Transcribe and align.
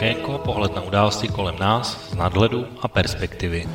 Okénko, 0.00 0.40
pohled 0.40 0.72
na 0.72 0.80
události 0.80 1.28
kolem 1.28 1.60
nás 1.60 2.08
z 2.08 2.16
nadhledu 2.16 2.64
a 2.80 2.88
perspektivy. 2.88 3.68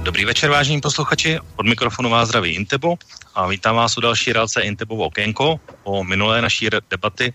Dobrý 0.00 0.24
večer, 0.24 0.48
vážení 0.50 0.80
posluchači. 0.80 1.38
Od 1.56 1.66
mikrofonu 1.66 2.08
vás 2.08 2.28
zdraví 2.28 2.56
Intebo 2.56 2.96
a 3.34 3.46
vítám 3.46 3.76
vás 3.76 3.96
u 3.96 4.00
další 4.00 4.32
relace 4.32 4.60
Intebovo 4.64 5.04
okénko 5.04 5.60
o 5.84 6.04
minulé 6.04 6.40
naší 6.42 6.68
debaty 6.90 7.34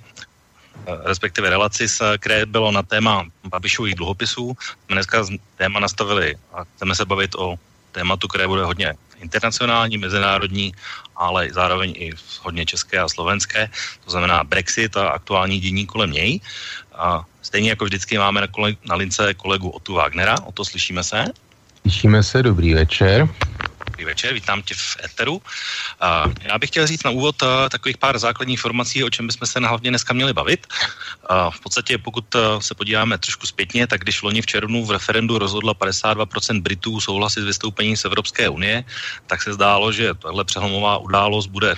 respektive 1.04 1.50
relaci, 1.50 1.88
které 2.18 2.46
bylo 2.46 2.72
na 2.72 2.84
téma 2.84 3.26
Babišových 3.48 3.96
dluhopisů. 3.96 4.58
Jsme 4.86 4.96
dneska 4.96 5.26
téma 5.58 5.80
nastavili 5.80 6.36
a 6.54 6.64
chceme 6.64 6.96
se 6.96 7.06
bavit 7.06 7.36
o 7.36 7.56
tématu, 7.92 8.28
které 8.28 8.48
bude 8.48 8.64
hodně 8.64 8.94
internacionální, 9.22 9.98
mezinárodní, 9.98 10.74
ale 11.16 11.50
zároveň 11.52 11.94
i 11.98 12.12
hodně 12.42 12.66
české 12.66 13.00
a 13.00 13.10
slovenské, 13.10 13.70
to 14.06 14.12
znamená 14.12 14.44
Brexit 14.44 14.98
a 14.98 15.10
aktuální 15.10 15.60
dění 15.60 15.86
kolem 15.86 16.12
něj. 16.12 16.40
A 16.96 17.26
stejně 17.42 17.70
jako 17.70 17.86
vždycky 17.86 18.18
máme 18.18 18.42
na, 18.42 18.48
kole, 18.48 18.74
na 18.90 18.96
lince 18.96 19.34
kolegu 19.34 19.70
Otu 19.70 19.94
Wagnera, 19.94 20.36
o 20.46 20.52
to 20.52 20.66
slyšíme 20.66 21.04
se. 21.04 21.26
Slyšíme 21.82 22.24
se, 22.24 22.44
dobrý 22.44 22.74
večer. 22.74 23.30
Dobrý 24.02 24.12
večer, 24.18 24.34
vítám 24.34 24.62
tě 24.62 24.74
v 24.74 24.98
Eteru. 25.06 25.42
A 26.00 26.26
já 26.42 26.58
bych 26.58 26.70
chtěl 26.70 26.88
říct 26.88 27.04
na 27.04 27.12
úvod 27.12 27.42
uh, 27.42 27.70
takových 27.70 27.98
pár 27.98 28.18
základních 28.20 28.58
informací, 28.58 29.04
o 29.04 29.10
čem 29.10 29.28
bychom 29.28 29.48
se 29.48 29.60
hlavně 29.60 29.90
dneska 29.90 30.14
měli 30.14 30.34
bavit. 30.34 30.68
A 31.30 31.52
v 31.52 31.60
podstatě, 31.60 31.98
pokud 31.98 32.36
uh, 32.36 32.42
se 32.60 32.74
podíváme 32.74 33.18
trošku 33.18 33.46
zpětně, 33.46 33.88
tak 33.88 34.02
když 34.02 34.22
loni 34.22 34.42
v 34.42 34.46
červnu 34.46 34.86
v 34.86 34.92
referendu 34.92 35.38
rozhodla 35.38 35.74
52% 35.74 36.62
Britů 36.62 37.02
souhlasit 37.02 37.42
s 37.42 37.54
vystoupením 37.54 37.98
z 37.98 38.06
Evropské 38.06 38.50
unie, 38.50 38.84
tak 39.28 39.42
se 39.42 39.54
zdálo, 39.54 39.92
že 39.92 40.14
tahle 40.14 40.44
přelomová 40.44 40.98
událost 40.98 41.48
bude 41.48 41.76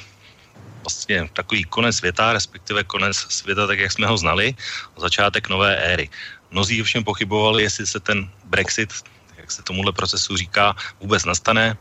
vlastně 0.83 1.27
takový 1.33 1.63
konec 1.63 1.95
světa, 1.95 2.33
respektive 2.33 2.83
konec 2.83 3.17
světa, 3.17 3.67
tak 3.67 3.79
jak 3.79 3.91
jsme 3.91 4.07
ho 4.07 4.17
znali, 4.17 4.55
začátek 4.95 5.49
nové 5.49 5.75
éry. 5.75 6.09
Mnozí 6.51 6.81
ovšem 6.81 7.03
pochybovali, 7.03 7.63
jestli 7.63 7.88
se 7.88 7.99
ten 7.99 8.31
Brexit, 8.45 8.94
jak 9.38 9.51
se 9.51 9.63
tomuhle 9.63 9.91
procesu 9.91 10.38
říká, 10.38 10.75
vůbec 11.03 11.25
nastane 11.25 11.77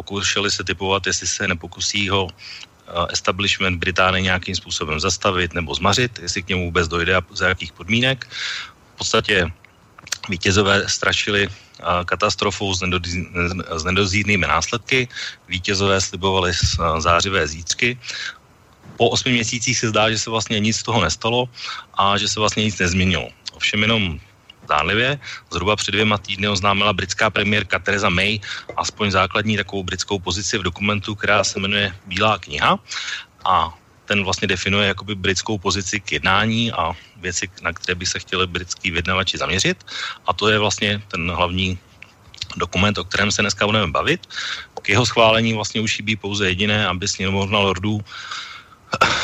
pokoušeli 0.00 0.48
se 0.48 0.64
typovat, 0.64 1.04
jestli 1.04 1.28
se 1.28 1.44
nepokusí 1.44 2.08
ho 2.08 2.24
eh, 2.32 3.12
establishment 3.12 3.76
Británie 3.76 4.32
nějakým 4.32 4.56
způsobem 4.56 4.96
zastavit 4.96 5.52
nebo 5.52 5.76
zmařit, 5.76 6.24
jestli 6.24 6.42
k 6.42 6.48
němu 6.56 6.72
vůbec 6.72 6.88
dojde 6.88 7.12
a 7.16 7.22
za 7.36 7.52
jakých 7.52 7.76
podmínek. 7.76 8.24
V 8.94 8.96
podstatě 9.04 9.44
vítězové 10.32 10.88
strašili 10.88 11.44
eh, 11.44 11.84
katastrofou 12.08 12.72
s, 12.72 12.80
nedozírnými 13.84 14.46
následky. 14.48 15.08
Vítězové 15.48 16.00
slibovali 16.00 16.56
eh, 16.56 17.00
zářivé 17.04 17.44
zítřky. 17.44 18.00
Po 18.96 19.12
osmi 19.12 19.36
měsících 19.36 19.76
se 19.76 19.92
zdá, 19.92 20.08
že 20.08 20.16
se 20.16 20.32
vlastně 20.32 20.56
nic 20.60 20.80
z 20.80 20.88
toho 20.88 21.04
nestalo 21.04 21.44
a 21.92 22.16
že 22.16 22.24
se 22.24 22.40
vlastně 22.40 22.64
nic 22.64 22.80
nezměnilo. 22.80 23.28
Ovšem 23.52 23.84
jenom 23.84 24.16
zdánlivě. 24.70 25.18
Zhruba 25.50 25.74
před 25.74 25.90
dvěma 25.90 26.18
týdny 26.22 26.46
oznámila 26.46 26.94
britská 26.94 27.26
premiérka 27.30 27.82
Theresa 27.82 28.06
May 28.06 28.38
aspoň 28.78 29.10
základní 29.10 29.58
takovou 29.58 29.82
britskou 29.82 30.22
pozici 30.22 30.58
v 30.58 30.70
dokumentu, 30.70 31.18
která 31.18 31.42
se 31.42 31.58
jmenuje 31.58 31.90
Bílá 32.06 32.38
kniha 32.38 32.78
a 33.44 33.74
ten 34.06 34.22
vlastně 34.22 34.46
definuje 34.46 34.86
jakoby 34.94 35.14
britskou 35.14 35.58
pozici 35.58 35.98
k 35.98 36.22
jednání 36.22 36.70
a 36.70 36.94
věci, 37.18 37.50
na 37.62 37.74
které 37.74 37.94
by 37.94 38.06
se 38.06 38.18
chtěli 38.18 38.46
britský 38.46 38.90
vyjednavači 38.90 39.38
zaměřit. 39.38 39.82
A 40.26 40.34
to 40.34 40.50
je 40.50 40.58
vlastně 40.58 41.02
ten 41.10 41.30
hlavní 41.30 41.78
dokument, 42.58 42.98
o 42.98 43.06
kterém 43.06 43.30
se 43.30 43.42
dneska 43.42 43.66
budeme 43.66 43.86
bavit. 43.90 44.26
K 44.82 44.88
jeho 44.88 45.06
schválení 45.06 45.54
vlastně 45.54 45.78
už 45.78 46.02
chybí 46.02 46.16
pouze 46.16 46.48
jediné, 46.48 46.86
aby 46.86 47.06
sněmovna 47.06 47.58
lordů 47.58 48.02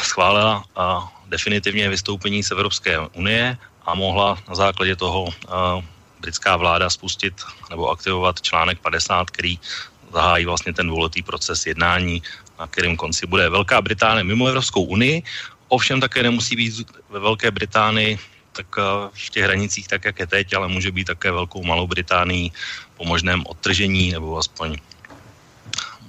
schválila 0.06 0.62
a 0.76 1.02
definitivně 1.26 1.88
vystoupení 1.90 2.42
z 2.42 2.50
Evropské 2.54 2.98
unie 3.18 3.58
a 3.86 3.94
mohla 3.94 4.38
na 4.48 4.54
základě 4.54 4.96
toho 4.96 5.22
uh, 5.22 5.32
britská 6.20 6.56
vláda 6.56 6.90
spustit 6.90 7.34
nebo 7.70 7.88
aktivovat 7.90 8.42
článek 8.42 8.78
50, 8.78 9.30
který 9.30 9.58
zahájí 10.12 10.44
vlastně 10.44 10.72
ten 10.72 10.86
dvouletý 10.86 11.22
proces 11.22 11.66
jednání, 11.66 12.22
na 12.58 12.66
kterém 12.66 12.96
konci 12.96 13.26
bude 13.26 13.48
Velká 13.48 13.82
Británie 13.82 14.24
mimo 14.24 14.46
Evropskou 14.46 14.82
unii, 14.82 15.22
ovšem 15.68 16.00
také 16.00 16.22
nemusí 16.22 16.56
být 16.56 16.90
ve 17.10 17.20
Velké 17.20 17.50
Británii 17.50 18.18
tak 18.56 18.66
uh, 18.78 19.12
v 19.12 19.30
těch 19.30 19.44
hranicích 19.44 19.88
tak, 19.88 20.04
jak 20.04 20.18
je 20.18 20.26
teď, 20.26 20.54
ale 20.54 20.68
může 20.68 20.92
být 20.92 21.04
také 21.04 21.32
Velkou 21.32 21.62
Malou 21.64 21.86
Británii 21.86 22.50
po 22.96 23.04
možném 23.04 23.44
odtržení 23.46 24.12
nebo 24.16 24.38
aspoň 24.38 24.76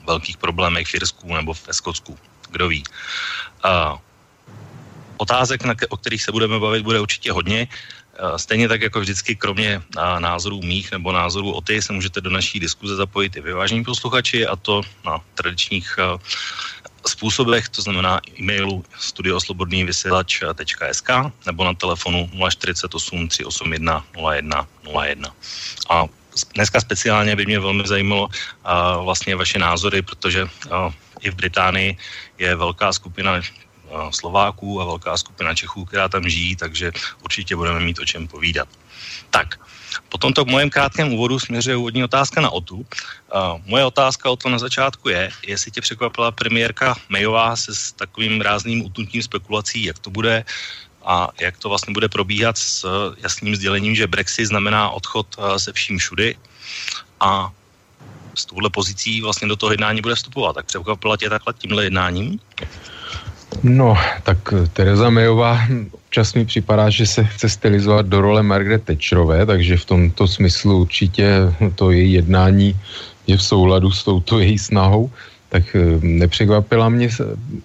velkých 0.08 0.38
problémech 0.38 0.88
v 0.88 0.96
Irsku 0.96 1.36
nebo 1.36 1.54
v 1.54 1.62
Skotsku. 1.72 2.18
Kdo 2.50 2.68
ví. 2.68 2.84
Otázek, 5.18 5.64
na, 5.64 5.74
o 5.90 5.98
kterých 5.98 6.24
se 6.24 6.32
budeme 6.32 6.60
bavit, 6.60 6.84
bude 6.84 7.00
určitě 7.00 7.32
hodně. 7.32 7.68
Eh, 8.18 8.40
stejně 8.40 8.68
tak 8.68 8.82
jako 8.82 9.00
vždycky, 9.00 9.36
kromě 9.36 9.82
eh, 9.82 10.20
názorů 10.20 10.62
mých 10.62 10.92
nebo 10.92 11.12
názorů 11.12 11.52
o 11.52 11.62
ty, 11.62 11.82
se 11.82 11.94
můžete 11.94 12.22
do 12.22 12.30
naší 12.30 12.60
diskuze 12.60 12.96
zapojit 12.96 13.38
i 13.38 13.42
vyvážení 13.42 13.84
posluchači 13.84 14.48
a 14.48 14.56
to 14.56 14.82
na 15.06 15.22
tradičních 15.34 15.96
eh, 16.00 16.18
způsobech, 17.08 17.70
to 17.70 17.82
znamená 17.82 18.22
e-mailu 18.40 18.86
studioslobodnývysílač.sk 19.00 21.10
nebo 21.46 21.64
na 21.64 21.74
telefonu 21.74 22.30
048 22.50 23.28
381 23.28 24.06
01 24.18 24.68
01. 24.84 25.34
A 25.90 26.06
dneska 26.56 26.82
speciálně 26.82 27.36
by 27.36 27.46
mě 27.46 27.60
velmi 27.60 27.88
zajímalo 27.88 28.30
vlastně 29.04 29.36
vaše 29.36 29.60
názory, 29.60 30.02
protože 30.02 30.48
i 31.22 31.32
v 31.32 31.36
Británii 31.36 31.98
je 32.38 32.56
velká 32.56 32.94
skupina 32.94 33.42
Slováků 34.12 34.82
a 34.82 34.86
velká 34.86 35.18
skupina 35.18 35.56
Čechů, 35.56 35.86
která 35.86 36.10
tam 36.10 36.30
žijí, 36.30 36.56
takže 36.56 36.92
určitě 37.24 37.56
budeme 37.56 37.80
mít 37.80 38.00
o 38.00 38.06
čem 38.06 38.28
povídat. 38.28 38.68
Tak, 39.30 39.60
po 40.10 40.18
tomto 40.18 40.46
mojem 40.46 40.70
krátkém 40.70 41.14
úvodu 41.14 41.40
směřuje 41.40 41.76
úvodní 41.76 42.04
otázka 42.04 42.42
na 42.42 42.50
Otu. 42.50 42.76
Uh, 42.76 42.86
moje 43.66 43.86
otázka 43.86 44.30
o 44.30 44.36
to 44.36 44.50
na 44.50 44.60
začátku 44.60 45.10
je, 45.10 45.30
jestli 45.48 45.72
tě 45.72 45.82
překvapila 45.82 46.32
premiérka 46.32 46.96
Mayová 47.10 47.56
se 47.56 47.76
s 47.76 47.92
takovým 47.92 48.42
rázným 48.42 48.86
utnutím 48.86 49.24
spekulací, 49.24 49.84
jak 49.84 50.00
to 50.00 50.10
bude 50.10 50.46
a 51.06 51.30
jak 51.42 51.58
to 51.58 51.70
vlastně 51.70 51.94
bude 51.94 52.10
probíhat 52.10 52.58
s 52.58 52.86
jasným 53.18 53.56
sdělením, 53.56 53.96
že 53.96 54.08
Brexit 54.08 54.48
znamená 54.48 54.90
odchod 54.90 55.28
uh, 55.38 55.56
se 55.56 55.74
vším 55.74 55.98
všudy 55.98 56.36
a 57.20 57.52
s 58.36 58.46
touhle 58.46 58.70
pozicí 58.70 59.22
vlastně 59.22 59.48
do 59.48 59.56
toho 59.56 59.72
jednání 59.72 60.02
bude 60.02 60.16
vstupovat. 60.16 60.54
Tak 60.54 60.66
překvapila 60.66 61.18
tě 61.18 61.30
takhle 61.30 61.54
tímhle 61.54 61.84
jednáním? 61.84 62.40
No, 63.64 63.98
tak 64.24 64.54
Tereza 64.74 65.10
Mayová 65.10 65.60
občas 66.08 66.34
mi 66.34 66.46
připadá, 66.46 66.90
že 66.90 67.06
se 67.06 67.24
chce 67.24 67.50
stylizovat 67.50 68.06
do 68.06 68.22
role 68.22 68.44
Margaret 68.44 68.84
Thatcherové, 68.84 69.46
takže 69.46 69.78
v 69.78 69.86
tomto 69.86 70.28
smyslu 70.28 70.82
určitě 70.82 71.54
to 71.76 71.92
její 71.92 72.14
jednání 72.14 72.76
je 73.28 73.38
v 73.38 73.44
souladu 73.44 73.92
s 73.92 74.04
touto 74.04 74.40
její 74.40 74.58
snahou, 74.58 75.12
tak 75.50 75.76
eh, 75.76 76.00
nepřekvapila 76.02 76.90
mě 76.90 77.10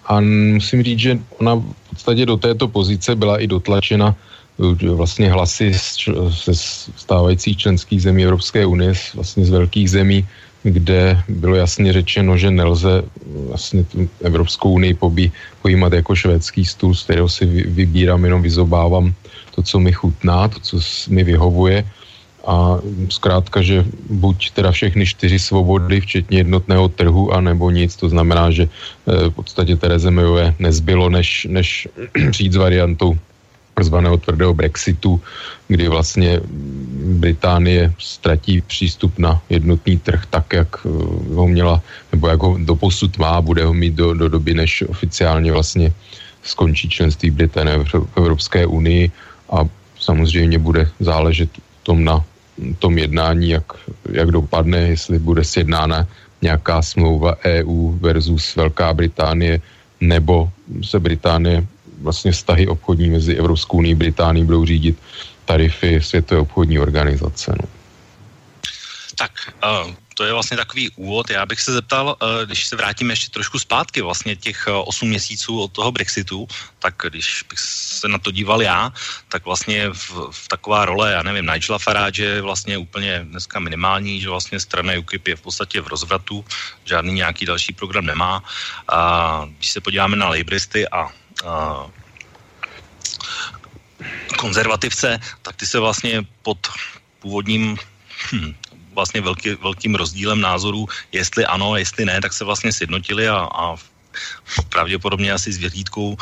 a 0.05 0.19
musím 0.53 0.83
říct, 0.83 0.99
že 0.99 1.19
ona 1.39 1.55
v 1.55 1.89
podstatě 1.89 2.25
do 2.25 2.37
této 2.37 2.67
pozice 2.67 3.15
byla 3.15 3.39
i 3.39 3.47
dotlačena 3.47 4.11
eh, 4.11 4.89
vlastně 4.89 5.31
hlasy 5.31 5.71
ze 6.45 6.53
stávajících 6.95 7.57
členských 7.57 8.01
zemí 8.01 8.23
Evropské 8.23 8.65
unie, 8.65 8.93
vlastně 9.15 9.45
z 9.45 9.49
velkých 9.49 9.89
zemí, 9.89 10.27
kde 10.63 11.19
bylo 11.29 11.55
jasně 11.55 11.93
řečeno, 11.93 12.37
že 12.37 12.51
nelze 12.51 13.03
vlastně 13.47 13.83
tu 13.83 14.09
Evropskou 14.23 14.71
unii 14.71 14.93
pobí, 14.93 15.31
pojímat 15.61 15.93
jako 15.93 16.15
švédský 16.15 16.65
stůl, 16.65 16.95
z 16.95 17.03
kterého 17.03 17.29
si 17.29 17.45
vybírám, 17.45 18.23
jenom 18.23 18.41
vyzobávám 18.41 19.13
to, 19.55 19.63
co 19.63 19.79
mi 19.79 19.91
chutná, 19.91 20.47
to, 20.47 20.59
co 20.59 20.77
mi 21.09 21.23
vyhovuje. 21.23 21.85
A 22.47 22.79
zkrátka, 23.09 23.61
že 23.61 23.85
buď 24.09 24.51
teda 24.51 24.71
všechny 24.71 25.05
čtyři 25.05 25.39
svobody, 25.39 26.01
včetně 26.01 26.37
jednotného 26.37 26.87
trhu, 26.89 27.31
anebo 27.31 27.71
nic, 27.71 27.95
to 27.95 28.09
znamená, 28.09 28.51
že 28.51 28.67
eh, 28.67 29.29
v 29.29 29.31
podstatě 29.31 29.75
Tereze 29.75 30.11
Mayové 30.11 30.55
nezbylo, 30.59 31.09
než, 31.09 31.47
než 31.49 31.87
přijít 32.31 32.53
s 32.53 32.55
variantou 32.55 33.15
zvaného 33.81 34.17
tvrdého 34.17 34.53
Brexitu, 34.53 35.21
kdy 35.67 35.87
vlastně 35.87 36.41
Británie 37.17 37.93
ztratí 37.97 38.61
přístup 38.61 39.19
na 39.19 39.41
jednotný 39.49 39.97
trh 39.97 40.25
tak, 40.29 40.53
jak 40.53 40.69
eh, 40.85 40.89
ho 41.33 41.47
měla, 41.47 41.81
nebo 42.11 42.27
jak 42.27 42.41
ho 42.41 42.57
doposud 42.61 43.17
má, 43.17 43.41
bude 43.41 43.65
ho 43.65 43.73
mít 43.73 43.93
do, 43.93 44.13
do 44.13 44.29
doby, 44.29 44.53
než 44.53 44.83
oficiálně 44.87 45.51
vlastně 45.51 45.93
skončí 46.43 46.89
členství 46.89 47.31
Británie 47.31 47.79
v 47.83 48.17
Evropské 48.17 48.65
unii. 48.65 49.11
A 49.49 49.65
samozřejmě 49.99 50.59
bude 50.59 50.89
záležet 50.99 51.49
tom 51.83 52.03
na 52.03 52.23
tom 52.79 52.97
jednání, 52.97 53.49
jak, 53.49 53.65
jak 54.11 54.31
dopadne, 54.31 54.77
jestli 54.77 55.19
bude 55.19 55.43
sjednána 55.43 56.07
nějaká 56.41 56.81
smlouva 56.81 57.35
EU 57.45 57.91
versus 57.97 58.55
Velká 58.55 58.93
Británie, 58.93 59.61
nebo 60.01 60.49
se 60.83 60.99
Británie 60.99 61.65
vlastně 62.03 62.31
vztahy 62.31 62.67
obchodní 62.67 63.09
mezi 63.09 63.35
Evropskou 63.35 63.77
unii 63.77 63.95
a 63.95 63.97
Británií 63.97 64.45
budou 64.45 64.65
řídit 64.65 64.99
tarify 65.45 66.01
Světové 66.01 66.41
obchodní 66.41 66.79
organizace. 66.79 67.55
No. 67.61 67.67
Tak, 69.15 69.31
uh, 69.63 69.93
to 70.13 70.23
je 70.23 70.33
vlastně 70.33 70.57
takový 70.57 70.89
úvod. 70.95 71.29
Já 71.29 71.45
bych 71.45 71.61
se 71.61 71.73
zeptal, 71.73 72.15
uh, 72.21 72.45
když 72.45 72.67
se 72.67 72.75
vrátíme 72.75 73.13
ještě 73.13 73.29
trošku 73.29 73.59
zpátky, 73.59 74.01
vlastně 74.01 74.35
těch 74.35 74.67
uh, 74.67 74.83
8 74.85 75.09
měsíců 75.09 75.61
od 75.61 75.71
toho 75.71 75.91
Brexitu, 75.91 76.47
tak 76.79 76.95
když 77.09 77.45
bych 77.49 77.59
se 77.59 78.07
na 78.07 78.17
to 78.17 78.31
díval 78.31 78.61
já, 78.61 78.93
tak 79.29 79.45
vlastně 79.45 79.89
v, 79.89 80.11
v 80.31 80.47
taková 80.47 80.85
role, 80.85 81.11
já 81.11 81.23
nevím, 81.23 81.49
Nigela 81.53 81.79
Farage 81.79 82.23
je 82.23 82.41
vlastně 82.41 82.77
úplně 82.77 83.19
dneska 83.23 83.59
minimální, 83.59 84.21
že 84.21 84.29
vlastně 84.29 84.59
strana 84.59 84.93
UKIP 84.99 85.27
je 85.27 85.35
v 85.35 85.41
podstatě 85.41 85.81
v 85.81 85.87
rozvratu, 85.87 86.45
žádný 86.85 87.13
nějaký 87.13 87.45
další 87.45 87.73
program 87.73 88.05
nemá. 88.05 88.43
A 88.87 88.99
když 89.57 89.71
se 89.71 89.81
podíváme 89.81 90.15
na 90.15 90.29
Labouristy 90.29 90.87
a, 90.87 90.97
a 90.97 91.11
konzervativce, 94.37 95.19
tak 95.41 95.55
ty 95.55 95.65
se 95.65 95.79
vlastně 95.79 96.25
pod 96.41 96.57
původním 97.19 97.77
hm, 98.31 98.53
vlastně 98.93 99.21
velký, 99.21 99.49
velkým 99.55 99.95
rozdílem 99.95 100.41
názorů, 100.41 100.87
jestli 101.11 101.45
ano, 101.45 101.75
jestli 101.75 102.05
ne, 102.05 102.21
tak 102.21 102.33
se 102.33 102.43
vlastně 102.43 102.73
sjednotili 102.73 103.29
a, 103.29 103.47
a 103.47 103.75
pravděpodobně 104.69 105.33
asi 105.33 105.53
s 105.53 105.57
vyhlídkou 105.57 106.17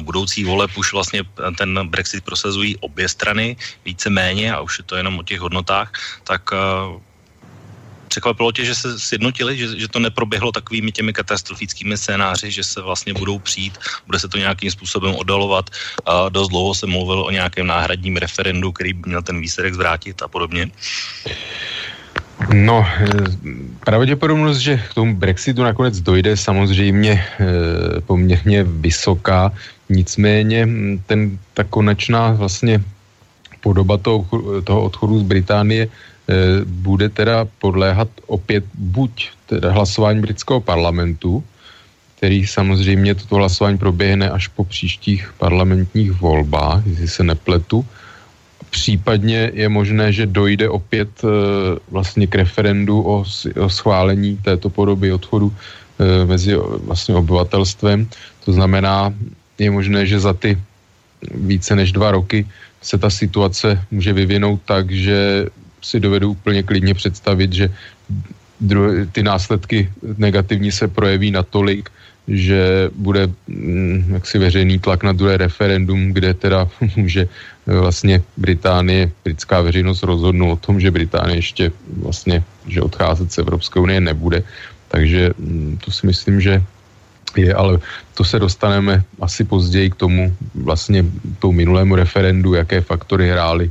budoucí 0.00 0.44
voleb 0.44 0.70
už 0.76 0.92
vlastně 0.92 1.24
ten 1.58 1.88
Brexit 1.88 2.24
prosazují 2.24 2.76
obě 2.80 3.08
strany 3.08 3.56
více-méně 3.84 4.54
a 4.54 4.60
už 4.60 4.78
je 4.78 4.84
to 4.84 4.96
jenom 4.96 5.18
o 5.18 5.22
těch 5.22 5.40
hodnotách, 5.40 5.92
tak 6.24 6.50
překvapilo 8.14 8.54
tě, 8.54 8.62
že 8.62 8.74
se 8.78 8.88
sjednotili, 8.94 9.58
že, 9.58 9.66
že 9.74 9.90
to 9.90 9.98
neproběhlo 9.98 10.54
takovými 10.54 10.94
těmi 10.94 11.10
katastrofickými 11.10 11.98
scénáři, 11.98 12.46
že 12.46 12.62
se 12.62 12.78
vlastně 12.78 13.10
budou 13.10 13.42
přijít, 13.42 13.74
bude 14.06 14.22
se 14.22 14.30
to 14.30 14.38
nějakým 14.38 14.70
způsobem 14.70 15.18
oddalovat. 15.18 15.66
A 16.06 16.30
dost 16.30 16.54
dlouho 16.54 16.78
se 16.78 16.86
mluvil 16.86 17.26
o 17.26 17.34
nějakém 17.34 17.66
náhradním 17.66 18.22
referendu, 18.22 18.70
který 18.70 18.92
by 18.94 19.18
měl 19.18 19.22
ten 19.26 19.42
výsledek 19.42 19.74
zvrátit 19.74 20.22
a 20.22 20.30
podobně. 20.30 20.70
No, 22.54 22.86
eh, 22.86 23.10
pravděpodobnost, 23.82 24.62
že 24.62 24.78
k 24.78 24.94
tomu 24.94 25.18
Brexitu 25.18 25.66
nakonec 25.66 25.98
dojde, 25.98 26.38
samozřejmě 26.38 27.12
eh, 27.18 28.00
poměrně 28.06 28.62
vysoká, 28.62 29.50
nicméně 29.90 30.68
ten, 31.10 31.38
ta 31.54 31.66
konečná 31.66 32.30
vlastně 32.38 32.78
podoba 33.58 33.98
toho, 33.98 34.22
toho 34.62 34.80
odchodu 34.86 35.18
z 35.18 35.26
Británie 35.26 35.90
bude 36.64 37.08
teda 37.08 37.44
podléhat 37.58 38.08
opět 38.26 38.64
buď 38.74 39.30
teda 39.46 39.72
hlasování 39.72 40.20
britského 40.20 40.60
parlamentu, 40.60 41.44
který 42.16 42.46
samozřejmě 42.46 43.14
toto 43.14 43.36
hlasování 43.36 43.78
proběhne 43.78 44.30
až 44.30 44.48
po 44.48 44.64
příštích 44.64 45.34
parlamentních 45.38 46.12
volbách, 46.12 46.86
jestli 46.86 47.08
se 47.08 47.22
nepletu, 47.24 47.84
Případně 48.74 49.54
je 49.54 49.68
možné, 49.68 50.12
že 50.12 50.26
dojde 50.26 50.68
opět 50.68 51.08
e, 51.22 51.26
vlastně 51.94 52.26
k 52.26 52.34
referendu 52.34 53.02
o, 53.06 53.24
o 53.60 53.68
schválení 53.70 54.36
této 54.42 54.66
podoby 54.66 55.14
odchodu 55.14 55.46
e, 55.46 56.26
mezi 56.26 56.58
vlastně 56.58 57.14
obyvatelstvem. 57.14 58.10
To 58.44 58.50
znamená, 58.52 59.14
je 59.58 59.70
možné, 59.70 60.06
že 60.06 60.18
za 60.18 60.34
ty 60.34 60.58
více 61.34 61.76
než 61.76 61.94
dva 61.94 62.10
roky 62.10 62.42
se 62.82 62.98
ta 62.98 63.10
situace 63.10 63.78
může 63.94 64.12
vyvinout 64.12 64.60
tak, 64.66 64.90
že 64.90 65.46
si 65.84 66.00
dovedu 66.00 66.30
úplně 66.30 66.62
klidně 66.62 66.94
představit, 66.94 67.52
že 67.52 67.68
druhé, 68.60 69.06
ty 69.06 69.22
následky 69.22 69.92
negativní 70.16 70.72
se 70.72 70.88
projeví 70.88 71.30
natolik, 71.30 71.90
že 72.28 72.88
bude 72.96 73.28
mm, 73.46 74.16
jaksi 74.16 74.38
veřejný 74.38 74.78
tlak 74.78 75.04
na 75.04 75.12
druhé 75.12 75.36
referendum, 75.36 76.12
kde 76.12 76.34
teda 76.34 76.68
může 76.96 77.28
vlastně 77.66 78.22
Británie, 78.36 79.12
britská 79.24 79.60
veřejnost 79.60 80.02
rozhodnout 80.02 80.52
o 80.52 80.56
tom, 80.56 80.80
že 80.80 80.90
Británie 80.90 81.36
ještě 81.36 81.72
vlastně, 82.00 82.44
že 82.68 82.80
odcházet 82.80 83.32
z 83.32 83.38
Evropské 83.38 83.80
unie 83.80 84.00
nebude. 84.00 84.42
Takže 84.88 85.30
mm, 85.38 85.78
to 85.84 85.90
si 85.90 86.06
myslím, 86.06 86.40
že 86.40 86.62
je, 87.36 87.54
ale 87.54 87.78
to 88.14 88.24
se 88.24 88.38
dostaneme 88.38 89.02
asi 89.20 89.44
později 89.44 89.90
k 89.90 90.00
tomu 90.06 90.36
vlastně 90.54 91.04
tou 91.38 91.52
minulému 91.52 91.96
referendu, 91.96 92.54
jaké 92.54 92.80
faktory 92.80 93.28
hrály 93.28 93.70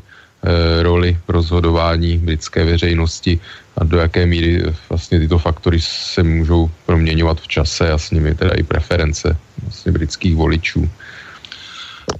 roli 0.81 1.17
v 1.27 1.29
rozhodování 1.29 2.17
britské 2.17 2.65
veřejnosti 2.65 3.39
a 3.77 3.83
do 3.83 3.97
jaké 3.97 4.25
míry 4.25 4.63
vlastně 4.89 5.19
tyto 5.19 5.39
faktory 5.39 5.81
se 5.81 6.23
můžou 6.23 6.71
proměňovat 6.85 7.41
v 7.41 7.47
čase 7.47 7.91
a 7.91 7.97
s 7.97 8.11
nimi 8.11 8.35
teda 8.35 8.51
i 8.51 8.63
preference 8.63 9.37
vlastně 9.63 9.91
britských 9.91 10.35
voličů. 10.35 10.89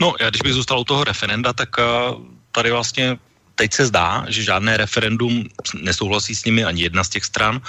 No, 0.02 0.14
já 0.20 0.30
když 0.30 0.42
bych 0.42 0.54
zůstal 0.54 0.80
u 0.80 0.84
toho 0.84 1.04
referenda, 1.04 1.54
tak 1.54 1.70
uh, 1.78 2.22
tady 2.52 2.72
vlastně 2.72 3.18
teď 3.56 3.74
se 3.74 3.86
zdá, 3.86 4.26
že 4.28 4.44
žádné 4.44 4.78
referendum 4.78 5.44
nesouhlasí 5.82 6.36
s 6.36 6.46
nimi 6.46 6.64
ani 6.64 6.82
jedna 6.82 7.04
z 7.04 7.10
těch 7.10 7.26
stran, 7.26 7.62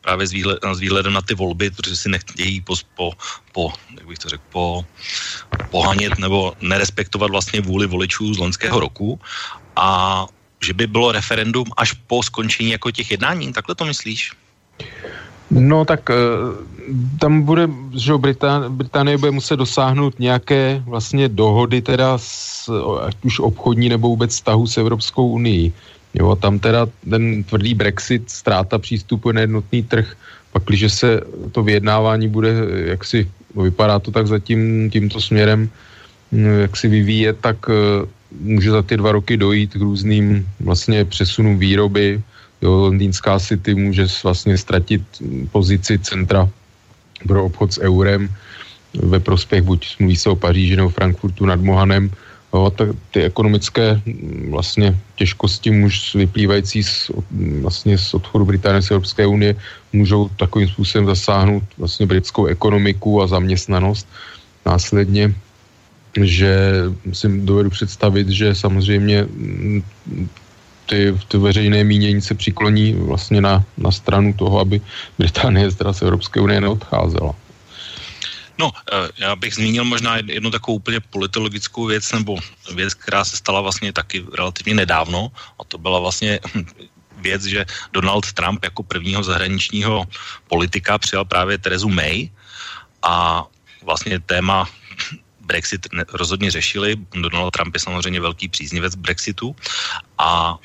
právě 0.00 0.26
s 0.74 0.78
výhledem 0.78 1.12
na 1.12 1.22
ty 1.22 1.34
volby, 1.34 1.70
protože 1.70 1.96
si 1.96 2.08
nechtějí 2.08 2.60
po, 2.60 2.74
po, 2.94 3.12
po 3.52 3.72
jak 3.98 4.06
bych 4.06 4.18
to 4.18 4.28
řekl, 4.28 4.44
po, 4.52 4.84
pohanět 5.70 6.18
nebo 6.18 6.54
nerespektovat 6.60 7.30
vlastně 7.30 7.60
vůli 7.60 7.86
voličů 7.86 8.34
z 8.34 8.38
loňského 8.38 8.80
roku 8.80 9.20
a 9.76 10.26
že 10.64 10.72
by 10.72 10.86
bylo 10.86 11.12
referendum 11.12 11.66
až 11.76 11.92
po 11.92 12.22
skončení 12.22 12.70
jako 12.70 12.90
těch 12.90 13.10
jednání, 13.10 13.52
takhle 13.52 13.74
to 13.74 13.84
myslíš? 13.84 14.32
No 15.50 15.84
tak 15.84 16.10
eh, 16.10 16.14
tam 17.20 17.42
bude, 17.42 17.68
že 17.92 18.16
Britán, 18.16 18.76
Británie 18.76 19.18
bude 19.18 19.30
muset 19.30 19.56
dosáhnout 19.56 20.18
nějaké 20.18 20.82
vlastně 20.86 21.28
dohody 21.28 21.82
teda 21.82 22.18
s, 22.18 22.70
ať 23.04 23.16
už 23.24 23.40
obchodní 23.40 23.88
nebo 23.88 24.08
vůbec 24.08 24.30
vztahu 24.30 24.66
s 24.66 24.76
Evropskou 24.76 25.28
unii. 25.28 25.72
Jo, 26.14 26.36
tam 26.36 26.58
teda 26.58 26.86
ten 27.10 27.44
tvrdý 27.44 27.74
Brexit, 27.74 28.30
ztráta 28.30 28.78
přístupu 28.78 29.32
na 29.32 29.40
jednotný 29.40 29.82
trh, 29.82 30.16
pak 30.52 30.62
když 30.64 30.92
se 30.92 31.20
to 31.52 31.62
vyjednávání 31.62 32.28
bude, 32.28 32.54
jak 32.84 33.04
si 33.04 33.30
no 33.54 33.62
vypadá 33.62 33.98
to 33.98 34.10
tak 34.10 34.26
zatím 34.26 34.90
tímto 34.90 35.20
směrem, 35.20 35.70
hm, 36.32 36.44
jak 36.44 36.76
si 36.76 36.88
vyvíjet, 36.88 37.36
tak 37.40 37.56
eh, 37.68 38.06
může 38.40 38.70
za 38.70 38.82
ty 38.82 38.96
dva 38.96 39.12
roky 39.12 39.36
dojít 39.36 39.72
k 39.72 39.84
různým 39.84 40.48
vlastně 40.60 41.04
přesunům 41.04 41.58
výroby, 41.58 42.22
Jo, 42.62 42.94
londýnská 42.94 43.38
city 43.38 43.74
může 43.74 44.06
vlastně 44.22 44.58
ztratit 44.58 45.02
pozici 45.52 45.98
centra 45.98 46.48
pro 47.26 47.44
obchod 47.44 47.72
s 47.72 47.80
eurem 47.82 48.30
ve 48.94 49.20
prospěch 49.20 49.62
buď 49.62 49.96
mluví 49.98 50.16
se 50.16 50.30
o 50.30 50.36
Paříži 50.36 50.76
nebo 50.76 50.88
Frankfurtu 50.88 51.46
nad 51.46 51.60
Mohanem. 51.60 52.10
Jo, 52.54 52.70
tak 52.70 52.88
ty 53.10 53.22
ekonomické 53.24 54.00
vlastně 54.50 54.98
těžkosti 55.16 55.70
muž 55.70 56.14
vyplývající 56.14 56.82
z, 56.82 57.10
vlastně 57.60 57.98
z 57.98 58.14
odchodu 58.14 58.44
Británie 58.44 58.82
z 58.82 58.90
Evropské 58.90 59.26
unie 59.26 59.56
můžou 59.92 60.28
takovým 60.28 60.68
způsobem 60.68 61.06
zasáhnout 61.06 61.64
vlastně 61.78 62.06
britskou 62.06 62.46
ekonomiku 62.46 63.22
a 63.22 63.26
zaměstnanost. 63.26 64.06
Následně 64.66 65.34
že 66.20 66.82
si 67.12 67.28
dovedu 67.28 67.70
představit, 67.70 68.28
že 68.28 68.54
samozřejmě 68.54 69.26
ty, 70.86 71.16
ty 71.28 71.38
veřejné 71.38 71.84
mínění 71.84 72.20
se 72.20 72.34
přikloní 72.34 72.92
vlastně 72.92 73.40
na, 73.40 73.64
na 73.78 73.90
stranu 73.90 74.32
toho, 74.32 74.60
aby 74.60 74.80
Británie 75.18 75.70
z 75.70 76.02
Evropské 76.02 76.40
unie 76.40 76.60
neodcházela. 76.60 77.34
No, 78.58 78.70
eh, 78.92 79.08
já 79.18 79.36
bych 79.36 79.54
zmínil 79.54 79.84
možná 79.84 80.16
jednu 80.16 80.50
takovou 80.50 80.76
úplně 80.76 81.00
politologickou 81.00 81.86
věc, 81.86 82.12
nebo 82.12 82.36
věc, 82.74 82.94
která 82.94 83.24
se 83.24 83.36
stala 83.36 83.60
vlastně 83.60 83.92
taky 83.92 84.24
relativně 84.36 84.74
nedávno, 84.74 85.32
a 85.32 85.64
to 85.64 85.78
byla 85.78 85.98
vlastně 85.98 86.40
věc, 87.22 87.42
že 87.44 87.64
Donald 87.92 88.32
Trump 88.32 88.64
jako 88.64 88.82
prvního 88.82 89.22
zahraničního 89.22 90.04
politika 90.48 90.98
přijal 90.98 91.24
právě 91.24 91.58
Terezu 91.58 91.88
May 91.88 92.28
a 93.02 93.46
vlastně 93.82 94.20
téma 94.20 94.68
Brexit 95.52 95.84
rozhodně 96.16 96.48
řešili. 96.48 96.96
Donald 97.12 97.52
Trump 97.52 97.76
je 97.76 97.80
samozřejmě 97.84 98.20
velký 98.24 98.48
příznivec 98.48 98.96
Brexitu 98.96 99.52
a 100.16 100.56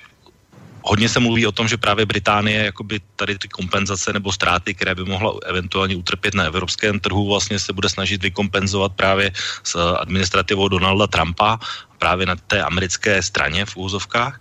hodně 0.88 1.12
se 1.12 1.20
mluví 1.20 1.44
o 1.44 1.52
tom, 1.52 1.68
že 1.68 1.76
právě 1.76 2.08
Británie 2.08 2.72
jakoby 2.72 3.04
tady 3.20 3.36
ty 3.38 3.48
kompenzace 3.52 4.16
nebo 4.16 4.32
ztráty, 4.32 4.72
které 4.72 4.96
by 4.96 5.04
mohla 5.04 5.36
eventuálně 5.44 6.00
utrpět 6.00 6.40
na 6.40 6.48
evropském 6.48 7.04
trhu, 7.04 7.28
vlastně 7.28 7.60
se 7.60 7.76
bude 7.76 7.92
snažit 7.92 8.24
vykompenzovat 8.24 8.96
právě 8.96 9.36
s 9.68 9.76
administrativou 9.76 10.72
Donalda 10.72 11.12
Trumpa, 11.12 11.60
právě 12.00 12.26
na 12.32 12.40
té 12.40 12.64
americké 12.64 13.20
straně 13.20 13.68
v 13.68 13.76
úzovkách. 13.76 14.40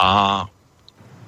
A 0.00 0.48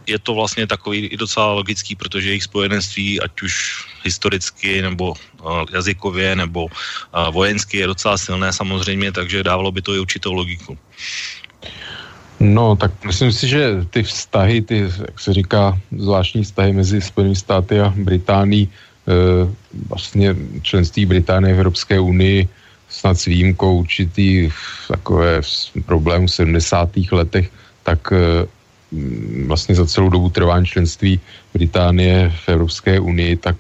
je 0.07 0.19
to 0.19 0.35
vlastně 0.35 0.67
takový 0.67 1.07
i 1.07 1.17
docela 1.17 1.53
logický, 1.53 1.95
protože 1.95 2.29
jejich 2.29 2.43
spojenectví, 2.43 3.21
ať 3.21 3.43
už 3.43 3.85
historicky 4.05 4.83
nebo 4.83 5.11
uh, 5.11 5.65
jazykově 5.73 6.37
nebo 6.37 6.65
uh, 6.65 6.71
vojensky 7.31 7.79
je 7.79 7.87
docela 7.87 8.19
silné 8.19 8.53
samozřejmě, 8.53 9.13
takže 9.13 9.43
dávalo 9.43 9.73
by 9.73 9.83
to 9.83 9.95
i 9.95 9.99
určitou 9.99 10.33
logiku. 10.33 10.79
No, 12.41 12.77
tak 12.77 12.93
myslím 13.05 13.33
si, 13.33 13.49
že 13.49 13.87
ty 13.91 14.03
vztahy, 14.03 14.63
ty, 14.63 14.91
jak 14.99 15.21
se 15.21 15.33
říká, 15.33 15.79
zvláštní 15.97 16.45
vztahy 16.45 16.73
mezi 16.73 17.01
Spojenými 17.01 17.37
státy 17.37 17.81
a 17.81 17.95
Británií, 17.97 18.69
e, 18.69 18.71
vlastně 19.89 20.37
členství 20.63 21.07
Británie 21.07 21.55
v 21.55 21.59
Evropské 21.59 22.01
unii 22.01 22.49
snad 22.89 23.19
s 23.19 23.25
výjimkou 23.25 23.79
určitý 23.79 24.51
takové 24.89 25.41
problémů 25.87 26.27
v 26.27 26.31
70. 26.31 26.91
letech 27.13 27.51
tak 27.83 28.13
vlastně 29.47 29.75
za 29.75 29.87
celou 29.87 30.09
dobu 30.09 30.31
trvání 30.31 30.67
členství 30.67 31.21
Británie 31.55 32.33
v 32.45 32.49
Evropské 32.49 33.01
unii, 33.01 33.37
tak 33.37 33.57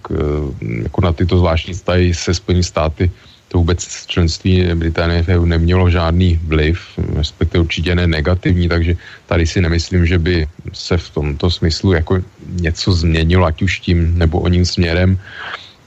jako 0.82 1.00
na 1.00 1.12
tyto 1.12 1.38
zvláštní 1.38 1.74
vztahy 1.74 2.14
se 2.14 2.34
Spojený 2.34 2.62
státy 2.62 3.10
to 3.54 3.58
vůbec 3.58 4.06
členství 4.06 4.66
Británie 4.74 5.22
v 5.22 5.28
EU 5.28 5.44
nemělo 5.44 5.90
žádný 5.90 6.40
vliv, 6.42 6.78
respektive 7.14 7.62
určitě 7.62 7.94
ne 7.94 8.06
negativní, 8.06 8.68
takže 8.68 8.96
tady 9.26 9.46
si 9.46 9.60
nemyslím, 9.60 10.06
že 10.06 10.18
by 10.18 10.46
se 10.72 10.98
v 10.98 11.10
tomto 11.10 11.50
smyslu 11.50 11.92
jako 11.92 12.18
něco 12.50 12.92
změnilo, 12.92 13.46
ať 13.46 13.62
už 13.62 13.80
tím 13.80 14.18
nebo 14.18 14.40
o 14.40 14.48
ním 14.48 14.66
směrem. 14.66 15.18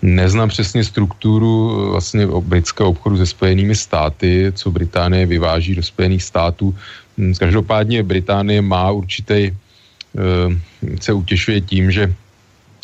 Neznám 0.02 0.50
přesně 0.50 0.84
strukturu 0.84 1.76
vlastně 1.92 2.28
britského 2.28 2.90
obchodu 2.90 3.18
se 3.18 3.26
Spojenými 3.26 3.76
státy, 3.76 4.52
co 4.56 4.72
Británie 4.72 5.26
vyváží 5.26 5.76
do 5.76 5.84
Spojených 5.84 6.24
států. 6.24 6.76
Každopádně 7.40 8.04
Británie 8.04 8.62
má 8.62 8.92
určitý, 8.92 9.52
eh, 9.52 11.02
se 11.02 11.14
utěšuje 11.14 11.62
tím, 11.62 11.92
že 11.92 12.14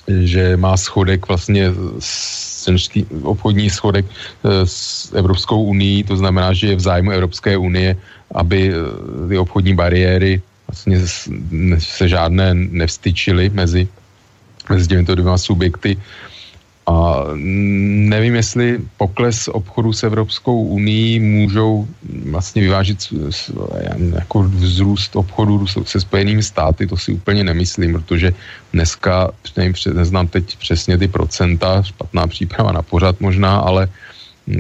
že 0.08 0.58
má 0.58 0.78
schodek 0.78 1.28
vlastně 1.28 1.72
senčský 2.00 3.06
obchodní 3.24 3.70
schodek 3.70 4.06
eh, 4.06 4.68
s 4.68 5.08
Evropskou 5.16 5.64
unii, 5.64 6.04
to 6.04 6.18
znamená, 6.18 6.54
že 6.54 6.68
je 6.68 6.76
v 6.76 6.80
zájmu 6.80 7.12
Evropské 7.12 7.58
unie, 7.58 7.96
aby 8.36 8.68
eh, 8.68 8.76
ty 9.30 9.38
obchodní 9.38 9.76
bariéry 9.76 10.42
vlastně 10.68 11.00
se 11.80 12.08
žádné 12.10 12.54
nevstyčily 12.54 13.50
mezi, 13.54 13.88
mezi 14.70 14.88
těmito 14.88 15.16
dvěma 15.16 15.38
subjekty. 15.38 15.98
A 16.86 17.24
nevím, 18.12 18.36
jestli 18.36 18.80
pokles 18.98 19.48
obchodu 19.48 19.94
s 19.94 20.04
Evropskou 20.04 20.64
unii 20.64 21.20
můžou 21.20 21.88
vlastně 22.30 22.62
vyvážit 22.62 23.00
jako 24.16 24.44
vzrůst 24.44 25.16
obchodu 25.16 25.68
se 25.68 26.00
Spojenými 26.00 26.44
státy, 26.44 26.88
to 26.88 26.98
si 26.98 27.12
úplně 27.12 27.44
nemyslím, 27.44 27.94
protože 27.94 28.34
dneska, 28.74 29.32
nevím, 29.58 29.74
neznám 29.94 30.28
teď 30.28 30.58
přesně 30.58 30.98
ty 30.98 31.08
procenta, 31.08 31.84
špatná 31.84 32.28
příprava 32.28 32.72
na 32.72 32.82
pořad 32.82 33.22
možná, 33.22 33.58
ale 33.58 33.88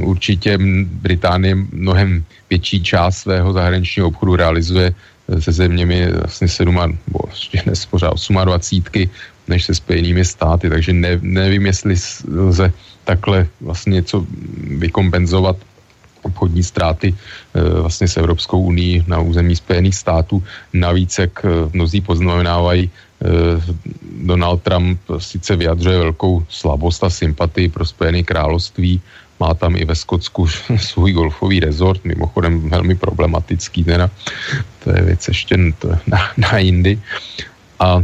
určitě 0.03 0.57
Británie 0.83 1.55
mnohem 1.55 2.23
větší 2.49 2.83
část 2.83 3.17
svého 3.17 3.53
zahraničního 3.53 4.07
obchodu 4.07 4.35
realizuje 4.35 4.93
se 5.39 5.51
zeměmi 5.51 6.11
vlastně 6.11 6.47
7, 6.47 6.75
nebo 6.75 7.19
ještě 7.29 7.61
dnes 7.65 7.85
pořád 7.85 8.13
28 8.43 8.83
než 9.47 9.65
se 9.65 9.75
spojenými 9.75 10.25
státy, 10.25 10.69
takže 10.69 10.93
ne, 10.93 11.19
nevím, 11.21 11.65
jestli 11.65 11.95
lze 12.27 12.73
takhle 13.03 13.47
vlastně 13.61 13.93
něco 13.93 14.25
vykompenzovat 14.79 15.57
obchodní 16.23 16.63
ztráty 16.63 17.11
eh, 17.11 17.61
vlastně 17.83 18.07
s 18.07 18.17
Evropskou 18.17 18.61
unii 18.61 19.03
na 19.07 19.19
území 19.19 19.55
Spojených 19.55 19.95
států. 19.95 20.43
Navíc, 20.73 21.19
jak 21.19 21.45
eh, 21.45 21.49
mnozí 21.73 22.01
poznamenávají, 22.01 22.89
eh, 22.89 23.27
Donald 24.23 24.61
Trump 24.63 24.99
sice 25.17 25.55
vyjadřuje 25.55 25.97
velkou 25.97 26.45
slabost 26.49 27.03
a 27.03 27.09
sympatii 27.09 27.69
pro 27.69 27.85
Spojené 27.85 28.23
království, 28.23 29.01
má 29.39 29.53
tam 29.53 29.75
i 29.75 29.85
ve 29.85 29.95
Skotsku 29.95 30.47
svůj 30.77 31.11
golfový 31.11 31.59
rezort, 31.59 32.05
mimochodem 32.05 32.69
velmi 32.69 32.95
problematický, 32.95 33.83
teda. 33.83 34.09
to 34.83 34.89
je 34.95 35.01
věc 35.01 35.27
ještě 35.27 35.57
na, 36.07 36.19
na 36.37 36.57
jindy. 36.57 36.99
A 37.79 38.03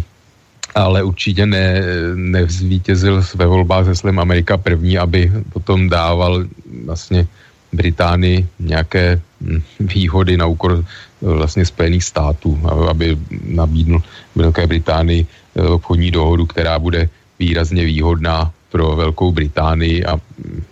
ale 0.76 1.04
určitě 1.04 1.46
ne, 1.46 1.82
nevzvítězil 2.16 3.24
ve 3.36 3.46
volbách 3.46 3.86
se 3.86 3.96
Slim 3.96 4.20
Amerika 4.20 4.58
první, 4.58 4.98
aby 4.98 5.32
potom 5.54 5.90
dával 5.90 6.46
vlastně 6.86 7.28
Británii 7.74 8.48
nějaké 8.60 9.22
hm, 9.42 9.62
výhody 9.80 10.38
na 10.38 10.46
úkor 10.46 10.86
vlastně 11.22 11.66
Spojených 11.66 12.04
států, 12.04 12.60
aby 12.90 13.18
nabídnul 13.46 14.04
Velké 14.36 14.68
Británii 14.68 15.28
eh, 15.56 15.62
obchodní 15.62 16.12
dohodu, 16.12 16.46
která 16.46 16.80
bude 16.80 17.10
výrazně 17.40 17.86
výhodná 17.86 18.52
pro 18.72 18.96
Velkou 18.96 19.32
Británii 19.32 20.06
a 20.06 20.20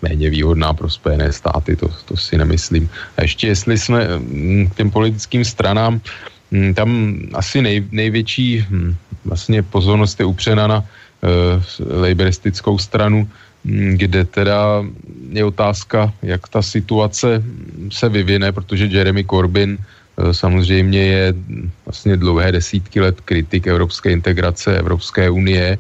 méně 0.02 0.30
výhodná 0.30 0.74
pro 0.74 0.90
Spojené 0.90 1.34
státy, 1.34 1.76
to, 1.76 1.90
to 2.06 2.18
si 2.18 2.38
nemyslím. 2.38 2.90
A 3.18 3.22
ještě 3.22 3.48
jestli 3.48 3.78
jsme 3.78 4.08
hm, 4.08 4.68
k 4.74 4.76
těm 4.76 4.92
politickým 4.92 5.46
stranám, 5.46 5.94
hm, 5.94 6.00
tam 6.76 7.20
asi 7.34 7.62
nej, 7.62 7.84
největší 7.92 8.66
vlastně 9.26 9.64
pozornost 9.64 10.20
je 10.20 10.26
upřena 10.26 10.68
na 10.68 10.80
uh, 10.80 11.28
laboristickou 12.02 12.78
stranu, 12.78 13.30
mm, 13.64 13.98
kde 13.98 14.26
teda 14.26 14.84
je 15.32 15.44
otázka, 15.46 16.14
jak 16.22 16.48
ta 16.48 16.62
situace 16.62 17.44
se 17.92 18.10
vyvine, 18.10 18.52
protože 18.52 18.86
Jeremy 18.86 19.24
Corbyn 19.24 19.78
uh, 19.78 20.32
samozřejmě 20.32 21.02
je 21.04 21.34
vlastně 21.86 22.18
dlouhé 22.18 22.52
desítky 22.52 23.02
let 23.02 23.22
kritik 23.22 23.68
evropské 23.68 24.12
integrace 24.12 24.78
Evropské 24.78 25.30
unie 25.30 25.78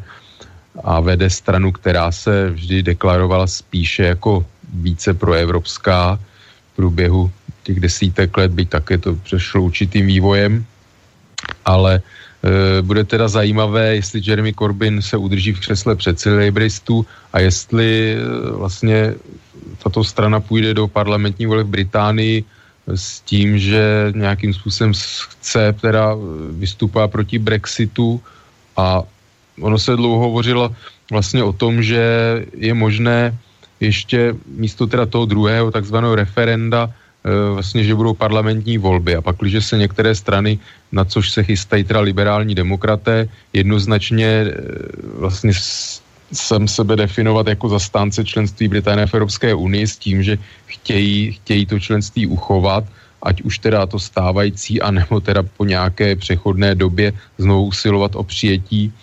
a 0.83 0.99
vede 0.99 1.29
stranu, 1.29 1.71
která 1.71 2.11
se 2.11 2.49
vždy 2.49 2.83
deklarovala 2.83 3.47
spíše 3.47 4.03
jako 4.03 4.45
více 4.73 5.13
proevropská 5.13 6.19
v 6.73 6.75
průběhu 6.75 7.31
těch 7.67 7.79
desítek 7.83 8.31
let, 8.37 8.51
byť 8.51 8.69
také 8.69 8.95
to 8.97 9.15
přešlo 9.15 9.67
určitým 9.67 10.07
vývojem, 10.07 10.63
ale 11.65 12.01
Eh, 12.37 12.81
bude 12.81 13.03
teda 13.03 13.27
zajímavé, 13.27 13.95
jestli 13.95 14.21
Jeremy 14.23 14.53
Corbyn 14.53 15.01
se 15.01 15.17
udrží 15.17 15.53
v 15.53 15.59
křesle 15.59 15.95
předsedy 15.95 16.45
Labouristů 16.45 17.05
a 17.33 17.39
jestli 17.39 18.13
eh, 18.13 18.51
vlastně 18.51 19.15
tato 19.83 20.03
strana 20.03 20.39
půjde 20.39 20.73
do 20.73 20.87
parlamentní 20.87 21.45
vole 21.45 21.63
v 21.63 21.73
Británii 21.81 22.43
s 22.87 23.19
tím, 23.25 23.57
že 23.59 24.13
nějakým 24.15 24.53
způsobem 24.53 24.93
chce 25.29 25.75
teda 25.81 26.15
vystupovat 26.51 27.11
proti 27.11 27.39
Brexitu. 27.39 28.21
A 28.77 29.03
ono 29.61 29.79
se 29.79 29.95
dlouho 29.95 30.29
hovořilo 30.29 30.71
vlastně 31.11 31.43
o 31.43 31.51
tom, 31.51 31.83
že 31.83 32.05
je 32.53 32.73
možné 32.73 33.35
ještě 33.79 34.35
místo 34.47 34.87
teda 34.87 35.05
toho 35.05 35.25
druhého 35.25 35.71
takzvaného 35.71 36.15
referenda 36.15 36.93
vlastně, 37.53 37.83
že 37.83 37.95
budou 37.95 38.13
parlamentní 38.13 38.77
volby. 38.77 39.15
A 39.15 39.21
pak, 39.21 39.35
když 39.39 39.65
se 39.65 39.77
některé 39.77 40.15
strany, 40.15 40.59
na 40.91 41.05
což 41.05 41.31
se 41.31 41.43
chystají 41.43 41.83
teda 41.83 41.99
liberální 41.99 42.55
demokraté, 42.55 43.27
jednoznačně 43.53 44.27
eh, 44.27 44.51
vlastně 45.17 45.51
jsem 46.33 46.67
sebe 46.67 46.95
definovat 46.95 47.47
jako 47.47 47.69
zastánce 47.69 48.25
členství 48.25 48.67
Británie 48.67 49.07
v 49.07 49.13
Evropské 49.13 49.53
unii 49.53 49.87
s 49.87 49.97
tím, 49.97 50.23
že 50.23 50.37
chtějí, 50.65 51.31
chtějí 51.31 51.65
to 51.65 51.79
členství 51.79 52.27
uchovat, 52.27 52.83
ať 53.23 53.41
už 53.41 53.59
teda 53.59 53.85
to 53.85 53.99
stávající, 53.99 54.81
anebo 54.81 55.19
teda 55.19 55.43
po 55.43 55.65
nějaké 55.65 56.15
přechodné 56.15 56.75
době 56.75 57.13
znovu 57.37 57.65
usilovat 57.65 58.15
o 58.15 58.23
přijetí 58.23 58.93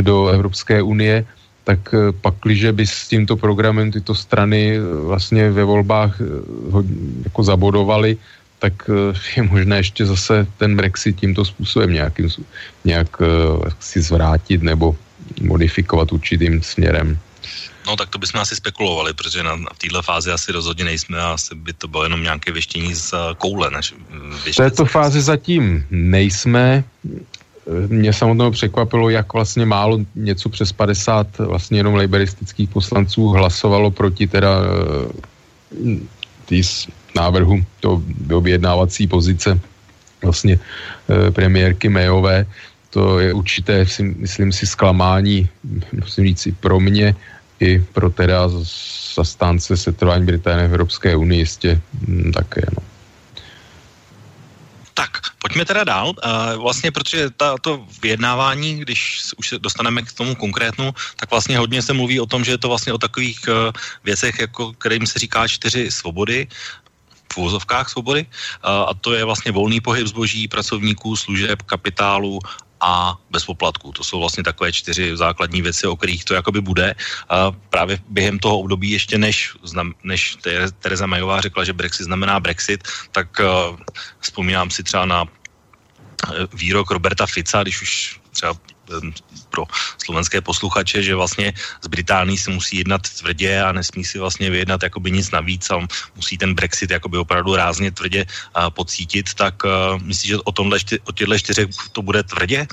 do 0.00 0.28
Evropské 0.28 0.82
unie, 0.82 1.24
tak 1.70 1.94
eh, 1.94 2.10
pakliže 2.10 2.74
by 2.74 2.82
s 2.82 3.06
tímto 3.06 3.38
programem 3.38 3.94
tyto 3.94 4.10
strany 4.10 4.74
eh, 4.74 4.82
vlastně 4.82 5.50
ve 5.54 5.62
volbách 5.64 6.18
eh, 6.18 6.24
jako 7.30 7.40
zabodovali, 7.42 8.18
tak 8.60 8.90
je 9.36 9.42
možné 9.42 9.76
ještě 9.76 10.04
zase 10.04 10.46
ten 10.60 10.76
Brexit 10.76 11.16
tímto 11.16 11.44
způsobem 11.44 11.96
nějakým, 11.96 12.28
nějak 12.84 13.08
si 13.80 14.04
zvrátit 14.04 14.60
nebo 14.60 14.92
modifikovat 15.40 16.12
určitým 16.12 16.60
směrem. 16.60 17.16
No 17.88 17.96
tak 17.96 18.12
to 18.12 18.20
bychom 18.20 18.44
asi 18.44 18.56
spekulovali, 18.56 19.16
protože 19.16 19.42
na, 19.42 19.56
na 19.56 19.72
této 19.80 20.02
fázi 20.02 20.28
asi 20.28 20.52
rozhodně 20.52 20.84
nejsme 20.84 21.16
a 21.16 21.40
asi 21.40 21.54
by 21.56 21.72
to 21.72 21.88
bylo 21.88 22.04
jenom 22.04 22.22
nějaké 22.22 22.52
věštění 22.52 22.94
z 22.94 23.14
koule. 23.40 23.70
Než 23.72 23.94
v 24.52 24.56
této 24.56 24.84
fázi 24.84 25.24
zatím 25.24 25.86
nejsme 25.90 26.84
mě 27.88 28.12
samotnou 28.12 28.50
překvapilo, 28.50 29.10
jak 29.10 29.32
vlastně 29.32 29.66
málo 29.66 29.98
něco 30.14 30.48
přes 30.48 30.72
50 30.72 31.38
vlastně 31.38 31.78
jenom 31.78 31.94
laboristických 31.94 32.68
poslanců 32.68 33.28
hlasovalo 33.28 33.90
proti 33.90 34.26
teda 34.26 34.50
eh, 34.50 35.98
tý 36.46 36.62
návrhu 37.16 37.64
to 37.80 38.02
objednávací 38.34 39.06
pozice 39.06 39.60
vlastně 40.22 40.58
eh, 40.58 41.30
premiérky 41.30 41.88
Mayové. 41.88 42.46
To 42.90 43.18
je 43.18 43.32
určité, 43.32 43.86
myslím 44.16 44.52
si, 44.52 44.66
zklamání, 44.66 45.48
musím 45.92 46.24
říct 46.24 46.46
i 46.46 46.52
pro 46.52 46.80
mě, 46.80 47.14
i 47.60 47.78
pro 47.78 48.10
teda 48.10 48.50
zastánce 49.14 49.76
setrvání 49.76 50.26
Británie 50.26 50.68
v 50.68 50.74
Evropské 50.74 51.16
unii 51.16 51.40
jistě 51.40 51.80
hm, 52.08 52.32
také. 52.32 52.62
No. 52.76 52.89
Tak, 55.00 55.32
pojďme 55.40 55.64
teda 55.64 55.84
dál. 55.84 56.12
Uh, 56.12 56.60
vlastně, 56.60 56.92
protože 56.92 57.32
to 57.64 57.86
vyjednávání, 58.04 58.84
když 58.84 59.32
už 59.40 59.48
se 59.48 59.58
dostaneme 59.58 60.04
k 60.04 60.12
tomu 60.12 60.36
konkrétnu, 60.36 60.92
tak 61.16 61.30
vlastně 61.30 61.56
hodně 61.56 61.80
se 61.80 61.96
mluví 61.96 62.20
o 62.20 62.28
tom, 62.28 62.44
že 62.44 62.52
je 62.52 62.60
to 62.60 62.68
vlastně 62.68 62.92
o 62.92 63.00
takových 63.00 63.40
uh, 63.48 63.72
věcech, 64.04 64.38
jako 64.40 64.76
kterým 64.76 65.08
se 65.08 65.18
říká 65.18 65.48
čtyři 65.48 65.88
svobody, 65.88 66.48
v 67.32 67.36
úvozovkách 67.36 67.88
svobody, 67.88 68.28
uh, 68.28 68.92
a 68.92 68.92
to 69.00 69.16
je 69.16 69.24
vlastně 69.24 69.52
volný 69.56 69.80
pohyb 69.80 70.04
zboží, 70.06 70.48
pracovníků, 70.48 71.16
služeb, 71.16 71.62
kapitálu 71.62 72.36
a 72.80 73.16
bez 73.30 73.44
poplatků. 73.44 73.92
To 73.92 74.04
jsou 74.04 74.20
vlastně 74.20 74.44
takové 74.44 74.72
čtyři 74.72 75.16
základní 75.16 75.62
věci, 75.62 75.86
o 75.86 75.96
kterých 75.96 76.24
to 76.24 76.34
jakoby 76.34 76.60
bude. 76.60 76.94
A 77.28 77.52
právě 77.70 77.98
během 78.08 78.38
toho 78.38 78.58
období 78.58 78.90
ještě 78.90 79.18
než, 79.18 79.56
než 80.04 80.36
Tereza 80.78 81.06
Majová 81.06 81.40
řekla, 81.40 81.64
že 81.64 81.72
Brexit 81.72 82.04
znamená 82.04 82.40
Brexit, 82.40 82.88
tak 83.12 83.28
uh, 83.40 83.76
vzpomínám 84.20 84.70
si 84.70 84.82
třeba 84.82 85.06
na 85.06 85.24
výrok 86.52 86.90
Roberta 86.90 87.26
Fica, 87.26 87.62
když 87.62 87.82
už 87.82 88.19
třeba 88.30 88.54
pro 89.50 89.64
slovenské 90.04 90.40
posluchače, 90.40 91.02
že 91.02 91.14
vlastně 91.14 91.52
z 91.82 91.86
Británií 91.86 92.38
se 92.38 92.50
musí 92.50 92.76
jednat 92.76 93.02
tvrdě 93.02 93.62
a 93.62 93.72
nesmí 93.72 94.04
si 94.04 94.18
vlastně 94.18 94.50
vyjednat 94.50 94.82
jakoby 94.82 95.10
nic 95.10 95.30
navíc 95.30 95.70
a 95.70 95.86
musí 96.16 96.38
ten 96.38 96.54
Brexit 96.54 96.90
jakoby 96.90 97.18
opravdu 97.18 97.56
rázně 97.56 97.90
tvrdě 97.92 98.26
pocítit, 98.74 99.34
tak 99.34 99.62
myslíš, 100.02 100.28
že 100.28 100.38
o, 100.38 100.52
tomhle, 100.52 100.78
o 101.04 101.12
těchto 101.12 101.38
čtyřech 101.38 101.68
to 101.92 102.02
bude 102.02 102.22
tvrdě? 102.22 102.66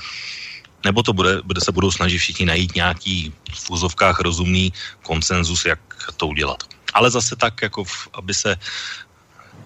Nebo 0.84 1.02
to 1.02 1.12
bude, 1.12 1.42
bude 1.42 1.60
se 1.60 1.72
budou 1.72 1.90
snažit 1.90 2.18
všichni 2.18 2.46
najít 2.46 2.74
nějaký 2.74 3.34
v 3.54 3.70
úzovkách 3.70 4.20
rozumný 4.20 4.72
konsenzus, 5.02 5.64
jak 5.64 5.80
to 6.16 6.26
udělat. 6.26 6.62
Ale 6.94 7.10
zase 7.10 7.36
tak, 7.36 7.62
jako 7.62 7.84
v, 7.84 8.08
aby 8.12 8.34
se, 8.34 8.56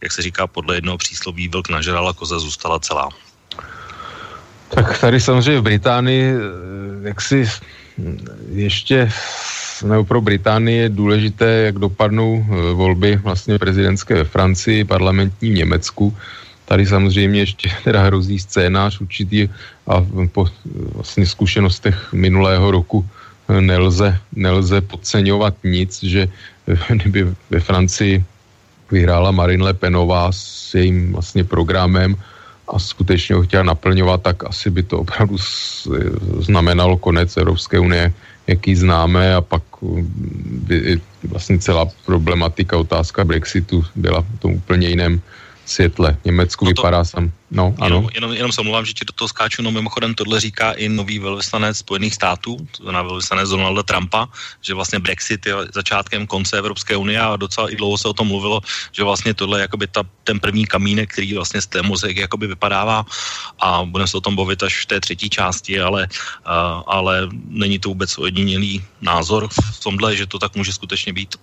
jak 0.02 0.12
se 0.12 0.22
říká 0.22 0.46
podle 0.46 0.74
jednoho 0.74 0.98
přísloví, 0.98 1.48
vlk 1.48 1.68
nažral 1.68 2.08
a 2.08 2.12
koza 2.12 2.38
zůstala 2.38 2.78
celá. 2.78 3.08
Tak 4.74 4.98
tady 4.98 5.20
samozřejmě 5.20 5.60
v 5.60 5.62
Británii, 5.62 6.24
eh, 6.32 7.08
jak 7.08 7.20
si 7.20 7.44
ještě 8.52 9.08
nebo 9.84 10.04
pro 10.04 10.20
Británii 10.20 10.78
je 10.78 10.88
důležité, 10.88 11.46
jak 11.46 11.78
dopadnou 11.78 12.38
eh, 12.38 12.72
volby 12.72 13.16
vlastně 13.16 13.58
prezidentské 13.58 14.14
ve 14.14 14.24
Francii, 14.24 14.84
parlamentní 14.84 15.50
v 15.50 15.54
Německu. 15.54 16.16
Tady 16.64 16.86
samozřejmě 16.86 17.40
ještě 17.40 17.68
teda 17.84 18.02
hrozí 18.02 18.38
scénář 18.38 19.00
určitý 19.00 19.48
a 19.86 20.06
po 20.32 20.46
vlastně 20.94 21.26
zkušenostech 21.26 22.12
minulého 22.12 22.70
roku 22.70 23.04
eh, 23.48 23.60
nelze, 23.60 24.18
nelze 24.32 24.80
podceňovat 24.80 25.54
nic, 25.64 26.02
že 26.02 26.28
kdyby 26.88 27.26
ve 27.50 27.60
Francii 27.60 28.24
vyhrála 28.90 29.30
Marine 29.30 29.64
Le 29.64 29.74
Penová 29.74 30.32
s 30.32 30.74
jejím 30.74 31.12
vlastně 31.12 31.44
programem, 31.44 32.16
a 32.68 32.78
skutečně 32.78 33.34
ho 33.34 33.42
chtěla 33.42 33.62
naplňovat, 33.62 34.22
tak 34.22 34.44
asi 34.44 34.70
by 34.70 34.82
to 34.82 34.98
opravdu 34.98 35.36
znamenalo 36.38 36.96
konec 36.96 37.36
Evropské 37.36 37.78
unie, 37.78 38.12
jaký 38.46 38.76
známe 38.76 39.34
a 39.34 39.40
pak 39.40 39.62
by 40.66 41.00
vlastně 41.28 41.58
celá 41.58 41.86
problematika, 42.06 42.76
otázka 42.76 43.24
Brexitu 43.24 43.84
byla 43.94 44.20
v 44.22 44.38
tom 44.38 44.52
úplně 44.52 44.88
jiném 44.88 45.20
světle. 45.66 46.16
Německu 46.24 46.64
no 46.64 46.72
to, 46.74 46.82
vypadá 46.82 47.04
sam. 47.04 47.32
No, 47.50 47.74
ano. 47.78 47.96
Jenom, 47.96 48.10
jenom, 48.14 48.32
jenom 48.32 48.52
se 48.52 48.60
omlouvám, 48.60 48.84
že 48.84 48.92
ti 48.92 49.04
do 49.04 49.12
toho 49.12 49.28
skáču, 49.28 49.62
no 49.62 49.70
mimochodem 49.70 50.14
tohle 50.14 50.40
říká 50.40 50.72
i 50.72 50.88
nový 50.88 51.18
velvyslanec 51.18 51.78
Spojených 51.78 52.14
států, 52.14 52.56
to 52.76 52.82
znamená 52.82 53.02
velvyslanec 53.02 53.48
Donalda 53.48 53.82
Trumpa, 53.82 54.28
že 54.60 54.74
vlastně 54.74 54.98
Brexit 54.98 55.46
je 55.46 55.54
začátkem 55.74 56.26
konce 56.26 56.58
Evropské 56.58 56.96
unie 56.96 57.20
a 57.20 57.36
docela 57.36 57.70
i 57.70 57.76
dlouho 57.76 57.98
se 57.98 58.08
o 58.08 58.12
tom 58.12 58.28
mluvilo, 58.28 58.60
že 58.92 59.04
vlastně 59.04 59.34
tohle 59.34 59.58
je 59.58 59.62
jakoby 59.62 59.86
ta, 59.86 60.02
ten 60.24 60.40
první 60.40 60.66
kamínek, 60.66 61.12
který 61.12 61.34
vlastně 61.34 61.60
z 61.60 61.66
té 61.66 61.82
mozek 61.82 62.16
jakoby 62.16 62.46
vypadává 62.46 63.04
a 63.60 63.84
budeme 63.84 64.08
se 64.08 64.16
o 64.16 64.20
tom 64.20 64.36
bavit 64.36 64.62
až 64.62 64.82
v 64.82 64.86
té 64.86 65.00
třetí 65.00 65.30
části, 65.30 65.80
ale, 65.80 66.08
uh, 66.08 66.82
ale 66.86 67.28
není 67.48 67.78
to 67.78 67.88
vůbec 67.88 68.18
ojedinělý 68.18 68.84
názor 69.00 69.48
v 69.48 69.80
tomhle, 69.82 70.16
že 70.16 70.26
to 70.26 70.38
tak 70.38 70.56
může 70.56 70.72
skutečně 70.72 71.12
být. 71.12 71.36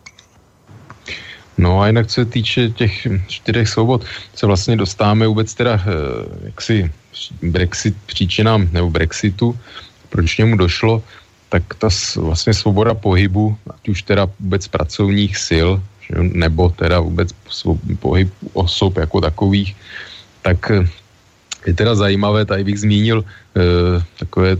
No 1.60 1.82
a 1.84 1.88
jinak 1.92 2.08
co 2.08 2.14
se 2.14 2.26
týče 2.26 2.70
těch 2.70 3.08
čtyřech 3.28 3.70
svobod, 3.70 4.06
se 4.36 4.46
vlastně 4.48 4.80
dostáváme 4.80 5.28
vůbec 5.28 5.54
teda 5.54 5.76
eh, 5.76 5.86
jaksi 6.56 6.92
Brexit, 7.44 7.96
příčinám 8.06 8.70
nebo 8.72 8.90
Brexitu, 8.90 9.60
proč 10.10 10.38
němu 10.38 10.56
došlo, 10.58 11.04
tak 11.50 11.64
ta 11.78 11.90
vlastně 12.16 12.54
svoboda 12.54 12.94
pohybu, 12.94 13.58
ať 13.70 13.90
už 13.90 14.00
teda 14.04 14.28
vůbec 14.40 14.68
pracovních 14.68 15.38
sil, 15.48 15.70
nebo 16.20 16.70
teda 16.70 17.00
vůbec 17.00 17.30
pohyb 18.00 18.32
osob 18.54 18.98
jako 18.98 19.22
takových, 19.22 19.76
tak 20.42 20.72
eh, 20.72 20.88
je 21.66 21.74
teda 21.74 21.96
zajímavé, 21.96 22.46
tady 22.46 22.64
bych 22.64 22.80
zmínil 22.80 23.20
e, 23.20 23.62
takové 24.20 24.58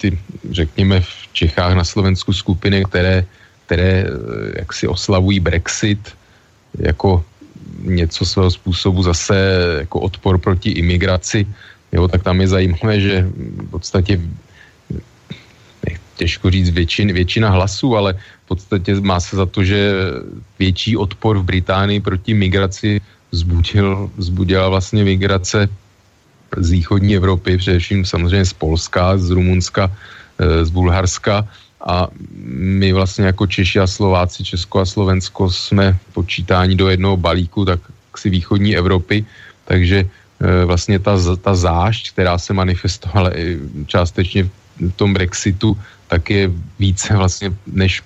ty, 0.00 0.18
řekněme, 0.50 1.00
v 1.00 1.12
Čechách 1.32 1.74
na 1.74 1.84
Slovensku 1.84 2.32
skupiny, 2.32 2.84
které, 2.84 3.24
které 3.66 3.92
e, 4.02 4.08
jaksi 4.58 4.88
oslavují 4.88 5.40
Brexit, 5.40 6.19
jako 6.78 7.24
něco 7.82 8.24
svého 8.24 8.50
způsobu 8.50 9.02
zase 9.02 9.34
jako 9.78 10.00
odpor 10.00 10.38
proti 10.38 10.70
imigraci, 10.70 11.46
jo, 11.92 12.08
tak 12.08 12.22
tam 12.22 12.40
je 12.40 12.48
zajímavé, 12.48 13.00
že 13.00 13.26
v 13.32 13.70
podstatě 13.70 14.20
těžko 16.20 16.50
říct 16.50 16.70
většin, 16.76 17.12
většina 17.12 17.48
hlasů, 17.48 17.96
ale 17.96 18.12
v 18.12 18.46
podstatě 18.48 19.00
má 19.00 19.20
se 19.20 19.36
za 19.36 19.46
to, 19.48 19.64
že 19.64 19.92
větší 20.60 20.96
odpor 20.96 21.40
v 21.40 21.48
Británii 21.48 22.00
proti 22.04 22.36
migraci 22.36 23.00
vzbudil, 23.32 24.10
vzbudila 24.20 24.68
vlastně 24.68 25.00
migrace 25.00 25.68
z 26.60 26.68
východní 26.70 27.16
Evropy, 27.16 27.56
především 27.56 28.04
samozřejmě 28.04 28.44
z 28.44 28.52
Polska, 28.52 29.16
z 29.16 29.32
Rumunska, 29.32 29.88
eh, 29.88 30.64
z 30.64 30.70
Bulharska 30.70 31.48
a 31.80 32.08
my 32.52 32.92
vlastně 32.92 33.24
jako 33.24 33.46
Češi 33.46 33.78
a 33.80 33.86
Slováci, 33.86 34.44
Česko 34.44 34.80
a 34.80 34.86
Slovensko 34.86 35.50
jsme 35.50 35.96
počítáni 36.12 36.76
do 36.76 36.88
jednoho 36.88 37.16
balíku, 37.16 37.64
tak 37.64 37.80
si 38.16 38.30
východní 38.30 38.76
Evropy, 38.76 39.24
takže 39.64 40.04
e, 40.04 40.64
vlastně 40.64 40.98
ta, 40.98 41.16
ta 41.40 41.54
zášť, 41.54 42.12
která 42.12 42.38
se 42.38 42.52
manifestovala 42.52 43.38
i 43.38 43.58
částečně 43.86 44.44
v 44.44 44.92
tom 44.96 45.14
Brexitu, 45.14 45.76
tak 46.08 46.30
je 46.30 46.50
více 46.78 47.16
vlastně 47.16 47.52
než 47.66 48.02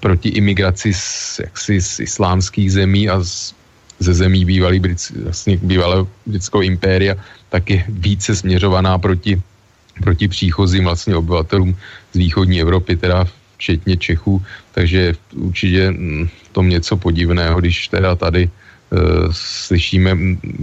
proti 0.00 0.28
imigraci 0.28 0.94
z, 0.94 1.40
jaksi 1.44 1.80
z 1.80 2.00
islámských 2.00 2.72
zemí 2.72 3.08
a 3.08 3.22
z, 3.24 3.54
ze 3.98 4.14
zemí 4.14 4.44
bývalý, 4.44 4.82
vlastně 5.22 5.56
bývalého 5.62 6.08
britského 6.26 6.62
impéria, 6.62 7.14
tak 7.48 7.70
je 7.70 7.84
více 7.88 8.36
směřovaná 8.36 8.98
proti 8.98 9.42
proti 10.00 10.28
příchozím 10.28 10.84
vlastně 10.84 11.16
obyvatelům 11.16 11.76
z 12.12 12.16
východní 12.16 12.60
Evropy, 12.60 12.96
teda 12.96 13.24
včetně 13.56 13.96
Čechů, 13.96 14.42
takže 14.74 15.14
určitě 15.34 15.90
mm, 15.90 16.28
tom 16.52 16.68
něco 16.68 16.96
podivného, 16.96 17.60
když 17.60 17.88
teda 17.88 18.14
tady 18.14 18.42
e, 18.42 18.50
slyšíme, 19.32 20.16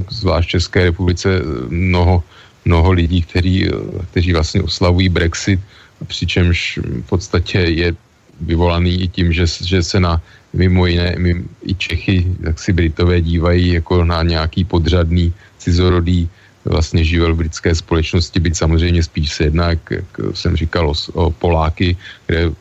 zvlášť 0.10 0.48
v 0.48 0.52
České 0.52 0.80
republice, 0.84 1.30
e, 1.32 1.42
mnoho, 1.70 2.24
mnoho 2.66 2.92
lidí, 2.92 3.22
kteří, 3.22 3.56
e, 3.66 3.72
kteří 4.12 4.34
vlastně 4.34 4.62
oslavují 4.62 5.10
Brexit, 5.10 5.60
přičemž 6.08 6.80
v 6.84 7.06
podstatě 7.10 7.60
je 7.60 7.96
vyvolaný 8.42 9.04
i 9.04 9.08
tím, 9.08 9.34
že, 9.34 9.44
že 9.48 9.84
se 9.84 10.00
na 10.00 10.22
mimo 10.54 10.86
jiné 10.86 11.16
i 11.64 11.76
Čechy, 11.76 12.26
tak 12.44 12.60
si 12.60 12.74
Britové 12.74 13.22
dívají 13.22 13.84
jako 13.84 14.04
na 14.04 14.24
nějaký 14.24 14.64
podřadný 14.64 15.34
cizorodý 15.58 16.30
vlastně 16.70 17.04
živel 17.04 17.34
v 17.34 17.38
britské 17.38 17.76
společnosti, 17.76 18.40
byť 18.40 18.56
samozřejmě 18.56 19.04
spíš 19.04 19.34
se 19.34 19.44
jedná, 19.44 19.70
jak, 19.70 19.84
jak 19.92 20.10
jsem 20.34 20.56
říkal, 20.56 20.90
o, 20.90 20.96
o 21.14 21.32
Poláky, 21.32 21.98
kde 22.26 22.52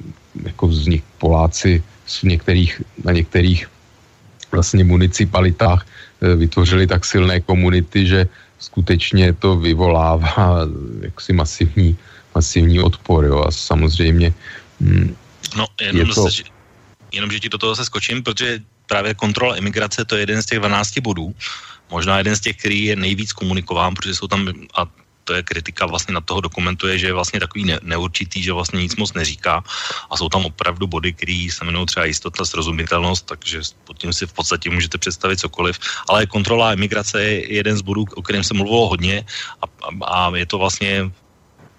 jako 0.45 0.67
vznik 0.67 1.05
Poláci 1.19 1.83
v 2.07 2.23
některých, 2.23 2.83
na 3.05 3.13
některých 3.13 3.69
vlastně 4.53 4.85
municipalitách 4.85 5.87
e, 5.87 6.35
vytvořili 6.37 6.87
tak 6.87 7.05
silné 7.05 7.41
komunity, 7.41 8.07
že 8.07 8.27
skutečně 8.59 9.33
to 9.33 9.57
vyvolává 9.57 10.67
jaksi 11.01 11.33
masivní, 11.33 11.97
masivní 12.35 12.81
odpor. 12.81 13.25
Jo. 13.25 13.45
A 13.45 13.51
samozřejmě 13.51 14.35
mm, 14.81 15.15
No, 15.57 15.67
jenom, 15.81 15.97
je 15.97 16.15
to... 16.15 16.23
zase, 16.23 16.43
jenom, 17.13 17.31
že 17.31 17.41
ti 17.41 17.49
do 17.49 17.59
toho 17.59 17.77
se 17.77 17.85
skočím, 17.85 18.23
protože 18.23 18.61
právě 18.87 19.15
kontrola 19.15 19.57
imigrace 19.57 20.05
to 20.05 20.17
je 20.17 20.23
jeden 20.23 20.43
z 20.43 20.47
těch 20.47 20.59
12 20.59 20.99
bodů, 20.99 21.35
možná 21.91 22.19
jeden 22.19 22.37
z 22.37 22.41
těch, 22.41 22.57
který 22.57 22.85
je 22.85 22.97
nejvíc 22.97 23.33
komunikován, 23.33 23.95
protože 23.95 24.15
jsou 24.15 24.27
tam, 24.27 24.49
a 24.77 24.87
to 25.29 25.37
je 25.37 25.43
kritika 25.45 25.85
vlastně 25.85 26.17
na 26.17 26.25
toho 26.25 26.41
dokumentu, 26.41 26.89
je, 26.89 26.99
že 26.99 27.07
je 27.07 27.13
vlastně 27.13 27.41
takový 27.41 27.65
ne, 27.65 27.77
neurčitý, 27.85 28.41
že 28.41 28.57
vlastně 28.57 28.81
nic 28.81 28.97
moc 28.97 29.13
neříká. 29.13 29.61
A 30.09 30.17
jsou 30.17 30.29
tam 30.33 30.49
opravdu 30.49 30.89
body, 30.89 31.13
které 31.13 31.53
se 31.53 31.65
jmenují 31.65 31.87
třeba 31.87 32.09
jistota, 32.09 32.49
srozumitelnost, 32.49 33.29
takže 33.29 33.61
pod 33.85 34.01
tím 34.01 34.13
si 34.13 34.25
v 34.25 34.33
podstatě 34.33 34.73
můžete 34.73 34.97
představit 34.99 35.37
cokoliv, 35.37 35.77
ale 36.09 36.25
kontrola 36.27 36.73
emigrace 36.73 37.21
je 37.21 37.61
jeden 37.61 37.77
z 37.77 37.85
bodů, 37.85 38.09
o 38.17 38.23
kterém 38.25 38.41
se 38.41 38.57
mluvilo 38.57 38.89
hodně. 38.89 39.29
A, 39.61 39.67
a, 39.85 39.89
a 40.09 40.37
je 40.37 40.47
to 40.49 40.57
vlastně 40.59 41.13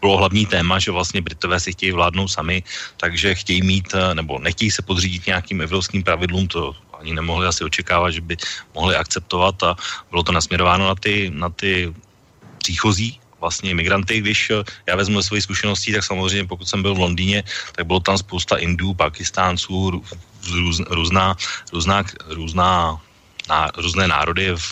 bylo 0.02 0.18
hlavní 0.18 0.46
téma, 0.46 0.80
že 0.80 0.92
vlastně 0.92 1.22
Britové 1.22 1.60
si 1.60 1.74
chtějí 1.74 1.92
vládnout 1.92 2.28
sami, 2.28 2.64
takže 2.98 3.36
chtějí 3.36 3.62
mít, 3.62 3.90
nebo 4.14 4.40
nechtějí 4.40 4.72
se 4.72 4.82
podřídit 4.82 5.28
nějakým 5.28 5.62
evropským 5.62 6.04
pravidlům, 6.04 6.48
to 6.48 6.76
ani 7.00 7.14
nemohli 7.14 7.48
asi 7.48 7.64
očekávat, 7.64 8.12
že 8.12 8.22
by 8.22 8.38
mohli 8.76 8.96
akceptovat 8.96 9.64
a 9.64 9.76
bylo 10.10 10.24
to 10.24 10.32
nasměrováno 10.32 10.88
na 10.88 10.96
ty, 10.96 11.32
na 11.34 11.50
ty 11.50 11.94
příchozí 12.58 13.20
vlastně 13.40 13.76
migranty, 13.76 14.20
když 14.20 14.50
eh, 14.50 14.64
já 14.88 14.96
vezmu 14.96 15.24
svoji 15.24 15.42
zkušenosti, 15.42 15.94
tak 15.94 16.04
samozřejmě 16.04 16.46
pokud 16.48 16.68
jsem 16.68 16.82
byl 16.82 16.96
v 16.96 17.00
Londýně, 17.00 17.44
tak 17.72 17.88
bylo 17.88 18.00
tam 18.00 18.18
spousta 18.18 18.58
Indů, 18.58 18.94
Pakistánců, 18.94 19.90
růz, 19.90 20.80
různá, 20.90 21.36
různá, 21.72 22.04
různá, 22.28 23.00
ná, 23.50 23.72
různé 23.78 24.08
národy 24.08 24.52
v, 24.56 24.68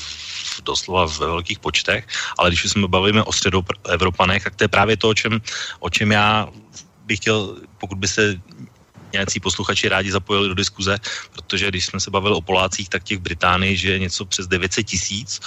doslova 0.63 1.05
ve 1.05 1.27
velkých 1.27 1.59
počtech, 1.59 2.07
ale 2.37 2.49
když 2.49 2.63
jsme 2.63 2.87
bavíme 2.87 3.23
o 3.23 3.31
středoevropanech, 3.31 4.43
tak 4.43 4.55
to 4.55 4.63
je 4.63 4.67
právě 4.67 4.97
to, 4.97 5.09
o 5.09 5.13
čem, 5.13 5.41
o 5.79 5.89
čem 5.89 6.11
já 6.11 6.47
bych 7.05 7.19
chtěl, 7.19 7.55
pokud 7.77 7.97
by 7.97 8.07
se 8.07 8.41
nějací 9.13 9.39
posluchači 9.39 9.89
rádi 9.89 10.11
zapojili 10.11 10.47
do 10.47 10.55
diskuze, 10.55 10.99
protože 11.33 11.69
když 11.69 11.85
jsme 11.85 11.99
se 11.99 12.11
bavili 12.11 12.35
o 12.35 12.41
Polácích, 12.41 12.89
tak 12.89 13.03
těch 13.03 13.19
Británii 13.19 13.77
že 13.77 13.91
je 13.91 13.99
něco 13.99 14.25
přes 14.25 14.47
900 14.47 14.85
tisíc, 14.87 15.39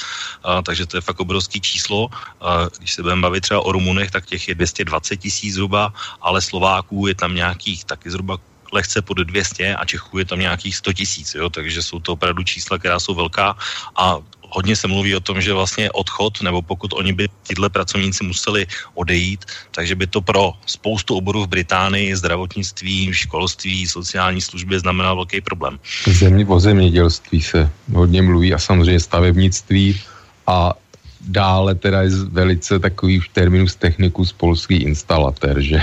takže 0.63 0.87
to 0.87 0.97
je 0.97 1.01
fakt 1.01 1.21
obrovský 1.21 1.61
číslo. 1.61 2.09
A 2.41 2.67
když 2.79 2.93
se 2.95 3.03
budeme 3.03 3.23
bavit 3.23 3.41
třeba 3.41 3.61
o 3.61 3.73
Rumunech, 3.73 4.11
tak 4.11 4.27
těch 4.27 4.49
je 4.49 4.55
220 4.55 5.17
tisíc 5.17 5.55
zhruba, 5.55 5.93
ale 6.21 6.43
Slováků 6.43 7.07
je 7.07 7.15
tam 7.15 7.35
nějakých 7.35 7.85
taky 7.85 8.11
zhruba 8.11 8.39
lehce 8.73 9.03
pod 9.03 9.19
200 9.19 9.75
a 9.75 9.85
Čechů 9.85 10.19
je 10.19 10.25
tam 10.25 10.39
nějakých 10.39 10.77
100 10.77 10.93
tisíc, 10.93 11.37
takže 11.51 11.83
jsou 11.83 12.01
to 12.01 12.13
opravdu 12.13 12.43
čísla, 12.43 12.79
která 12.79 13.01
jsou 13.01 13.15
velká 13.15 13.57
a 13.97 14.17
hodně 14.51 14.77
se 14.77 14.89
mluví 14.89 15.17
o 15.17 15.21
tom, 15.21 15.41
že 15.41 15.53
vlastně 15.53 15.91
odchod, 15.91 16.43
nebo 16.43 16.63
pokud 16.63 16.93
oni 16.93 17.13
by 17.13 17.29
tyhle 17.47 17.69
pracovníci 17.69 18.25
museli 18.25 18.67
odejít, 18.95 19.45
takže 19.71 19.95
by 19.95 20.07
to 20.07 20.21
pro 20.21 20.53
spoustu 20.67 21.17
oborů 21.17 21.45
v 21.45 21.49
Británii, 21.49 22.17
zdravotnictví, 22.17 23.13
školství, 23.13 23.87
sociální 23.87 24.41
služby 24.41 24.81
znamenalo 24.81 25.17
velký 25.17 25.41
problém. 25.41 25.79
Země, 26.07 26.47
o 26.47 26.61
zemědělství 26.61 27.43
se 27.43 27.71
hodně 27.93 28.23
mluví 28.23 28.55
a 28.55 28.59
samozřejmě 28.59 29.01
stavebnictví 29.01 30.01
a 30.47 30.75
dále 31.21 31.75
teda 31.75 32.03
je 32.03 32.11
velice 32.33 32.79
takový 32.79 33.23
terminus 33.33 33.77
technicus 33.77 34.33
polský 34.33 34.77
instalatér, 34.77 35.61
že? 35.61 35.83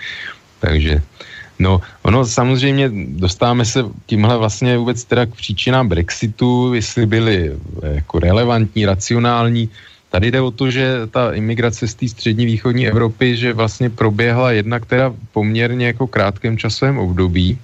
takže 0.60 1.02
No, 1.58 1.80
ono 2.02 2.26
samozřejmě 2.26 2.90
dostáváme 3.06 3.64
se 3.64 3.84
tímhle 4.06 4.38
vlastně 4.38 4.78
vůbec 4.78 5.04
teda 5.04 5.26
k 5.26 5.34
příčinám 5.34 5.88
Brexitu, 5.88 6.74
jestli 6.74 7.06
byly 7.06 7.52
eh, 7.52 7.94
jako 7.94 8.18
relevantní, 8.18 8.86
racionální. 8.86 9.68
Tady 10.10 10.30
jde 10.30 10.40
o 10.40 10.50
to, 10.50 10.70
že 10.70 11.06
ta 11.10 11.32
imigrace 11.32 11.88
z 11.88 11.94
té 11.94 12.08
střední 12.08 12.46
východní 12.46 12.88
Evropy, 12.88 13.36
že 13.36 13.52
vlastně 13.52 13.90
proběhla 13.90 14.52
jedna, 14.52 14.80
která 14.80 15.14
poměrně 15.32 15.86
jako 15.86 16.06
krátkém 16.06 16.58
časovém 16.58 16.98
období, 16.98 17.58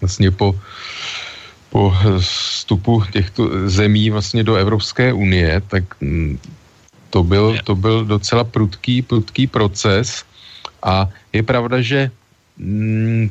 vlastně 0.00 0.30
po, 0.30 0.56
po 1.70 1.94
vstupu 2.20 3.02
těchto 3.12 3.68
zemí 3.68 4.10
vlastně 4.10 4.44
do 4.44 4.54
Evropské 4.56 5.12
unie, 5.12 5.62
tak 5.68 5.84
mm, 6.00 6.38
to 7.10 7.22
byl, 7.24 7.58
to 7.64 7.74
byl 7.74 8.04
docela 8.04 8.44
prudký, 8.44 9.02
prudký 9.02 9.46
proces 9.46 10.24
a 10.82 11.08
je 11.32 11.42
pravda, 11.42 11.80
že 11.80 12.10
mm, 12.60 13.30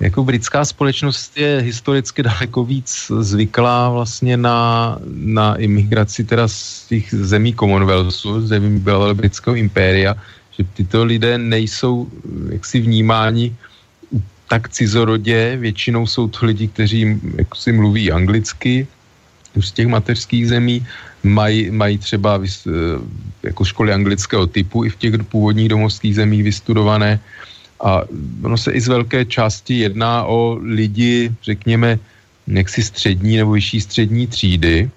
jako 0.00 0.24
britská 0.24 0.64
společnost 0.64 1.38
je 1.38 1.60
historicky 1.60 2.22
daleko 2.22 2.64
víc 2.64 3.12
zvyklá 3.20 3.90
vlastně 3.90 4.36
na, 4.36 4.98
na 5.08 5.56
imigraci 5.56 6.24
teda 6.24 6.48
z 6.48 6.86
těch 6.86 7.14
zemí 7.14 7.54
Commonwealthu, 7.54 8.46
zemí 8.46 8.84
britského 9.12 9.56
impéria, 9.56 10.14
že 10.52 10.64
tyto 10.74 11.04
lidé 11.04 11.38
nejsou 11.38 12.08
jaksi 12.52 12.80
vnímáni 12.80 13.56
tak 14.48 14.68
cizorodě, 14.68 15.56
většinou 15.56 16.06
jsou 16.06 16.28
to 16.28 16.46
lidi, 16.46 16.68
kteří 16.68 17.20
jak 17.36 17.56
si 17.56 17.72
mluví 17.72 18.12
anglicky, 18.12 18.86
už 19.56 19.68
z 19.68 19.72
těch 19.72 19.86
mateřských 19.86 20.48
zemí, 20.48 20.86
mají, 21.22 21.70
mají 21.70 21.98
třeba 21.98 22.36
vys, 22.36 22.68
jako 23.42 23.64
školy 23.64 23.92
anglického 23.92 24.46
typu 24.46 24.84
i 24.84 24.90
v 24.90 24.96
těch 24.96 25.14
původních 25.24 25.68
domovských 25.68 26.14
zemích 26.14 26.42
vystudované, 26.42 27.20
a 27.80 28.02
ono 28.42 28.58
se 28.58 28.72
i 28.72 28.80
z 28.80 28.88
velké 28.88 29.24
části 29.24 29.78
jedná 29.78 30.24
o 30.24 30.58
lidi, 30.62 31.32
řekněme, 31.42 31.98
jaksi 32.46 32.82
střední 32.82 33.36
nebo 33.36 33.52
vyšší 33.52 33.80
střední 33.80 34.26
třídy, 34.26 34.90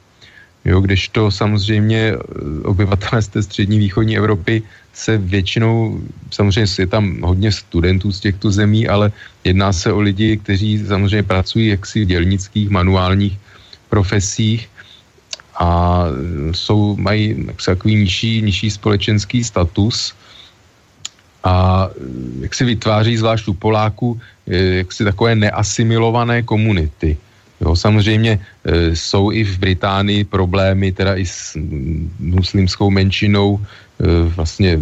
jo, 0.66 0.82
kdežto 0.82 1.32
samozřejmě 1.32 2.14
eh, 2.14 2.18
obyvatelé 2.64 3.22
z 3.22 3.28
té 3.28 3.44
střední 3.44 3.80
východní 3.80 4.18
Evropy 4.18 4.64
se 4.94 5.18
většinou, 5.18 6.02
samozřejmě 6.32 6.68
je 6.80 6.88
tam 6.88 7.22
hodně 7.22 7.52
studentů 7.52 8.12
z 8.12 8.20
těchto 8.20 8.52
zemí, 8.52 8.88
ale 8.88 9.12
jedná 9.44 9.74
se 9.74 9.94
o 9.94 10.00
lidi, 10.00 10.38
kteří 10.38 10.86
samozřejmě 10.86 11.24
pracují 11.24 11.68
jaksi 11.68 12.04
v 12.06 12.08
dělnických, 12.08 12.70
manuálních 12.70 13.38
profesích 13.90 14.70
a 15.60 16.04
jsou, 16.52 16.96
mají 16.96 17.48
takový 17.66 17.96
nižší, 17.96 18.42
nižší 18.42 18.72
společenský 18.72 19.44
status 19.44 20.14
a 21.44 21.88
jak 22.42 22.56
si 22.56 22.66
vytváří 22.66 23.18
zvlášť 23.18 23.48
u 23.48 23.54
Poláků 23.54 24.20
jak 24.50 24.92
si 24.92 25.04
takové 25.04 25.36
neasimilované 25.36 26.42
komunity. 26.42 27.18
Jo, 27.62 27.76
samozřejmě 27.76 28.40
e, 28.40 28.96
jsou 28.96 29.32
i 29.32 29.44
v 29.44 29.60
Británii 29.60 30.24
problémy 30.24 30.92
teda 30.92 31.16
i 31.16 31.26
s 31.26 31.58
muslimskou 32.20 32.90
menšinou, 32.90 33.60
e, 33.60 33.64
vlastně 34.36 34.80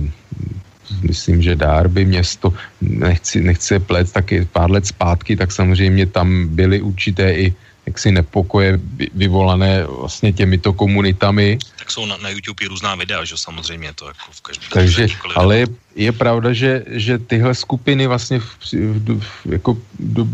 myslím, 1.02 1.41
že 1.41 1.56
Darby 1.56 2.06
město, 2.06 2.54
nechci, 2.82 3.41
nechci 3.41 3.80
plet, 3.80 4.12
taky 4.12 4.46
pár 4.46 4.72
let 4.72 4.86
zpátky, 4.86 5.36
tak 5.36 5.52
samozřejmě 5.52 6.06
tam 6.06 6.48
byly 6.48 6.82
určité 6.82 7.34
i 7.34 7.54
jaksi 7.88 8.12
nepokoje 8.12 8.80
vyvolané 9.15 9.84
vlastně 9.88 10.34
těmito 10.34 10.73
komunitami. 10.73 11.58
Tak 11.80 11.91
jsou 11.91 12.06
na, 12.06 12.17
na 12.17 12.30
YouTube 12.30 12.67
různá 12.67 12.95
videa, 12.95 13.23
že 13.23 13.38
samozřejmě 13.38 13.93
to 13.95 14.08
jako 14.08 14.28
v 14.32 14.41
každém. 14.41 14.69
Takže, 14.73 15.08
ale 15.36 15.58
je, 15.58 15.67
je 15.95 16.12
pravda, 16.12 16.54
že, 16.54 16.84
že 16.88 17.17
tyhle 17.17 17.56
skupiny 17.56 18.08
vlastně 18.08 18.39
v, 18.39 18.50
v, 18.73 19.19
v, 19.19 19.45
jako 19.45 19.78
do, 20.00 20.28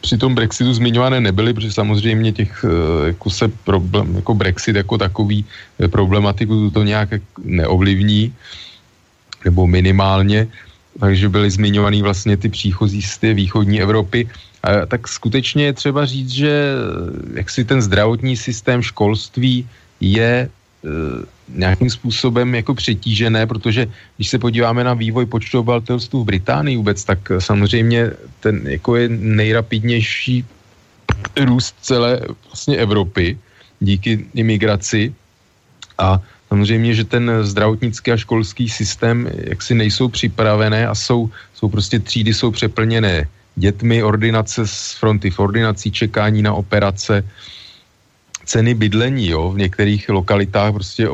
při 0.00 0.16
tom 0.18 0.34
Brexitu 0.34 0.74
zmiňované 0.74 1.20
nebyly, 1.20 1.54
protože 1.54 1.72
samozřejmě 1.72 2.32
těch, 2.32 2.64
eh, 2.64 3.06
jako 3.16 3.30
se 3.30 3.48
problém, 3.48 4.16
jako 4.16 4.34
Brexit 4.34 4.76
jako 4.76 4.98
takový 4.98 5.44
eh, 5.80 5.88
problematiku 5.88 6.70
to 6.70 6.82
nějak 6.82 7.08
neovlivní, 7.44 8.34
nebo 9.44 9.66
minimálně, 9.66 10.48
takže 10.98 11.28
byly 11.28 11.50
zmiňovaný 11.50 12.02
vlastně 12.02 12.36
ty 12.36 12.48
příchozí 12.48 13.02
z 13.02 13.18
té 13.18 13.34
východní 13.34 13.80
Evropy. 13.80 14.28
A 14.62 14.86
tak 14.86 15.08
skutečně 15.08 15.64
je 15.64 15.72
třeba 15.72 16.06
říct, 16.06 16.30
že 16.30 16.50
eh, 16.50 17.38
jak 17.38 17.50
si 17.50 17.64
ten 17.64 17.82
zdravotní 17.82 18.36
systém 18.36 18.82
školství 18.82 19.68
je 20.00 20.48
e, 20.48 20.48
nějakým 21.48 21.90
způsobem 21.90 22.54
jako 22.54 22.74
přetížené, 22.74 23.46
protože 23.46 23.86
když 24.16 24.28
se 24.28 24.38
podíváme 24.38 24.84
na 24.84 24.94
vývoj 24.94 25.26
počtu 25.26 25.60
obyvatelstvu 25.60 26.22
v 26.22 26.26
Británii 26.26 26.76
vůbec, 26.76 27.04
tak 27.04 27.20
samozřejmě 27.38 28.10
ten 28.40 28.64
jako 28.64 28.96
je 28.96 29.08
nejrapidnější 29.08 30.44
růst 31.36 31.76
celé 31.80 32.20
vlastně 32.48 32.76
Evropy 32.76 33.38
díky 33.80 34.26
imigraci 34.34 35.14
a 35.98 36.20
samozřejmě, 36.50 36.90
že 36.94 37.04
ten 37.06 37.30
zdravotnický 37.46 38.12
a 38.12 38.16
školský 38.18 38.68
systém 38.68 39.30
jaksi 39.54 39.74
nejsou 39.74 40.10
připravené 40.10 40.86
a 40.86 40.94
jsou, 40.94 41.30
jsou 41.54 41.68
prostě 41.70 41.98
třídy 42.02 42.34
jsou 42.34 42.50
přeplněné 42.50 43.28
dětmi, 43.56 44.02
ordinace 44.02 44.66
z 44.66 44.98
fronty 44.98 45.30
v 45.30 45.38
ordinací, 45.38 45.90
čekání 45.90 46.42
na 46.42 46.52
operace, 46.54 47.22
ceny 48.44 48.74
bydlení, 48.74 49.30
jo, 49.30 49.54
v 49.54 49.62
některých 49.62 50.08
lokalitách 50.08 50.72
prostě 50.72 51.06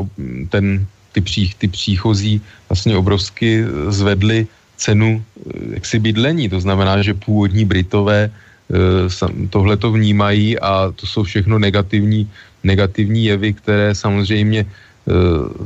ten, 0.49 0.87
ty, 1.13 1.21
pří, 1.21 1.53
ty 1.59 1.69
příchozí 1.69 2.41
vlastně 2.69 2.97
obrovsky 2.97 3.65
zvedly 3.93 4.49
cenu 4.77 5.21
eh, 5.21 5.77
jaksi 5.77 5.99
bydlení, 5.99 6.49
to 6.49 6.61
znamená, 6.61 7.03
že 7.05 7.13
původní 7.13 7.65
Britové 7.69 8.33
eh, 8.33 9.49
tohle 9.53 9.77
to 9.77 9.93
vnímají 9.93 10.57
a 10.59 10.93
to 10.97 11.05
jsou 11.05 11.29
všechno 11.29 11.61
negativní, 11.61 12.25
negativní 12.65 13.25
jevy, 13.25 13.53
které 13.53 13.93
samozřejmě 13.93 14.65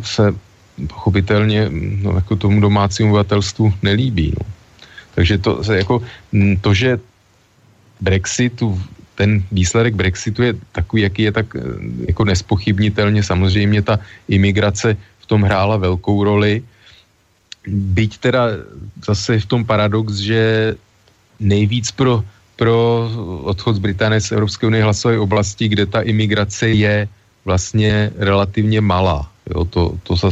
se 0.03 0.35
pochopitelně 0.88 1.68
no, 2.03 2.12
jako 2.12 2.37
tomu 2.37 2.61
domácímu 2.61 3.09
obyvatelstvu 3.09 3.74
nelíbí. 3.83 4.33
No. 4.40 4.46
Takže 5.14 5.38
to, 5.38 5.61
jako, 5.72 6.03
mm, 6.33 6.57
to, 6.57 6.74
že 6.74 6.98
Brexitu, 8.00 8.81
ten 9.14 9.44
výsledek 9.53 9.94
Brexitu 9.94 10.42
je 10.42 10.53
takový, 10.72 11.03
jaký 11.03 11.22
je, 11.22 11.33
tak 11.33 11.46
eh, 11.57 11.61
jako 12.09 12.24
nespochybnitelně 12.24 13.22
samozřejmě 13.22 13.83
ta 13.83 13.98
imigrace 14.29 14.96
v 14.96 15.26
tom 15.26 15.42
hrála 15.42 15.76
velkou 15.76 16.24
roli. 16.24 16.62
Byť 17.68 18.18
teda 18.18 18.42
zase 19.05 19.38
v 19.38 19.46
tom 19.46 19.64
paradox, 19.64 20.24
že 20.24 20.74
nejvíc 21.40 21.92
pro, 21.92 22.24
pro 22.57 23.09
odchod 23.44 23.76
z 23.76 23.79
Británie 23.79 24.20
z 24.20 24.33
Evropské 24.33 24.66
unie 24.66 24.85
hlasové 24.85 25.18
oblasti, 25.20 25.68
kde 25.68 25.87
ta 25.87 26.00
imigrace 26.00 26.68
je 26.68 27.09
vlastně 27.44 28.12
relativně 28.16 28.81
malá. 28.81 29.29
Jo, 29.54 29.64
to, 29.64 29.98
to 30.02 30.16
se 30.16 30.26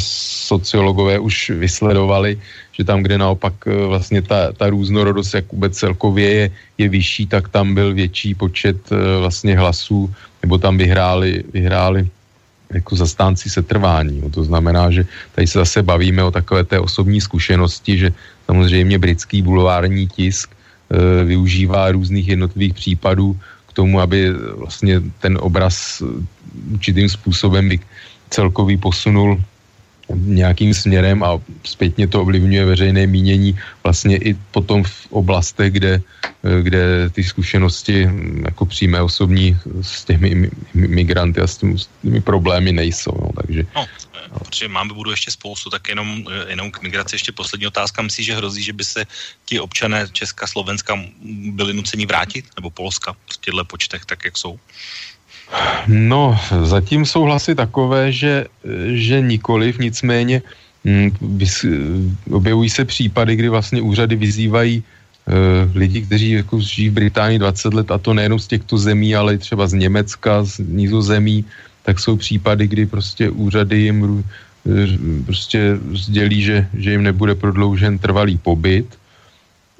sociologové 0.46 1.18
už 1.18 1.50
vysledovali, 1.50 2.38
že 2.72 2.84
tam, 2.84 3.02
kde 3.02 3.18
naopak 3.18 3.54
eh, 3.66 3.86
vlastně 3.86 4.22
ta, 4.22 4.52
ta 4.52 4.70
různorodost, 4.70 5.34
jak 5.34 5.52
vůbec 5.52 5.76
celkově 5.76 6.28
je, 6.30 6.50
je 6.78 6.88
vyšší, 6.88 7.26
tak 7.26 7.48
tam 7.48 7.74
byl 7.74 7.94
větší 7.94 8.34
počet 8.34 8.78
eh, 8.92 9.18
vlastně 9.20 9.58
hlasů, 9.58 10.14
nebo 10.42 10.58
tam 10.58 10.78
vyhráli, 10.78 11.44
vyhráli 11.52 12.08
jako 12.74 12.96
zastánci 12.96 13.50
setrvání. 13.50 14.20
No, 14.20 14.30
to 14.30 14.44
znamená, 14.44 14.90
že 14.90 15.06
tady 15.34 15.46
se 15.46 15.58
zase 15.58 15.82
bavíme 15.82 16.22
o 16.24 16.30
takové 16.30 16.64
té 16.64 16.80
osobní 16.80 17.20
zkušenosti, 17.20 17.98
že 17.98 18.08
samozřejmě 18.46 18.98
britský 18.98 19.42
bulvární 19.42 20.06
tisk 20.06 20.52
e, 20.52 21.24
využívá 21.24 21.92
různých 21.92 22.28
jednotlivých 22.28 22.74
případů 22.74 23.36
k 23.66 23.72
tomu, 23.72 24.00
aby 24.00 24.32
vlastně 24.56 25.00
ten 25.20 25.38
obraz 25.40 26.02
určitým 26.72 27.08
způsobem 27.08 27.68
by 27.68 27.80
celkový 28.30 28.76
posunul 28.76 29.42
nějakým 30.14 30.74
směrem 30.74 31.22
a 31.22 31.40
zpětně 31.64 32.08
to 32.08 32.22
ovlivňuje 32.22 32.64
veřejné 32.64 33.06
mínění 33.06 33.58
vlastně 33.84 34.16
i 34.16 34.34
potom 34.50 34.84
v 34.84 35.06
oblastech, 35.10 35.72
kde, 35.72 36.02
kde 36.62 37.10
ty 37.10 37.24
zkušenosti 37.24 38.06
hm, 38.06 38.42
jako 38.44 38.66
přímé 38.66 39.02
osobní 39.02 39.56
s 39.82 40.04
těmi 40.04 40.50
migranty 40.74 41.40
a 41.40 41.46
s 41.46 41.56
těmi 41.56 42.20
problémy 42.20 42.72
nejsou. 42.72 43.12
No, 43.20 43.30
takže, 43.36 43.66
no, 43.76 43.86
protože 44.38 44.68
máme 44.68 44.94
budu 44.94 45.10
ještě 45.10 45.30
spoustu, 45.30 45.70
tak 45.70 45.88
jenom, 45.88 46.24
jenom 46.48 46.70
k 46.70 46.82
migraci 46.82 47.14
ještě 47.14 47.32
poslední 47.32 47.66
otázka. 47.66 48.02
Myslíš, 48.02 48.26
že 48.26 48.36
hrozí, 48.36 48.62
že 48.62 48.72
by 48.72 48.84
se 48.84 49.04
ti 49.44 49.60
občané 49.60 50.08
Česka, 50.12 50.46
Slovenska 50.46 51.00
byli 51.52 51.74
nuceni 51.74 52.06
vrátit, 52.06 52.44
nebo 52.56 52.70
Polska 52.70 53.12
v 53.32 53.36
těchto 53.36 53.64
počtech, 53.64 54.04
tak 54.04 54.24
jak 54.24 54.38
jsou? 54.38 54.58
No, 55.88 56.36
zatím 56.62 57.06
jsou 57.06 57.22
hlasy 57.22 57.54
takové, 57.54 58.12
že, 58.12 58.44
že 58.92 59.20
nikoliv, 59.20 59.78
nicméně 59.78 60.42
mm, 60.84 61.10
objevují 62.30 62.70
se 62.70 62.84
případy, 62.84 63.36
kdy 63.36 63.48
vlastně 63.48 63.82
úřady 63.82 64.16
vyzývají 64.16 64.82
e, 64.82 64.84
lidi, 65.78 66.02
kteří 66.02 66.30
jako 66.30 66.60
žijí 66.60 66.88
v 66.88 66.92
Británii 66.92 67.38
20 67.38 67.74
let, 67.74 67.90
a 67.90 67.98
to 67.98 68.14
nejenom 68.14 68.38
z 68.38 68.46
těchto 68.46 68.78
zemí, 68.78 69.14
ale 69.16 69.34
i 69.34 69.38
třeba 69.38 69.66
z 69.66 69.72
Německa, 69.72 70.44
z 70.44 70.58
Nizozemí, 70.58 71.44
tak 71.82 72.00
jsou 72.00 72.16
případy, 72.16 72.66
kdy 72.68 72.86
prostě 72.86 73.30
úřady 73.30 73.78
jim 73.78 74.24
e, 74.68 74.98
prostě 75.24 75.78
sdělí, 75.94 76.42
že, 76.42 76.66
že 76.74 76.90
jim 76.90 77.02
nebude 77.02 77.34
prodloužen 77.34 77.98
trvalý 77.98 78.38
pobyt 78.38 78.97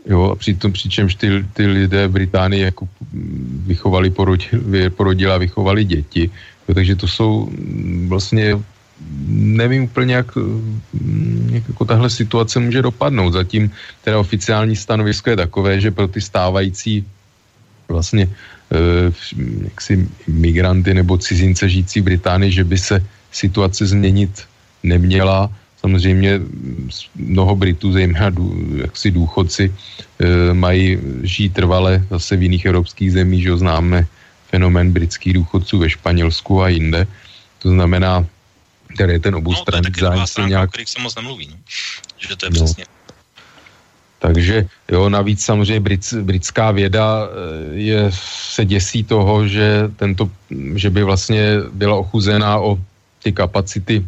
Jo, 0.08 0.32
a 0.32 0.34
přitom, 0.36 0.72
přičemž 0.72 1.14
ty, 1.14 1.44
ty 1.52 1.66
lidé 1.66 2.08
v 2.08 2.12
Británii 2.12 2.62
jako 2.62 2.88
vychovali, 3.68 4.10
porodili, 4.10 4.90
porodila 4.90 5.38
vychovali 5.38 5.84
děti. 5.84 6.30
Jo, 6.68 6.74
takže 6.74 6.96
to 6.96 7.08
jsou 7.08 7.48
vlastně, 8.08 8.56
nevím 9.28 9.84
úplně, 9.84 10.14
jak, 10.14 10.32
jak 11.50 11.68
jako 11.68 11.84
tahle 11.84 12.10
situace 12.10 12.60
může 12.60 12.82
dopadnout. 12.82 13.32
Zatím 13.32 13.70
teda 14.04 14.18
oficiální 14.18 14.76
stanovisko 14.76 15.30
je 15.30 15.36
takové, 15.36 15.80
že 15.80 15.90
pro 15.90 16.08
ty 16.08 16.20
stávající 16.20 17.04
vlastně 17.88 18.28
eh, 18.72 19.12
jaksi 19.64 20.08
migranty 20.26 20.94
nebo 20.94 21.18
cizince 21.18 21.68
žijící 21.68 22.00
v 22.00 22.04
Británii, 22.04 22.52
že 22.52 22.64
by 22.64 22.78
se 22.78 23.04
situace 23.32 23.86
změnit 23.86 24.44
neměla, 24.82 25.52
Samozřejmě 25.80 26.40
mnoho 27.14 27.56
Britů, 27.56 27.92
zejména 27.92 28.30
dů, 28.30 28.50
jaksi 28.82 29.10
důchodci, 29.10 29.74
e, 30.18 30.54
mají 30.54 30.98
žít 31.22 31.54
trvale 31.54 32.02
zase 32.10 32.36
v 32.36 32.42
jiných 32.42 32.64
evropských 32.66 33.12
zemích, 33.12 33.42
že 33.42 33.56
známe 33.56 34.06
fenomén 34.50 34.92
britských 34.92 35.32
důchodců 35.32 35.78
ve 35.78 35.90
Španělsku 35.90 36.62
a 36.62 36.68
jinde. 36.68 37.06
To 37.58 37.70
znamená, 37.70 38.26
který 38.94 39.12
je 39.12 39.20
ten 39.20 39.34
oboustranný 39.34 39.90
no, 39.90 40.00
zájem 40.00 40.26
se 40.26 40.42
nějak... 40.42 40.70
O 40.74 40.86
se 40.86 41.00
moc 41.02 41.14
nemluví, 41.14 41.46
no? 41.50 41.56
že 42.18 42.36
to 42.36 42.46
je 42.46 42.50
no. 42.50 42.54
přesně. 42.54 42.84
Takže 44.18 44.66
jo, 44.90 45.08
navíc 45.08 45.44
samozřejmě 45.44 45.80
brit, 45.80 46.02
britská 46.22 46.70
věda 46.70 47.22
e, 47.22 47.30
je, 47.78 48.10
se 48.50 48.64
děsí 48.64 49.04
toho, 49.04 49.46
že, 49.46 49.94
tento, 49.96 50.30
že 50.74 50.90
by 50.90 51.04
vlastně 51.04 51.70
byla 51.70 51.96
ochuzená 51.96 52.58
o 52.58 52.78
ty 53.22 53.32
kapacity 53.32 54.02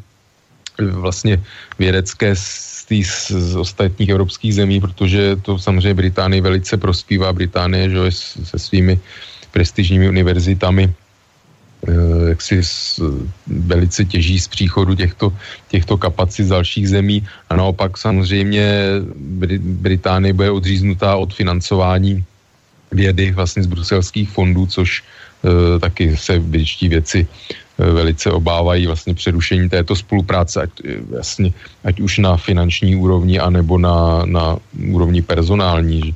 vlastně 0.81 1.43
vědecké 1.79 2.37
z, 2.37 2.85
tý, 2.89 3.05
z 3.05 3.57
ostatních 3.57 4.09
evropských 4.09 4.55
zemí, 4.55 4.81
protože 4.81 5.37
to 5.37 5.59
samozřejmě 5.59 5.95
Británii 5.95 6.41
velice 6.41 6.77
prospívá. 6.77 7.33
Británie 7.33 7.91
že 7.91 7.99
se 8.45 8.59
svými 8.59 9.01
prestižními 9.51 10.09
univerzitami 10.09 10.85
eh, 10.89 12.29
jak 12.29 12.43
si 12.43 12.61
velice 13.47 14.05
těží 14.05 14.41
z 14.41 14.49
příchodu 14.49 14.95
těchto, 14.95 15.33
těchto 15.69 15.97
kapacit 15.97 16.45
z 16.45 16.49
dalších 16.49 16.89
zemí 16.89 17.27
a 17.51 17.57
naopak 17.57 17.99
samozřejmě 17.99 18.85
Británie 19.61 20.33
bude 20.33 20.51
odříznutá 20.51 21.17
od 21.17 21.35
financování 21.35 22.25
vědy 22.93 23.31
vlastně 23.31 23.63
z 23.63 23.67
bruselských 23.67 24.31
fondů, 24.31 24.67
což 24.67 25.03
taky 25.81 26.17
se 26.17 26.41
britští 26.41 26.89
věci 26.89 27.29
Eh, 27.81 27.91
velice 27.91 28.31
obávají 28.31 28.87
vlastně 28.87 29.15
přerušení 29.15 29.69
této 29.69 29.97
spolupráce, 29.97 30.63
ať, 30.63 30.71
vlastně, 31.11 31.53
ať 31.85 32.01
už 32.01 32.19
na 32.19 32.37
finanční 32.37 32.97
úrovni, 32.97 33.39
anebo 33.39 33.79
na, 33.79 34.23
na 34.25 34.57
úrovni 34.93 35.23
personální. 35.23 36.15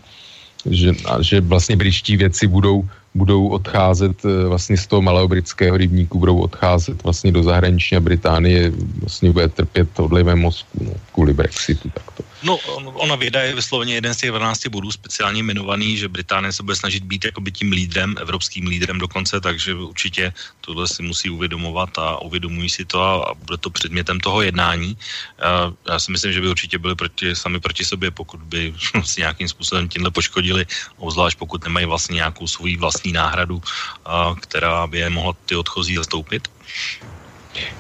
Že, 0.64 0.92
že 1.20 1.40
vlastně 1.40 1.76
britští 1.76 2.16
věci 2.16 2.46
budou 2.46 2.88
budou 3.14 3.48
odcházet 3.48 4.24
eh, 4.24 4.48
vlastně 4.48 4.76
z 4.76 4.86
toho 4.86 5.02
malého 5.02 5.28
britského 5.28 5.76
rybníku, 5.76 6.18
budou 6.18 6.38
odcházet 6.38 7.02
vlastně 7.04 7.32
do 7.32 7.42
zahraničí 7.42 7.96
a 7.96 8.00
Británie 8.00 8.72
vlastně 9.00 9.30
bude 9.30 9.48
trpět 9.48 9.88
odlivem 10.00 10.38
mozku 10.38 10.84
no, 10.84 10.92
kvůli 11.12 11.32
Brexitu. 11.32 11.88
Takto. 11.94 12.24
No, 12.44 12.56
ona 12.94 13.16
věda 13.16 13.42
je 13.42 13.54
vysloveně 13.54 13.94
jeden 13.94 14.14
z 14.14 14.16
těch 14.16 14.30
12 14.30 14.66
bodů 14.68 14.92
speciálně 14.92 15.40
jmenovaný, 15.40 15.96
že 15.96 16.08
Británie 16.08 16.52
se 16.52 16.62
bude 16.62 16.76
snažit 16.76 17.04
být 17.04 17.24
jakoby 17.24 17.52
tím 17.52 17.72
lídrem, 17.72 18.14
evropským 18.20 18.66
lídrem 18.66 18.98
dokonce, 18.98 19.40
takže 19.40 19.74
určitě 19.74 20.32
tohle 20.60 20.88
si 20.88 21.02
musí 21.02 21.30
uvědomovat 21.30 21.98
a 21.98 22.20
uvědomují 22.20 22.68
si 22.70 22.84
to 22.84 23.02
a, 23.02 23.24
a 23.30 23.34
bude 23.34 23.56
to 23.56 23.70
předmětem 23.70 24.20
toho 24.20 24.42
jednání. 24.42 24.96
Já, 25.38 25.72
já 25.88 25.98
si 25.98 26.12
myslím, 26.12 26.32
že 26.32 26.40
by 26.40 26.48
určitě 26.48 26.78
byli 26.78 26.94
proti, 26.94 27.34
sami 27.34 27.60
proti 27.60 27.84
sobě, 27.84 28.10
pokud 28.10 28.40
by 28.40 28.74
si 29.04 29.20
nějakým 29.20 29.48
způsobem 29.48 29.88
tímhle 29.88 30.10
poškodili, 30.10 30.66
obzvlášť 30.96 31.38
pokud 31.38 31.64
nemají 31.64 31.86
vlastně 31.86 32.14
nějakou 32.14 32.46
svůj 32.46 32.76
vlastní 32.76 33.12
náhradu, 33.12 33.62
a, 34.04 34.34
která 34.40 34.86
by 34.86 34.98
je 34.98 35.10
mohla 35.10 35.32
ty 35.46 35.56
odchozí 35.56 35.96
zastoupit. 35.96 36.48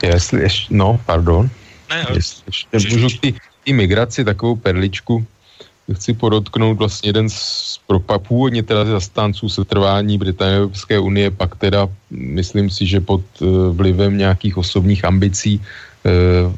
Jestli 0.02 0.42
ještě, 0.42 0.74
no, 0.74 1.00
pardon. 1.06 1.50
Ne, 1.90 2.06
Jestli 2.14 2.42
ještě 2.46 2.96
můžu 2.96 3.18
ty, 3.18 3.34
migraci 3.72 4.24
takovou 4.24 4.56
perličku 4.56 5.26
chci 5.92 6.14
podotknout 6.14 6.78
vlastně 6.78 7.08
jeden 7.08 7.28
z 7.28 7.80
propa, 7.86 8.18
původně 8.18 8.62
teda 8.62 8.84
zastánců 8.84 9.48
setrvání 9.48 10.18
Británie 10.18 10.56
Evropské 10.56 10.98
unie, 10.98 11.30
pak 11.30 11.56
teda 11.56 11.88
myslím 12.10 12.70
si, 12.70 12.86
že 12.86 13.00
pod 13.00 13.20
uh, 13.40 13.76
vlivem 13.76 14.18
nějakých 14.18 14.56
osobních 14.56 15.04
ambicí 15.04 15.60
uh, 15.60 16.52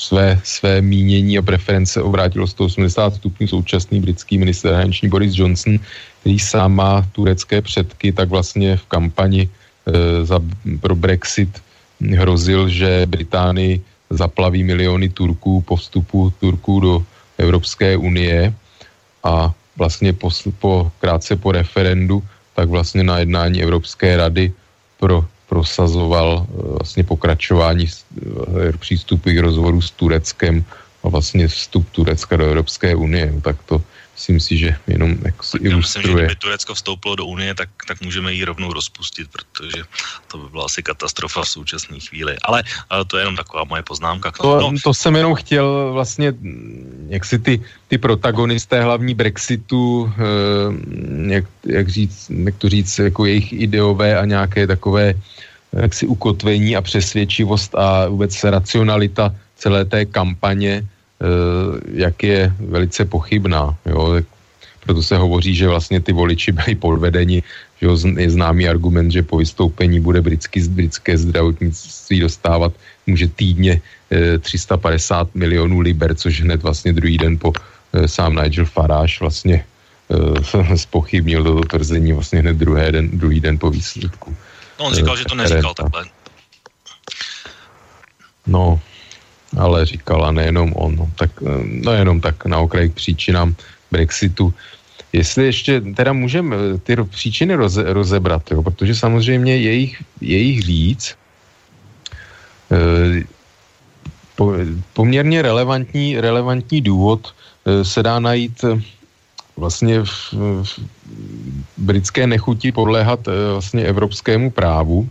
své, 0.00 0.40
své 0.44 0.80
mínění 0.80 1.38
a 1.38 1.42
preference 1.42 2.02
obrátilo 2.02 2.46
180 2.46 3.14
stupňů 3.14 3.48
současný 3.48 4.00
britský 4.00 4.38
minister 4.38 4.70
zahraniční 4.70 5.08
Boris 5.08 5.36
Johnson, 5.36 5.78
který 6.20 6.38
sám 6.38 6.72
má 6.74 7.06
turecké 7.12 7.62
předky, 7.62 8.12
tak 8.12 8.28
vlastně 8.28 8.76
v 8.76 8.86
kampani 8.86 9.42
uh, 9.44 10.24
za, 10.24 10.40
pro 10.80 10.94
Brexit 10.96 11.60
hrozil, 12.00 12.68
že 12.68 13.06
Británii 13.06 13.84
zaplaví 14.10 14.64
miliony 14.64 15.08
Turků 15.08 15.60
po 15.62 15.76
vstupu 15.76 16.32
Turků 16.40 16.80
do 16.80 17.02
Evropské 17.38 17.96
unie 17.96 18.54
a 19.24 19.52
vlastně 19.76 20.12
po, 20.12 20.30
po 20.58 20.92
krátce 21.00 21.36
po 21.36 21.52
referendu, 21.52 22.22
tak 22.54 22.68
vlastně 22.68 23.04
na 23.04 23.18
jednání 23.18 23.62
Evropské 23.62 24.16
rady 24.16 24.52
pro, 24.98 25.24
prosazoval 25.48 26.46
eh, 26.46 26.52
vlastně 26.78 27.04
pokračování 27.04 27.86
eh, 27.88 28.72
přístupu 28.78 29.30
k 29.30 29.38
rozhovoru 29.40 29.80
s 29.80 29.90
Tureckem 29.90 30.64
a 31.02 31.08
vlastně 31.08 31.48
vstup 31.48 31.90
Turecka 31.90 32.36
do 32.36 32.44
Evropské 32.44 32.94
unie. 32.94 33.32
Tak 33.42 33.56
to 33.66 33.82
myslím 34.20 34.40
si, 34.40 34.56
že 34.56 34.76
jenom 34.86 35.16
jako 35.24 35.42
se 35.42 35.58
Já 35.60 35.76
myslím, 35.76 36.02
že 36.02 36.12
kdyby 36.12 36.36
Turecko 36.36 36.74
vstoupilo 36.74 37.16
do 37.16 37.24
Unie, 37.24 37.54
tak, 37.54 37.68
tak 37.88 38.04
můžeme 38.04 38.32
ji 38.32 38.44
rovnou 38.44 38.72
rozpustit, 38.72 39.32
protože 39.32 39.88
to 40.28 40.38
by 40.38 40.48
byla 40.52 40.64
asi 40.64 40.82
katastrofa 40.82 41.42
v 41.42 41.48
současné 41.48 41.96
chvíli. 42.00 42.36
Ale, 42.44 42.62
ale 42.90 43.04
to 43.04 43.16
je 43.16 43.22
jenom 43.24 43.36
taková 43.36 43.64
moje 43.64 43.82
poznámka. 43.82 44.30
To, 44.30 44.60
no. 44.60 44.72
to 44.84 44.94
jsem 44.94 45.16
jenom 45.16 45.34
chtěl 45.34 45.92
vlastně, 45.92 46.32
jak 47.08 47.24
si 47.24 47.38
ty, 47.38 47.64
ty 47.88 47.98
protagonisté 47.98 48.84
hlavní 48.84 49.14
Brexitu, 49.14 50.12
eh, 50.12 51.32
jak, 51.32 51.44
jak, 51.64 51.88
říct, 51.88 52.30
jak 52.30 52.56
to 52.60 52.68
říct, 52.68 52.98
jako 52.98 53.24
jejich 53.24 53.52
ideové 53.52 54.18
a 54.20 54.24
nějaké 54.24 54.66
takové 54.66 55.14
jaksi 55.72 56.06
ukotvení 56.06 56.76
a 56.76 56.84
přesvědčivost 56.84 57.74
a 57.74 58.08
vůbec 58.08 58.44
racionalita 58.44 59.32
celé 59.56 59.84
té 59.84 60.04
kampaně 60.04 60.84
Eh, 60.84 60.99
jak 61.92 62.22
je 62.22 62.52
velice 62.60 63.04
pochybná. 63.04 63.76
Jo. 63.86 64.20
Proto 64.80 65.02
se 65.02 65.16
hovoří, 65.16 65.54
že 65.54 65.68
vlastně 65.68 66.00
ty 66.00 66.12
voliči 66.12 66.52
byli 66.52 66.74
podvedeni, 66.74 67.42
že 67.80 67.86
jo, 67.86 67.96
je 68.16 68.30
známý 68.30 68.68
argument, 68.68 69.10
že 69.10 69.22
po 69.22 69.36
vystoupení 69.36 70.00
bude 70.00 70.20
britský, 70.20 70.60
britské 70.68 71.18
zdravotnictví 71.18 72.20
dostávat, 72.20 72.72
může 73.06 73.28
týdně 73.28 73.80
350 74.40 75.28
eh, 75.28 75.38
milionů 75.38 75.80
liber, 75.80 76.14
což 76.14 76.42
hned 76.42 76.62
vlastně 76.62 76.92
druhý 76.92 77.18
den 77.18 77.38
po 77.38 77.52
eh, 77.92 78.08
sám 78.08 78.36
Nigel 78.36 78.64
Farage 78.64 79.16
vlastně 79.20 79.64
spochybnil 80.76 81.44
toto 81.44 81.60
tvrzení 81.60 82.12
vlastně 82.12 82.38
hned 82.38 82.56
druhý 82.56 82.92
den, 82.92 83.10
druhý 83.10 83.40
den 83.40 83.58
po 83.58 83.70
výsledku. 83.70 84.36
No 84.80 84.86
on 84.86 84.94
říkal, 84.94 85.16
že 85.16 85.24
to 85.24 85.34
neříkal 85.34 85.74
takhle. 85.74 86.04
No, 88.46 88.80
ale 89.58 89.86
říkala 89.86 90.32
nejenom 90.32 90.72
on, 90.76 90.96
no, 90.96 91.10
tak, 91.14 91.30
eh, 91.42 91.62
no 91.64 91.92
jenom 91.92 92.20
tak 92.20 92.46
na 92.46 92.58
okraj 92.58 92.88
k 92.88 92.94
příčinám 92.94 93.54
Brexitu. 93.90 94.54
Jestli 95.12 95.44
ještě 95.44 95.80
teda 95.80 96.12
můžeme 96.12 96.56
eh, 96.56 96.78
ty 96.78 96.96
příčiny 96.96 97.54
roze, 97.54 97.82
rozebrat, 97.92 98.50
jo, 98.50 98.62
protože 98.62 98.94
samozřejmě 98.94 99.56
je 99.56 99.72
jich, 99.72 100.02
je 100.20 100.38
jich 100.38 100.66
víc. 100.66 101.14
E, 102.70 103.26
poměrně 104.94 105.42
relevantní, 105.42 106.20
relevantní 106.20 106.80
důvod 106.80 107.34
se 107.82 108.02
dá 108.02 108.16
najít 108.22 108.64
vlastně 109.56 110.00
v, 110.00 110.32
v 110.62 110.70
britské 111.76 112.26
nechuti 112.26 112.72
podléhat 112.72 113.20
vlastně 113.26 113.84
evropskému 113.84 114.50
právu, 114.50 115.08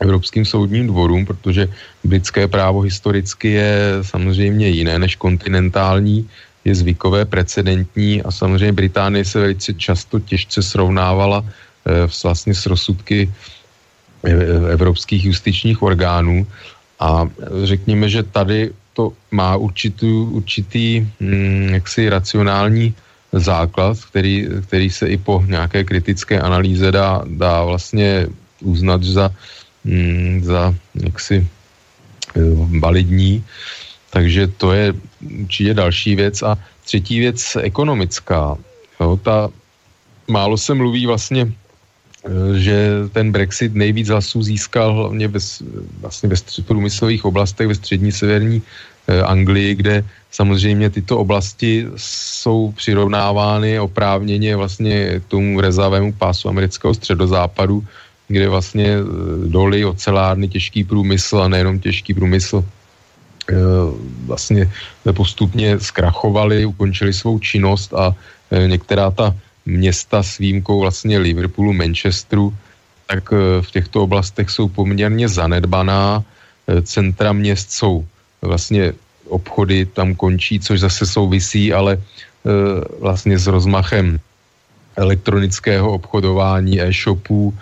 evropským 0.00 0.44
soudním 0.44 0.86
dvorům, 0.86 1.26
protože 1.26 1.68
britské 2.04 2.48
právo 2.48 2.80
historicky 2.80 3.50
je 3.50 3.72
samozřejmě 4.02 4.68
jiné 4.68 4.98
než 4.98 5.16
kontinentální, 5.16 6.28
je 6.64 6.74
zvykové, 6.74 7.24
precedentní 7.24 8.22
a 8.22 8.30
samozřejmě 8.30 8.72
Británie 8.72 9.24
se 9.24 9.40
velice 9.40 9.74
často 9.74 10.20
těžce 10.20 10.62
srovnávala 10.62 11.44
eh, 11.46 12.10
vlastně 12.24 12.54
s 12.54 12.66
rozsudky 12.66 13.30
eh, 14.24 14.30
evropských 14.72 15.24
justičních 15.24 15.82
orgánů. 15.82 16.46
A 17.00 17.28
řekněme, 17.64 18.08
že 18.08 18.22
tady 18.22 18.70
to 18.92 19.12
má 19.30 19.56
určitý, 19.56 20.10
určitý 20.10 21.06
hm, 21.20 21.68
jaksi 21.72 22.08
racionální 22.08 22.94
základ, 23.32 23.96
který, 24.10 24.48
který 24.66 24.90
se 24.90 25.06
i 25.08 25.16
po 25.16 25.44
nějaké 25.46 25.84
kritické 25.84 26.40
analýze 26.40 26.92
dá, 26.92 27.22
dá 27.28 27.64
vlastně 27.64 28.26
uznat 28.60 29.02
za 29.02 29.30
mm, 29.86 30.42
za 30.44 30.74
jaksi 30.94 31.46
eh, 32.36 32.40
validní. 32.82 33.44
Takže 34.10 34.46
to 34.58 34.72
je 34.72 34.94
určitě 35.42 35.74
další 35.74 36.14
věc. 36.14 36.42
A 36.42 36.58
třetí 36.84 37.20
věc 37.20 37.56
ekonomická. 37.62 38.56
Jo, 39.00 39.18
ta, 39.22 39.48
málo 40.28 40.56
se 40.58 40.74
mluví 40.74 41.06
vlastně, 41.06 41.46
eh, 41.46 42.58
že 42.58 43.06
ten 43.12 43.32
Brexit 43.32 43.74
nejvíc 43.74 44.08
hlasů 44.08 44.42
získal 44.42 44.94
hlavně 44.94 45.28
ve, 45.28 45.40
vlastně 46.00 46.28
ve 46.28 46.36
průmyslových 46.66 47.24
oblastech 47.24 47.68
ve 47.68 47.74
střední 47.74 48.12
severní 48.12 48.62
eh, 49.08 49.22
Anglii, 49.22 49.74
kde 49.74 50.04
samozřejmě 50.30 50.90
tyto 50.90 51.18
oblasti 51.18 51.86
jsou 51.96 52.72
přirovnávány 52.76 53.80
oprávněně 53.80 54.56
vlastně 54.56 55.22
tomu 55.28 55.60
rezavému 55.60 56.12
pásu 56.12 56.48
amerického 56.48 56.94
středozápadu, 56.94 57.84
kde 58.28 58.48
vlastně 58.48 58.86
e, 58.86 59.02
doly, 59.46 59.84
ocelárny, 59.84 60.48
těžký 60.48 60.84
průmysl 60.84 61.38
a 61.38 61.48
nejenom 61.48 61.78
těžký 61.78 62.14
průmysl 62.14 62.64
e, 62.64 63.54
vlastně 64.26 64.72
postupně 65.12 65.80
zkrachovali, 65.80 66.66
ukončili 66.66 67.12
svou 67.12 67.38
činnost 67.38 67.94
a 67.94 68.14
e, 68.50 68.68
některá 68.68 69.10
ta 69.10 69.34
města 69.66 70.22
s 70.22 70.38
výjimkou 70.38 70.80
vlastně 70.80 71.18
Liverpoolu, 71.18 71.72
Manchesteru, 71.72 72.54
tak 73.06 73.30
v 73.60 73.70
těchto 73.70 74.02
oblastech 74.02 74.50
jsou 74.50 74.68
poměrně 74.68 75.28
zanedbaná. 75.28 76.24
Centra 76.82 77.32
měst 77.32 77.70
jsou 77.70 78.06
vlastně 78.42 78.92
obchody 79.28 79.86
tam 79.86 80.14
končí, 80.14 80.58
což 80.60 80.80
zase 80.80 81.06
souvisí, 81.06 81.72
ale 81.72 82.02
vlastně 82.98 83.38
s 83.38 83.46
rozmachem 83.46 84.18
elektronického 84.96 85.92
obchodování, 85.92 86.82
e-shopů, 86.82 87.54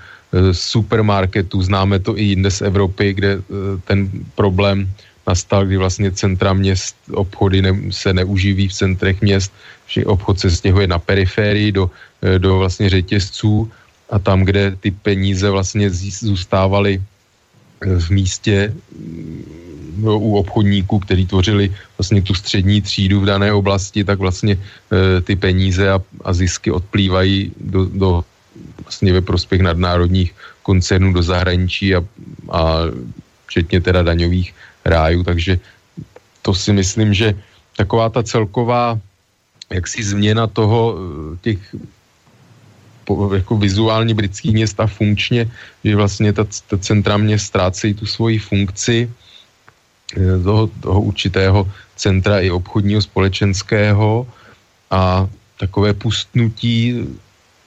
supermarketů, 0.53 1.63
známe 1.63 1.99
to 1.99 2.19
i 2.19 2.23
jinde 2.23 2.51
z 2.51 2.61
Evropy, 2.63 3.15
kde 3.15 3.33
eh, 3.33 3.43
ten 3.85 4.11
problém 4.35 4.91
nastal, 5.27 5.67
kdy 5.67 5.77
vlastně 5.77 6.11
centra 6.13 6.53
měst, 6.53 6.97
obchody 7.13 7.63
ne, 7.63 7.73
se 7.91 8.13
neuživí 8.13 8.69
v 8.69 8.73
centrech 8.73 9.23
měst, 9.23 9.53
že 9.87 10.05
obchod 10.05 10.41
se 10.41 10.51
stěhuje 10.51 10.87
na 10.87 10.99
periférii 10.99 11.73
do, 11.73 11.91
eh, 12.23 12.39
do 12.39 12.59
vlastně 12.59 12.91
řetězců. 12.91 13.71
A 14.11 14.19
tam, 14.19 14.45
kde 14.45 14.77
ty 14.81 14.91
peníze 14.91 15.51
vlastně 15.51 15.91
zůstávaly 15.91 17.01
v 17.81 18.11
místě 18.11 18.73
no, 19.97 20.19
u 20.19 20.37
obchodníků, 20.37 20.99
kteří 20.99 21.27
tvořili 21.27 21.73
vlastně 21.99 22.23
tu 22.23 22.35
střední 22.35 22.83
třídu 22.83 23.21
v 23.21 23.25
dané 23.25 23.53
oblasti, 23.53 24.05
tak 24.05 24.19
vlastně 24.19 24.59
e, 24.59 25.21
ty 25.21 25.37
peníze 25.37 25.91
a, 25.91 26.03
a 26.25 26.31
zisky 26.33 26.71
odplývají 26.71 27.53
do, 27.61 27.85
do 27.85 28.25
vlastně 28.85 29.13
ve 29.13 29.21
prospěch 29.21 29.61
nadnárodních 29.61 30.35
koncernů 30.63 31.13
do 31.13 31.23
zahraničí 31.23 31.95
a, 31.95 32.05
a 32.51 32.61
včetně 33.47 33.81
teda 33.81 34.03
daňových 34.03 34.55
rájů, 34.85 35.25
takže 35.25 35.61
to 36.43 36.55
si 36.55 36.73
myslím, 36.73 37.15
že 37.15 37.35
taková 37.77 38.09
ta 38.09 38.23
celková 38.23 39.01
jaksi 39.71 40.05
změna 40.05 40.47
toho 40.47 40.97
eh, 40.97 41.37
těch 41.41 41.61
jako 43.35 43.57
vizuálně 43.57 44.15
britských 44.15 44.53
měst 44.53 44.81
a 44.81 44.87
funkčně, 44.87 45.51
že 45.85 45.97
vlastně 45.97 46.33
ta, 46.33 46.45
ta 46.45 46.77
centra 46.79 47.17
měst 47.17 47.53
ztrácejí 47.53 47.95
tu 47.95 48.07
svoji 48.07 48.39
funkci 48.39 49.11
eh, 50.17 50.39
toho, 50.41 50.67
toho 50.81 51.01
určitého 51.01 51.69
centra 51.97 52.41
i 52.41 52.51
obchodního 52.51 53.03
společenského 53.03 54.27
a 54.91 55.29
takové 55.61 55.93
pustnutí 55.95 57.07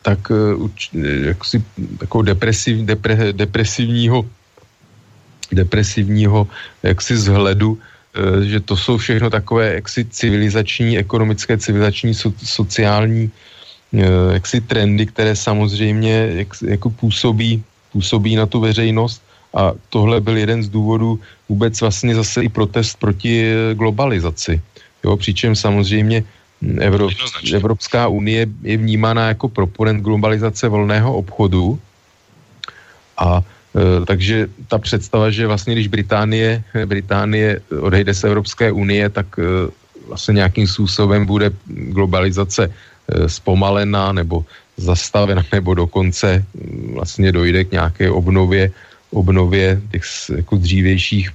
tak 0.08 0.32
eh, 0.32 1.36
jak 1.36 1.40
si, 1.44 1.60
takovou 2.00 2.24
depresiv, 2.32 2.88
depre, 2.88 3.36
depresivního 3.36 4.24
depresivního 5.52 6.48
jaksi 6.84 7.18
zhledu, 7.18 7.76
eh, 7.76 8.48
že 8.48 8.60
to 8.64 8.80
jsou 8.80 8.96
všechno 8.96 9.28
takové 9.28 9.84
jaksi 9.84 10.08
civilizační, 10.08 10.96
ekonomické, 10.96 11.60
civilizační, 11.60 12.16
so, 12.16 12.32
sociální 12.40 13.28
eh, 14.00 14.40
jaksi 14.40 14.64
trendy, 14.64 15.12
které 15.12 15.36
samozřejmě 15.36 16.48
jak, 16.48 16.48
jako 16.64 16.88
působí, 16.90 17.64
působí 17.92 18.40
na 18.40 18.48
tu 18.48 18.64
veřejnost 18.64 19.20
a 19.52 19.76
tohle 19.92 20.24
byl 20.24 20.38
jeden 20.40 20.64
z 20.64 20.72
důvodů 20.72 21.20
vůbec 21.52 21.76
vlastně 21.82 22.16
zase 22.16 22.48
i 22.48 22.50
protest 22.50 22.96
proti 23.00 23.52
globalizaci. 23.76 24.62
Jo, 25.04 25.18
přičem 25.18 25.56
samozřejmě 25.56 26.24
Evrop, 26.62 27.14
Evropská 27.54 28.08
unie 28.08 28.48
je 28.64 28.78
vnímána 28.78 29.28
jako 29.28 29.50
proponent 29.50 30.02
globalizace 30.02 30.68
volného 30.68 31.14
obchodu. 31.14 31.80
A 33.18 33.42
e, 33.42 34.06
takže 34.06 34.48
ta 34.68 34.78
představa, 34.78 35.30
že 35.30 35.48
vlastně 35.48 35.74
když 35.74 35.88
Británie, 35.88 36.64
Británie 36.86 37.62
odejde 37.82 38.14
z 38.14 38.24
Evropské 38.24 38.72
unie, 38.72 39.10
tak 39.10 39.40
e, 39.40 39.44
vlastně 40.08 40.34
nějakým 40.34 40.68
způsobem 40.68 41.26
bude 41.26 41.52
globalizace 41.66 42.64
e, 42.66 43.30
zpomalená 43.30 44.12
nebo 44.12 44.46
zastavena, 44.78 45.46
nebo 45.54 45.74
dokonce 45.74 46.46
vlastně 46.94 47.32
dojde 47.32 47.64
k 47.64 47.72
nějaké 47.72 48.10
obnově, 48.10 48.72
obnově 49.12 49.82
těch 49.92 50.04
jako 50.36 50.56
dřívějších 50.56 51.30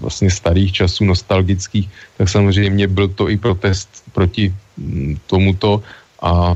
vlastně 0.00 0.30
starých 0.30 0.72
časů 0.72 1.04
nostalgických, 1.04 1.88
tak 2.16 2.28
samozřejmě 2.28 2.88
byl 2.88 3.08
to 3.08 3.28
i 3.30 3.36
protest 3.36 3.88
proti 4.12 4.54
mm, 4.76 5.16
tomuto. 5.26 5.82
A 6.22 6.54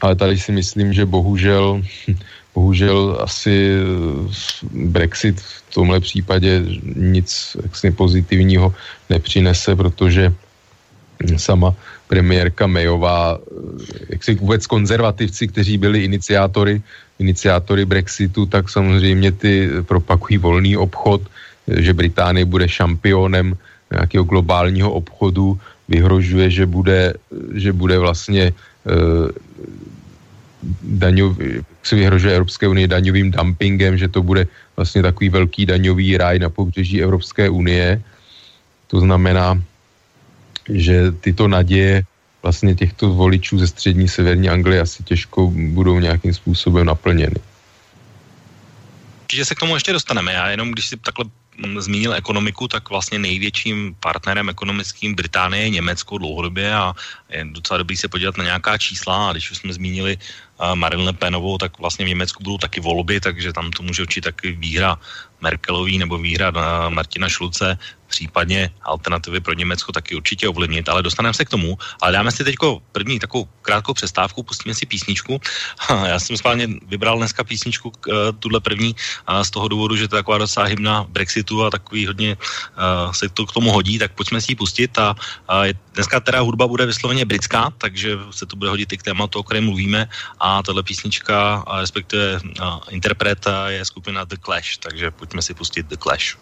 ale 0.00 0.14
tady 0.14 0.38
si 0.38 0.52
myslím, 0.52 0.92
že 0.92 1.06
bohužel, 1.06 1.82
bohužel 2.54 3.18
asi 3.20 3.78
Brexit 4.72 5.40
v 5.40 5.74
tomhle 5.74 6.00
případě 6.00 6.62
nic 6.96 7.56
jaksi 7.62 7.90
pozitivního 7.90 8.74
nepřinese, 9.10 9.76
protože 9.76 10.34
sama 11.36 11.74
premiérka 12.08 12.66
Mayová, 12.66 13.38
jak 14.08 14.24
si 14.24 14.34
vůbec 14.34 14.66
konzervativci, 14.66 15.48
kteří 15.48 15.78
byli 15.78 16.04
iniciátory, 16.04 16.82
iniciátory 17.18 17.84
Brexitu, 17.84 18.46
tak 18.46 18.70
samozřejmě 18.70 19.32
ty 19.32 19.70
propakují 19.82 20.38
volný 20.38 20.76
obchod, 20.76 21.22
že 21.68 21.94
Británie 21.94 22.44
bude 22.44 22.68
šampionem 22.68 23.56
nějakého 23.92 24.24
globálního 24.24 24.92
obchodu, 24.92 25.60
vyhrožuje, 25.88 26.50
že 26.50 26.66
bude, 26.66 27.14
že 27.54 27.72
bude 27.72 27.98
vlastně 27.98 28.52
uh, 28.52 29.28
daňov, 30.82 31.36
se 31.82 31.96
vyhrožuje 31.96 32.34
Evropské 32.34 32.68
unie 32.68 32.88
daňovým 32.88 33.30
dumpingem, 33.30 33.96
že 33.96 34.08
to 34.08 34.22
bude 34.22 34.46
vlastně 34.76 35.02
takový 35.02 35.28
velký 35.28 35.66
daňový 35.66 36.16
ráj 36.16 36.38
na 36.38 36.48
pobřeží 36.48 37.02
Evropské 37.02 37.48
unie. 37.48 38.02
To 38.86 39.00
znamená, 39.00 39.62
že 40.68 41.12
tyto 41.12 41.48
naděje 41.48 42.02
vlastně 42.42 42.74
těchto 42.74 43.08
voličů 43.12 43.58
ze 43.58 43.66
střední 43.66 44.08
severní 44.08 44.48
Anglie 44.48 44.80
asi 44.80 45.02
těžko 45.02 45.50
budou 45.50 46.00
nějakým 46.00 46.34
způsobem 46.34 46.86
naplněny. 46.86 47.36
Že 49.32 49.44
se 49.44 49.54
k 49.54 49.60
tomu 49.60 49.74
ještě 49.74 49.92
dostaneme. 49.92 50.32
Já 50.32 50.48
jenom, 50.50 50.70
když 50.70 50.86
si 50.88 50.96
takhle 50.96 51.24
zmínil 51.78 52.14
ekonomiku, 52.14 52.68
tak 52.68 52.90
vlastně 52.90 53.18
největším 53.18 53.96
partnerem 54.00 54.48
ekonomickým 54.48 55.14
Británie 55.14 55.64
je 55.64 55.70
Německo 55.70 56.18
dlouhodobě 56.18 56.74
a 56.74 56.92
je 57.28 57.44
docela 57.44 57.78
dobrý 57.78 57.96
se 57.96 58.08
podívat 58.08 58.36
na 58.36 58.44
nějaká 58.44 58.78
čísla. 58.78 59.28
A 59.28 59.32
když 59.32 59.50
už 59.50 59.58
jsme 59.58 59.72
zmínili 59.72 60.18
Marine 60.74 61.04
Le 61.04 61.12
Penovou, 61.12 61.58
tak 61.58 61.78
vlastně 61.78 62.04
v 62.04 62.08
Německu 62.08 62.42
budou 62.42 62.58
taky 62.58 62.80
volby, 62.80 63.20
takže 63.20 63.52
tam 63.52 63.70
to 63.70 63.82
může 63.82 64.02
určitě 64.02 64.30
taky 64.30 64.52
výhra 64.52 64.98
Merkelový 65.40 65.98
nebo 65.98 66.18
výhra 66.18 66.50
Martina 66.88 67.28
Šluce 67.28 67.78
případně 68.08 68.70
alternativy 68.82 69.40
pro 69.40 69.52
Německo 69.52 69.92
taky 69.92 70.16
určitě 70.16 70.48
ovlivnit, 70.48 70.88
ale 70.88 71.02
dostaneme 71.02 71.34
se 71.34 71.44
k 71.44 71.52
tomu. 71.52 71.78
Ale 72.00 72.12
dáme 72.12 72.32
si 72.32 72.44
teď 72.44 72.56
první 72.92 73.18
takovou 73.20 73.48
krátkou 73.62 73.94
přestávku, 73.94 74.42
pustíme 74.42 74.74
si 74.74 74.86
písničku. 74.86 75.40
Já 76.04 76.18
jsem 76.18 76.36
schválně 76.36 76.68
vybral 76.88 77.18
dneska 77.18 77.44
písničku, 77.44 77.92
eh, 77.92 78.32
tuhle 78.40 78.60
první, 78.60 78.96
z 79.42 79.50
toho 79.50 79.68
důvodu, 79.68 79.96
že 79.96 80.08
to 80.08 80.16
je 80.16 80.22
taková 80.24 80.38
docela 80.38 80.66
hymna 80.66 81.06
Brexitu 81.08 81.64
a 81.64 81.70
takový 81.70 82.06
hodně 82.06 82.36
eh, 82.40 83.14
se 83.14 83.28
to 83.28 83.46
k 83.46 83.52
tomu 83.52 83.70
hodí, 83.70 83.98
tak 83.98 84.12
pojďme 84.16 84.40
si 84.40 84.52
ji 84.52 84.56
pustit. 84.56 84.98
A, 84.98 85.14
dneska 85.94 86.20
teda 86.20 86.40
hudba 86.40 86.66
bude 86.66 86.86
vysloveně 86.86 87.24
britská, 87.24 87.70
takže 87.78 88.18
se 88.30 88.46
to 88.46 88.56
bude 88.56 88.70
hodit 88.70 88.92
i 88.92 88.98
k 88.98 89.02
tématu, 89.02 89.38
o 89.38 89.42
kterém 89.42 89.64
mluvíme. 89.64 90.08
A 90.40 90.47
tahle 90.64 90.82
písnička, 90.82 91.64
respektive 91.80 92.40
interpret 92.90 93.46
je 93.66 93.84
skupina 93.84 94.24
The 94.24 94.36
Clash, 94.36 94.76
takže 94.76 95.10
pojďme 95.10 95.42
si 95.42 95.54
pustit 95.54 95.86
The 95.86 95.96
Clash. 95.96 96.36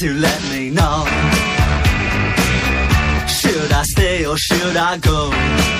to 0.00 0.14
let 0.14 0.42
me 0.50 0.70
know. 0.70 1.04
Should 3.28 3.70
I 3.70 3.82
stay 3.84 4.24
or 4.24 4.38
should 4.38 4.76
I 4.76 4.96
go? 4.96 5.79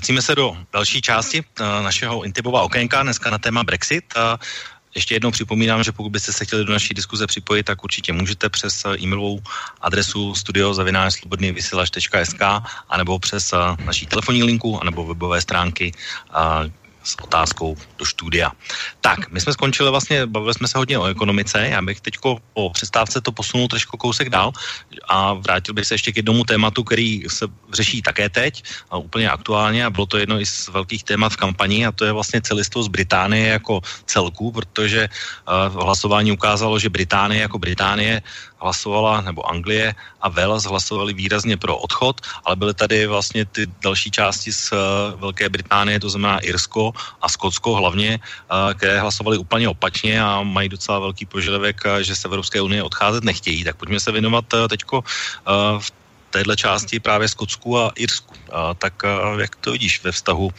Vracíme 0.00 0.22
se 0.22 0.34
do 0.34 0.56
další 0.72 1.00
části 1.00 1.40
uh, 1.40 1.44
našeho 1.84 2.22
Intibova 2.22 2.62
okénka, 2.62 3.02
dneska 3.02 3.30
na 3.30 3.38
téma 3.38 3.64
Brexit. 3.64 4.04
Uh, 4.16 4.22
ještě 4.94 5.14
jednou 5.14 5.30
připomínám, 5.30 5.84
že 5.84 5.92
pokud 5.92 6.10
byste 6.10 6.32
se 6.32 6.44
chtěli 6.44 6.64
do 6.64 6.72
naší 6.72 6.94
diskuze 6.94 7.26
připojit, 7.26 7.62
tak 7.62 7.84
určitě 7.84 8.12
můžete 8.12 8.48
přes 8.48 8.84
eh, 8.84 8.96
e-mailovou 8.96 9.40
adresu 9.80 10.34
studiozavináčslobodnývysílač.sk 10.34 12.42
anebo 12.88 13.18
přes 13.18 13.54
naší 13.84 14.06
telefonní 14.06 14.42
linku 14.42 14.80
anebo 14.80 15.06
webové 15.06 15.40
stránky 15.40 15.92
s 17.02 17.16
otázkou 17.22 17.76
do 17.98 18.06
studia. 18.06 18.52
Tak, 19.00 19.30
my 19.30 19.40
jsme 19.40 19.52
skončili 19.52 19.90
vlastně, 19.90 20.26
bavili 20.26 20.54
jsme 20.54 20.68
se 20.68 20.78
hodně 20.78 20.98
o 20.98 21.06
ekonomice, 21.06 21.68
já 21.68 21.82
bych 21.82 22.00
teď 22.00 22.14
po 22.52 22.70
přestávce 22.70 23.20
to 23.20 23.32
posunul 23.32 23.68
trošku 23.68 23.96
kousek 23.96 24.28
dál 24.28 24.52
a 25.08 25.34
vrátil 25.34 25.74
bych 25.74 25.86
se 25.86 25.94
ještě 25.94 26.12
k 26.12 26.16
jednomu 26.16 26.44
tématu, 26.44 26.84
který 26.84 27.24
se 27.28 27.46
řeší 27.72 28.02
také 28.02 28.28
teď 28.28 28.64
a 28.90 28.96
úplně 28.96 29.30
aktuálně 29.30 29.84
a 29.84 29.90
bylo 29.90 30.06
to 30.06 30.18
jedno 30.18 30.40
i 30.40 30.46
z 30.46 30.68
velkých 30.68 31.04
témat 31.04 31.32
v 31.32 31.36
kampani 31.36 31.86
a 31.86 31.92
to 31.92 32.04
je 32.04 32.12
vlastně 32.12 32.40
celistvo 32.42 32.82
z 32.82 32.88
Británie 32.88 33.48
jako 33.48 33.80
celku, 34.06 34.52
protože 34.52 35.08
uh, 35.08 35.82
hlasování 35.82 36.32
ukázalo, 36.32 36.78
že 36.78 36.88
Británie 36.88 37.40
jako 37.40 37.58
Británie 37.58 38.22
hlasovala, 38.60 39.20
nebo 39.20 39.40
Anglie 39.50 39.94
a 40.20 40.28
Wales 40.28 40.64
hlasovali 40.64 41.12
výrazně 41.12 41.56
pro 41.56 41.76
odchod, 41.76 42.20
ale 42.44 42.56
byly 42.56 42.74
tady 42.74 43.06
vlastně 43.06 43.44
ty 43.44 43.66
další 43.80 44.10
části 44.10 44.52
z 44.52 44.72
uh, 44.72 44.78
Velké 45.20 45.48
Británie, 45.48 46.00
to 46.00 46.10
znamená 46.10 46.38
Irsko 46.38 46.92
a 47.22 47.28
Skotsko 47.28 47.74
hlavně, 47.74 48.20
uh, 48.20 48.74
které 48.74 49.00
hlasovali 49.00 49.38
úplně 49.38 49.68
opačně 49.68 50.22
a 50.22 50.42
mají 50.42 50.68
docela 50.68 50.98
velký 50.98 51.26
požadavek, 51.26 51.80
uh, 51.84 52.04
že 52.04 52.16
se 52.16 52.28
Evropské 52.28 52.60
unie 52.60 52.82
odcházet 52.82 53.24
nechtějí. 53.24 53.64
Tak 53.64 53.76
pojďme 53.76 54.00
se 54.00 54.12
věnovat 54.12 54.44
teďko 54.68 55.04
v 55.78 55.88
téhle 56.30 56.56
části 56.56 57.00
právě 57.00 57.28
Skotsku 57.28 57.78
a 57.78 57.92
Irsku. 57.96 58.34
Tak 58.78 59.02
jak 59.38 59.56
to 59.56 59.72
vidíš 59.72 60.04
ve 60.04 60.12
vztahu 60.12 60.50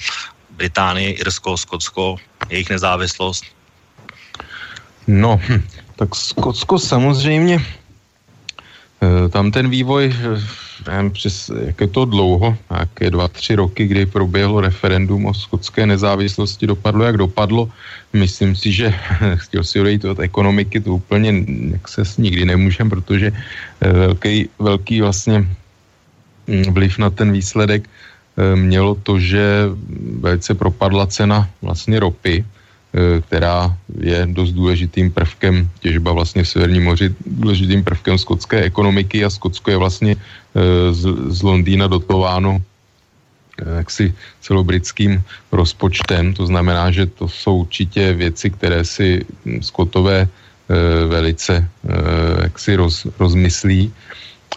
Británie, 0.50 1.14
Irsko, 1.14 1.58
Skotsko, 1.58 2.16
jejich 2.50 2.70
nezávislost? 2.70 3.44
No, 5.08 5.42
tak 5.96 6.16
Skotsko 6.16 6.80
samozřejmě 6.80 7.60
Eh, 7.60 7.91
tam 9.30 9.50
ten 9.52 9.70
vývoj 9.70 10.14
eh, 10.14 10.42
nevím, 10.88 11.12
přes, 11.12 11.52
jak 11.66 11.82
je 11.82 11.88
to 11.88 12.06
dlouho, 12.06 12.58
jaké 12.70 13.10
dva, 13.10 13.28
tři 13.28 13.56
roky, 13.56 13.88
kdy 13.88 14.06
proběhlo 14.06 14.62
referendum 14.62 15.26
o 15.26 15.34
skotské 15.34 15.86
nezávislosti, 15.86 16.68
dopadlo, 16.68 17.04
jak 17.04 17.18
dopadlo. 17.18 17.70
Myslím 18.14 18.56
si, 18.56 18.72
že 18.72 18.94
chtěl 19.36 19.64
si 19.64 19.82
odejít 19.82 20.06
od 20.06 20.20
ekonomiky, 20.20 20.82
to 20.82 20.94
úplně 21.02 21.34
jak 21.72 21.88
se 21.88 22.02
nikdy 22.18 22.46
nemůžem, 22.46 22.90
protože 22.90 23.34
eh, 23.82 23.90
velký, 23.90 24.50
velký 24.60 25.02
vlastně 25.02 25.50
mm, 26.48 26.64
vliv 26.74 26.98
na 26.98 27.10
ten 27.10 27.32
výsledek 27.32 27.90
eh, 27.90 28.56
mělo 28.56 28.96
to, 28.96 29.20
že 29.20 29.70
velice 30.22 30.54
propadla 30.54 31.08
cena 31.08 31.50
vlastně 31.62 32.00
ropy, 32.00 32.46
Eh, 32.46 32.61
která 33.22 33.78
je 34.00 34.28
dost 34.36 34.52
důležitým 34.52 35.12
prvkem 35.12 35.70
těžba 35.80 36.12
vlastně 36.12 36.44
v 36.44 36.50
Severním 36.50 36.84
moři, 36.84 37.16
důležitým 37.26 37.84
prvkem 37.84 38.18
skotské 38.18 38.68
ekonomiky 38.68 39.26
a 39.26 39.30
Skotsko 39.30 39.72
je 39.72 39.78
vlastně 39.78 40.16
eh, 40.16 40.94
z, 40.94 41.04
z 41.28 41.40
Londýna 41.44 41.88
dotováno 41.88 42.60
eh, 42.60 43.78
jaksi 43.78 44.14
celobritským 44.42 45.24
rozpočtem, 45.52 46.34
to 46.34 46.46
znamená, 46.46 46.92
že 46.92 47.06
to 47.06 47.28
jsou 47.28 47.64
určitě 47.64 48.14
věci, 48.14 48.50
které 48.50 48.84
si 48.86 49.26
Skotové 49.62 50.28
velice 51.08 51.68
jaksi 52.44 52.76
roz, 52.76 53.08
rozmyslí 53.20 53.92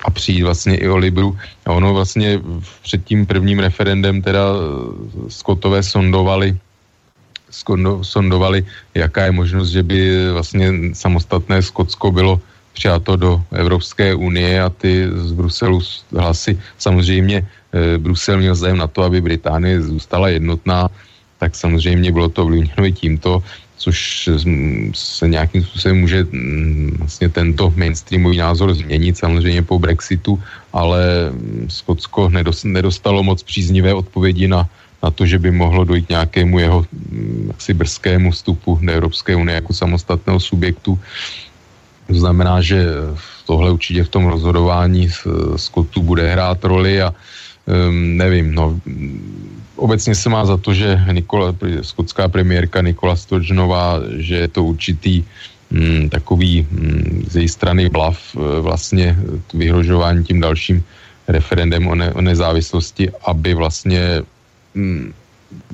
a 0.05 0.11
přijít 0.11 0.43
vlastně 0.43 0.77
i 0.79 0.89
o 0.89 0.97
Libru. 0.97 1.39
A 1.67 1.73
ono 1.73 1.95
vlastně 1.95 2.39
před 2.83 3.05
tím 3.05 3.27
prvním 3.27 3.59
referendem 3.59 4.23
teda 4.23 4.43
Skotové 5.29 5.83
sondovali 5.83 6.55
sondovali, 8.03 8.67
jaká 8.95 9.25
je 9.25 9.33
možnost, 9.33 9.71
že 9.71 9.83
by 9.83 10.31
vlastně 10.33 10.73
samostatné 10.93 11.63
Skotsko 11.63 12.13
bylo 12.13 12.41
přijato 12.75 13.17
do 13.17 13.43
Evropské 13.53 14.15
unie 14.15 14.63
a 14.63 14.69
ty 14.69 15.07
z 15.07 15.33
Bruselu 15.33 15.81
hlasy. 16.11 16.59
Samozřejmě 16.79 17.37
e, 17.39 17.99
Brusel 17.99 18.39
měl 18.39 18.55
zájem 18.55 18.77
na 18.77 18.87
to, 18.87 19.03
aby 19.03 19.21
Británie 19.21 19.83
zůstala 19.83 20.29
jednotná, 20.29 20.91
tak 21.39 21.55
samozřejmě 21.55 22.13
bylo 22.13 22.29
to 22.29 22.43
ovlivněno 22.43 22.83
i 22.87 22.93
tímto, 22.93 23.43
což 23.77 24.29
se 24.95 25.29
nějakým 25.29 25.65
způsobem 25.65 26.01
může 26.01 26.27
vlastně 26.99 27.29
tento 27.29 27.73
mainstreamový 27.77 28.37
názor 28.37 28.75
změnit 28.75 29.19
samozřejmě 29.19 29.63
po 29.63 29.79
Brexitu, 29.79 30.41
ale 30.73 31.33
Skotsko 31.69 32.31
nedostalo 32.65 33.23
moc 33.23 33.43
příznivé 33.43 33.95
odpovědi 33.95 34.49
na 34.49 34.69
na 35.05 35.13
to, 35.13 35.29
že 35.29 35.37
by 35.37 35.53
mohlo 35.53 35.85
dojít 35.85 36.09
nějakému 36.09 36.59
jeho 36.59 36.81
mm, 36.81 37.53
jaksi 37.53 37.71
brzkému 37.77 38.31
vstupu 38.33 38.81
do 38.81 38.93
Evropské 38.93 39.37
unie 39.37 39.55
jako 39.61 39.73
samostatného 39.77 40.41
subjektu. 40.41 40.97
To 42.09 42.15
znamená, 42.17 42.65
že 42.65 42.89
tohle 43.45 43.71
určitě 43.71 44.05
v 44.05 44.09
tom 44.09 44.25
rozhodování 44.33 45.09
Skotu 45.57 46.01
bude 46.01 46.25
hrát 46.33 46.65
roli 46.65 47.03
a 47.05 47.13
um, 47.13 48.17
nevím, 48.17 48.55
no, 48.55 48.81
obecně 49.77 50.15
se 50.15 50.29
má 50.29 50.45
za 50.45 50.57
to, 50.57 50.73
že 50.73 51.01
Nikola, 51.13 51.53
skotská 51.81 52.29
premiérka 52.29 52.81
Nikola 52.81 53.17
Sturgeonová, 53.17 54.01
že 54.21 54.37
je 54.37 54.49
to 54.49 54.65
určitý 54.65 55.25
um, 55.73 56.09
takový 56.09 56.65
um, 56.65 57.25
z 57.29 57.37
její 57.37 57.49
strany 57.49 57.89
blav 57.89 58.17
uh, 58.37 58.61
vlastně 58.61 59.17
vyhrožování 59.55 60.25
tím 60.25 60.41
dalším 60.41 60.85
referendem 61.29 61.89
o, 61.89 61.95
ne, 61.95 62.13
o 62.13 62.21
nezávislosti, 62.21 63.09
aby 63.25 63.55
vlastně 63.57 64.21
Mm, 64.21 64.34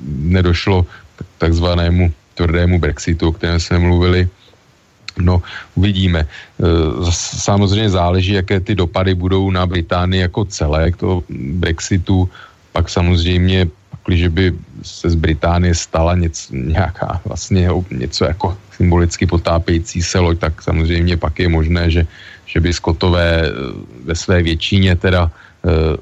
nedošlo 0.07 0.85
k 1.15 1.19
takzvanému 1.37 2.13
tvrdému 2.35 2.79
Brexitu, 2.79 3.27
o 3.27 3.31
kterém 3.31 3.59
jsme 3.59 3.79
mluvili. 3.79 4.29
No, 5.19 5.43
uvidíme. 5.75 6.19
E, 6.19 6.27
samozřejmě 7.11 7.89
záleží, 7.89 8.33
jaké 8.33 8.59
ty 8.59 8.75
dopady 8.75 9.15
budou 9.15 9.51
na 9.51 9.67
Británii 9.67 10.21
jako 10.21 10.45
celé 10.45 10.91
k 10.91 10.97
toho 10.97 11.23
Brexitu. 11.29 12.29
Pak 12.71 12.89
samozřejmě, 12.89 13.67
když 14.05 14.27
by 14.27 14.55
se 14.81 15.09
z 15.09 15.15
Británie 15.15 15.75
stala 15.75 16.15
něco, 16.15 16.55
nějaká 16.55 17.21
vlastně 17.25 17.69
něco 17.91 18.25
jako 18.25 18.57
symbolicky 18.71 19.27
potápějící 19.27 20.01
se 20.01 20.19
loď, 20.19 20.39
tak 20.39 20.61
samozřejmě 20.61 21.17
pak 21.17 21.39
je 21.39 21.49
možné, 21.49 21.91
že, 21.91 22.07
že 22.45 22.59
by 22.59 22.73
Skotové 22.73 23.47
e, 23.47 23.51
ve 24.07 24.15
své 24.15 24.41
většině 24.41 24.95
teda 24.95 25.27
e, 25.27 25.97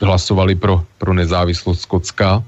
hlasovali 0.00 0.54
pro, 0.54 0.84
pro 0.98 1.14
nezávislost 1.14 1.80
Skotska, 1.80 2.42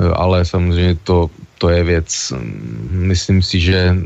e, 0.00 0.08
ale 0.14 0.44
samozřejmě 0.44 0.94
to, 1.04 1.30
to 1.58 1.68
je 1.68 1.84
věc, 1.84 2.32
myslím 2.90 3.42
si, 3.42 3.60
že 3.60 3.96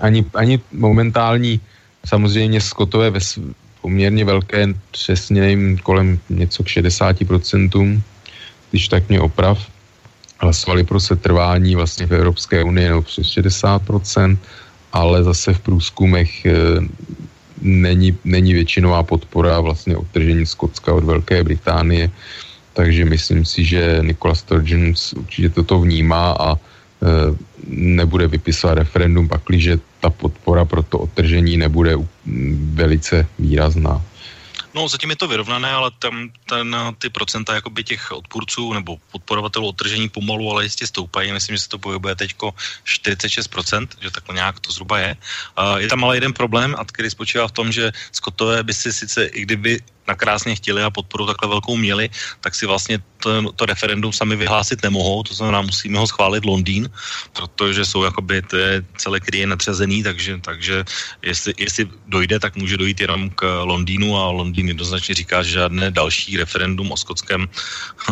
ani, 0.00 0.24
ani 0.34 0.60
momentální, 0.72 1.60
samozřejmě 2.06 2.60
Skotové 2.60 3.10
ve 3.10 3.20
poměrně 3.82 4.24
velké, 4.24 4.66
přesně 4.90 5.40
nevím, 5.40 5.78
kolem 5.78 6.18
něco 6.28 6.62
k 6.62 6.66
60%, 6.66 8.02
když 8.70 8.88
tak 8.88 9.08
mě 9.08 9.20
oprav, 9.20 9.58
hlasovali 10.40 10.84
pro 10.84 11.00
setrvání 11.00 11.74
vlastně 11.74 12.06
v 12.06 12.14
Evropské 12.14 12.64
unii 12.64 12.88
nebo 12.88 13.02
přes 13.02 13.26
60%, 13.26 14.38
ale 14.92 15.24
zase 15.24 15.54
v 15.54 15.60
průzkumech 15.60 16.46
e, 16.46 16.52
není, 17.62 18.18
není 18.24 18.52
většinová 18.54 19.02
podpora 19.02 19.60
vlastně 19.60 19.96
odtržení 19.96 20.46
Skotska 20.46 20.94
od 20.94 21.04
Velké 21.04 21.44
Británie, 21.44 22.10
takže 22.72 23.04
myslím 23.04 23.44
si, 23.44 23.64
že 23.64 23.98
Nikola 24.02 24.34
Sturgeon 24.34 24.94
určitě 25.16 25.48
toto 25.48 25.80
vnímá 25.80 26.32
a 26.32 26.54
e, 26.54 26.58
nebude 27.68 28.26
vypisovat 28.26 28.78
referendum, 28.78 29.28
pakliže 29.28 29.78
ta 30.00 30.10
podpora 30.10 30.64
pro 30.64 30.82
to 30.82 30.98
odtržení 30.98 31.56
nebude 31.56 31.96
velice 32.74 33.26
výrazná. 33.38 34.02
No, 34.78 34.88
zatím 34.88 35.10
je 35.10 35.16
to 35.16 35.28
vyrovnané, 35.28 35.70
ale 35.74 35.90
tam 35.98 36.30
ten, 36.46 36.76
ty 36.98 37.10
procenta 37.10 37.54
jakoby 37.54 37.84
těch 37.84 38.12
odpůrců 38.12 38.72
nebo 38.72 38.96
podporovatelů 39.10 39.68
odtržení 39.68 40.08
pomalu, 40.08 40.50
ale 40.50 40.64
jistě 40.70 40.86
stoupají. 40.86 41.32
Myslím, 41.32 41.56
že 41.56 41.62
se 41.62 41.68
to 41.68 41.78
pohybuje 41.78 42.14
teďko 42.14 42.54
46%, 42.86 43.88
že 44.00 44.10
takhle 44.10 44.34
nějak 44.34 44.60
to 44.60 44.70
zhruba 44.72 44.98
je. 44.98 45.16
Je 45.78 45.88
tam 45.88 46.04
ale 46.04 46.16
jeden 46.16 46.32
problém, 46.32 46.76
a 46.78 46.84
který 46.84 47.10
spočívá 47.10 47.48
v 47.48 47.52
tom, 47.58 47.72
že 47.72 47.90
Skotové 48.12 48.62
by 48.62 48.74
si 48.74 48.92
sice, 48.92 49.26
i 49.26 49.42
kdyby 49.42 49.82
nakrásně 50.08 50.56
chtěli 50.56 50.82
a 50.82 50.90
podporu 50.90 51.26
takhle 51.26 51.48
velkou 51.48 51.76
měli, 51.76 52.10
tak 52.40 52.54
si 52.54 52.66
vlastně 52.66 52.98
to, 53.18 53.52
to 53.52 53.66
referendum 53.66 54.12
sami 54.12 54.36
vyhlásit 54.36 54.82
nemohou, 54.82 55.22
to 55.22 55.34
znamená, 55.34 55.62
musíme 55.62 55.98
ho 55.98 56.06
schválit 56.06 56.44
Londýn, 56.44 56.90
protože 57.32 57.84
jsou 57.84 58.04
jakoby, 58.04 58.42
je 58.56 58.84
celé, 58.96 59.20
který 59.20 59.38
je 59.38 59.46
natřezený, 59.46 60.02
takže, 60.02 60.38
takže 60.40 60.84
jestli, 61.22 61.52
jestli 61.58 61.82
dojde, 62.06 62.40
tak 62.40 62.56
může 62.56 62.76
dojít 62.76 63.00
jenom 63.00 63.30
k 63.30 63.42
Londýnu 63.64 64.16
a 64.16 64.30
Londýn 64.30 64.68
jednoznačně 64.68 65.14
říká, 65.14 65.42
že 65.42 65.50
žádné 65.50 65.90
další 65.90 66.36
referendum 66.36 66.92
o 66.92 66.96
skotském 66.96 67.48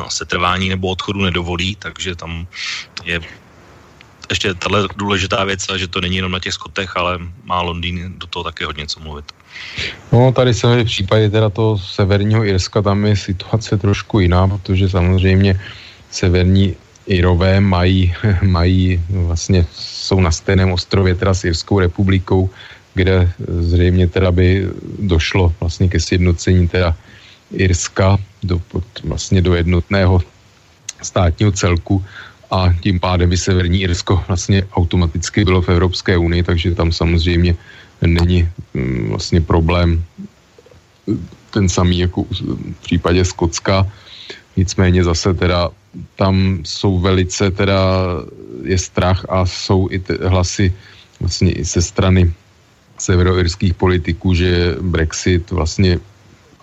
setrvání 0.09 0.69
nebo 0.69 0.89
odchodu 0.89 1.23
nedovolí, 1.23 1.77
takže 1.77 2.17
tam 2.17 2.47
je 3.05 3.21
ještě 4.31 4.55
tahle 4.55 4.89
důležitá 4.97 5.45
věc, 5.45 5.67
že 5.77 5.89
to 5.89 6.01
není 6.01 6.17
jenom 6.17 6.33
na 6.33 6.41
těch 6.41 6.55
skotech, 6.55 6.97
ale 6.97 7.19
má 7.45 7.63
Londýn 7.63 8.19
do 8.19 8.27
toho 8.27 8.45
také 8.45 8.67
hodně 8.67 8.87
co 8.87 9.01
mluvit. 9.01 9.33
No, 10.13 10.33
tady 10.33 10.55
se 10.55 10.83
v 10.83 10.85
případě 10.85 11.31
teda 11.31 11.51
toho 11.51 11.79
severního 11.79 12.45
Irska, 12.45 12.83
tam 12.83 13.07
je 13.07 13.17
situace 13.17 13.77
trošku 13.77 14.21
jiná, 14.21 14.49
protože 14.49 14.89
samozřejmě 14.89 15.61
severní 16.11 16.75
Irové 17.07 17.61
mají, 17.61 18.15
mají 18.43 19.03
vlastně, 19.11 19.67
jsou 19.73 20.21
na 20.21 20.31
stejném 20.31 20.73
ostrově 20.73 21.15
teda 21.15 21.35
s 21.35 21.45
Irskou 21.45 21.81
republikou, 21.81 22.51
kde 22.95 23.31
zřejmě 23.49 24.09
teda 24.09 24.33
by 24.33 24.69
došlo 24.99 25.53
vlastně 25.61 25.89
ke 25.89 26.01
sjednocení 26.01 26.69
teda 26.69 26.97
Irska 27.53 28.19
do, 28.43 28.61
vlastně 29.05 29.43
do 29.43 29.55
jednotného 29.55 30.23
státního 31.03 31.53
celku 31.53 32.05
a 32.51 32.73
tím 32.81 33.01
pádem 33.01 33.31
by 33.31 33.37
Severní 33.37 33.83
Irsko 33.83 34.25
vlastně 34.29 34.63
automaticky 34.73 35.45
bylo 35.45 35.63
v 35.63 35.69
Evropské 35.69 36.17
unii, 36.17 36.43
takže 36.43 36.75
tam 36.75 36.93
samozřejmě 36.93 37.57
není 38.03 38.49
mm, 38.75 39.09
vlastně 39.09 39.41
problém 39.41 40.05
ten 41.51 41.69
samý 41.69 41.99
jako 41.99 42.25
v 42.25 42.81
případě 42.83 43.25
Skotska. 43.25 43.87
Nicméně 44.57 45.05
zase 45.05 45.35
teda 45.35 45.71
tam 46.17 46.61
jsou 46.65 46.99
velice 46.99 47.51
teda 47.51 47.81
je 48.63 48.79
strach 48.79 49.25
a 49.29 49.47
jsou 49.47 49.89
i 49.91 50.03
hlasy 50.29 50.75
vlastně 51.21 51.53
i 51.53 51.65
ze 51.65 51.83
strany 51.83 52.33
severoirských 52.99 53.75
politiků, 53.75 54.35
že 54.35 54.77
Brexit 54.81 55.51
vlastně 55.51 56.01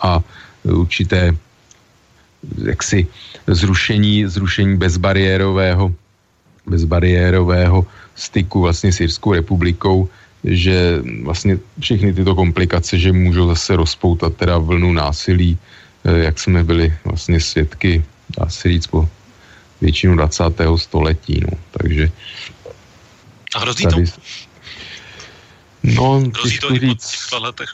a 0.02 0.22
určité 0.64 1.34
jaksi 2.66 3.08
zrušení, 3.48 4.28
zrušení 4.28 4.78
bezbariérového, 4.78 5.94
bezbariérového 6.66 7.88
styku 8.16 8.62
vlastně 8.62 8.94
s 8.94 9.00
Jirskou 9.00 9.34
republikou 9.34 10.10
že 10.44 11.00
vlastně 11.24 11.58
všechny 11.80 12.14
tyto 12.14 12.36
komplikace, 12.36 13.00
že 13.00 13.12
můžou 13.12 13.48
zase 13.48 13.76
rozpoutat 13.76 14.36
teda 14.36 14.58
vlnu 14.58 14.94
násilí, 14.94 15.58
eh, 16.04 16.20
jak 16.20 16.39
jsme 16.39 16.64
byli 16.64 16.94
vlastně 17.06 17.39
svědky, 17.39 18.04
dá 18.39 18.50
se 18.50 18.70
říct, 18.70 18.88
po 18.88 19.10
většinu 19.82 20.16
20. 20.16 20.78
století, 20.78 21.41
no, 21.41 21.58
takže... 21.72 22.12
A 23.56 23.60
hrozí 23.60 23.84
tady, 23.84 24.06
to? 24.06 24.22
No, 25.84 26.24
hrozí 26.34 26.60
to 26.60 26.76
říct, 26.76 27.32
letech? 27.39 27.70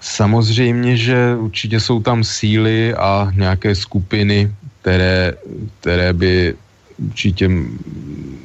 Samozřejmě, 0.00 0.96
že 0.96 1.36
určitě 1.36 1.80
jsou 1.80 2.00
tam 2.02 2.24
síly 2.24 2.94
a 2.94 3.30
nějaké 3.34 3.74
skupiny, 3.74 4.52
které, 4.80 5.32
které 5.80 6.12
by 6.12 6.54
určitě 6.98 7.50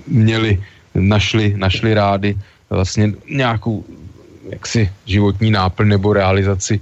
měli, 0.08 0.64
našli, 0.96 1.54
našli 1.58 1.94
rády 1.94 2.38
vlastně 2.70 3.14
nějakou 3.30 3.86
jaksi 4.49 4.91
životní 5.05 5.51
náplň 5.51 5.88
nebo 5.88 6.14
realizaci 6.14 6.80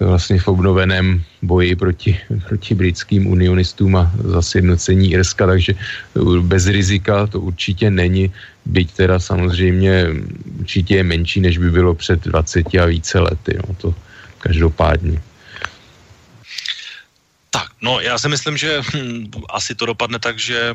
vlastně 0.00 0.40
v 0.40 0.48
obnoveném 0.48 1.22
boji 1.42 1.76
proti, 1.76 2.18
proti 2.48 2.74
britským 2.74 3.26
unionistům 3.26 3.96
a 3.96 4.10
za 4.24 4.42
sjednocení 4.42 5.12
Irska, 5.12 5.46
takže 5.46 5.74
bez 6.40 6.66
rizika 6.66 7.26
to 7.26 7.40
určitě 7.40 7.90
není, 7.90 8.32
byť 8.64 8.92
teda 8.92 9.18
samozřejmě 9.18 10.06
určitě 10.60 10.96
je 10.96 11.04
menší, 11.04 11.40
než 11.40 11.58
by 11.58 11.70
bylo 11.70 11.94
před 11.94 12.24
20 12.24 12.74
a 12.74 12.84
více 12.84 13.20
lety, 13.20 13.58
no 13.68 13.74
to 13.74 13.94
každopádně. 14.38 15.22
Tak, 17.50 17.68
no 17.82 18.00
já 18.00 18.18
si 18.18 18.28
myslím, 18.28 18.56
že 18.56 18.82
hm, 18.82 19.30
asi 19.50 19.74
to 19.74 19.86
dopadne 19.86 20.18
tak, 20.18 20.38
že 20.38 20.74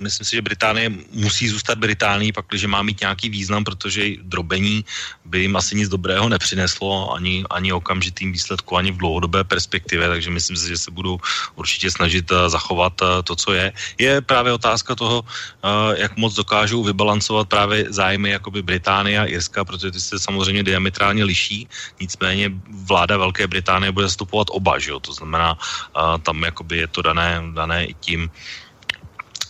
myslím 0.00 0.24
si, 0.24 0.36
že 0.36 0.42
Británie 0.42 0.90
musí 1.12 1.48
zůstat 1.48 1.78
Británií, 1.78 2.32
pak, 2.32 2.46
když 2.48 2.64
má 2.64 2.82
mít 2.82 3.00
nějaký 3.00 3.28
význam, 3.28 3.64
protože 3.64 4.22
drobení 4.22 4.84
by 5.24 5.40
jim 5.40 5.56
asi 5.56 5.76
nic 5.76 5.88
dobrého 5.88 6.28
nepřineslo, 6.28 7.12
ani, 7.12 7.44
ani 7.50 7.72
okamžitým 7.72 8.32
výsledku, 8.32 8.76
ani 8.76 8.92
v 8.92 8.96
dlouhodobé 8.96 9.44
perspektivě, 9.44 10.08
takže 10.08 10.30
myslím 10.30 10.56
si, 10.56 10.68
že 10.68 10.78
se 10.78 10.90
budou 10.90 11.18
určitě 11.54 11.90
snažit 11.90 12.30
uh, 12.30 12.48
zachovat 12.48 13.00
uh, 13.02 13.08
to, 13.24 13.36
co 13.36 13.52
je. 13.52 13.72
Je 13.98 14.20
právě 14.20 14.52
otázka 14.52 14.94
toho, 14.94 15.20
uh, 15.20 15.94
jak 15.96 16.16
moc 16.16 16.34
dokážou 16.34 16.84
vybalancovat 16.84 17.48
právě 17.48 17.86
zájmy 17.88 18.30
jakoby 18.30 18.62
Británie 18.62 19.18
a 19.18 19.24
Irska, 19.24 19.64
protože 19.64 19.90
ty 19.90 20.00
se 20.00 20.18
samozřejmě 20.18 20.62
diametrálně 20.62 21.24
liší, 21.24 21.68
nicméně 22.00 22.50
vláda 22.88 23.16
Velké 23.16 23.46
Británie 23.46 23.92
bude 23.92 24.06
zastupovat 24.06 24.48
oba, 24.50 24.78
že 24.78 24.90
jo? 24.90 25.00
to 25.00 25.12
znamená, 25.12 25.58
tam 26.22 26.42
jakoby 26.44 26.76
je 26.76 26.88
to 26.88 27.02
dané, 27.02 27.42
dané 27.54 27.86
i 27.86 27.94
tím, 27.94 28.30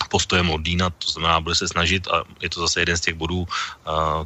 postojem 0.09 0.51
od 0.51 0.63
Dýna, 0.63 0.91
to 0.91 1.11
znamená, 1.11 1.41
bude 1.41 1.55
se 1.55 1.69
snažit 1.69 2.09
a 2.09 2.25
je 2.41 2.49
to 2.49 2.61
zase 2.61 2.81
jeden 2.81 2.97
z 2.97 3.01
těch 3.01 3.15
bodů 3.15 3.39
uh, 3.39 4.25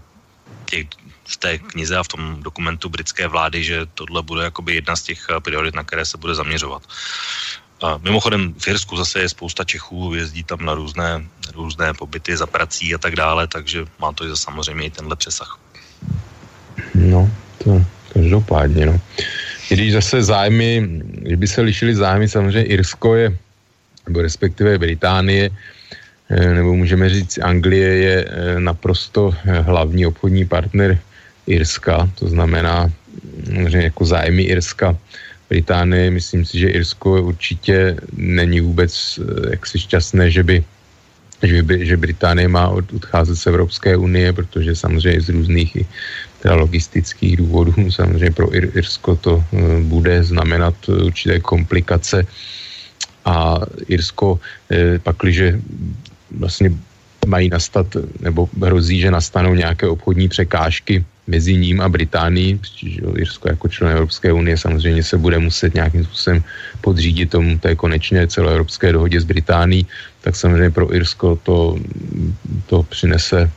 těch, 0.67 0.87
v 1.25 1.37
té 1.37 1.59
knize 1.59 1.97
a 1.97 2.03
v 2.03 2.09
tom 2.09 2.43
dokumentu 2.43 2.89
britské 2.89 3.29
vlády, 3.29 3.65
že 3.65 3.87
tohle 3.95 4.23
bude 4.23 4.45
jakoby 4.45 4.75
jedna 4.75 4.97
z 4.97 5.03
těch 5.03 5.27
priorit, 5.43 5.75
na 5.75 5.85
které 5.85 6.05
se 6.07 6.19
bude 6.19 6.35
zaměřovat. 6.35 6.83
A 7.83 7.99
mimochodem 7.99 8.55
v 8.55 8.69
Irsku 8.69 8.97
zase 8.97 9.21
je 9.21 9.29
spousta 9.29 9.65
Čechů, 9.65 10.15
jezdí 10.15 10.43
tam 10.43 10.65
na 10.65 10.75
různé, 10.75 11.27
různé 11.55 11.95
pobyty 11.95 12.37
za 12.37 12.47
prací 12.47 12.95
a 12.95 12.99
tak 12.99 13.17
dále, 13.17 13.47
takže 13.47 13.87
má 13.99 14.13
to 14.13 14.25
i 14.25 14.37
samozřejmě 14.37 14.85
i 14.87 14.91
tenhle 14.91 15.17
přesah. 15.17 15.59
No, 16.95 17.31
to 17.65 17.85
každopádně, 18.13 18.87
no. 18.87 19.01
Když 19.69 19.93
zase 19.93 20.23
zájmy, 20.23 21.01
kdyby 21.03 21.49
se 21.49 21.61
lišily 21.61 21.95
zájmy, 21.95 22.29
samozřejmě 22.29 22.65
Irsko 22.65 23.15
je 23.15 23.39
nebo 24.07 24.23
respektive 24.23 24.79
Británie, 24.79 25.51
eh, 26.31 26.55
nebo 26.55 26.75
můžeme 26.75 27.09
říct 27.09 27.39
Anglie 27.39 27.89
je 27.89 28.17
eh, 28.25 28.61
naprosto 28.61 29.35
eh, 29.35 29.61
hlavní 29.61 30.07
obchodní 30.07 30.45
partner 30.45 30.99
Irska, 31.47 32.11
to 32.15 32.29
znamená 32.29 32.91
jako 33.69 34.05
zájmy 34.05 34.43
Irska. 34.43 34.97
Británie, 35.51 36.11
myslím 36.11 36.45
si, 36.45 36.59
že 36.59 36.69
Irsko 36.71 37.23
určitě 37.23 37.97
není 38.17 38.61
vůbec 38.61 39.21
jaksi 39.51 39.79
šťastné, 39.79 40.31
že 40.31 40.43
by 40.43 40.65
že, 41.43 41.63
by, 41.63 41.87
že 41.87 41.97
Británie 41.97 42.49
má 42.49 42.69
od, 42.69 42.87
odcházet 42.93 43.37
z 43.37 43.47
Evropské 43.47 43.97
unie, 43.97 44.33
protože 44.33 44.77
samozřejmě 44.77 45.21
z 45.21 45.29
různých 45.29 45.77
teda 46.43 46.55
logistických 46.55 47.37
důvodů 47.37 47.91
samozřejmě 47.91 48.31
pro 48.31 48.55
Ir, 48.55 48.71
Irsko 48.75 49.17
to 49.17 49.45
bude 49.83 50.23
znamenat 50.25 50.75
určité 50.89 51.41
komplikace 51.41 52.27
a 53.25 53.59
Irsko 53.89 54.41
eh, 54.71 54.99
pakliže 54.99 55.61
vlastně 56.31 56.71
mají 57.27 57.49
nastat, 57.49 57.87
nebo 58.21 58.49
hrozí, 58.63 59.01
že 59.01 59.11
nastanou 59.11 59.55
nějaké 59.55 59.87
obchodní 59.87 60.29
překážky 60.29 61.05
mezi 61.27 61.55
ním 61.57 61.81
a 61.81 61.89
Británií, 61.89 62.59
protože 62.59 63.01
Irsko 63.17 63.49
jako 63.49 63.69
člen 63.69 63.91
Evropské 63.93 64.33
unie 64.33 64.59
samozřejmě 64.59 65.03
se 65.03 65.19
bude 65.19 65.39
muset 65.39 65.75
nějakým 65.75 66.05
způsobem 66.05 66.45
podřídit 66.81 67.31
tomu 67.31 67.59
té 67.59 67.75
konečné 67.75 68.27
celoevropské 68.27 68.93
dohodě 68.93 69.21
s 69.21 69.25
Británií, 69.25 69.87
tak 70.21 70.37
samozřejmě 70.37 70.71
pro 70.71 70.95
Irsko 70.95 71.39
to, 71.43 71.79
to 72.67 72.83
přinese, 72.83 73.51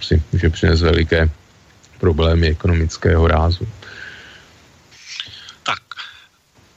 si 0.00 0.22
může 0.32 0.50
přinést 0.50 0.82
veliké 0.82 1.30
problémy 2.00 2.48
ekonomického 2.48 3.26
rázu. 3.26 3.66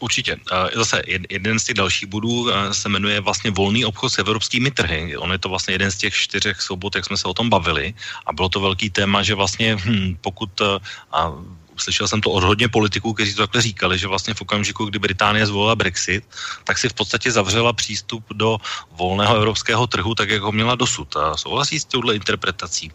Určitě. 0.06 0.38
Zase 0.76 1.02
jeden 1.30 1.58
z 1.58 1.64
těch 1.64 1.82
dalších 1.82 2.06
bodů 2.06 2.54
se 2.72 2.86
jmenuje 2.90 3.26
vlastně 3.26 3.50
volný 3.50 3.86
obchod 3.90 4.14
s 4.14 4.22
evropskými 4.22 4.70
trhy. 4.70 5.18
On 5.18 5.34
je 5.34 5.42
to 5.42 5.50
vlastně 5.50 5.74
jeden 5.74 5.90
z 5.90 5.98
těch 5.98 6.14
čtyřech 6.14 6.62
svobod, 6.62 6.94
jak 6.96 7.06
jsme 7.06 7.18
se 7.18 7.26
o 7.26 7.34
tom 7.34 7.50
bavili. 7.50 7.98
A 8.26 8.30
bylo 8.30 8.50
to 8.50 8.62
velký 8.62 8.94
téma, 8.94 9.26
že 9.26 9.34
vlastně 9.34 9.82
hm, 9.82 10.22
pokud 10.22 10.62
a 11.10 11.34
slyšel 11.74 12.06
jsem 12.08 12.22
to 12.22 12.30
od 12.30 12.46
hodně 12.46 12.70
politiků, 12.70 13.18
kteří 13.18 13.34
to 13.34 13.50
takhle 13.50 13.62
říkali, 13.62 13.98
že 13.98 14.08
vlastně 14.08 14.38
v 14.38 14.42
okamžiku, 14.46 14.86
kdy 14.86 15.00
Británie 15.00 15.42
zvolila 15.42 15.76
Brexit, 15.76 16.22
tak 16.64 16.78
si 16.78 16.86
v 16.90 16.94
podstatě 16.94 17.34
zavřela 17.34 17.74
přístup 17.74 18.24
do 18.30 18.62
volného 18.94 19.36
evropského 19.42 19.90
trhu, 19.90 20.16
tak 20.16 20.30
jak 20.30 20.46
ho 20.46 20.54
měla 20.54 20.78
dosud. 20.78 21.10
A 21.18 21.34
souhlasí 21.34 21.82
s 21.82 21.90
touhle 21.90 22.16
interpretací? 22.16 22.94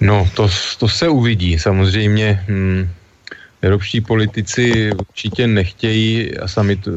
No, 0.00 0.28
to, 0.36 0.52
to 0.78 0.88
se 0.88 1.08
uvidí. 1.08 1.58
Samozřejmě 1.58 2.44
hm, 2.44 2.99
evropští 3.62 4.00
politici 4.00 4.92
určitě 4.92 5.46
nechtějí 5.46 6.38
a 6.38 6.48
sami 6.48 6.76
to, 6.76 6.90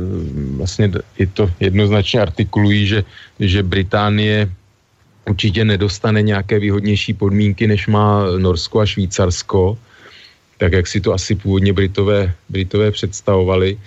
vlastně 0.58 0.92
i 1.18 1.28
to 1.28 1.52
jednoznačně 1.60 2.22
artikulují, 2.22 2.88
že, 2.88 3.04
že 3.40 3.64
Británie 3.64 4.50
určitě 5.30 5.66
nedostane 5.66 6.22
nějaké 6.22 6.60
výhodnější 6.60 7.14
podmínky, 7.14 7.68
než 7.68 7.88
má 7.88 8.26
Norsko 8.38 8.80
a 8.80 8.86
Švýcarsko, 8.86 9.78
tak 10.58 10.74
jak 10.74 10.88
si 10.88 11.02
to 11.02 11.14
asi 11.14 11.36
původně 11.36 11.74
Britové, 11.74 12.34
Britové 12.50 12.92
představovali. 12.92 13.78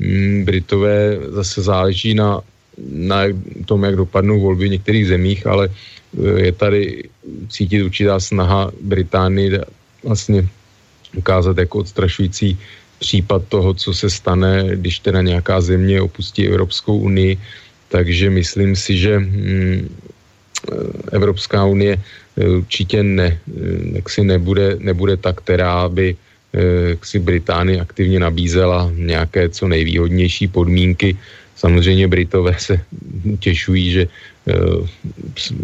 Hmm, 0.00 0.44
Britové 0.44 1.16
zase 1.28 1.62
záleží 1.62 2.14
na, 2.14 2.40
na 2.92 3.24
tom, 3.64 3.84
jak 3.84 3.96
dopadnou 3.96 4.40
volby 4.40 4.68
v 4.68 4.76
některých 4.76 5.06
zemích, 5.06 5.46
ale 5.46 5.68
eh, 5.68 6.40
je 6.40 6.52
tady 6.52 6.82
cítit 7.48 7.82
určitá 7.82 8.20
snaha 8.20 8.70
Británii 8.80 9.60
vlastně 10.04 10.48
ukázat 11.14 11.58
jako 11.58 11.78
odstrašující 11.78 12.58
případ 12.98 13.42
toho, 13.48 13.74
co 13.74 13.94
se 13.94 14.10
stane, 14.10 14.76
když 14.76 14.98
teda 14.98 15.22
nějaká 15.22 15.60
země 15.60 16.00
opustí 16.00 16.48
Evropskou 16.48 16.98
unii. 16.98 17.36
Takže 17.88 18.30
myslím 18.30 18.76
si, 18.76 18.96
že 18.98 19.18
hm, 19.18 19.88
Evropská 21.12 21.64
unie 21.64 21.96
eh, 21.96 22.48
určitě 22.48 23.02
ne, 23.02 23.38
eh, 23.98 24.02
si 24.08 24.24
nebude, 24.24 24.76
nebude 24.80 25.16
ta, 25.16 25.32
která 25.32 25.88
by 25.88 26.16
eh, 26.16 26.96
si 27.02 27.18
Británii 27.18 27.80
aktivně 27.80 28.18
nabízela 28.20 28.90
nějaké 28.94 29.48
co 29.48 29.68
nejvýhodnější 29.68 30.48
podmínky. 30.48 31.16
Samozřejmě 31.56 32.08
Britové 32.08 32.54
se 32.58 32.80
těšují, 33.40 33.90
že 33.90 34.02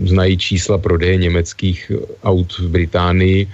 znají 0.09 0.39
čísla 0.39 0.79
prodeje 0.79 1.17
německých 1.17 1.93
aut 2.25 2.49
v 2.59 2.69
Británii, 2.69 3.47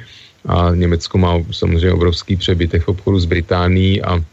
a 0.48 0.74
Německo 0.74 1.18
má 1.18 1.44
samozřejmě 1.52 1.92
obrovský 1.92 2.36
přebytek 2.36 2.82
v 2.82 2.88
obchodu 2.88 3.20
s 3.20 3.24
Británií 3.24 4.02
a 4.02 4.24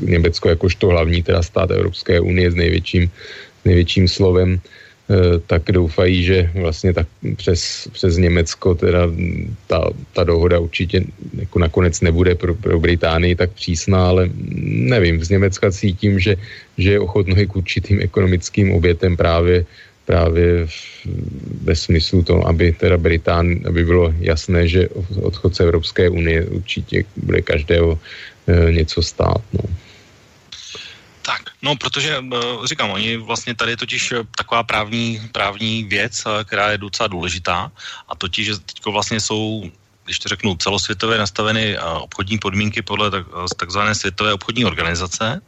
Německo 0.00 0.48
jakožto 0.48 0.88
hlavní 0.88 1.22
teda 1.22 1.42
stát 1.42 1.70
Evropské 1.70 2.20
unie 2.20 2.50
s 2.50 2.54
největším, 2.54 3.10
největším 3.64 4.08
slovem, 4.08 4.60
eh, 4.60 5.38
tak 5.46 5.62
doufají, 5.72 6.24
že 6.24 6.50
vlastně 6.54 6.92
tak 6.92 7.06
přes, 7.36 7.88
přes 7.92 8.16
Německo 8.16 8.74
teda 8.74 9.08
ta, 9.66 9.90
ta 10.12 10.24
dohoda 10.24 10.58
určitě 10.58 11.04
jako 11.38 11.58
nakonec 11.58 12.00
nebude 12.00 12.34
pro, 12.34 12.54
pro 12.54 12.80
Británii 12.80 13.36
tak 13.36 13.52
přísná, 13.52 14.08
ale 14.08 14.28
nevím, 14.88 15.24
z 15.24 15.28
Německa 15.30 15.70
cítím, 15.72 16.20
že, 16.20 16.36
že 16.78 16.92
je 16.92 17.00
ochotno 17.00 17.36
k 17.36 17.56
určitým 17.56 18.00
ekonomickým 18.00 18.72
obětem 18.72 19.16
právě 19.16 19.64
právě 20.06 20.66
v, 20.66 21.06
ve 21.62 21.76
smyslu 21.76 22.22
toho, 22.22 22.46
aby 22.48 22.72
teda 22.72 22.98
Britán, 22.98 23.46
aby 23.68 23.84
bylo 23.84 24.14
jasné, 24.18 24.68
že 24.68 24.88
odchod 25.22 25.54
z 25.54 25.60
Evropské 25.60 26.08
unie 26.08 26.46
určitě 26.46 27.04
bude 27.16 27.42
každého 27.42 27.98
e, 28.46 28.72
něco 28.72 29.02
stát. 29.02 29.42
No. 29.52 29.64
Tak, 31.22 31.42
no 31.62 31.76
protože 31.76 32.18
e, 32.18 32.22
říkám, 32.66 32.90
oni 32.90 33.16
vlastně 33.16 33.54
tady 33.54 33.70
je 33.72 33.76
totiž 33.76 34.14
taková 34.36 34.62
právní, 34.62 35.20
právní 35.32 35.84
věc, 35.84 36.22
která 36.44 36.70
je 36.70 36.78
docela 36.78 37.06
důležitá 37.06 37.72
a 38.08 38.12
totiž, 38.16 38.46
že 38.46 38.58
teď 38.58 38.86
vlastně 38.86 39.20
jsou 39.20 39.70
když 40.04 40.18
to 40.18 40.28
řeknu, 40.28 40.56
celosvětově 40.56 41.18
nastaveny 41.18 41.78
obchodní 41.78 42.38
podmínky 42.38 42.82
podle 42.82 43.10
tak, 43.10 43.26
takzvané 43.56 43.94
světové 43.94 44.34
obchodní 44.34 44.64
organizace, 44.64 45.40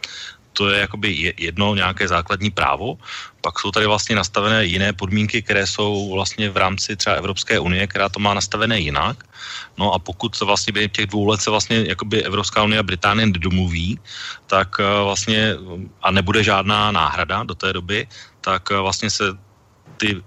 to 0.54 0.70
je 0.70 0.80
jakoby 0.80 1.34
jedno 1.38 1.74
nějaké 1.74 2.08
základní 2.08 2.50
právo, 2.50 2.98
pak 3.40 3.58
jsou 3.58 3.70
tady 3.70 3.86
vlastně 3.86 4.16
nastavené 4.16 4.64
jiné 4.64 4.92
podmínky, 4.92 5.42
které 5.42 5.66
jsou 5.66 6.14
vlastně 6.14 6.50
v 6.50 6.56
rámci 6.56 6.96
třeba 6.96 7.16
Evropské 7.16 7.58
unie, 7.58 7.86
která 7.86 8.08
to 8.08 8.22
má 8.22 8.34
nastavené 8.34 8.80
jinak. 8.80 9.26
No 9.78 9.92
a 9.92 9.98
pokud 9.98 10.32
se 10.32 10.44
vlastně 10.44 10.72
během 10.72 10.90
těch 10.90 11.06
dvou 11.06 11.26
let 11.26 11.42
se 11.42 11.50
vlastně 11.50 11.84
jakoby 11.84 12.22
Evropská 12.22 12.62
unie 12.64 12.78
a 12.78 12.86
Británie 12.86 13.26
nedomluví, 13.26 13.98
tak 14.46 14.80
eh, 14.80 15.04
vlastně 15.04 15.54
a 16.02 16.10
nebude 16.10 16.40
žádná 16.40 16.92
náhrada 16.92 17.44
do 17.44 17.54
té 17.54 17.72
doby, 17.72 18.06
tak 18.40 18.70
eh, 18.70 18.78
vlastně 18.80 19.10
se 19.10 19.24
ty 19.96 20.22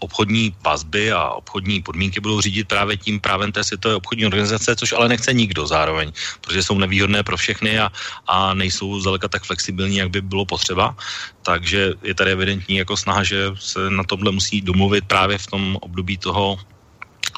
obchodní 0.00 0.54
vazby 0.64 1.12
a 1.12 1.28
obchodní 1.30 1.82
podmínky 1.82 2.20
budou 2.20 2.40
řídit 2.40 2.68
právě 2.68 2.96
tím 2.96 3.20
právem 3.20 3.52
té 3.52 3.64
světové 3.64 3.94
obchodní 3.94 4.26
organizace, 4.26 4.76
což 4.76 4.92
ale 4.92 5.08
nechce 5.08 5.32
nikdo 5.32 5.66
zároveň, 5.66 6.12
protože 6.40 6.62
jsou 6.62 6.78
nevýhodné 6.78 7.22
pro 7.22 7.36
všechny 7.36 7.78
a, 7.78 7.92
a 8.26 8.54
nejsou 8.54 9.00
zdaleka 9.00 9.28
tak 9.28 9.44
flexibilní, 9.44 9.96
jak 9.96 10.10
by 10.10 10.20
bylo 10.20 10.44
potřeba. 10.44 10.96
Takže 11.42 11.92
je 12.02 12.14
tady 12.14 12.30
evidentní 12.32 12.76
jako 12.76 12.96
snaha, 12.96 13.22
že 13.22 13.50
se 13.54 13.90
na 13.90 14.04
tomhle 14.04 14.32
musí 14.32 14.60
domluvit 14.60 15.04
právě 15.04 15.38
v 15.38 15.46
tom 15.46 15.76
období 15.80 16.18
toho 16.18 16.58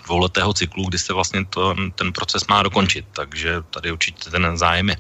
dvouletého 0.04 0.54
cyklu, 0.54 0.88
kdy 0.88 0.98
se 0.98 1.12
vlastně 1.12 1.44
to, 1.44 1.74
ten 1.94 2.12
proces 2.12 2.46
má 2.46 2.62
dokončit. 2.62 3.04
Takže 3.12 3.62
tady 3.70 3.92
určitě 3.92 4.30
ten 4.30 4.58
zájem 4.58 4.88
je. 4.88 4.96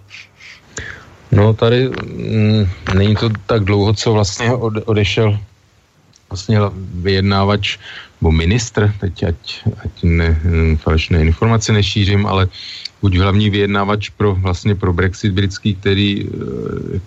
No 1.32 1.54
tady 1.54 1.88
mm, 1.88 2.70
není 2.94 3.16
to 3.16 3.30
tak 3.46 3.64
dlouho, 3.64 3.94
co 3.94 4.12
vlastně 4.12 4.52
odešel 4.84 5.38
vlastně 6.30 6.58
vyjednávač 6.94 7.78
nebo 8.20 8.32
ministr, 8.32 8.94
teď 9.00 9.24
ať, 9.24 9.38
ať 9.84 9.92
ne, 10.02 10.40
falešné 10.76 11.20
informace 11.20 11.72
nešířím, 11.72 12.26
ale 12.26 12.48
buď 13.02 13.16
hlavní 13.16 13.50
vyjednávač 13.50 14.08
pro 14.08 14.34
vlastně 14.34 14.74
pro 14.74 14.92
Brexit 14.92 15.32
britský, 15.32 15.74
který 15.74 16.26
eh, 16.26 16.30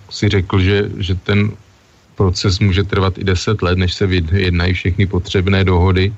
si 0.09 0.29
řekl, 0.29 0.59
že, 0.59 0.89
že 0.97 1.15
ten 1.15 1.51
proces 2.15 2.59
může 2.59 2.83
trvat 2.83 3.17
i 3.17 3.23
10 3.23 3.61
let, 3.61 3.77
než 3.77 3.93
se 3.93 4.07
vyjednají 4.07 4.73
všechny 4.73 5.05
potřebné 5.07 5.63
dohody, 5.63 6.13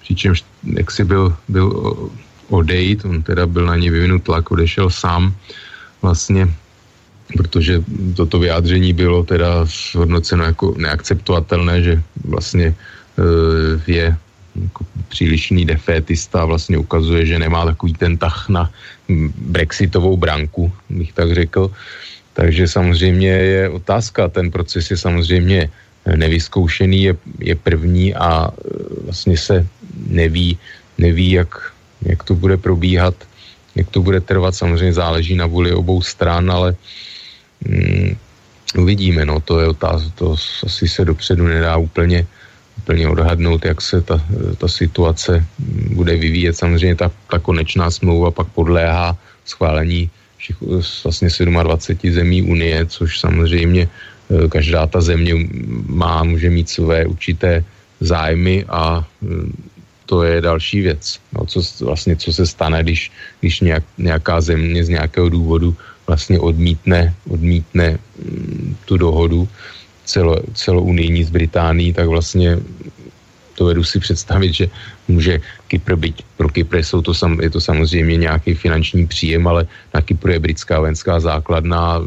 přičemž 0.00 0.44
jak 0.62 0.90
si 0.90 1.04
byl, 1.04 1.36
byl 1.48 1.68
odejít, 2.48 3.04
on 3.04 3.22
teda 3.22 3.46
byl 3.46 3.66
na 3.66 3.76
ně 3.76 3.90
vyvinut 3.90 4.22
tlak, 4.22 4.50
odešel 4.50 4.90
sám 4.90 5.34
vlastně 6.02 6.48
protože 7.36 7.82
toto 8.16 8.38
vyjádření 8.38 8.92
bylo 8.92 9.24
teda 9.24 9.66
hodnoceno 9.94 10.44
jako 10.44 10.74
neakceptovatelné, 10.78 11.82
že 11.82 12.02
vlastně 12.24 12.66
e, 12.66 13.92
je 13.92 14.16
jako 14.62 14.84
přílišný 15.08 15.64
defétista 15.64 16.42
a 16.42 16.44
vlastně 16.44 16.78
ukazuje, 16.78 17.26
že 17.26 17.38
nemá 17.38 17.64
takový 17.64 17.92
ten 17.92 18.16
tah 18.16 18.48
na 18.48 18.70
brexitovou 19.38 20.16
branku, 20.16 20.72
bych 20.90 21.12
tak 21.12 21.34
řekl. 21.34 21.70
Takže 22.34 22.68
samozřejmě 22.68 23.28
je 23.28 23.68
otázka, 23.68 24.28
ten 24.28 24.50
proces 24.50 24.90
je 24.90 24.96
samozřejmě 24.96 25.70
nevyzkoušený, 26.16 27.02
je, 27.02 27.14
je 27.38 27.54
první 27.54 28.14
a 28.14 28.50
e, 28.50 28.54
vlastně 29.04 29.36
se 29.38 29.66
neví, 30.06 30.58
neví 30.98 31.30
jak, 31.30 31.72
jak 32.02 32.22
to 32.22 32.34
bude 32.34 32.56
probíhat, 32.56 33.14
jak 33.74 33.90
to 33.90 34.02
bude 34.02 34.20
trvat, 34.20 34.54
samozřejmě 34.54 34.92
záleží 34.92 35.34
na 35.34 35.46
vůli 35.46 35.72
obou 35.72 36.02
stran, 36.02 36.50
ale 36.50 36.76
Hmm, 37.64 38.16
uvidíme, 38.78 39.24
no, 39.24 39.40
to 39.40 39.60
je 39.60 39.68
otázka, 39.68 40.10
to 40.14 40.36
asi 40.66 40.88
se 40.88 41.04
dopředu 41.04 41.46
nedá 41.46 41.76
úplně, 41.76 42.26
úplně 42.78 43.08
odhadnout, 43.08 43.64
jak 43.64 43.80
se 43.80 44.00
ta, 44.00 44.20
ta 44.58 44.68
situace 44.68 45.46
bude 45.94 46.16
vyvíjet. 46.16 46.56
Samozřejmě 46.56 46.96
ta, 46.96 47.10
ta 47.30 47.38
konečná 47.38 47.90
smlouva 47.90 48.30
pak 48.30 48.46
podléhá 48.46 49.16
schválení 49.44 50.10
všich, 50.36 50.56
vlastně 51.04 51.28
27 51.62 52.12
zemí 52.12 52.42
Unie, 52.42 52.86
což 52.86 53.20
samozřejmě 53.20 53.88
eh, 53.88 54.48
každá 54.48 54.86
ta 54.86 55.00
země 55.00 55.34
má, 55.88 56.24
může 56.24 56.50
mít 56.50 56.68
své 56.68 57.06
určité 57.06 57.64
zájmy 58.00 58.64
a 58.68 59.00
eh, 59.00 59.26
to 60.06 60.22
je 60.22 60.40
další 60.40 60.80
věc. 60.80 61.20
No, 61.32 61.46
co, 61.46 61.60
vlastně, 61.84 62.16
co 62.16 62.32
se 62.32 62.46
stane, 62.46 62.82
když, 62.82 63.12
když 63.40 63.60
nějak, 63.60 63.84
nějaká 63.98 64.40
země 64.40 64.84
z 64.84 64.88
nějakého 64.88 65.28
důvodu 65.28 65.76
vlastně 66.06 66.40
odmítne, 66.40 67.14
odmítne 67.28 67.98
mm, 68.18 68.76
tu 68.84 68.96
dohodu 68.96 69.48
celo, 70.04 70.36
celounijní 70.54 71.24
z 71.24 71.30
Británií, 71.30 71.92
tak 71.92 72.06
vlastně 72.08 72.58
to 73.54 73.64
vedu 73.64 73.84
si 73.84 74.00
představit, 74.00 74.52
že 74.52 74.66
může 75.08 75.40
Kypr 75.68 75.96
být, 75.96 76.22
pro 76.36 76.48
Kypr 76.48 76.82
jsou 76.82 77.02
to 77.02 77.14
sam, 77.14 77.40
je 77.40 77.50
to 77.50 77.60
samozřejmě 77.60 78.16
nějaký 78.16 78.54
finanční 78.54 79.06
příjem, 79.06 79.46
ale 79.46 79.66
na 79.94 80.00
Kypru 80.00 80.32
je 80.32 80.38
britská 80.38 80.80
vojenská 80.80 81.20
základna. 81.20 82.02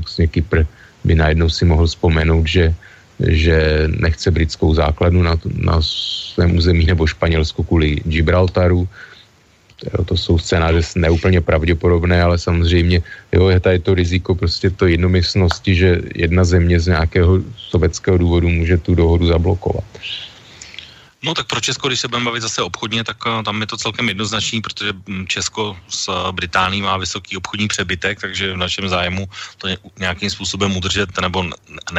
Vlastně 0.00 0.26
Kypr 0.26 0.64
by 1.04 1.14
najednou 1.14 1.48
si 1.48 1.64
mohl 1.64 1.86
vzpomenout, 1.86 2.46
že, 2.46 2.74
že 3.20 3.88
nechce 4.00 4.30
britskou 4.30 4.74
základnu 4.74 5.22
na, 5.22 5.36
na 5.54 5.78
svém 5.82 6.56
území 6.56 6.86
nebo 6.86 7.06
Španělsku 7.06 7.62
kvůli 7.62 8.00
Gibraltaru, 8.04 8.88
Jo, 9.84 10.04
to 10.04 10.16
jsou 10.16 10.38
scénáře 10.38 10.80
neúplně 10.96 11.40
pravděpodobné, 11.40 12.22
ale 12.22 12.38
samozřejmě 12.38 13.02
jo, 13.32 13.48
je 13.48 13.60
tady 13.60 13.78
to 13.78 13.94
riziko 13.94 14.34
prostě 14.34 14.70
to 14.70 14.86
jednomyslnosti, 14.86 15.74
že 15.74 16.02
jedna 16.14 16.44
země 16.44 16.80
z 16.80 16.86
nějakého 16.86 17.38
sovětského 17.56 18.18
důvodu 18.18 18.48
může 18.48 18.78
tu 18.78 18.94
dohodu 18.94 19.26
zablokovat. 19.26 19.84
No 21.22 21.34
tak 21.34 21.46
pro 21.46 21.60
Česko, 21.60 21.88
když 21.88 22.00
se 22.00 22.08
budeme 22.08 22.24
bavit 22.24 22.42
zase 22.42 22.62
obchodně, 22.62 23.04
tak 23.04 23.26
uh, 23.26 23.42
tam 23.42 23.60
je 23.60 23.66
to 23.66 23.76
celkem 23.76 24.08
jednoznačný, 24.08 24.60
protože 24.60 24.92
hm, 24.92 25.26
Česko 25.26 25.76
s 25.88 26.08
uh, 26.08 26.30
Británií 26.30 26.82
má 26.82 26.96
vysoký 26.96 27.36
obchodní 27.36 27.68
přebytek, 27.68 28.20
takže 28.20 28.52
v 28.52 28.56
našem 28.56 28.88
zájmu 28.88 29.26
to 29.58 29.68
nějakým 29.98 30.30
způsobem 30.30 30.76
udržet 30.76 31.10
nebo 31.20 31.44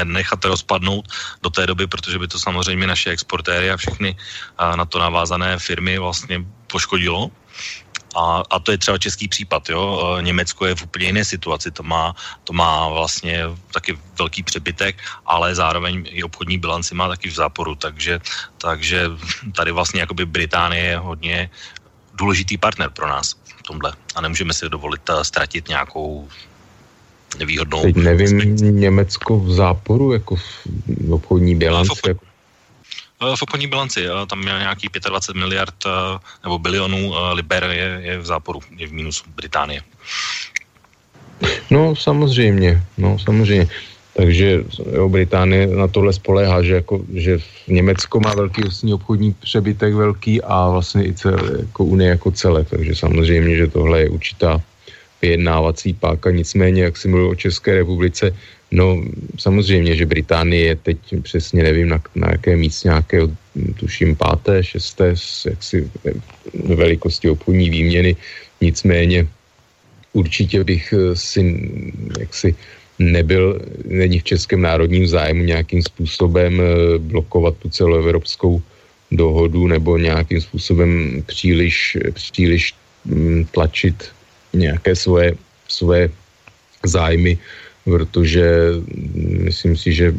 nechat 0.03 0.45
rozpadnout 0.45 1.07
do 1.43 1.49
té 1.49 1.67
doby, 1.67 1.87
protože 1.87 2.19
by 2.19 2.27
to 2.27 2.39
samozřejmě 2.39 2.87
naše 2.87 3.09
exportéry 3.09 3.71
a 3.71 3.77
všechny 3.77 4.15
uh, 4.15 4.75
na 4.75 4.85
to 4.85 4.99
navázané 4.99 5.59
firmy 5.59 5.99
vlastně 5.99 6.45
poškodilo. 6.67 7.31
A, 8.15 8.43
a 8.49 8.59
to 8.59 8.71
je 8.71 8.77
třeba 8.77 8.97
český 8.97 9.27
případ, 9.27 9.69
jo. 9.69 10.15
E, 10.17 10.21
Německo 10.21 10.65
je 10.65 10.75
v 10.75 10.83
úplně 10.83 11.05
jiné 11.05 11.25
situaci, 11.25 11.71
to 11.71 11.83
má, 11.83 12.15
to 12.43 12.53
má 12.53 12.89
vlastně 12.89 13.43
taky 13.73 13.97
velký 14.17 14.43
přebytek, 14.43 14.95
ale 15.25 15.55
zároveň 15.55 16.05
i 16.09 16.23
obchodní 16.23 16.57
bilanci 16.57 16.95
má 16.95 17.07
taky 17.07 17.29
v 17.29 17.35
záporu, 17.35 17.75
takže, 17.75 18.19
takže 18.57 19.05
tady 19.55 19.71
vlastně 19.71 19.99
jakoby 19.99 20.25
Británie 20.25 20.83
je 20.83 20.97
hodně 20.97 21.49
důležitý 22.13 22.57
partner 22.57 22.89
pro 22.89 23.07
nás 23.07 23.35
v 23.59 23.63
tomhle. 23.63 23.93
A 24.15 24.21
nemůžeme 24.21 24.53
si 24.53 24.69
dovolit 24.69 25.01
e, 25.09 25.23
ztratit 25.23 25.69
nějakou 25.69 26.27
nevýhodnou... 27.37 27.81
Teď 27.81 27.95
nevím, 27.95 28.55
Německo 28.79 29.39
v 29.39 29.51
záporu, 29.51 30.13
jako 30.13 30.35
v 30.35 30.43
obchodní 31.13 31.55
bilanci, 31.55 32.01
jako 32.07 32.28
v 33.19 33.41
obchodní 33.41 33.67
bilanci. 33.67 34.05
Eh, 34.07 34.25
tam 34.25 34.47
je 34.47 34.53
nějaký 34.53 34.87
25 35.09 35.39
miliard 35.39 35.75
eh, 35.85 35.89
nebo 36.43 36.59
bilionů 36.59 37.13
liber 37.33 37.63
je, 37.63 37.99
je 38.03 38.17
v 38.19 38.25
záporu, 38.25 38.59
je 38.77 38.87
v 38.87 38.93
mínusu 38.93 39.23
Británie. 39.35 39.81
No 41.69 41.95
samozřejmě, 41.95 42.83
no 42.97 43.19
samozřejmě. 43.19 43.67
Takže 44.13 44.63
jo, 44.91 45.09
Británie 45.09 45.67
na 45.67 45.87
tohle 45.87 46.13
spoléhá, 46.13 46.63
že, 46.63 46.73
jako, 46.73 46.99
že 47.13 47.39
Německo 47.67 48.19
má 48.19 48.33
velký 48.35 48.61
vlastně 48.61 48.93
obchodní 48.93 49.33
přebytek 49.33 49.93
velký 49.93 50.41
a 50.41 50.67
vlastně 50.69 51.05
i 51.05 51.13
celé, 51.13 51.39
jako 51.59 51.83
Unie 51.83 52.09
jako 52.09 52.31
celé. 52.31 52.63
Takže 52.63 52.95
samozřejmě, 52.95 53.55
že 53.55 53.67
tohle 53.67 54.01
je 54.01 54.09
určitá 54.09 54.61
vyjednávací 55.21 55.93
páka. 55.93 56.31
Nicméně, 56.31 56.83
jak 56.83 56.97
jsem 56.97 57.11
mluvil 57.11 57.29
o 57.29 57.35
České 57.35 57.75
republice, 57.75 58.31
No, 58.71 59.01
samozřejmě, 59.37 59.95
že 59.95 60.05
Británie 60.05 60.65
je 60.65 60.75
teď 60.75 60.97
přesně 61.21 61.63
nevím, 61.63 61.89
na, 61.89 62.01
na 62.15 62.27
jaké 62.31 62.55
místě 62.55 62.87
nějakého, 62.87 63.29
tuším, 63.79 64.15
páté, 64.15 64.63
šesté, 64.63 65.13
jaksi 65.45 65.89
velikosti 66.53 67.29
obchodní 67.29 67.69
výměny. 67.69 68.15
Nicméně 68.61 69.27
určitě 70.13 70.63
bych 70.63 70.93
eh, 70.93 71.15
si 71.15 71.41
jaksi 72.19 72.55
nebyl, 72.99 73.61
není 73.85 74.19
v 74.19 74.23
českém 74.23 74.61
národním 74.61 75.07
zájmu 75.07 75.43
nějakým 75.43 75.81
způsobem 75.81 76.61
eh, 76.61 76.97
blokovat 76.97 77.57
tu 77.57 77.69
celoevropskou 77.69 78.61
dohodu 79.11 79.67
nebo 79.67 79.97
nějakým 79.97 80.41
způsobem 80.41 81.23
příliš, 81.25 81.97
příliš 82.13 82.73
mm, 83.05 83.45
tlačit 83.51 84.13
nějaké 84.53 84.95
svoje, 84.95 85.35
svoje 85.67 86.09
zájmy 86.85 87.37
protože 87.89 88.45
myslím 89.43 89.77
si, 89.77 89.93
že 89.93 90.13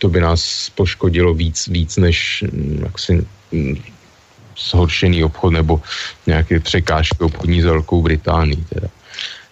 to 0.00 0.08
by 0.08 0.20
nás 0.20 0.70
poškodilo 0.74 1.34
víc, 1.34 1.68
víc 1.68 1.96
než 1.96 2.44
mm, 2.52 2.80
jaksi 2.84 3.12
mm, 3.52 3.76
zhoršený 4.70 5.24
obchod 5.24 5.52
nebo 5.52 5.80
nějaké 6.26 6.60
překážky 6.60 7.18
obchodní 7.18 7.62
s 7.62 7.64
Velkou 7.64 8.02
Británií. 8.02 8.64
Teda. 8.68 8.88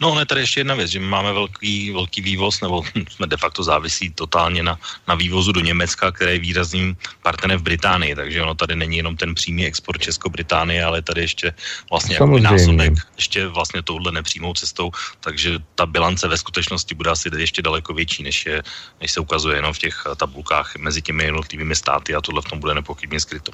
No, 0.00 0.14
ne, 0.14 0.26
tady 0.26 0.40
ještě 0.40 0.60
jedna 0.60 0.74
věc, 0.74 0.90
že 0.90 1.00
my 1.00 1.06
máme 1.06 1.32
velký, 1.32 1.90
velký 1.90 2.20
vývoz, 2.20 2.60
nebo 2.60 2.82
jsme 3.10 3.26
de 3.26 3.36
facto 3.36 3.62
závisí 3.62 4.10
totálně 4.10 4.62
na, 4.62 4.78
na 5.08 5.14
vývozu 5.14 5.52
do 5.52 5.60
Německa, 5.60 6.12
který 6.12 6.32
je 6.32 6.38
výrazným 6.38 6.96
partnerem 7.22 7.58
v 7.58 7.62
Británii, 7.62 8.14
takže 8.14 8.42
ono 8.42 8.54
tady 8.54 8.76
není 8.76 8.96
jenom 8.96 9.16
ten 9.16 9.34
přímý 9.34 9.66
export 9.66 10.02
Česko-Británie, 10.02 10.84
ale 10.84 11.02
tady 11.02 11.20
ještě 11.20 11.54
vlastně 11.90 12.14
jako 12.14 12.38
násobek, 12.38 12.92
ještě 13.16 13.46
vlastně 13.46 13.82
touhle 13.82 14.12
nepřímou 14.12 14.54
cestou, 14.54 14.90
takže 15.20 15.58
ta 15.74 15.86
bilance 15.86 16.28
ve 16.28 16.38
skutečnosti 16.38 16.94
bude 16.94 17.10
asi 17.10 17.30
ještě 17.36 17.62
daleko 17.62 17.94
větší, 17.94 18.22
než, 18.22 18.46
je, 18.46 18.62
než 19.00 19.12
se 19.12 19.20
ukazuje 19.20 19.56
jenom 19.56 19.72
v 19.72 19.78
těch 19.78 20.04
tabulkách 20.16 20.76
mezi 20.76 21.02
těmi 21.02 21.24
jednotlivými 21.24 21.76
státy 21.76 22.14
a 22.14 22.20
tohle 22.20 22.42
v 22.42 22.50
tom 22.50 22.58
bude 22.60 22.74
nepochybně 22.74 23.20
skryto. 23.20 23.52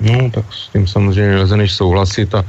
No, 0.00 0.30
tak 0.30 0.44
s 0.54 0.68
tím 0.68 0.86
samozřejmě 0.86 1.34
nelze 1.34 1.56
než 1.56 1.72
souhlasit 1.72 2.34
a 2.34 2.44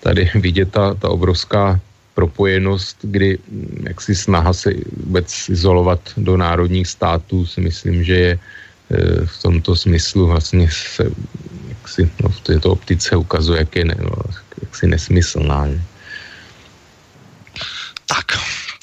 tady 0.00 0.30
vidět 0.34 0.72
ta, 0.72 0.94
ta 0.94 1.08
obrovská 1.08 1.80
propojenost, 2.14 2.96
kdy 3.02 3.38
mm, 3.48 3.84
jaksi 3.88 4.14
snaha 4.14 4.52
se 4.52 4.70
vůbec 4.96 5.48
izolovat 5.48 6.00
do 6.16 6.36
národních 6.36 6.88
států 6.88 7.46
si 7.46 7.60
myslím, 7.60 8.04
že 8.04 8.14
je 8.14 8.32
e, 8.32 8.38
v 9.26 9.42
tomto 9.42 9.76
smyslu 9.76 10.26
vlastně 10.26 10.70
se 10.70 11.10
jaksi, 11.68 12.10
no, 12.22 12.28
v 12.28 12.40
této 12.40 12.70
optice 12.70 13.16
ukazuje, 13.16 13.58
jak 13.58 13.76
je 13.76 13.84
ne, 13.84 13.96
no, 14.02 14.10
jaksi 14.62 14.86
nesmyslná. 14.86 15.68
Tak, 18.06 18.26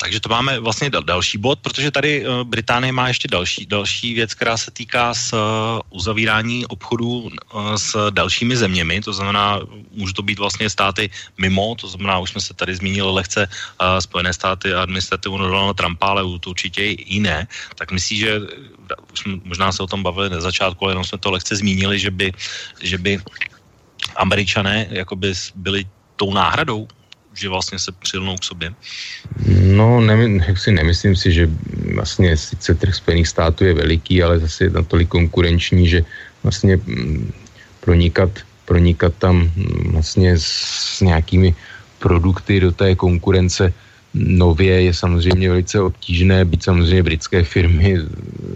takže 0.01 0.19
to 0.19 0.29
máme 0.29 0.59
vlastně 0.59 0.89
další 0.89 1.37
bod, 1.37 1.61
protože 1.61 1.93
tady 1.93 2.25
uh, 2.25 2.41
Británie 2.41 2.89
má 2.89 3.07
ještě 3.07 3.27
další, 3.27 3.65
další 3.69 4.13
věc, 4.17 4.33
která 4.33 4.57
se 4.57 4.73
týká 4.73 5.13
s 5.13 5.29
uh, 5.33 5.39
uzavírání 5.93 6.65
obchodů 6.65 7.29
uh, 7.29 7.29
s 7.77 8.09
dalšími 8.09 8.57
zeměmi, 8.57 9.01
to 9.01 9.13
znamená, 9.13 9.61
může 9.93 10.13
to 10.13 10.25
být 10.25 10.39
vlastně 10.41 10.69
státy 10.69 11.09
mimo, 11.37 11.75
to 11.77 11.87
znamená, 11.87 12.17
už 12.17 12.29
jsme 12.29 12.41
se 12.41 12.53
tady 12.53 12.75
zmínili 12.75 13.11
lehce 13.11 13.49
Spojené 13.99 14.33
státy 14.33 14.73
a 14.73 14.81
administrativu 14.81 15.37
Donalda 15.37 15.73
Trumpa, 15.73 16.07
ale 16.07 16.23
to 16.39 16.49
určitě 16.49 16.81
i 16.81 17.13
jiné, 17.13 17.47
tak 17.75 17.91
myslí, 17.91 18.17
že 18.17 18.39
už 19.13 19.19
jsme, 19.19 19.37
možná 19.43 19.71
se 19.71 19.83
o 19.83 19.87
tom 19.87 20.03
bavili 20.03 20.29
na 20.29 20.41
začátku, 20.41 20.85
ale 20.85 20.91
jenom 20.91 21.05
jsme 21.05 21.17
to 21.17 21.31
lehce 21.31 21.55
zmínili, 21.55 21.99
že 21.99 22.11
by, 22.11 22.33
že 22.81 22.97
by 22.97 23.21
američané 24.15 24.87
jakoby 24.89 25.33
byli 25.55 25.85
tou 26.15 26.33
náhradou 26.33 26.87
že 27.33 27.49
vlastně 27.49 27.79
se 27.79 27.91
přilnou 27.91 28.37
k 28.37 28.43
sobě? 28.43 28.73
No, 29.47 30.01
ne, 30.01 30.15
si 30.55 30.71
nemyslím 30.71 31.15
si, 31.15 31.31
že 31.31 31.49
vlastně 31.93 32.37
sice 32.37 32.75
trh 32.75 32.95
Spojených 32.95 33.27
států 33.27 33.63
je 33.65 33.73
veliký, 33.73 34.23
ale 34.23 34.39
zase 34.39 34.63
je 34.63 34.69
natolik 34.69 35.07
konkurenční, 35.09 35.87
že 35.87 36.05
vlastně 36.43 36.77
mm, 36.77 37.33
pronikat, 37.79 38.29
pronikat 38.65 39.13
tam 39.15 39.35
mm, 39.35 39.91
vlastně 39.91 40.33
s 40.37 41.01
nějakými 41.01 41.55
produkty 41.99 42.59
do 42.59 42.71
té 42.71 42.95
konkurence 42.95 43.73
nově 44.13 44.81
je 44.81 44.93
samozřejmě 44.93 45.49
velice 45.49 45.79
obtížné, 45.79 46.45
být 46.45 46.63
samozřejmě 46.63 47.03
britské 47.03 47.43
firmy 47.43 47.97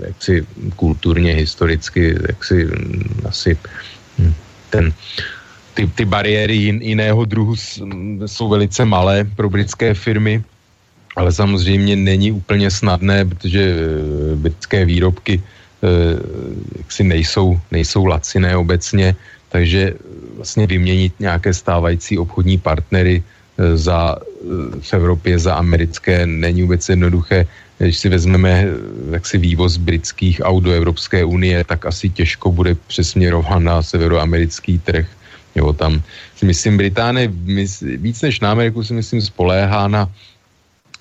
jaksi 0.08 0.46
kulturně, 0.76 1.34
historicky, 1.34 2.16
jaksi 2.28 2.66
mm, 2.66 3.24
asi 3.26 3.58
ten 4.70 4.94
ty, 5.76 5.88
ty 5.88 6.04
bariéry 6.08 6.56
jin, 6.56 6.82
jiného 6.82 7.26
druhu 7.26 7.56
jsou 8.26 8.50
velice 8.50 8.86
malé 8.86 9.28
pro 9.36 9.50
britské 9.50 9.94
firmy, 9.94 10.44
ale 11.16 11.32
samozřejmě 11.32 11.96
není 11.96 12.32
úplně 12.32 12.72
snadné, 12.72 13.26
protože 13.26 13.62
eh, 13.62 14.36
britské 14.36 14.86
výrobky 14.86 15.36
eh, 15.36 15.88
jaksi 16.78 17.04
nejsou, 17.04 17.60
nejsou 17.72 18.06
laciné 18.06 18.56
obecně, 18.58 19.16
takže 19.52 19.94
vlastně 20.36 20.68
vyměnit 20.68 21.14
nějaké 21.20 21.54
stávající 21.54 22.18
obchodní 22.18 22.58
partnery 22.58 23.24
eh, 23.24 23.78
za, 23.78 24.16
v 24.80 24.94
Evropě 24.94 25.40
za 25.40 25.56
americké 25.56 26.28
není 26.28 26.64
vůbec 26.64 26.90
jednoduché. 26.90 27.48
Když 27.78 27.98
si 27.98 28.08
vezmeme 28.10 28.72
jaksi 29.12 29.38
vývoz 29.38 29.76
britských 29.78 30.40
aut 30.44 30.64
do 30.64 30.72
Evropské 30.72 31.28
unie, 31.28 31.64
tak 31.64 31.86
asi 31.86 32.08
těžko 32.10 32.52
bude 32.52 32.76
přesměrován 32.88 33.64
na 33.64 33.84
severoamerický 33.84 34.80
trh. 34.80 35.04
Jo, 35.56 35.74
tam 35.74 36.04
si 36.36 36.46
myslím, 36.46 36.78
Británie 36.78 37.32
víc 37.98 38.22
než 38.22 38.40
na 38.40 38.52
Ameriku 38.52 38.84
si 38.84 38.94
myslím 38.94 39.22
spoléhá 39.22 39.88
na, 39.88 40.12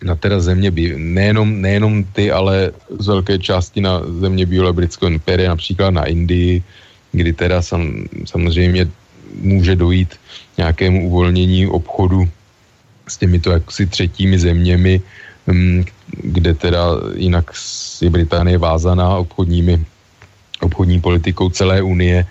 na 0.03 0.15
teda 0.15 0.41
země, 0.41 0.71
nejenom, 0.97 1.61
nejenom 1.61 2.05
ty, 2.05 2.31
ale 2.31 2.71
z 2.99 3.07
velké 3.07 3.39
části 3.39 3.81
na 3.81 4.01
země 4.21 4.47
bývalé 4.47 4.73
britského 4.73 5.11
impéria, 5.11 5.51
například 5.51 5.91
na 5.91 6.05
Indii, 6.05 6.63
kdy 7.13 7.33
teda 7.33 7.63
sam, 7.63 8.07
samozřejmě 8.25 8.87
může 9.43 9.77
dojít 9.77 10.15
nějakému 10.57 11.07
uvolnění 11.07 11.67
obchodu 11.67 12.29
s 13.09 13.17
těmito 13.19 13.51
jaksi 13.51 13.87
třetími 13.87 14.39
zeměmi, 14.39 15.01
mm, 15.47 15.85
kde 16.23 16.55
teda 16.55 16.85
jinak 17.17 17.51
je 18.03 18.11
Británie 18.11 18.59
vázaná 18.59 19.17
obchodními, 19.17 19.85
obchodní 20.61 21.01
politikou 21.01 21.49
celé 21.51 21.83
Unie, 21.83 22.27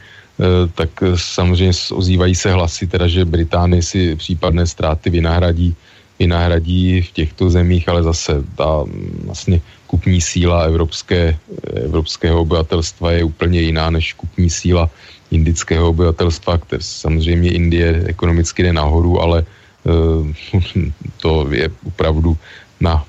tak 0.73 0.89
eh, 1.03 1.13
samozřejmě 1.15 1.73
ozývají 1.93 2.35
se 2.35 2.51
hlasy, 2.51 2.87
teda, 2.87 3.07
že 3.07 3.25
Británie 3.25 3.81
si 3.81 4.15
případné 4.15 4.67
ztráty 4.67 5.09
vynahradí, 5.09 5.75
vynahradí 6.19 7.01
v 7.01 7.11
těchto 7.11 7.49
zemích, 7.49 7.89
ale 7.89 8.03
zase 8.03 8.43
ta 8.57 8.83
mm, 8.83 9.23
vlastně 9.25 9.61
kupní 9.87 10.21
síla 10.21 10.63
evropské, 10.63 11.37
evropského 11.85 12.41
obyvatelstva 12.41 13.11
je 13.11 13.23
úplně 13.23 13.61
jiná 13.61 13.89
než 13.89 14.13
kupní 14.13 14.49
síla 14.49 14.89
indického 15.31 15.89
obyvatelstva, 15.89 16.57
které 16.57 16.81
samozřejmě 16.81 17.51
Indie 17.51 18.03
ekonomicky 18.05 18.63
jde 18.63 18.73
nahoru, 18.73 19.21
ale 19.21 19.45
to 21.21 21.47
je 21.51 21.69
opravdu 21.85 22.37
na 22.79 23.05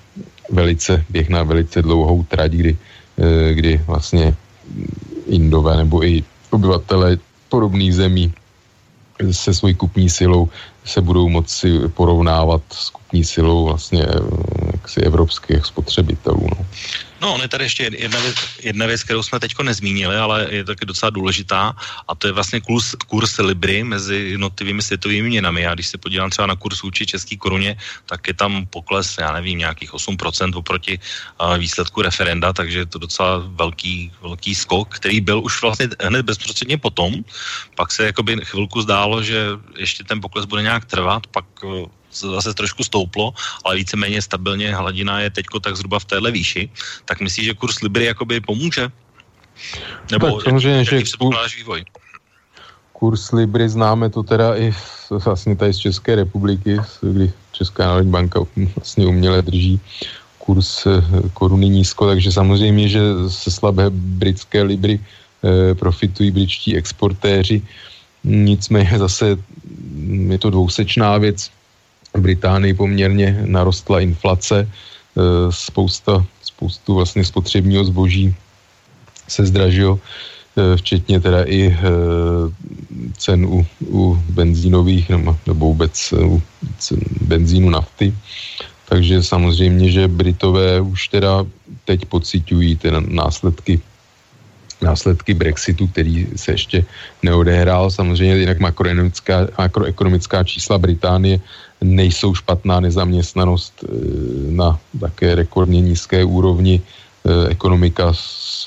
velice, 0.51 1.05
běh 1.11 1.29
na 1.29 1.43
velice 1.43 1.83
dlouhou 1.83 2.23
trať, 2.23 2.53
kdy, 2.53 2.77
kdy 3.53 3.81
vlastně 3.87 4.35
Indové 5.27 5.77
nebo 5.77 6.05
i 6.05 6.25
obyvatele 6.55 7.19
podobných 7.49 7.95
zemí 7.95 8.33
se 9.31 9.55
svojí 9.55 9.75
kupní 9.75 10.11
silou 10.11 10.49
se 10.85 11.01
budou 11.01 11.29
moci 11.29 11.89
porovnávat 11.95 12.63
s 12.73 12.91
kupní 12.91 13.25
silou 13.25 13.65
vlastně 13.65 14.05
eh, 14.05 14.21
jaksi 14.73 15.01
evropských 15.01 15.65
spotřebitelů. 15.65 16.47
No. 16.59 16.67
No, 17.25 17.35
on 17.35 17.41
je 17.41 17.49
tady 17.49 17.65
ještě 17.65 17.91
jedna 17.97 18.21
věc, 18.21 18.37
jedna 18.63 18.87
věc, 18.87 19.03
kterou 19.03 19.23
jsme 19.23 19.41
teď 19.41 19.53
nezmínili, 19.63 20.17
ale 20.17 20.47
je 20.51 20.65
taky 20.65 20.85
docela 20.87 21.11
důležitá 21.11 21.73
a 22.09 22.15
to 22.15 22.29
je 22.29 22.33
vlastně 22.37 22.61
kurz, 22.61 22.95
kurz 23.09 23.39
Libry 23.39 23.85
mezi 23.85 24.37
jednotlivými 24.37 24.83
světovými 24.83 25.29
měnami. 25.29 25.67
A 25.67 25.75
když 25.75 25.89
se 25.89 25.99
podívám 25.99 26.31
třeba 26.31 26.47
na 26.47 26.57
kurz 26.57 26.83
vůči 26.83 27.07
české 27.07 27.37
koruně, 27.37 27.81
tak 28.07 28.29
je 28.29 28.35
tam 28.35 28.67
pokles, 28.67 29.17
já 29.19 29.33
nevím, 29.33 29.59
nějakých 29.59 29.93
8% 29.93 30.53
oproti 30.53 31.01
uh, 31.41 31.57
výsledku 31.57 32.03
referenda, 32.03 32.53
takže 32.53 32.79
je 32.79 32.87
to 32.87 32.99
docela 32.99 33.41
velký, 33.57 34.13
velký 34.21 34.55
skok, 34.55 35.01
který 35.01 35.21
byl 35.21 35.41
už 35.41 35.63
vlastně 35.63 35.89
hned 36.05 36.29
bezprostředně 36.29 36.77
potom. 36.77 37.25
Pak 37.75 37.93
se 37.93 38.13
jakoby 38.13 38.37
chvilku 38.45 38.83
zdálo, 38.85 39.23
že 39.23 39.57
ještě 39.81 40.05
ten 40.05 40.21
pokles 40.21 40.45
bude 40.45 40.63
nějak 40.63 40.85
trvat, 40.85 41.27
pak 41.27 41.65
uh, 41.65 41.89
zase 42.15 42.55
trošku 42.55 42.85
stouplo, 42.85 43.35
ale 43.65 43.77
víceméně 43.77 44.23
stabilně 44.23 44.75
hladina 44.75 45.21
je 45.21 45.31
teďko 45.31 45.61
tak 45.61 45.77
zhruba 45.77 45.99
v 45.99 46.05
téhle 46.05 46.31
výši, 46.31 46.71
tak 47.05 47.21
myslíš, 47.21 47.47
že 47.47 47.55
kurz 47.55 47.81
Libry 47.81 48.05
jakoby 48.05 48.41
pomůže? 48.41 48.89
Nebo 50.11 50.37
tak, 50.37 50.45
samozřejmě, 50.45 50.79
jak, 50.79 50.87
že 50.87 51.07
se 51.07 51.57
vývoj? 51.57 51.85
Kurs 52.93 53.33
Libry 53.33 53.69
známe 53.69 54.11
to 54.11 54.23
teda 54.23 54.57
i 54.57 54.75
vlastně 55.11 55.57
tady 55.57 55.73
z 55.75 55.79
České 55.79 56.15
republiky, 56.15 56.79
kdy 57.01 57.33
Česká 57.53 57.87
národní 57.87 58.11
banka 58.11 58.41
vlastně 58.77 59.07
uměle 59.07 59.43
drží 59.43 59.81
kurz 60.39 60.87
eh, 60.87 61.01
koruny 61.35 61.69
nízko, 61.69 62.07
takže 62.07 62.33
samozřejmě, 62.33 62.89
že 62.89 63.01
se 63.29 63.51
slabé 63.51 63.91
britské 63.91 64.63
Libry 64.63 65.01
eh, 65.01 65.75
profitují 65.75 66.31
britští 66.31 66.77
exportéři. 66.77 67.63
Nicméně 68.25 68.99
zase 68.99 69.37
je 70.29 70.39
to 70.39 70.51
dvousečná 70.51 71.19
věc. 71.19 71.51
Británii 72.19 72.75
poměrně 72.75 73.43
narostla 73.47 74.01
inflace, 74.01 74.59
e, 74.63 74.69
spousta, 75.51 76.25
spoustu 76.43 76.95
vlastně 76.95 77.25
spotřebního 77.25 77.85
zboží 77.85 78.35
se 79.29 79.47
zdražilo, 79.47 79.99
e, 80.57 80.77
včetně 80.77 81.21
teda 81.21 81.43
i 81.43 81.67
e, 81.67 81.77
cen 83.19 83.47
u, 83.47 83.67
u 83.87 84.23
benzínových 84.31 85.11
nebo, 85.11 85.37
nebo 85.47 85.67
vůbec 85.67 86.13
u 86.13 86.43
cen 86.79 87.01
benzínu 87.21 87.71
nafty. 87.71 88.15
Takže 88.89 89.23
samozřejmě, 89.23 89.91
že 89.91 90.09
Britové 90.09 90.81
už 90.81 91.09
teda 91.09 91.45
teď 91.85 92.07
pocitují 92.07 92.77
ty 92.77 92.91
následky 92.91 93.81
následky 94.83 95.35
Brexitu, 95.35 95.87
který 95.87 96.29
se 96.37 96.53
ještě 96.53 96.85
neodehrál. 97.23 97.91
Samozřejmě 97.91 98.37
jinak 98.37 98.61
makroekonomická, 98.61 99.49
makroekonomická 99.59 100.45
čísla 100.45 100.79
Británie 100.79 101.41
nejsou 101.81 102.35
špatná 102.35 102.81
nezaměstnanost 102.81 103.85
eh, 103.85 103.89
na 104.51 104.79
také 105.01 105.35
rekordně 105.35 105.81
nízké 105.81 106.25
úrovni, 106.25 106.81
eh, 106.81 107.49
ekonomika 107.49 108.13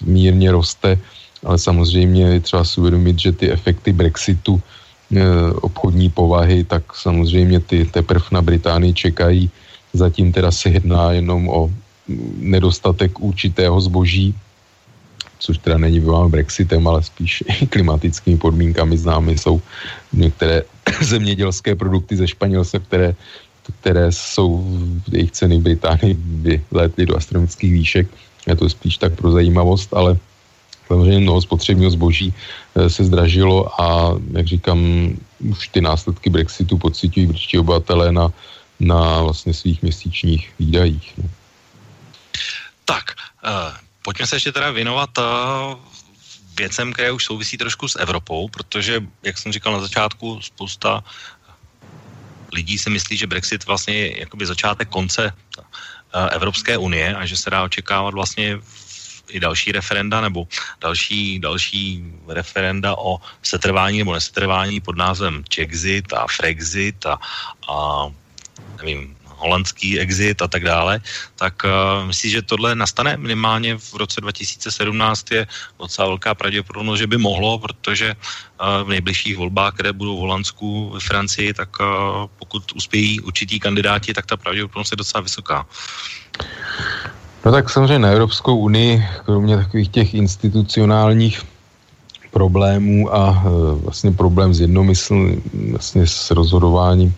mírně 0.05 0.51
roste, 0.51 0.99
ale 1.45 1.57
samozřejmě 1.57 2.23
je 2.23 2.39
třeba 2.39 2.63
si 2.63 2.79
uvědomit, 2.81 3.19
že 3.19 3.31
ty 3.31 3.51
efekty 3.51 3.93
Brexitu 3.93 4.61
eh, 4.61 5.23
obchodní 5.61 6.09
povahy, 6.09 6.63
tak 6.63 6.83
samozřejmě 6.95 7.59
ty 7.59 7.85
teprve 7.85 8.25
na 8.31 8.41
Británii 8.41 8.93
čekají, 8.93 9.49
Zatím 9.93 10.31
teda 10.31 10.51
se 10.51 10.69
jedná 10.69 11.11
jenom 11.11 11.49
o 11.49 11.71
nedostatek 12.37 13.19
určitého 13.19 13.81
zboží, 13.81 14.35
což 15.39 15.57
teda 15.57 15.77
není 15.77 15.99
vyvoláno 15.99 16.29
Brexitem, 16.29 16.87
ale 16.87 17.03
spíš 17.03 17.43
klimatickými 17.69 18.37
podmínkami 18.37 18.97
známy 18.97 19.37
jsou 19.37 19.61
některé 20.13 20.63
zemědělské 21.01 21.75
produkty 21.75 22.15
ze 22.15 22.27
Španělska, 22.27 22.79
které, 22.79 23.15
které 23.81 24.11
jsou 24.11 24.65
jejich 25.11 25.31
ceny 25.31 25.57
v 25.57 25.61
Británii 25.61 26.17
vylétly 26.71 27.05
do 27.05 27.17
astronomických 27.17 27.73
výšek. 27.73 28.07
Je 28.47 28.55
to 28.55 28.69
spíš 28.69 28.97
tak 28.97 29.15
pro 29.15 29.31
zajímavost, 29.31 29.93
ale 29.93 30.17
samozřejmě 30.87 31.19
mnoho 31.19 31.41
spotřebního 31.41 31.91
zboží 31.91 32.33
eh, 32.75 32.89
se 32.89 33.03
zdražilo 33.03 33.81
a, 33.81 34.15
jak 34.31 34.47
říkám, 34.47 34.79
už 35.39 35.67
ty 35.67 35.81
následky 35.81 36.29
Brexitu 36.29 36.77
pocitují 36.77 37.25
britští 37.25 37.59
obyvatelé 37.59 38.11
na, 38.11 38.31
na 38.79 39.21
vlastně 39.21 39.53
svých 39.53 39.81
měsíčních 39.81 40.53
výdajích. 40.59 41.13
No. 41.17 41.29
Tak, 42.85 43.03
uh, 43.43 43.86
pojďme 44.07 44.27
se 44.27 44.35
ještě 44.35 44.51
teda 44.51 44.71
věnovat 44.71 45.09
uh, 45.17 45.23
věcem, 46.55 46.93
které 46.93 47.11
už 47.11 47.25
souvisí 47.25 47.57
trošku 47.57 47.87
s 47.87 47.99
Evropou, 47.99 48.47
protože, 48.47 49.03
jak 49.23 49.37
jsem 49.37 49.51
říkal 49.51 49.73
na 49.73 49.83
začátku, 49.83 50.39
spousta 50.41 51.03
lidí 52.53 52.79
si 52.79 52.89
myslí, 52.89 53.17
že 53.17 53.27
Brexit 53.27 53.67
vlastně 53.67 53.95
je 53.95 54.19
jakoby 54.19 54.45
začátek 54.45 54.87
konce 54.87 55.27
uh, 55.27 55.63
Evropské 56.31 56.77
unie 56.77 57.15
a 57.15 57.25
že 57.25 57.35
se 57.35 57.49
dá 57.49 57.63
očekávat 57.63 58.13
vlastně 58.13 58.63
i 59.27 59.39
další 59.43 59.75
referenda 59.75 60.21
nebo 60.21 60.47
další, 60.79 61.39
další 61.39 61.99
referenda 62.31 62.95
o 62.95 63.19
setrvání 63.43 63.97
nebo 64.07 64.13
nesetrvání 64.13 64.79
pod 64.79 64.95
názvem 64.95 65.43
Czexit 65.51 66.13
a 66.13 66.27
Frexit 66.31 67.05
a, 67.05 67.19
a 67.67 68.07
nevím, 68.79 69.16
holandský 69.37 69.99
exit 69.99 70.41
a 70.41 70.47
tak 70.47 70.63
dále, 70.63 71.01
tak 71.35 71.63
uh, 71.63 72.07
myslím, 72.07 72.31
že 72.31 72.41
tohle 72.41 72.75
nastane 72.75 73.17
minimálně 73.17 73.77
v 73.77 73.93
roce 73.93 74.21
2017 74.21 75.31
je 75.31 75.47
docela 75.79 76.07
velká 76.07 76.35
pravděpodobnost, 76.35 76.99
že 76.99 77.07
by 77.07 77.17
mohlo, 77.17 77.59
protože 77.59 78.13
uh, 78.13 78.83
v 78.83 78.89
nejbližších 78.89 79.37
volbách, 79.37 79.73
které 79.73 79.93
budou 79.93 80.17
v 80.17 80.19
Holandsku, 80.19 80.89
ve 80.93 80.99
Francii, 80.99 81.53
tak 81.53 81.69
uh, 81.79 81.85
pokud 82.39 82.63
uspějí 82.75 83.21
určitý 83.21 83.59
kandidáti, 83.59 84.13
tak 84.13 84.25
ta 84.25 84.37
pravděpodobnost 84.37 84.91
je 84.91 84.97
docela 84.97 85.21
vysoká. 85.21 85.65
No 87.45 87.51
tak 87.51 87.69
samozřejmě 87.69 87.99
na 87.99 88.09
Evropskou 88.09 88.57
unii, 88.57 89.05
kromě 89.25 89.57
takových 89.57 89.89
těch 89.89 90.13
institucionálních 90.13 91.41
problémů 92.31 93.15
a 93.15 93.43
vlastně 93.83 94.11
problém 94.11 94.53
s 94.53 94.59
jednomysl, 94.59 95.41
vlastně 95.71 96.07
s 96.07 96.31
rozhodováním 96.31 97.15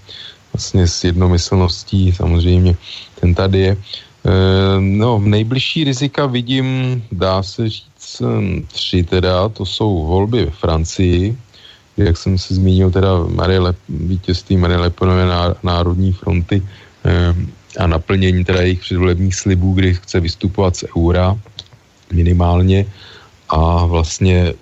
vlastně 0.60 0.88
s 0.88 1.04
jednomyslností, 1.04 2.12
samozřejmě 2.12 2.76
ten 3.24 3.32
tady 3.32 3.60
je. 3.60 3.72
E, 3.72 3.80
no, 4.80 5.24
nejbližší 5.24 5.88
rizika 5.88 6.28
vidím, 6.28 7.00
dá 7.16 7.40
se 7.40 7.70
říct, 7.72 8.22
tři 8.68 9.08
teda, 9.08 9.48
to 9.50 9.64
jsou 9.64 10.04
volby 10.04 10.46
ve 10.46 10.52
Francii, 10.52 11.32
jak 11.98 12.20
jsem 12.20 12.36
se 12.36 12.60
zmínil, 12.60 12.92
teda 12.92 13.24
Marie 13.32 13.60
Le, 13.60 13.72
vítězství 13.88 14.60
Marie 14.60 14.80
Lepenové 14.84 15.24
národní 15.64 16.12
fronty 16.12 16.60
e, 16.60 17.32
a 17.80 17.88
naplnění 17.88 18.44
teda 18.44 18.60
jejich 18.68 18.84
předvolebních 18.84 19.36
slibů, 19.36 19.80
kdy 19.80 19.96
chce 20.04 20.20
vystupovat 20.20 20.76
z 20.76 20.84
eura 20.92 21.40
minimálně 22.12 22.84
a 23.48 23.88
vlastně 23.88 24.54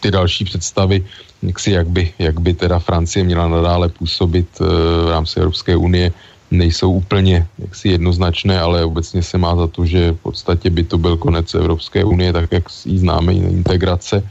ty 0.00 0.10
další 0.10 0.44
představy 0.44 1.04
jak, 1.42 1.58
si, 1.58 1.70
jak, 1.70 1.88
by, 1.88 2.12
jak 2.18 2.40
by 2.40 2.54
teda 2.54 2.78
Francie 2.78 3.24
měla 3.24 3.48
nadále 3.48 3.88
působit 3.88 4.48
uh, 4.60 4.66
v 5.06 5.10
rámci 5.10 5.40
Evropské 5.40 5.76
unie, 5.76 6.12
nejsou 6.50 6.92
úplně 6.92 7.46
jaksi 7.58 7.88
jednoznačné, 7.88 8.60
ale 8.60 8.84
obecně 8.84 9.22
se 9.22 9.38
má 9.38 9.56
za 9.56 9.66
to, 9.66 9.86
že 9.86 10.12
v 10.12 10.20
podstatě 10.22 10.70
by 10.70 10.82
to 10.84 10.98
byl 10.98 11.16
konec 11.16 11.54
Evropské 11.54 12.04
unie, 12.04 12.32
tak 12.32 12.52
jak 12.52 12.64
ji 12.86 12.98
známe, 12.98 13.34
integrace. 13.34 14.22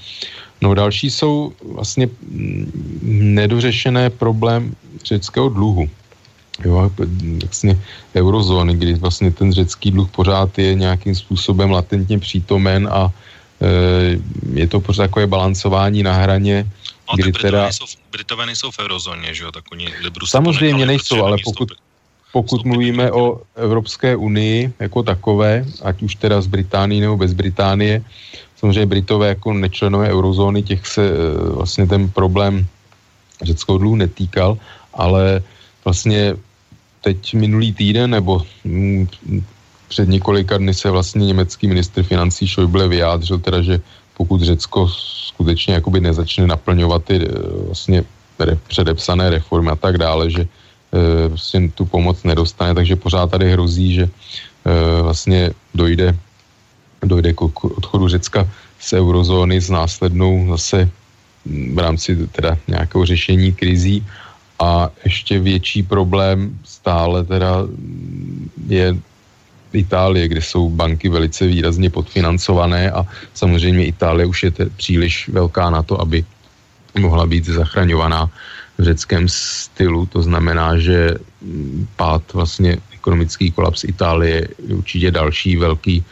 No 0.62 0.74
další 0.74 1.12
jsou 1.12 1.52
vlastně 1.76 2.08
mm, 2.08 2.72
nedořešené 3.36 4.10
problém 4.10 4.76
řeckého 5.06 5.50
dluhu. 5.50 5.90
Jo, 6.66 6.90
vlastně 7.44 7.76
eurozóny, 8.16 8.74
kdy 8.74 8.94
vlastně 8.94 9.32
ten 9.32 9.52
řecký 9.52 9.92
dluh 9.92 10.08
pořád 10.12 10.58
je 10.58 10.76
nějakým 10.76 11.16
způsobem 11.16 11.72
latentně 11.72 12.20
přítomen 12.20 12.88
a 12.92 13.12
je 14.54 14.68
to 14.68 14.80
pořád 14.80 15.04
takové 15.04 15.28
balancování 15.28 16.04
na 16.04 16.14
hraně 16.14 16.66
No, 17.10 17.16
kdy 17.16 17.24
Britové, 17.24 17.52
teda... 17.52 17.64
nejsou, 17.64 17.86
Britové 18.12 18.46
nejsou 18.46 18.72
v 18.72 18.80
eurozóně, 18.80 19.34
že 19.34 19.44
jo, 19.44 19.52
tak 19.52 19.64
oni 19.72 19.88
Libru 20.02 20.26
Samozřejmě 20.26 20.86
nejsou, 20.86 21.24
ale 21.24 21.38
pokud, 21.44 21.72
pokud 22.34 22.66
mluvíme 22.66 23.12
o 23.12 23.42
Evropské 23.56 24.16
unii 24.16 24.74
jako 24.80 25.04
takové, 25.04 25.66
ať 25.84 26.02
už 26.02 26.16
teda 26.16 26.42
z 26.42 26.48
Británie 26.48 27.02
nebo 27.02 27.18
bez 27.18 27.34
Británie, 27.34 28.04
samozřejmě 28.56 28.86
Britové 28.86 29.28
jako 29.28 29.54
nečlenové 29.54 30.10
eurozóny, 30.10 30.64
těch 30.64 30.88
se 30.88 31.04
eh, 31.06 31.14
vlastně 31.54 31.88
ten 31.88 32.10
problém 32.10 32.66
řeckého 33.42 33.78
dluhu 33.78 33.96
netýkal, 33.96 34.58
ale 34.94 35.44
vlastně 35.86 36.36
teď 37.02 37.34
minulý 37.34 37.74
týden 37.74 38.10
nebo 38.10 38.42
mm, 38.64 39.08
před 39.88 40.10
několika 40.10 40.58
dny 40.58 40.74
se 40.74 40.90
vlastně 40.90 41.26
německý 41.26 41.68
ministr 41.68 42.04
financí 42.04 42.48
Schäuble 42.48 42.88
vyjádřil 42.88 43.40
teda, 43.40 43.62
že 43.62 43.80
pokud 44.18 44.42
Řecko 44.42 44.88
skutečně 45.30 45.74
jakoby 45.74 46.00
nezačne 46.00 46.48
naplňovat 46.48 47.04
ty 47.04 47.16
eh, 47.16 47.28
vlastně 47.66 48.04
předepsané 48.68 49.30
reformy 49.30 49.72
a 49.72 49.76
tak 49.76 49.98
dále, 49.98 50.30
že 50.32 50.44
e, 50.44 50.48
vlastně 51.28 51.72
tu 51.72 51.86
pomoc 51.86 52.24
nedostane, 52.24 52.76
takže 52.76 52.96
pořád 52.96 53.32
tady 53.32 53.52
hrozí, 53.52 53.94
že 53.94 54.04
e, 54.04 54.10
vlastně 55.02 55.52
dojde, 55.76 56.18
dojde 57.04 57.34
k 57.34 57.42
odchodu 57.64 58.08
Řecka 58.08 58.48
z 58.80 58.94
eurozóny 58.94 59.62
s 59.62 59.70
následnou 59.70 60.48
zase 60.50 60.90
v 61.46 61.80
rámci 61.80 62.28
teda 62.28 62.58
nějakého 62.68 63.06
řešení 63.06 63.54
krizí. 63.54 64.06
A 64.60 64.90
ještě 65.04 65.40
větší 65.40 65.84
problém 65.84 66.60
stále 66.64 67.24
teda 67.24 67.68
je 68.68 68.96
Itálie, 69.76 70.28
kde 70.28 70.42
jsou 70.42 70.70
banky 70.70 71.10
velice 71.10 71.48
výrazně 71.48 71.90
podfinancované 71.90 72.92
a 72.92 73.06
samozřejmě 73.34 73.86
Itálie 73.86 74.26
už 74.26 74.44
je 74.44 74.52
te, 74.52 74.66
příliš 74.66 75.30
velká 75.30 75.70
na 75.70 75.84
to, 75.84 76.02
aby 76.02 76.26
mohla 77.00 77.26
být 77.26 77.46
zachraňovaná 77.46 78.30
v 78.78 78.84
řeckém 78.84 79.28
stylu. 79.30 80.06
To 80.06 80.22
znamená, 80.22 80.78
že 80.78 81.16
pád 81.96 82.34
vlastně 82.34 82.78
ekonomický 82.94 83.52
kolaps 83.52 83.84
Itálie 83.84 84.48
je 84.68 84.76
určitě 84.76 85.12
další 85.12 85.58
velký, 85.58 86.04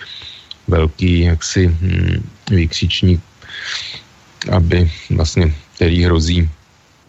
velký 0.68 1.20
jaksi 1.20 1.68
hm, 1.68 2.24
výkřičník, 2.52 3.22
aby 4.52 4.92
vlastně, 5.10 5.54
který 5.76 6.04
hrozí 6.04 6.50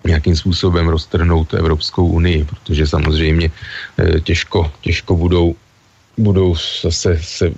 nějakým 0.06 0.36
způsobem 0.36 0.88
roztrhnout 0.88 1.54
Evropskou 1.54 2.06
unii, 2.06 2.44
protože 2.44 2.86
samozřejmě 2.86 3.50
eh, 3.98 4.20
těžko, 4.20 4.72
těžko 4.80 5.16
budou 5.16 5.56
budou 6.16 6.56
zase 6.82 7.18
se, 7.22 7.52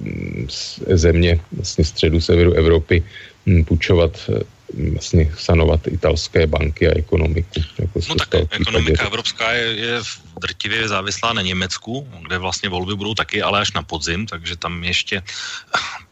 země 0.92 1.40
vlastně 1.52 1.84
středu 1.84 2.20
severu 2.20 2.52
Evropy 2.52 3.04
hm, 3.46 3.64
půjčovat 3.64 4.30
hm, 4.74 4.90
vlastně 4.92 5.32
sanovat 5.38 5.86
italské 5.86 6.46
banky 6.46 6.88
a 6.88 6.98
ekonomiku. 6.98 7.60
Jako 7.78 8.00
no 8.08 8.14
tak 8.14 8.34
ekonomika 8.50 9.06
evropská 9.06 9.52
je, 9.52 9.66
je 9.76 10.00
drtivě 10.40 10.88
závislá 10.88 11.32
na 11.32 11.42
Německu, 11.42 12.08
kde 12.22 12.38
vlastně 12.38 12.68
volby 12.68 12.94
budou 12.94 13.14
taky, 13.14 13.42
ale 13.42 13.60
až 13.60 13.72
na 13.72 13.82
podzim, 13.82 14.26
takže 14.26 14.56
tam 14.56 14.84
ještě 14.84 15.22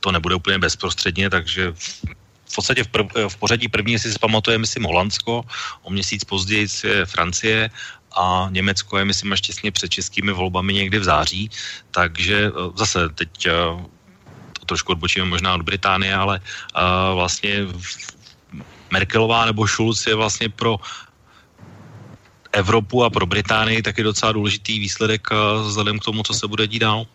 to 0.01 0.13
nebude 0.13 0.35
úplně 0.35 0.59
bezprostředně, 0.59 1.31
takže 1.31 1.73
v 2.45 2.55
podstatě 2.55 2.85
v, 2.85 2.89
prv, 2.89 3.07
v 3.29 3.37
pořadí 3.37 3.69
první, 3.69 3.93
jestli 3.93 4.13
si 4.13 4.19
pamatujeme, 4.19 4.63
myslím 4.63 4.85
Holandsko, 4.85 5.43
o 5.83 5.91
měsíc 5.91 6.25
později 6.25 6.67
je 6.85 7.07
Francie 7.07 7.71
a 8.17 8.49
Německo 8.51 8.99
je, 8.99 9.05
myslím, 9.05 9.33
až 9.33 9.41
těsně 9.41 9.71
před 9.73 9.89
českými 9.89 10.33
volbami 10.33 10.73
někdy 10.73 10.99
v 10.99 11.05
září, 11.05 11.51
takže 11.91 12.49
eh, 12.49 12.71
zase 12.75 13.09
teď 13.09 13.47
eh, 13.47 13.53
to 14.65 14.65
trošku 14.67 14.93
odbočíme 14.93 15.27
možná 15.27 15.55
od 15.55 15.63
Británie, 15.63 16.15
ale 16.15 16.41
uh, 16.41 17.15
vlastně 17.15 17.69
Merkelová 18.91 19.45
nebo 19.45 19.67
Schulz 19.69 20.07
je 20.07 20.15
vlastně 20.15 20.49
pro 20.49 20.77
Evropu 22.53 23.05
a 23.05 23.11
pro 23.11 23.27
Británii 23.27 23.83
taky 23.83 24.03
docela 24.03 24.33
důležitý 24.33 24.79
výsledek 24.79 25.29
vzhledem 25.67 25.99
k 25.99 26.05
tomu, 26.05 26.23
co 26.23 26.35
se 26.35 26.47
bude 26.47 26.67
dít 26.67 26.79
dál. 26.79 27.07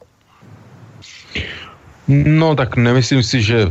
No 2.09 2.55
tak 2.57 2.73
nemyslím 2.73 3.21
si, 3.21 3.37
že 3.37 3.69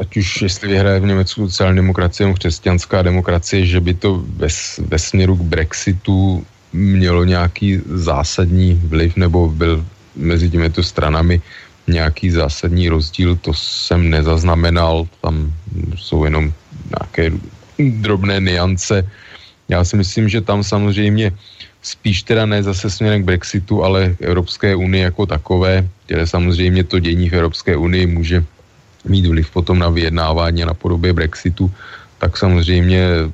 ať 0.00 0.16
už 0.16 0.42
jestli 0.42 0.68
vyhraje 0.68 1.00
v 1.00 1.06
Německu 1.06 1.48
sociální 1.48 1.76
demokracie 1.76 2.26
nebo 2.26 2.36
křesťanská 2.36 3.02
demokracie, 3.02 3.66
že 3.66 3.80
by 3.80 3.94
to 3.94 4.20
ve, 4.36 4.48
ve 4.78 4.98
směru 4.98 5.36
k 5.36 5.40
Brexitu 5.40 6.44
mělo 6.72 7.24
nějaký 7.24 7.80
zásadní 7.88 8.76
vliv 8.76 9.16
nebo 9.16 9.48
byl 9.48 9.84
mezi 10.16 10.50
těmito 10.50 10.82
stranami 10.82 11.40
nějaký 11.86 12.30
zásadní 12.30 12.88
rozdíl, 12.88 13.36
to 13.36 13.54
jsem 13.54 14.10
nezaznamenal, 14.10 15.08
tam 15.20 15.52
jsou 15.96 16.24
jenom 16.24 16.52
nějaké 16.92 17.32
drobné 17.78 18.40
niance. 18.40 19.00
Já 19.68 19.84
si 19.84 19.96
myslím, 19.96 20.28
že 20.28 20.40
tam 20.40 20.64
samozřejmě 20.64 21.32
spíš 21.86 22.26
teda 22.26 22.46
ne 22.46 22.62
zase 22.62 22.90
směrem 22.90 23.22
k 23.22 23.30
Brexitu, 23.30 23.84
ale 23.86 24.18
k 24.18 24.22
Evropské 24.26 24.74
unii 24.74 25.06
jako 25.06 25.26
takové, 25.26 25.86
kde 26.06 26.26
samozřejmě 26.26 26.84
to 26.84 26.98
dění 26.98 27.30
v 27.30 27.38
Evropské 27.38 27.76
unii 27.78 28.06
může 28.06 28.44
mít 29.06 29.26
vliv 29.26 29.50
potom 29.54 29.78
na 29.78 29.88
vyjednávání 29.88 30.66
na 30.66 30.74
podobě 30.74 31.12
Brexitu, 31.12 31.70
tak 32.18 32.34
samozřejmě, 32.36 33.30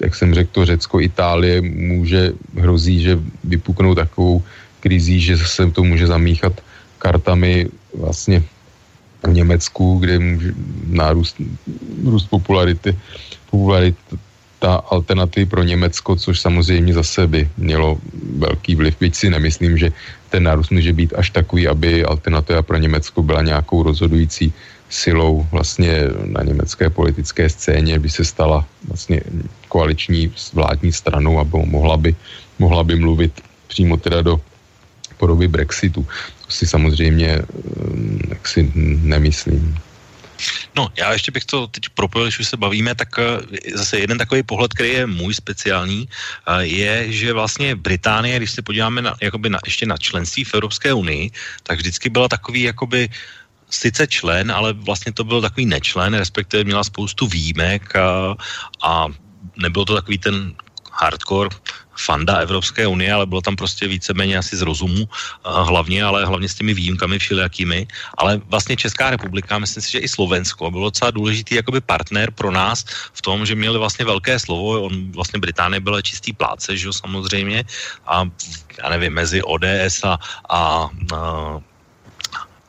jak 0.00 0.14
jsem 0.14 0.34
řekl, 0.34 0.50
to 0.52 0.66
Řecko, 0.66 1.00
Itálie 1.00 1.62
může, 1.62 2.32
hrozí, 2.58 3.02
že 3.02 3.18
vypuknou 3.44 3.94
takovou 3.94 4.42
krizí, 4.80 5.20
že 5.22 5.38
se 5.38 5.70
to 5.70 5.86
může 5.86 6.06
zamíchat 6.10 6.58
kartami 6.98 7.70
vlastně 7.94 8.42
v 9.22 9.32
Německu, 9.32 10.02
kde 10.02 10.18
může 10.18 10.50
nárůst 10.90 11.36
růst 12.02 12.26
popularity, 12.26 12.98
popularita 14.62 14.88
alternativy 14.94 15.46
pro 15.46 15.62
Německo, 15.62 16.16
což 16.16 16.40
samozřejmě 16.40 16.94
zase 16.94 17.26
by 17.26 17.50
mělo 17.58 17.98
velký 18.38 18.74
vliv, 18.74 18.96
byť 19.00 19.14
si 19.14 19.30
nemyslím, 19.30 19.78
že 19.78 19.92
ten 20.30 20.42
nárůst 20.42 20.70
může 20.70 20.92
být 20.92 21.14
až 21.18 21.30
takový, 21.30 21.68
aby 21.68 22.04
alternativa 22.04 22.62
pro 22.62 22.76
Německo 22.78 23.22
byla 23.22 23.42
nějakou 23.42 23.82
rozhodující 23.82 24.52
silou 24.90 25.46
vlastně 25.50 26.08
na 26.26 26.42
německé 26.42 26.90
politické 26.90 27.48
scéně, 27.48 27.98
by 27.98 28.10
se 28.10 28.24
stala 28.24 28.64
vlastně 28.88 29.20
koaliční 29.68 30.30
vládní 30.52 30.92
stranou 30.92 31.40
a 31.40 31.44
mohla 31.64 31.96
by, 31.96 32.14
mohla 32.58 32.84
by 32.84 32.94
mluvit 32.96 33.32
přímo 33.66 33.96
teda 33.96 34.22
do 34.22 34.40
podoby 35.18 35.48
Brexitu. 35.48 36.06
To 36.46 36.50
si 36.50 36.66
samozřejmě 36.66 37.28
eh, 37.28 37.44
jak 38.30 38.48
si 38.48 38.70
nemyslím. 39.02 39.74
No, 40.76 40.88
já 40.96 41.12
ještě 41.12 41.30
bych 41.32 41.44
to 41.44 41.66
teď 41.66 41.88
propojil, 41.88 42.26
když 42.26 42.38
už 42.38 42.48
se 42.48 42.56
bavíme, 42.56 42.94
tak 42.94 43.08
eh, 43.18 43.24
zase 43.74 43.98
jeden 43.98 44.18
takový 44.18 44.42
pohled, 44.42 44.74
který 44.74 44.90
je 44.90 45.06
můj 45.06 45.34
speciální, 45.34 46.08
eh, 46.08 46.62
je, 46.62 47.12
že 47.12 47.32
vlastně 47.32 47.76
Británie, 47.76 48.36
když 48.36 48.50
se 48.50 48.62
podíváme 48.62 49.02
na, 49.02 49.14
jakoby 49.20 49.50
na, 49.50 49.58
ještě 49.64 49.86
na 49.86 49.96
členství 49.96 50.44
v 50.44 50.54
Evropské 50.54 50.92
unii, 50.92 51.30
tak 51.62 51.78
vždycky 51.78 52.10
byla 52.10 52.28
takový 52.28 52.62
jakoby 52.62 53.08
sice 53.70 54.06
člen, 54.06 54.52
ale 54.52 54.72
vlastně 54.72 55.12
to 55.12 55.24
byl 55.24 55.40
takový 55.40 55.66
nečlen, 55.66 56.14
respektive 56.14 56.64
měla 56.64 56.84
spoustu 56.84 57.26
výjimek 57.26 57.96
a, 57.96 58.36
a 58.82 59.06
nebyl 59.56 59.84
to 59.84 59.94
takový 59.94 60.18
ten 60.18 60.54
hardcore 60.92 61.48
fanda 61.96 62.36
Evropské 62.36 62.86
unie, 62.86 63.12
ale 63.12 63.26
bylo 63.26 63.40
tam 63.40 63.56
prostě 63.56 63.88
víceméně 63.88 64.38
asi 64.38 64.56
z 64.56 64.62
rozumu 64.62 65.08
hlavně, 65.44 66.04
ale 66.04 66.24
hlavně 66.24 66.48
s 66.48 66.54
těmi 66.54 66.74
výjimkami 66.74 67.18
všelijakými. 67.18 67.86
Ale 68.18 68.40
vlastně 68.48 68.76
Česká 68.76 69.10
republika, 69.10 69.58
myslím 69.58 69.82
si, 69.82 69.90
že 69.92 69.98
i 69.98 70.08
Slovensko 70.08 70.70
bylo 70.70 70.90
docela 70.90 71.10
důležitý 71.10 71.54
jakoby 71.54 71.80
partner 71.80 72.30
pro 72.30 72.50
nás 72.50 72.84
v 73.12 73.22
tom, 73.22 73.46
že 73.46 73.54
měli 73.54 73.78
vlastně 73.78 74.04
velké 74.04 74.38
slovo. 74.38 74.82
On 74.82 75.12
vlastně 75.12 75.38
Británie 75.38 75.80
byla 75.80 76.02
čistý 76.02 76.32
pláce, 76.32 76.76
že 76.76 76.86
jo, 76.86 76.92
samozřejmě. 76.92 77.64
A 78.06 78.24
já 78.82 78.88
nevím, 78.88 79.12
mezi 79.12 79.42
ODS 79.42 80.04
a, 80.04 80.18
a, 80.48 80.88
a 81.14 81.60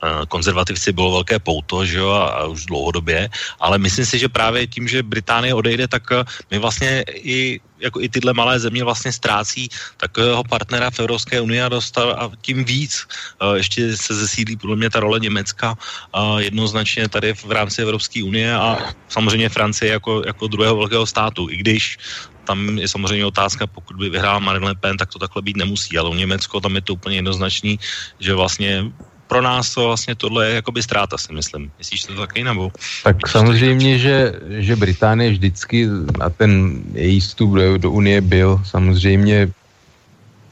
Eh, 0.04 0.26
konzervativci 0.28 0.92
bylo 0.92 1.12
velké 1.12 1.40
pouto, 1.40 1.86
že 1.86 1.98
jo, 1.98 2.12
a, 2.12 2.28
a 2.28 2.46
už 2.52 2.66
dlouhodobě, 2.66 3.30
ale 3.60 3.78
myslím 3.78 4.06
si, 4.06 4.20
že 4.20 4.28
právě 4.30 4.68
tím, 4.68 4.88
že 4.88 5.04
Británie 5.04 5.54
odejde, 5.56 5.88
tak 5.88 6.04
eh, 6.12 6.24
my 6.52 6.60
vlastně 6.60 7.04
i 7.08 7.60
jako 7.84 8.02
i 8.02 8.10
tyhle 8.10 8.34
malé 8.34 8.60
země 8.60 8.84
vlastně 8.84 9.12
ztrácí 9.12 9.70
takového 9.98 10.44
partnera 10.44 10.92
v 10.92 11.00
Evropské 11.00 11.42
unii 11.42 11.62
a 11.62 11.70
dostal 11.70 12.16
a 12.16 12.32
tím 12.42 12.64
víc 12.64 13.08
uh, 13.44 13.60
ještě 13.60 13.98
se 13.98 14.16
zesílí 14.16 14.56
podle 14.56 14.76
mě 14.76 14.90
ta 14.90 15.00
role 15.00 15.20
Německa 15.20 15.76
uh, 15.76 16.40
jednoznačně 16.40 17.10
tady 17.10 17.34
v 17.34 17.52
rámci 17.52 17.82
Evropské 17.82 18.24
unie 18.24 18.56
a 18.56 18.78
samozřejmě 19.10 19.50
Francie 19.50 19.92
jako, 19.92 20.24
jako 20.26 20.48
druhého 20.48 20.76
velkého 20.78 21.06
státu, 21.06 21.50
i 21.50 21.58
když 21.58 21.98
tam 22.44 22.78
je 22.78 22.88
samozřejmě 22.88 23.26
otázka, 23.26 23.68
pokud 23.68 23.96
by 23.96 24.10
vyhrál 24.10 24.40
Marine 24.40 24.66
Le 24.66 24.76
Pen, 24.76 24.98
tak 24.98 25.10
to 25.10 25.20
takhle 25.20 25.42
být 25.42 25.58
nemusí, 25.58 25.98
ale 25.98 26.10
u 26.10 26.14
Německo 26.14 26.60
tam 26.60 26.76
je 26.76 26.82
to 26.82 26.94
úplně 26.94 27.16
jednoznačný, 27.16 27.80
že 28.20 28.34
vlastně 28.34 28.92
pro 29.28 29.42
nás 29.42 29.74
to 29.74 29.88
vlastně 29.88 30.16
tohle 30.16 30.48
je 30.48 30.56
jakoby 30.56 30.84
ztráta, 30.84 31.18
si 31.18 31.34
myslím. 31.34 31.72
Myslíš 31.78 32.04
to 32.04 32.16
taky, 32.16 32.44
nebo? 32.44 32.72
Tak 33.04 33.28
samozřejmě, 33.28 33.98
že, 33.98 34.34
že 34.50 34.76
Británie 34.76 35.32
vždycky 35.32 35.88
na 36.20 36.30
ten 36.30 36.82
její 36.94 37.20
vstup 37.20 37.52
do, 37.56 37.78
do 37.78 37.92
Unie 37.92 38.22
byl 38.22 38.62
samozřejmě 38.66 39.50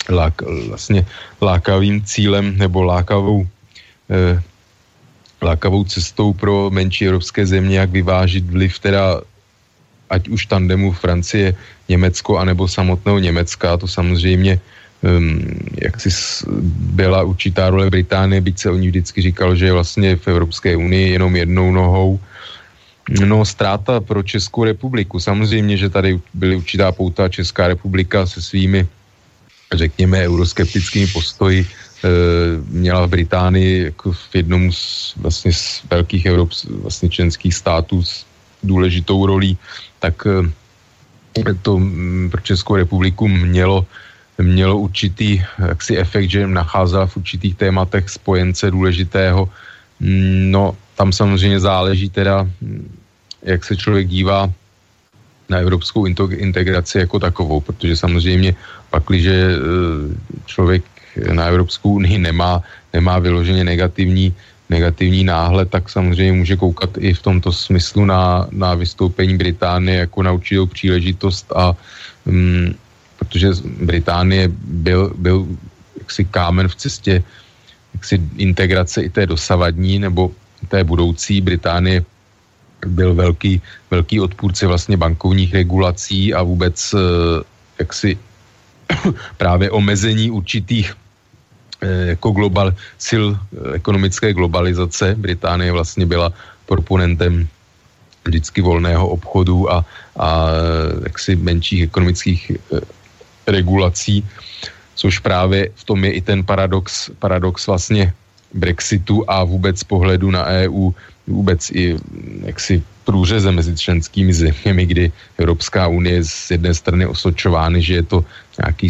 lák, 0.10 0.42
vlastně 0.68 1.06
lákavým 1.42 2.04
cílem 2.06 2.58
nebo 2.58 2.84
lákavou 2.84 3.48
eh, 4.10 4.42
lákavou 5.42 5.84
cestou 5.84 6.34
pro 6.34 6.70
menší 6.70 7.06
evropské 7.06 7.46
země, 7.46 7.80
jak 7.80 7.90
vyvážit 7.90 8.46
vliv 8.46 8.80
teda 8.80 9.22
ať 10.10 10.28
už 10.28 10.46
tandemu 10.46 10.92
Francie, 10.92 11.56
Německo, 11.90 12.38
anebo 12.38 12.68
samotného 12.68 13.20
Německa, 13.20 13.78
to 13.78 13.88
samozřejmě 13.88 14.60
um, 15.02 15.42
jak 15.82 16.02
si 16.02 16.10
byla 16.96 17.24
určitá 17.24 17.70
role 17.70 17.90
Británie, 17.90 18.42
byť 18.42 18.60
se 18.60 18.70
o 18.70 18.78
ní 18.78 18.88
vždycky 18.88 19.22
říkal, 19.22 19.56
že 19.56 19.66
je 19.66 19.74
vlastně 19.74 20.16
v 20.16 20.28
Evropské 20.28 20.76
unii 20.78 21.12
jenom 21.12 21.36
jednou 21.36 21.72
nohou. 21.72 22.20
No, 23.26 23.46
ztráta 23.46 24.00
pro 24.00 24.24
Českou 24.24 24.64
republiku. 24.64 25.20
Samozřejmě, 25.20 25.78
že 25.78 25.90
tady 25.90 26.20
byly 26.34 26.56
určitá 26.56 26.92
pouta 26.92 27.30
Česká 27.30 27.68
republika 27.68 28.26
se 28.26 28.42
svými, 28.42 28.88
řekněme, 29.74 30.28
euroskeptickými 30.28 31.08
postoji 31.08 31.66
e, 31.66 31.68
měla 32.70 33.06
v 33.06 33.10
Británii 33.10 33.84
jako 33.84 34.12
v 34.14 34.36
jednom 34.36 34.72
z, 34.72 35.14
vlastně 35.18 35.54
z 35.54 35.82
velkých 35.90 36.26
Evrop, 36.26 36.50
vlastně 36.82 37.10
členských 37.10 37.56
států 37.56 38.04
s 38.04 38.26
důležitou 38.64 39.26
rolí, 39.26 39.58
tak 40.00 40.28
e, 40.28 41.54
to 41.62 41.82
pro 42.32 42.42
Českou 42.42 42.76
republiku 42.76 43.28
mělo 43.28 43.86
mělo 44.42 44.78
určitý 44.78 45.42
jaksi 45.68 45.98
efekt, 45.98 46.30
že 46.30 46.48
nacházela 46.48 47.06
v 47.06 47.18
určitých 47.18 47.56
tématech 47.56 48.10
spojence 48.10 48.72
důležitého. 48.72 49.50
Mm, 50.00 50.52
no, 50.52 50.78
tam 50.96 51.14
samozřejmě 51.14 51.60
záleží 51.60 52.10
teda, 52.10 52.44
mm, 52.62 52.98
jak 53.44 53.66
se 53.66 53.76
člověk 53.76 54.08
dívá 54.08 54.50
na 55.50 55.58
evropskou 55.58 56.06
integraci 56.32 56.98
jako 56.98 57.20
takovou, 57.20 57.60
protože 57.60 57.98
samozřejmě 57.98 58.56
pak, 58.90 59.04
když 59.08 59.26
e, 59.26 59.36
člověk 60.46 60.84
na 61.34 61.46
Evropskou 61.46 62.00
unii 62.00 62.18
nemá, 62.18 62.64
nemá 62.94 63.20
vyloženě 63.20 63.64
negativní, 63.64 64.34
negativní 64.70 65.24
náhled, 65.24 65.70
tak 65.70 65.90
samozřejmě 65.90 66.34
může 66.34 66.56
koukat 66.56 66.90
i 66.98 67.14
v 67.14 67.22
tomto 67.22 67.52
smyslu 67.52 68.06
na, 68.06 68.48
na 68.52 68.74
vystoupení 68.74 69.38
Británie 69.38 70.08
jako 70.08 70.24
na 70.24 70.32
určitou 70.32 70.66
příležitost 70.66 71.52
a 71.52 71.76
mm, 72.26 72.72
protože 73.22 73.54
Británie 73.86 74.50
byl, 74.82 75.14
byl 75.14 75.48
jaksi 76.02 76.26
kámen 76.26 76.66
v 76.68 76.76
cestě 76.76 77.24
jaksi 77.94 78.18
integrace 78.42 79.06
i 79.06 79.10
té 79.14 79.30
dosavadní 79.30 80.02
nebo 80.02 80.34
té 80.68 80.84
budoucí 80.84 81.42
Británie 81.42 82.02
byl 82.82 83.14
velký, 83.14 83.62
velký 83.92 84.20
odpůrce 84.20 84.68
vlastně 84.68 84.98
bankovních 84.98 85.54
regulací 85.54 86.34
a 86.34 86.42
vůbec 86.42 86.74
eh, 86.94 86.98
jaksi 87.80 88.18
právě 89.38 89.72
omezení 89.72 90.32
určitých 90.34 90.98
eh, 91.82 92.18
jako 92.18 92.32
global, 92.32 92.74
sil 93.08 93.24
eh, 93.38 93.78
ekonomické 93.78 94.34
globalizace. 94.34 95.14
Británie 95.14 95.72
vlastně 95.72 96.06
byla 96.10 96.34
proponentem 96.66 97.48
vždycky 98.26 98.62
volného 98.62 99.08
obchodu 99.08 99.72
a, 99.72 99.86
a 100.18 100.48
jaksi 101.04 101.36
menších 101.36 101.84
ekonomických 101.84 102.52
regulací, 103.48 104.26
což 104.96 105.20
právě 105.20 105.70
v 105.76 105.84
tom 105.84 106.06
je 106.06 106.12
i 106.12 106.22
ten 106.22 106.44
paradox, 106.44 107.10
paradox 107.20 107.68
vlastně 107.68 108.14
Brexitu 108.54 109.24
a 109.28 109.44
vůbec 109.44 109.84
pohledu 109.84 110.32
na 110.32 110.46
EU, 110.46 110.92
vůbec 111.28 111.72
i 111.72 111.98
jaksi 112.46 112.84
průřeze 113.04 113.52
mezi 113.52 113.78
členskými 113.78 114.34
zeměmi, 114.34 114.86
kdy 114.86 115.12
Evropská 115.38 115.88
unie 115.88 116.24
z 116.24 116.52
jedné 116.52 116.74
strany 116.74 117.06
osočovány, 117.08 117.82
že 117.82 117.94
je 117.94 118.04
to 118.04 118.26
nějaký 118.64 118.90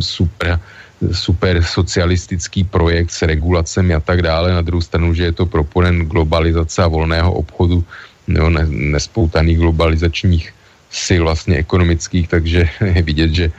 super, 0.00 0.60
super 1.12 1.62
socialistický 1.62 2.64
projekt 2.64 3.10
s 3.10 3.22
regulacemi 3.22 3.94
a 3.94 4.00
tak 4.00 4.22
dále, 4.22 4.52
na 4.52 4.62
druhou 4.62 4.80
stranu, 4.80 5.14
že 5.14 5.24
je 5.24 5.32
to 5.32 5.46
proponent 5.46 6.08
globalizace 6.08 6.82
a 6.82 6.88
volného 6.88 7.32
obchodu, 7.32 7.84
nebo 8.28 8.50
nespoutaných 8.68 9.58
globalizačních 9.58 10.52
sil 11.04 11.22
vlastně 11.24 11.56
ekonomických, 11.56 12.28
takže 12.28 12.68
je 12.94 13.02
vidět, 13.02 13.30
že 13.34 13.52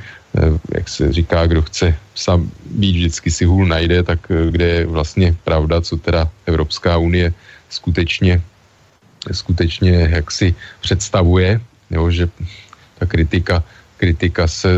jak 0.75 0.89
se 0.89 1.13
říká, 1.13 1.47
kdo 1.47 1.61
chce 1.61 1.95
sám 2.15 2.51
být 2.65 2.95
vždycky 2.95 3.31
si 3.31 3.45
hůl 3.45 3.65
najde, 3.65 4.03
tak 4.03 4.19
eh, 4.31 4.51
kde 4.51 4.65
je 4.65 4.85
vlastně 4.85 5.35
pravda, 5.43 5.81
co 5.81 5.97
teda 5.97 6.29
Evropská 6.45 6.97
unie 6.97 7.33
skutečně, 7.69 8.41
skutečně 9.31 10.09
jak 10.11 10.31
si 10.31 10.55
představuje, 10.81 11.61
jo, 11.91 12.11
že 12.11 12.29
ta 12.99 13.05
kritika, 13.05 13.63
kritika 13.97 14.47
se 14.47 14.69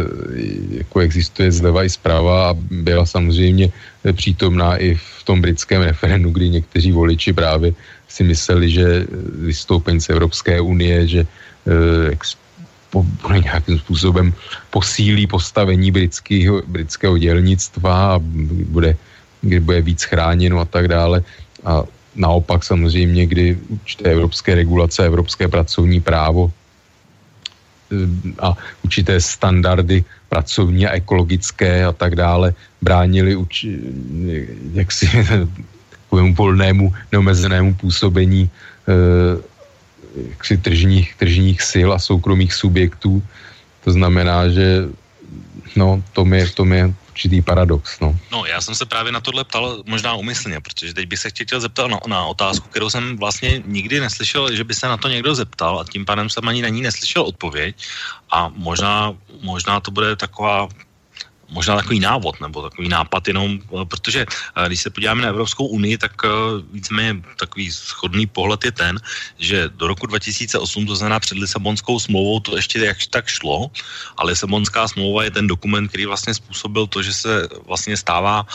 jako 0.72 1.00
existuje 1.00 1.52
zleva 1.52 1.84
i 1.84 1.90
zprava 1.90 2.50
a 2.50 2.58
byla 2.58 3.06
samozřejmě 3.06 3.70
přítomná 4.14 4.78
i 4.78 4.96
v 4.96 5.24
tom 5.24 5.42
britském 5.42 5.82
referendu, 5.82 6.30
kdy 6.30 6.50
někteří 6.50 6.92
voliči 6.92 7.34
právě 7.34 7.74
si 8.08 8.24
mysleli, 8.24 8.70
že 8.70 9.06
vystoupení 9.46 10.02
z 10.02 10.10
Evropské 10.10 10.62
unie, 10.62 11.08
že 11.08 11.22
jak 12.10 12.26
bude 12.94 13.40
nějakým 13.40 13.80
způsobem 13.80 14.34
posílí 14.70 15.28
postavení 15.28 15.92
britského, 15.92 16.62
britského 16.68 17.18
dělnictva 17.18 18.16
a 18.16 18.20
bude, 18.68 18.98
kdy 19.42 19.60
bude 19.60 19.82
víc 19.82 20.04
chráněno 20.04 20.60
a 20.60 20.66
tak 20.66 20.88
dále. 20.88 21.24
A 21.64 21.84
naopak 22.16 22.64
samozřejmě, 22.64 23.26
kdy 23.26 23.58
určité 23.70 24.12
evropské 24.12 24.56
regulace, 24.56 25.06
evropské 25.06 25.48
pracovní 25.48 26.02
právo 26.02 26.52
eh, 26.52 27.96
a 28.40 28.58
určité 28.84 29.22
standardy 29.22 30.04
pracovní 30.30 30.88
a 30.88 30.96
ekologické 30.96 31.86
a 31.86 31.92
tak 31.92 32.16
dále 32.16 32.54
bránili 32.82 33.36
uči, 33.36 33.80
jaksi 34.74 35.08
takovému 35.90 36.36
volnému 36.36 36.94
neomezenému 37.12 37.74
působení 37.74 38.50
eh, 38.88 39.51
jaksi 40.16 40.58
tržních, 40.58 41.16
tržních 41.16 41.62
sil 41.72 41.90
a 41.94 42.00
soukromých 42.00 42.54
subjektů. 42.54 43.24
To 43.84 43.92
znamená, 43.92 44.50
že 44.50 44.90
no, 45.76 46.04
to 46.14 46.26
je, 46.26 46.50
to 46.50 46.66
je 46.66 46.94
určitý 47.12 47.42
paradox. 47.42 48.00
No. 48.00 48.18
no, 48.32 48.46
já 48.46 48.62
jsem 48.62 48.76
se 48.76 48.86
právě 48.86 49.12
na 49.12 49.22
tohle 49.22 49.44
ptal 49.44 49.84
možná 49.86 50.14
umyslně, 50.16 50.60
protože 50.60 50.94
teď 50.94 51.08
bych 51.08 51.20
se 51.20 51.30
chtěl 51.30 51.60
zeptat 51.60 51.88
na, 51.88 52.00
na 52.08 52.26
otázku, 52.26 52.68
kterou 52.70 52.90
jsem 52.90 53.18
vlastně 53.18 53.64
nikdy 53.66 54.00
neslyšel, 54.00 54.56
že 54.56 54.64
by 54.64 54.74
se 54.74 54.88
na 54.88 54.98
to 54.98 55.08
někdo 55.08 55.36
zeptal 55.36 55.80
a 55.80 55.86
tím 55.86 56.06
pádem 56.06 56.30
jsem 56.30 56.48
ani 56.48 56.62
na 56.62 56.70
ní 56.70 56.82
neslyšel 56.82 57.22
odpověď 57.22 57.76
a 58.32 58.50
možná, 58.56 59.14
možná 59.42 59.80
to 59.80 59.92
bude 59.92 60.16
taková 60.16 60.68
možná 61.52 61.76
takový 61.76 62.00
návod 62.00 62.42
nebo 62.42 62.62
takový 62.64 62.90
nápad 62.90 63.28
jenom, 63.28 63.60
eh, 63.60 63.86
protože 63.86 64.26
eh, 64.26 64.68
když 64.68 64.82
se 64.82 64.90
podíváme 64.90 65.22
na 65.22 65.30
Evropskou 65.36 65.68
unii, 65.68 65.98
tak 65.98 66.12
eh, 66.24 66.30
víceméně 66.72 67.22
takový 67.38 67.72
schodný 67.72 68.26
pohled 68.28 68.64
je 68.66 68.72
ten, 68.72 69.00
že 69.38 69.70
do 69.76 69.88
roku 69.88 70.08
2008, 70.08 70.64
to 70.88 70.96
znamená 70.96 71.20
před 71.20 71.38
Lisabonskou 71.38 72.00
smlouvou, 72.00 72.40
to 72.40 72.56
ještě 72.56 72.80
jak 72.80 72.98
tak 73.10 73.28
šlo, 73.28 73.72
ale 74.18 74.32
Lisabonská 74.32 74.88
smlouva 74.88 75.24
je 75.24 75.32
ten 75.32 75.48
dokument, 75.48 75.88
který 75.88 76.06
vlastně 76.06 76.34
způsobil 76.34 76.88
to, 76.88 77.04
že 77.04 77.14
se 77.14 77.48
vlastně 77.68 77.98
stává 77.98 78.48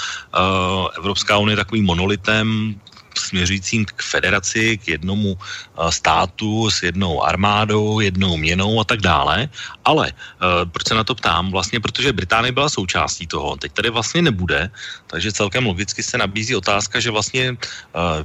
Evropská 0.97 1.39
unie 1.39 1.57
takovým 1.57 1.85
monolitem, 1.85 2.75
směřujícím 3.21 3.85
k 3.85 4.03
federaci, 4.03 4.79
k 4.79 4.89
jednomu 4.89 5.39
eh, 5.39 5.93
státu 5.93 6.71
s 6.71 6.83
jednou 6.83 7.23
armádou, 7.23 8.01
jednou 8.01 8.37
měnou 8.37 8.81
a 8.81 8.85
tak 8.85 9.01
dále. 9.01 9.49
Ale 9.85 10.11
uh, 10.11 10.67
proč 10.71 10.89
se 10.89 10.95
na 10.95 11.05
to 11.05 11.15
ptám? 11.15 11.51
Vlastně 11.51 11.81
protože 11.81 12.13
Británie 12.13 12.53
byla 12.53 12.69
součástí 12.69 13.27
toho, 13.27 13.57
teď 13.57 13.73
tady 13.73 13.91
vlastně 13.91 14.23
nebude, 14.23 14.71
takže 15.07 15.33
celkem 15.33 15.67
logicky 15.67 16.03
se 16.03 16.19
nabízí 16.19 16.57
otázka, 16.57 17.01
že 17.01 17.11
vlastně 17.11 17.55
uh, 17.55 17.57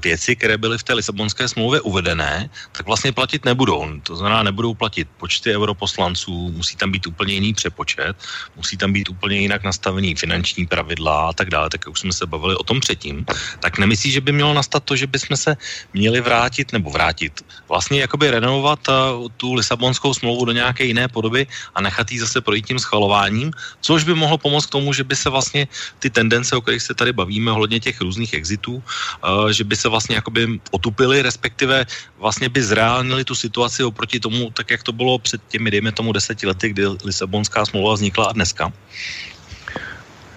věci, 0.01 0.35
které 0.35 0.57
byly 0.57 0.77
v 0.77 0.83
té 0.83 0.93
Lisabonské 0.93 1.47
smlouvě 1.47 1.81
uvedené, 1.81 2.49
tak 2.71 2.85
vlastně 2.85 3.11
platit 3.11 3.45
nebudou. 3.45 3.85
To 4.03 4.15
znamená, 4.15 4.43
nebudou 4.43 4.73
platit 4.73 5.07
počty 5.17 5.53
europoslanců, 5.53 6.51
musí 6.51 6.75
tam 6.75 6.91
být 6.91 7.07
úplně 7.07 7.33
jiný 7.33 7.53
přepočet, 7.53 8.17
musí 8.55 8.77
tam 8.77 8.93
být 8.93 9.09
úplně 9.09 9.37
jinak 9.37 9.63
nastavený 9.63 10.15
finanční 10.15 10.65
pravidla 10.65 11.29
a 11.29 11.33
tak 11.33 11.49
dále, 11.49 11.69
tak 11.69 11.81
jak 11.85 11.93
už 11.93 11.99
jsme 11.99 12.13
se 12.13 12.25
bavili 12.25 12.55
o 12.55 12.63
tom 12.63 12.79
předtím. 12.79 13.25
Tak 13.59 13.77
nemyslí, 13.77 14.11
že 14.11 14.21
by 14.21 14.31
mělo 14.31 14.53
nastat 14.53 14.80
to, 14.85 14.95
že 14.95 15.07
bychom 15.07 15.37
se 15.37 15.57
měli 15.93 16.21
vrátit, 16.21 16.73
nebo 16.73 16.89
vrátit, 16.89 17.41
vlastně 17.67 18.01
jakoby 18.01 18.31
renovovat 18.31 18.79
uh, 18.87 19.27
tu 19.37 19.53
Lisabonskou 19.53 20.13
smlouvu 20.13 20.45
do 20.45 20.51
nějaké 20.51 20.83
jiné 20.83 21.07
podoby 21.07 21.47
a 21.75 21.81
nechat 21.81 22.11
ji 22.11 22.19
zase 22.19 22.41
projít 22.41 22.67
tím 22.67 22.79
schvalováním, 22.79 23.51
což 23.81 24.03
by 24.03 24.13
mohlo 24.13 24.37
pomoct 24.37 24.65
k 24.65 24.75
tomu, 24.75 24.93
že 24.93 25.03
by 25.03 25.15
se 25.15 25.29
vlastně 25.29 25.67
ty 25.99 26.09
tendence, 26.09 26.55
o 26.55 26.61
kterých 26.61 26.81
se 26.81 26.93
tady 26.93 27.13
bavíme, 27.13 27.51
ohledně 27.51 27.79
těch 27.79 28.01
různých 28.01 28.33
exitů, 28.33 28.83
uh, 28.83 29.49
že 29.49 29.63
by 29.63 29.75
se 29.75 29.89
vlastně 29.89 30.15
jakoby 30.15 30.59
otupily, 30.71 31.21
respektive 31.21 31.85
vlastně 32.19 32.49
by 32.49 32.61
zreálnili 32.63 33.23
tu 33.23 33.35
situaci 33.35 33.83
oproti 33.83 34.19
tomu, 34.19 34.51
tak 34.51 34.71
jak 34.71 34.83
to 34.83 34.91
bylo 34.91 35.19
před 35.19 35.41
těmi, 35.47 35.71
dejme 35.71 35.91
tomu, 35.91 36.11
deseti 36.11 36.47
lety, 36.47 36.69
kdy 36.69 36.83
Lisabonská 37.03 37.65
smlouva 37.65 37.93
vznikla 37.93 38.25
a 38.25 38.33
dneska. 38.33 38.73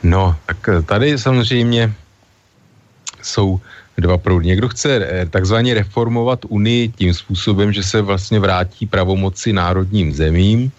No, 0.02 0.36
tak 0.46 0.86
tady 0.86 1.18
samozřejmě 1.18 1.94
jsou 3.22 3.60
dva 3.98 4.18
proudy. 4.18 4.46
Někdo 4.46 4.68
chce 4.68 4.88
eh, 4.96 5.26
takzvaně 5.26 5.74
reformovat 5.74 6.44
Unii 6.48 6.88
tím 6.88 7.14
způsobem, 7.14 7.72
že 7.72 7.82
se 7.82 8.02
vlastně 8.02 8.40
vrátí 8.40 8.86
pravomoci 8.86 9.52
národním 9.52 10.12
zemím, 10.12 10.72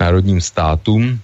národním 0.00 0.40
státům, 0.40 1.20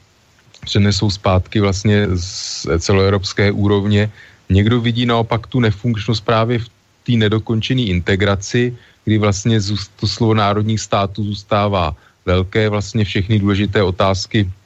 přenesou 0.64 1.10
zpátky 1.10 1.60
vlastně 1.60 2.06
z 2.14 2.66
celoevropské 2.78 3.52
úrovně. 3.52 4.10
Někdo 4.50 4.80
vidí 4.80 5.06
naopak 5.06 5.46
tu 5.46 5.60
nefunkčnost 5.60 6.24
právě 6.24 6.58
v 6.58 6.68
té 7.06 7.12
nedokončené 7.12 7.82
integraci, 7.82 8.76
kdy 9.04 9.18
vlastně 9.18 9.58
to 9.96 10.06
slovo 10.06 10.34
národních 10.34 10.80
států 10.80 11.24
zůstává 11.24 11.96
velké, 12.26 12.68
vlastně 12.68 13.04
všechny 13.04 13.38
důležité 13.38 13.82
otázky 13.82 14.44
eh, 14.44 14.59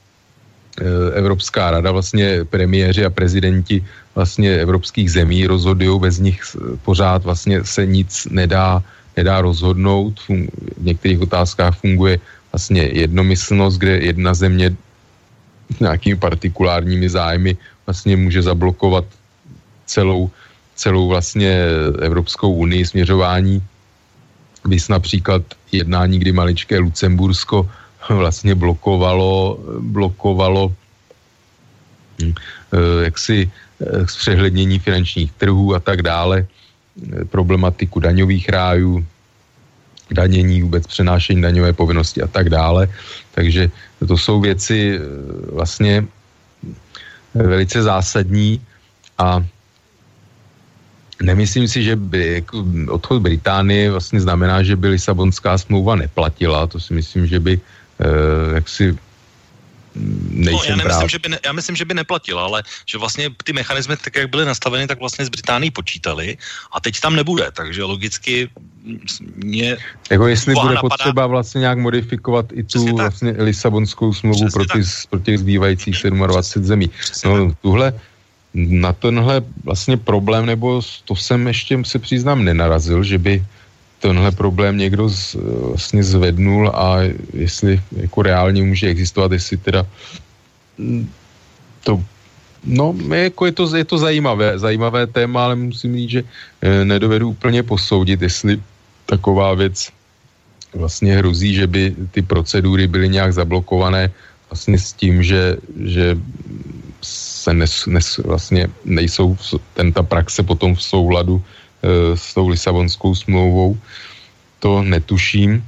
Evropská 1.14 1.70
rada, 1.70 1.92
vlastně 1.92 2.44
premiéři 2.44 3.04
a 3.04 3.10
prezidenti 3.10 3.84
vlastně 4.14 4.50
evropských 4.58 5.12
zemí 5.12 5.46
rozhodují, 5.46 6.00
bez 6.00 6.18
nich 6.18 6.40
pořád 6.82 7.24
vlastně 7.24 7.64
se 7.64 7.86
nic 7.86 8.26
nedá, 8.30 8.82
nedá 9.16 9.40
rozhodnout. 9.40 10.20
V 10.28 10.82
některých 10.82 11.20
otázkách 11.20 11.78
funguje 11.78 12.18
vlastně 12.52 12.82
jednomyslnost, 12.82 13.78
kde 13.78 13.98
jedna 13.98 14.34
země 14.34 14.76
nějakými 15.80 16.16
partikulárními 16.16 17.08
zájmy 17.08 17.56
vlastně 17.86 18.16
může 18.16 18.42
zablokovat 18.42 19.04
celou, 19.86 20.30
celou 20.74 21.08
vlastně 21.08 21.66
Evropskou 22.02 22.52
unii 22.54 22.86
směřování. 22.86 23.62
Vys 24.64 24.88
například 24.88 25.42
jednání, 25.72 26.18
kdy 26.18 26.32
maličké 26.32 26.78
Lucembursko 26.78 27.70
vlastně 28.14 28.54
blokovalo, 28.54 29.58
blokovalo 29.80 30.72
hm, 32.22 32.32
eh, 32.72 33.04
jaksi 33.04 33.50
Eh, 33.80 34.06
zpřehlednění 34.06 34.78
finančních 34.78 35.32
trhů 35.32 35.74
a 35.74 35.80
tak 35.80 36.02
dále, 36.02 36.46
eh, 36.46 37.24
problematiku 37.24 38.00
daňových 38.00 38.48
rájů, 38.48 39.02
danění, 40.10 40.62
vůbec 40.62 40.86
přenášení 40.86 41.42
daňové 41.42 41.72
povinnosti 41.72 42.22
a 42.22 42.30
tak 42.30 42.50
dále. 42.54 42.86
Takže 43.34 43.70
to 43.98 44.14
jsou 44.14 44.40
věci 44.40 45.00
vlastně 45.52 46.06
velice 47.34 47.82
zásadní 47.82 48.60
a 49.18 49.42
nemyslím 51.22 51.66
si, 51.68 51.82
že 51.82 51.96
by 51.96 52.44
jako 52.44 52.64
odchod 52.94 53.22
Británie 53.22 53.90
vlastně 53.90 54.20
znamená, 54.20 54.62
že 54.62 54.76
by 54.76 54.94
Lisabonská 54.94 55.58
smlouva 55.58 55.96
neplatila. 55.96 56.66
To 56.70 56.78
si 56.78 56.94
myslím, 56.94 57.26
že 57.26 57.40
by 57.40 57.60
jaksi 58.54 58.98
nejsem 60.30 60.58
no, 60.58 60.64
já, 60.68 60.76
nemyslím, 60.76 61.08
že 61.08 61.18
by 61.18 61.28
ne, 61.28 61.38
já 61.44 61.52
myslím, 61.52 61.76
že 61.76 61.84
by 61.84 61.94
neplatila, 61.94 62.44
ale 62.44 62.62
že 62.86 62.98
vlastně 62.98 63.30
ty 63.44 63.52
mechanismy, 63.52 63.96
tak 63.96 64.16
jak 64.16 64.30
byly 64.30 64.44
nastaveny, 64.44 64.86
tak 64.86 65.00
vlastně 65.00 65.24
z 65.24 65.28
Británii 65.28 65.70
počítali 65.70 66.36
a 66.72 66.80
teď 66.80 67.00
tam 67.00 67.16
nebude, 67.16 67.50
takže 67.52 67.84
logicky 67.84 68.50
mě... 69.36 69.76
Jako 70.10 70.26
jestli 70.26 70.54
bude 70.54 70.74
napadá... 70.74 70.88
potřeba 70.88 71.26
vlastně 71.26 71.58
nějak 71.58 71.78
modifikovat 71.78 72.46
i 72.52 72.62
tu 72.62 72.96
vlastně 72.96 73.34
Lisabonskou 73.38 74.12
smlouvu 74.12 74.50
pro, 74.52 74.64
ty, 74.64 74.82
pro 75.10 75.18
těch 75.20 75.38
zbývajících 75.38 75.96
27 76.10 76.64
zemí. 76.64 76.90
no 77.24 77.54
tuhle, 77.62 77.94
na 78.54 78.92
tenhle 78.92 79.42
vlastně 79.64 79.96
problém, 79.96 80.46
nebo 80.46 80.82
to 81.04 81.16
jsem 81.16 81.46
ještě 81.46 81.78
se 81.84 81.98
přiznám 81.98 82.44
nenarazil, 82.44 83.02
že 83.04 83.18
by 83.18 83.44
tenhle 84.04 84.30
problém 84.36 84.76
někdo 84.76 85.08
z, 85.08 85.36
vlastně 85.72 86.04
zvednul 86.04 86.68
a 86.68 87.08
jestli 87.32 87.80
jako 88.04 88.22
reálně 88.22 88.60
může 88.60 88.92
existovat, 88.92 89.32
jestli 89.32 89.56
teda 89.56 89.86
mm, 90.76 91.08
to 91.84 92.04
No, 92.64 92.96
jako 93.12 93.44
je 93.46 93.52
to, 93.52 93.64
je 93.76 93.84
to 93.84 93.98
zajímavé, 94.00 94.56
zajímavé 94.56 95.04
téma, 95.04 95.44
ale 95.44 95.68
musím 95.68 95.96
říct, 95.96 96.10
že 96.10 96.22
e, 96.64 96.84
nedovedu 96.84 97.36
úplně 97.36 97.60
posoudit, 97.60 98.24
jestli 98.24 98.56
taková 99.04 99.52
věc 99.52 99.92
vlastně 100.72 101.20
hrozí, 101.20 101.54
že 101.54 101.68
by 101.68 101.92
ty 102.16 102.24
procedury 102.24 102.88
byly 102.88 103.20
nějak 103.20 103.36
zablokované 103.36 104.08
vlastně 104.48 104.80
s 104.80 104.96
tím, 104.96 105.20
že, 105.20 105.60
že 105.76 106.16
se 107.04 107.52
nes, 107.52 107.84
nes, 107.86 108.16
vlastně 108.24 108.72
nejsou, 108.84 109.36
ten, 109.76 109.92
ta 109.92 110.00
praxe 110.00 110.40
potom 110.40 110.72
v 110.72 110.82
souladu 110.82 111.36
s 112.14 112.34
tou 112.34 112.48
Lisabonskou 112.48 113.14
smlouvou, 113.14 113.78
to 114.58 114.82
netuším. 114.82 115.64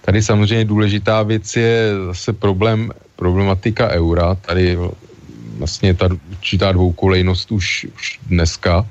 Tady 0.00 0.22
samozřejmě 0.22 0.64
důležitá 0.64 1.22
věc 1.22 1.56
je 1.56 1.92
zase 2.06 2.32
problém, 2.32 2.92
problematika 3.16 3.88
eura. 3.88 4.34
Tady 4.34 4.78
vlastně 5.58 5.94
ta 5.94 6.08
určitá 6.30 6.72
dvoukolejnost 6.72 7.52
už, 7.52 7.86
už 7.96 8.18
dneska. 8.26 8.86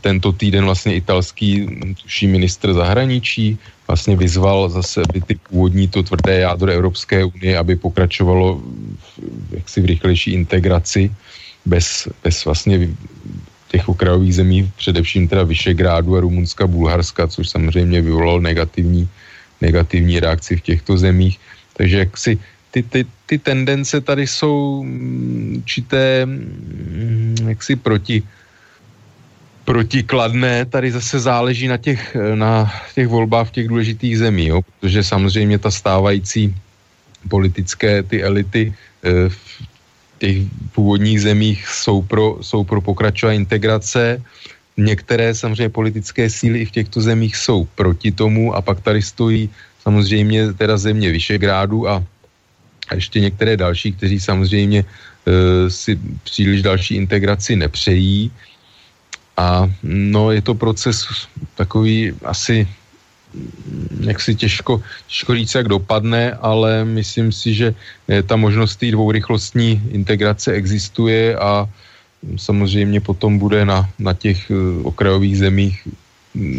Tento 0.00 0.32
týden 0.32 0.64
vlastně 0.64 0.94
italský 0.94 1.66
tuší 2.02 2.26
ministr 2.26 2.74
zahraničí 2.74 3.58
vlastně 3.88 4.16
vyzval 4.16 4.68
zase, 4.68 5.02
aby 5.08 5.20
ty 5.20 5.34
původní 5.34 5.88
to 5.88 6.02
tvrdé 6.02 6.38
jádro 6.38 6.72
Evropské 6.72 7.24
unie, 7.24 7.58
aby 7.58 7.76
pokračovalo 7.76 8.60
v, 8.98 9.20
jaksi 9.50 9.80
v 9.80 9.84
rychlejší 9.84 10.30
integraci 10.32 11.10
bez, 11.64 12.08
bez 12.24 12.44
vlastně 12.44 12.88
těch 13.68 13.88
okrajových 13.88 14.34
zemí, 14.34 14.72
především 14.76 15.28
teda 15.28 15.44
Vyšegrádu 15.44 16.16
a 16.16 16.20
Rumunska, 16.20 16.66
Bulharska, 16.66 17.28
což 17.28 17.48
samozřejmě 17.48 18.00
vyvolalo 18.00 18.40
negativní, 18.40 19.08
negativní 19.60 20.20
reakci 20.20 20.56
v 20.56 20.60
těchto 20.60 20.96
zemích. 20.96 21.38
Takže 21.76 21.98
jak 21.98 22.12
si 22.18 22.38
ty, 22.70 22.82
ty, 22.82 23.06
ty 23.26 23.38
tendence 23.38 24.00
tady 24.00 24.26
jsou 24.26 24.82
mm, 24.84 25.54
určité 25.58 26.26
mm, 26.26 27.36
jaksi 27.48 27.76
proti, 27.76 28.22
protikladné, 29.64 30.64
tady 30.64 30.92
zase 30.92 31.20
záleží 31.20 31.68
na 31.68 31.76
těch, 31.76 32.16
na 32.34 32.72
těch 32.94 33.08
volbách 33.08 33.48
v 33.48 33.50
těch 33.50 33.68
důležitých 33.68 34.18
zemí, 34.18 34.46
jo? 34.46 34.60
protože 34.64 35.04
samozřejmě 35.04 35.58
ta 35.58 35.70
stávající 35.70 36.54
politické 37.28 38.02
ty 38.02 38.22
elity 38.22 38.72
eh, 39.04 39.28
v 39.28 39.67
těch 40.18 40.36
původních 40.74 41.20
zemích 41.20 41.68
jsou 41.68 42.02
pro, 42.02 42.38
jsou 42.40 42.64
pro 42.64 42.80
pokračování 42.80 43.36
integrace, 43.36 44.22
některé 44.76 45.34
samozřejmě 45.34 45.68
politické 45.68 46.30
síly 46.30 46.58
i 46.58 46.64
v 46.64 46.70
těchto 46.70 47.00
zemích 47.00 47.36
jsou 47.36 47.64
proti 47.74 48.12
tomu 48.12 48.54
a 48.54 48.62
pak 48.62 48.80
tady 48.80 49.02
stojí 49.02 49.50
samozřejmě 49.82 50.52
teda 50.52 50.78
země 50.78 51.10
Vyšegrádu 51.10 51.88
a 51.88 52.04
ještě 52.94 53.20
některé 53.20 53.56
další, 53.56 53.92
kteří 53.92 54.20
samozřejmě 54.20 54.80
e, 54.84 55.70
si 55.70 55.98
příliš 56.24 56.62
další 56.62 56.94
integraci 56.94 57.56
nepřejí. 57.56 58.30
A 59.36 59.70
no, 59.82 60.30
je 60.30 60.42
to 60.42 60.54
proces 60.54 61.06
takový 61.54 62.12
asi 62.24 62.68
jak 64.00 64.20
si 64.20 64.34
těžko, 64.34 64.82
těžko 65.06 65.34
říct, 65.34 65.54
jak 65.54 65.68
dopadne, 65.68 66.32
ale 66.32 66.84
myslím 66.84 67.32
si, 67.32 67.54
že 67.54 67.74
e, 68.08 68.22
ta 68.22 68.36
možnost 68.36 68.76
té 68.76 68.90
dvourychlostní 68.90 69.82
integrace 69.90 70.52
existuje 70.52 71.36
a 71.36 71.68
samozřejmě 72.36 73.00
potom 73.00 73.38
bude 73.38 73.64
na, 73.64 73.88
na 73.98 74.14
těch 74.14 74.50
e, 74.50 74.54
okrajových 74.82 75.38
zemích, 75.38 75.88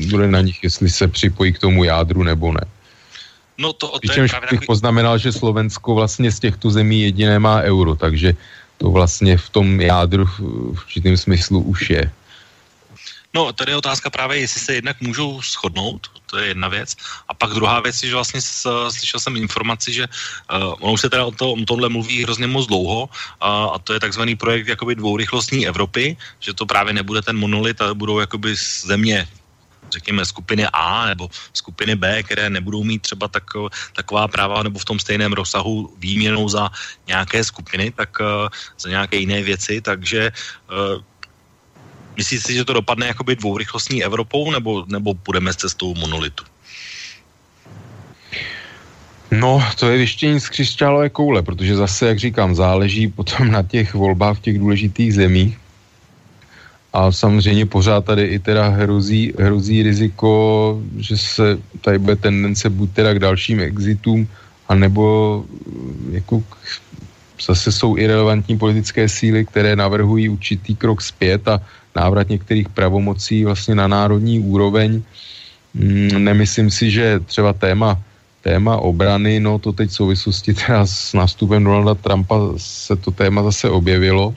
bude 0.10 0.28
na 0.28 0.42
nich, 0.42 0.64
jestli 0.64 0.90
se 0.90 1.08
připojí 1.08 1.54
k 1.54 1.60
tomu 1.60 1.84
jádru 1.84 2.24
nebo 2.24 2.54
ne. 2.54 2.66
No 3.58 3.74
to, 3.74 4.00
to 4.00 4.12
je 4.12 4.28
právě 4.28 4.48
bych 4.52 4.60
takový... 4.60 4.68
poznamenal, 4.68 5.18
že 5.18 5.32
Slovensko 5.32 5.96
vlastně 5.96 6.32
z 6.32 6.40
těchto 6.40 6.72
zemí 6.72 7.02
jediné 7.02 7.40
má 7.40 7.62
euro, 7.62 7.96
takže 7.96 8.34
to 8.78 8.92
vlastně 8.92 9.38
v 9.38 9.50
tom 9.50 9.82
jádru 9.82 10.26
v 10.26 10.40
určitém 10.72 11.18
smyslu 11.18 11.60
už 11.62 11.90
je. 11.90 12.12
No, 13.34 13.54
tady 13.54 13.72
je 13.72 13.78
otázka 13.78 14.10
právě, 14.10 14.40
jestli 14.40 14.60
se 14.62 14.74
jednak 14.74 15.02
můžou 15.02 15.42
shodnout, 15.42 16.08
to 16.26 16.38
je 16.38 16.48
jedna 16.48 16.68
věc. 16.68 16.96
A 17.28 17.34
pak 17.34 17.54
druhá 17.54 17.80
věc 17.80 18.04
je, 18.04 18.10
že 18.10 18.16
vlastně 18.16 18.42
slyšel 18.90 19.20
jsem 19.20 19.38
informaci, 19.38 19.94
že 19.94 20.06
uh, 20.06 20.74
ono 20.80 20.94
už 20.94 21.02
se 21.02 21.10
teda 21.10 21.26
o, 21.26 21.32
to, 21.32 21.54
o 21.54 21.66
tomhle 21.66 21.90
mluví 21.90 22.24
hrozně 22.24 22.48
moc 22.48 22.68
dlouho 22.68 23.06
uh, 23.06 23.10
a 23.74 23.80
to 23.80 23.94
je 23.94 24.00
takzvaný 24.00 24.36
projekt 24.36 24.68
jakoby 24.68 24.96
dvourychlostní 24.96 25.68
Evropy, 25.68 26.18
že 26.40 26.54
to 26.54 26.66
právě 26.66 26.94
nebude 26.94 27.22
ten 27.22 27.38
monolit, 27.38 27.82
ale 27.82 27.94
budou 27.94 28.20
jakoby 28.20 28.56
země 28.86 29.28
řekněme, 29.90 30.26
skupiny 30.26 30.68
A 30.74 31.06
nebo 31.06 31.30
skupiny 31.54 31.96
B, 31.96 32.24
které 32.24 32.50
nebudou 32.50 32.84
mít 32.84 33.02
třeba 33.02 33.28
tak, 33.28 33.44
taková 33.94 34.28
práva 34.28 34.64
nebo 34.64 34.80
v 34.80 34.86
tom 34.86 35.00
stejném 35.00 35.34
rozsahu 35.34 35.94
výměnou 35.98 36.50
za 36.50 36.70
nějaké 37.08 37.44
skupiny, 37.44 37.92
tak 37.92 38.18
uh, 38.22 38.50
za 38.80 38.90
nějaké 38.90 39.18
jiné 39.18 39.42
věci, 39.42 39.82
takže 39.82 40.32
uh, 40.70 41.02
myslíte 42.20 42.44
si, 42.44 42.54
že 42.54 42.68
to 42.68 42.84
dopadne 42.84 43.08
jakoby 43.08 43.40
dvourychlostní 43.40 44.04
Evropou 44.04 44.52
nebo, 44.52 44.84
nebo 44.92 45.16
půjdeme 45.16 45.54
s 45.56 45.64
cestou 45.64 45.96
monolitu? 45.96 46.44
No, 49.32 49.64
to 49.80 49.88
je 49.88 49.98
věštění 49.98 50.40
z 50.40 50.50
křišťálové 50.50 51.10
koule, 51.10 51.42
protože 51.42 51.76
zase, 51.76 52.08
jak 52.08 52.20
říkám, 52.20 52.56
záleží 52.56 53.08
potom 53.08 53.48
na 53.48 53.64
těch 53.64 53.94
volbách 53.94 54.38
v 54.38 54.42
těch 54.42 54.60
důležitých 54.60 55.14
zemích. 55.14 55.54
A 56.94 57.12
samozřejmě 57.14 57.66
pořád 57.70 58.06
tady 58.06 58.24
i 58.34 58.38
teda 58.42 58.68
hrozí, 58.68 59.34
hrozí 59.38 59.86
riziko, 59.86 60.34
že 60.98 61.18
se 61.18 61.46
tady 61.86 62.02
bude 62.02 62.16
tendence 62.16 62.66
buď 62.70 62.90
teda 62.92 63.14
k 63.14 63.20
dalším 63.20 63.60
exitům, 63.60 64.28
anebo 64.68 65.46
eh, 65.46 66.26
jako 66.26 66.44
zase 67.38 67.72
jsou 67.72 67.98
irrelevantní 67.98 68.58
politické 68.58 69.10
síly, 69.10 69.46
které 69.46 69.76
navrhují 69.78 70.30
určitý 70.30 70.76
krok 70.76 71.02
zpět 71.02 71.48
a 71.48 71.62
návrat 72.00 72.30
některých 72.30 72.70
pravomocí 72.72 73.46
vlastně 73.46 73.76
na 73.76 73.88
národní 73.88 74.40
úroveň. 74.40 75.04
Mm, 75.74 76.24
nemyslím 76.24 76.72
si, 76.72 76.92
že 76.92 77.20
třeba 77.28 77.54
téma, 77.54 78.00
téma 78.42 78.80
obrany, 78.80 79.40
no 79.40 79.60
to 79.60 79.76
teď 79.76 79.90
v 79.90 80.00
souvislosti 80.00 80.54
teda 80.54 80.88
s 80.88 81.14
nástupem 81.14 81.64
Donalda 81.64 81.94
Trumpa 82.00 82.56
se 82.58 82.96
to 82.96 83.12
téma 83.12 83.44
zase 83.44 83.70
objevilo, 83.70 84.32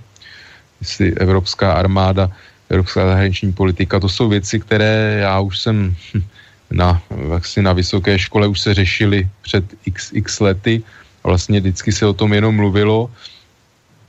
jestli 0.80 1.14
evropská 1.14 1.72
armáda, 1.78 2.28
evropská 2.68 3.06
zahraniční 3.06 3.52
politika, 3.54 4.00
to 4.00 4.08
jsou 4.08 4.28
věci, 4.28 4.60
které 4.60 5.22
já 5.22 5.40
už 5.40 5.54
jsem 5.58 5.94
na, 6.70 6.98
vlastně 7.10 7.62
na 7.62 7.72
vysoké 7.72 8.18
škole 8.18 8.50
už 8.50 8.60
se 8.60 8.74
řešili 8.74 9.28
před 9.42 9.64
x, 9.86 10.10
x 10.12 10.40
lety. 10.40 10.82
Vlastně 11.22 11.60
vždycky 11.60 11.92
se 11.94 12.02
o 12.02 12.12
tom 12.12 12.34
jenom 12.34 12.50
mluvilo. 12.50 13.06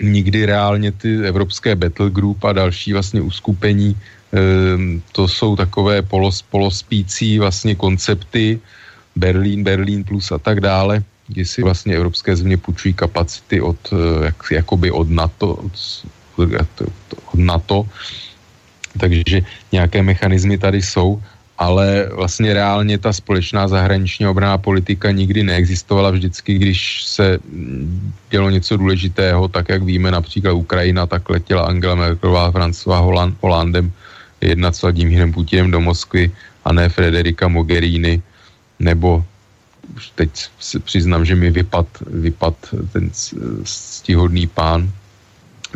Nikdy 0.01 0.45
reálně 0.45 0.91
ty 0.91 1.25
evropské 1.25 1.75
battle 1.75 2.09
group 2.09 2.43
a 2.43 2.53
další 2.53 2.93
vlastně 2.93 3.21
uskupení, 3.21 3.97
ehm, 4.33 5.01
to 5.11 5.27
jsou 5.27 5.55
takové 5.55 6.01
polos, 6.01 6.41
polospící 6.41 7.39
vlastně 7.39 7.75
koncepty, 7.75 8.59
Berlín, 9.15 9.63
Berlín 9.63 10.03
plus 10.03 10.31
a 10.31 10.37
tak 10.37 10.61
dále, 10.61 11.03
kdy 11.27 11.45
si 11.45 11.63
vlastně 11.63 11.95
evropské 11.95 12.35
země 12.35 12.57
půjčují 12.57 12.93
kapacity 12.93 13.61
od, 13.61 13.77
eh, 13.93 14.25
jak, 14.25 14.37
jakoby 14.51 14.91
od 14.91 15.09
NATO, 15.09 15.53
od, 15.53 15.75
od 17.31 17.39
NATO, 17.39 17.85
takže 18.97 19.41
nějaké 19.71 20.03
mechanismy 20.03 20.57
tady 20.57 20.81
jsou, 20.81 21.21
ale 21.57 22.09
vlastně 22.13 22.53
reálně 22.53 22.97
ta 22.97 23.13
společná 23.13 23.67
zahraniční 23.67 24.27
obraná 24.27 24.57
politika 24.57 25.11
nikdy 25.11 25.43
neexistovala. 25.43 26.11
Vždycky, 26.11 26.57
když 26.57 27.03
se 27.03 27.39
dělo 28.29 28.49
něco 28.49 28.77
důležitého, 28.77 29.47
tak 29.47 29.69
jak 29.69 29.83
víme 29.83 30.11
například 30.11 30.53
Ukrajina, 30.53 31.05
tak 31.05 31.29
letěla 31.29 31.65
Angela 31.65 31.95
Merkelová, 31.95 32.51
Francová 32.51 32.99
Holand, 32.99 33.37
Holandem 33.41 33.91
jednat 34.41 34.75
s 34.75 34.81
Vladimírem 34.81 35.33
Putinem 35.33 35.71
do 35.71 35.79
Moskvy 35.79 36.31
a 36.65 36.73
ne 36.73 36.89
Frederika 36.89 37.47
Mogherini, 37.47 38.21
nebo 38.79 39.23
už 39.95 40.11
teď 40.15 40.29
si 40.59 40.79
přiznám, 40.79 41.25
že 41.25 41.35
mi 41.35 41.51
vypad, 41.51 41.87
vypad 42.07 42.55
ten 42.91 43.09
stihodný 43.63 44.47
pán 44.47 44.91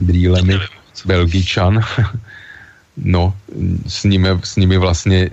brýlemi, 0.02 0.60
Belgičan, 1.06 1.80
no, 2.98 3.36
s 3.88 4.04
nimi, 4.04 4.30
s 4.44 4.56
nimi 4.56 4.78
vlastně 4.78 5.30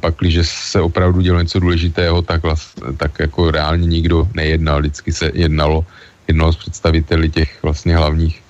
pak, 0.00 0.14
když 0.18 0.48
se 0.48 0.80
opravdu 0.80 1.20
dělo 1.20 1.40
něco 1.40 1.60
důležitého, 1.60 2.22
tak, 2.22 2.42
vlast, 2.42 2.80
tak 2.96 3.18
jako 3.18 3.50
reálně 3.50 3.86
nikdo 3.86 4.28
nejednal. 4.34 4.80
Vždycky 4.80 5.12
se 5.12 5.30
jednalo, 5.34 5.84
jednalo 6.28 6.52
s 6.52 6.56
představiteli 6.56 7.30
těch 7.30 7.62
vlastně 7.62 7.96
hlavních 7.96 8.42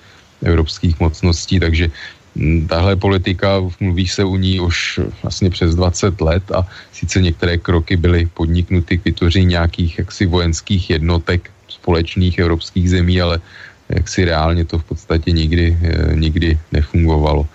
evropských 0.43 0.99
mocností, 0.99 1.59
takže 1.59 1.91
hm, 2.35 2.67
tahle 2.67 2.95
politika, 2.95 3.61
mluví 3.79 4.07
se 4.07 4.23
u 4.23 4.35
ní 4.35 4.59
už 4.59 4.99
vlastně 5.23 5.49
přes 5.49 5.75
20 5.75 6.21
let 6.21 6.43
a 6.51 6.67
sice 6.91 7.21
některé 7.21 7.57
kroky 7.57 7.97
byly 7.97 8.25
podniknuty 8.33 8.97
k 8.97 9.05
vytvoření 9.05 9.45
nějakých 9.45 9.99
jaksi 9.99 10.25
vojenských 10.25 10.89
jednotek 10.89 11.51
společných 11.67 12.39
evropských 12.39 12.89
zemí, 12.89 13.21
ale 13.21 13.41
jaksi 13.89 14.25
reálně 14.25 14.65
to 14.65 14.79
v 14.79 14.83
podstatě 14.83 15.31
nikdy, 15.31 15.77
eh, 15.81 16.15
nikdy 16.15 16.59
nefungovalo. 16.71 17.47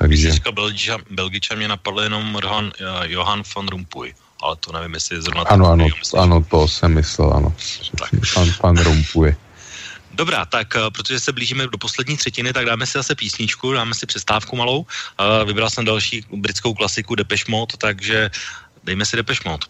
Takže... 0.00 0.22
Když 0.22 0.34
říkal 0.34 0.52
Belgičan, 0.52 1.00
Belgičan, 1.10 1.58
mě 1.58 1.68
napadl 1.68 2.00
jenom 2.00 2.38
Johan, 2.42 2.64
uh, 2.64 3.04
Johan 3.04 3.42
van 3.56 3.68
Rompuy, 3.68 4.14
ale 4.42 4.56
to 4.56 4.72
nevím, 4.72 4.94
jestli 4.94 5.16
je 5.16 5.22
zrovna 5.22 5.42
Ano, 5.42 5.66
ano, 5.66 5.86
ano, 6.16 6.44
to 6.50 6.68
jsem 6.68 6.94
myslel, 6.94 7.32
ano. 7.32 7.54
Tak. 7.98 8.10
Pan, 8.34 8.48
pan 8.60 8.76
Rompuy. 8.76 9.36
Dobrá, 10.12 10.44
tak 10.44 10.74
uh, 10.76 10.90
protože 10.90 11.20
se 11.20 11.32
blížíme 11.32 11.66
do 11.66 11.78
poslední 11.78 12.16
třetiny, 12.16 12.52
tak 12.52 12.66
dáme 12.66 12.86
si 12.86 12.92
zase 12.92 13.14
písničku, 13.14 13.72
dáme 13.72 13.94
si 13.94 14.06
přestávku 14.06 14.56
malou. 14.56 14.78
Uh, 14.80 14.86
vybral 15.44 15.70
jsem 15.70 15.84
další 15.84 16.24
britskou 16.32 16.74
klasiku 16.74 17.14
Depeche 17.14 17.44
Mode, 17.48 17.76
takže 17.78 18.30
dejme 18.84 19.04
si 19.06 19.16
Depeche 19.16 19.48
Mode. 19.48 19.66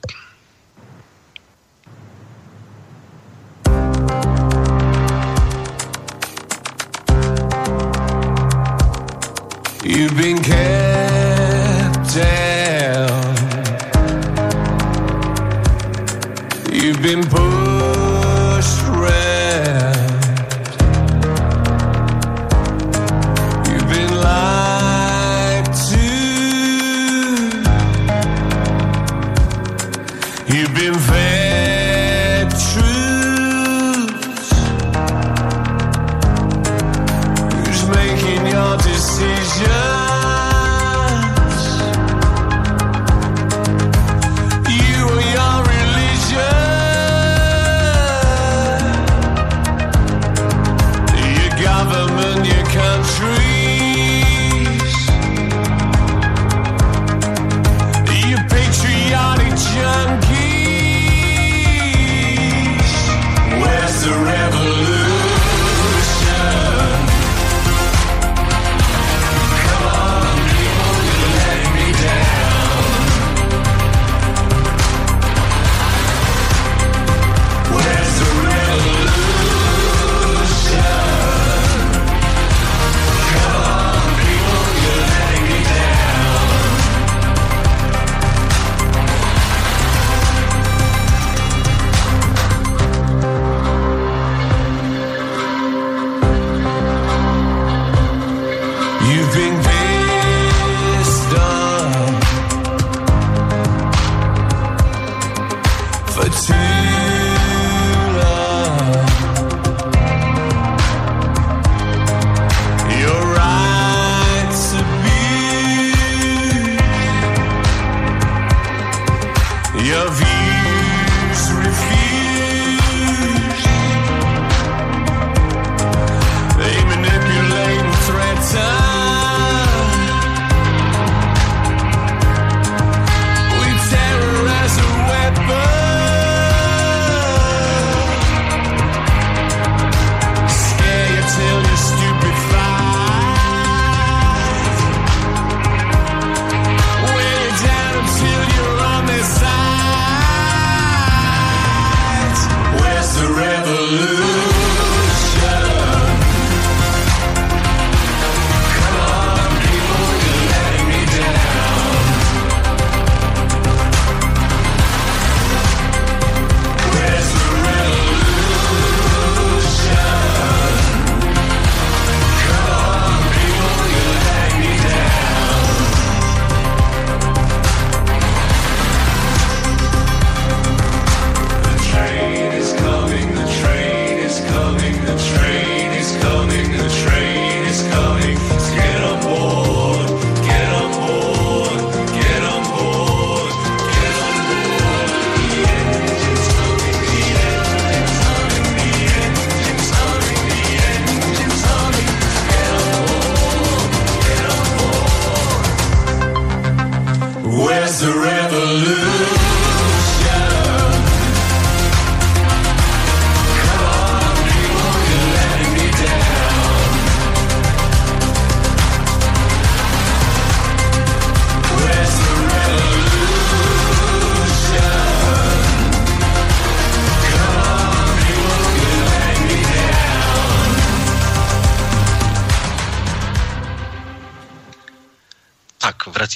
You've 9.83 10.15
been 10.15 10.37
kept 10.37 12.17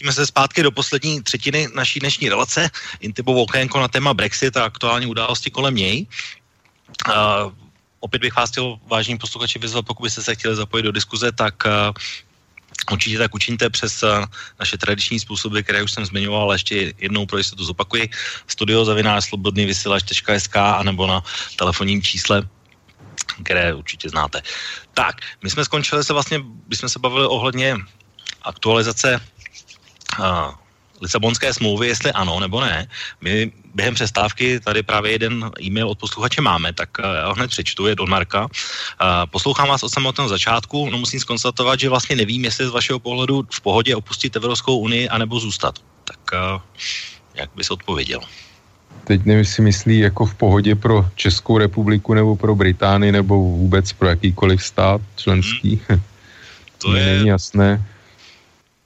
vracíme 0.04 0.12
se 0.12 0.26
zpátky 0.26 0.62
do 0.62 0.70
poslední 0.70 1.22
třetiny 1.22 1.68
naší 1.74 2.00
dnešní 2.00 2.28
relace. 2.28 2.68
Intibovo 3.00 3.42
okénko 3.42 3.80
na 3.80 3.88
téma 3.88 4.14
Brexit 4.14 4.56
a 4.56 4.64
aktuální 4.64 5.06
události 5.06 5.50
kolem 5.50 5.74
něj. 5.74 6.06
Uh, 7.08 7.52
opět 8.00 8.20
bych 8.20 8.36
vás 8.36 8.50
chtěl, 8.50 8.76
vážní 8.84 9.16
posluchači, 9.18 9.58
vyzvat, 9.58 9.86
pokud 9.86 10.02
byste 10.02 10.22
se 10.22 10.34
chtěli 10.34 10.56
zapojit 10.56 10.82
do 10.82 10.92
diskuze, 10.92 11.32
tak 11.32 11.64
uh, 11.64 11.96
Určitě 12.92 13.18
tak 13.18 13.34
učiňte 13.34 13.70
přes 13.70 14.04
naše 14.60 14.76
tradiční 14.76 15.20
způsoby, 15.20 15.60
které 15.62 15.82
už 15.82 15.92
jsem 15.92 16.04
zmiňoval, 16.04 16.42
ale 16.42 16.54
ještě 16.54 16.92
jednou 16.98 17.26
pro 17.26 17.38
jistotu 17.38 17.64
zopakuji. 17.64 18.10
Studio 18.50 18.84
zavináč 18.84 19.24
slobodný 19.24 19.64
vysílač.sk 19.64 20.56
a 20.56 20.82
nebo 20.82 21.06
na 21.06 21.22
telefonním 21.56 22.02
čísle 22.02 22.42
které 23.42 23.74
určitě 23.74 24.10
znáte. 24.10 24.42
Tak, 24.94 25.22
my 25.42 25.50
jsme 25.50 25.64
skončili 25.64 26.04
se 26.04 26.12
vlastně, 26.12 26.42
my 26.68 26.76
jsme 26.76 26.88
se 26.88 26.98
bavili 26.98 27.26
ohledně 27.26 27.78
aktualizace 28.44 29.20
uh, 30.18 30.54
Lisabonské 31.04 31.52
smlouvy, 31.52 31.86
jestli 31.86 32.12
ano 32.12 32.40
nebo 32.40 32.60
ne. 32.60 32.88
My 33.20 33.52
během 33.74 33.94
přestávky 33.94 34.60
tady 34.60 34.82
právě 34.82 35.12
jeden 35.12 35.50
e-mail 35.62 35.88
od 35.88 35.98
posluchače 35.98 36.40
máme, 36.40 36.72
tak 36.72 36.88
já 36.98 37.28
ho 37.28 37.34
hned 37.34 37.50
přečtu, 37.50 37.86
je 37.86 37.96
od 37.96 38.08
Marka. 38.08 38.48
Poslouchám 39.30 39.68
vás 39.68 39.82
od 39.82 39.92
samotného 39.92 40.28
začátku, 40.28 40.90
no 40.90 40.98
musím 40.98 41.20
skonstatovat, 41.20 41.80
že 41.80 41.88
vlastně 41.88 42.16
nevím, 42.16 42.44
jestli 42.44 42.66
z 42.66 42.70
vašeho 42.70 42.98
pohledu 42.98 43.44
v 43.52 43.60
pohodě 43.60 43.96
opustit 43.96 44.36
Evropskou 44.36 44.78
unii 44.78 45.08
anebo 45.08 45.40
zůstat. 45.40 45.78
Tak 46.04 46.18
jak 47.34 47.50
bys 47.56 47.70
odpověděl? 47.70 48.20
Teď 49.04 49.24
nevím, 49.24 49.44
si 49.44 49.62
myslí 49.62 49.98
jako 49.98 50.26
v 50.26 50.34
pohodě 50.34 50.74
pro 50.74 51.10
Českou 51.14 51.58
republiku 51.58 52.14
nebo 52.14 52.36
pro 52.36 52.54
Británii 52.54 53.12
nebo 53.12 53.34
vůbec 53.34 53.92
pro 53.92 54.08
jakýkoliv 54.08 54.64
stát 54.64 55.00
členský. 55.16 55.80
Hmm. 55.88 56.02
To 56.78 56.94
je... 56.96 57.06
Není 57.06 57.28
jasné 57.28 57.93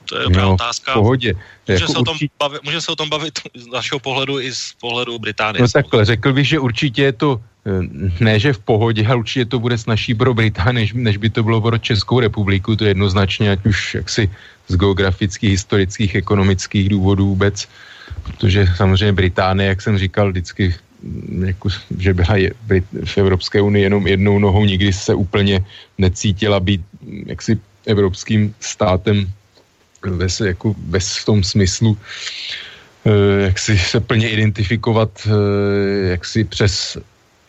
to 0.09 0.17
je 0.17 0.23
dobrá 0.23 0.41
no, 0.41 0.53
otázka. 0.53 0.91
V 0.91 0.93
pohodě. 0.93 1.33
Může, 1.33 1.73
jako 1.73 1.93
se 1.93 1.99
určitě... 1.99 2.01
o 2.01 2.03
tom 2.03 2.17
bavit, 2.39 2.59
může 2.63 2.81
se 2.81 2.91
o 2.91 2.95
tom 2.95 3.09
bavit 3.09 3.39
z 3.55 3.67
našeho 3.67 3.99
pohledu 3.99 4.39
i 4.39 4.49
z 4.53 4.73
pohledu 4.81 5.19
Británie. 5.19 5.61
No 5.61 5.67
takhle, 5.67 6.05
řekl 6.05 6.33
bych, 6.33 6.47
že 6.47 6.59
určitě 6.59 7.01
je 7.03 7.13
to 7.13 7.29
eh, 7.37 8.23
ne, 8.23 8.39
že 8.39 8.53
v 8.53 8.59
pohodě, 8.59 9.05
ale 9.05 9.15
určitě 9.15 9.45
to 9.45 9.59
bude 9.59 9.77
snažší 9.77 10.17
pro 10.17 10.33
Británii, 10.33 10.81
než, 10.81 10.93
než 10.93 11.17
by 11.17 11.29
to 11.29 11.43
bylo 11.43 11.61
pro 11.61 11.77
Českou 11.77 12.19
republiku, 12.19 12.75
to 12.75 12.83
je 12.83 12.89
jednoznačně, 12.89 13.51
ať 13.51 13.65
už 13.65 13.95
jaksi 13.95 14.29
z 14.67 14.75
geografických, 14.75 15.49
historických, 15.49 16.15
ekonomických 16.15 16.89
důvodů 16.89 17.25
vůbec, 17.27 17.67
protože 18.23 18.67
samozřejmě 18.77 19.13
Británie, 19.13 19.69
jak 19.69 19.81
jsem 19.81 19.97
říkal, 19.97 20.29
vždycky 20.29 20.75
mm, 21.03 21.43
jako, 21.53 21.69
že 21.97 22.13
byla 22.13 22.35
je, 22.35 22.51
v 23.05 23.17
Evropské 23.17 23.61
unii 23.61 23.83
jenom 23.83 24.07
jednou 24.07 24.39
nohou, 24.39 24.65
nikdy 24.65 24.93
se 24.93 25.13
úplně 25.13 25.65
necítila 25.97 26.59
být 26.59 26.81
mm, 27.01 27.23
jaksi 27.27 27.59
evropským 27.85 28.53
státem 28.59 29.25
ve, 30.05 30.27
jako 30.45 30.75
ve 30.87 30.99
v 30.99 31.25
tom 31.25 31.43
smyslu, 31.43 31.97
eh, 33.05 33.41
jak 33.41 33.59
si 33.59 33.77
se 33.77 33.99
plně 33.99 34.29
identifikovat, 34.29 35.09
eh, 35.27 36.09
jak 36.09 36.25
si 36.25 36.43
přes 36.43 36.97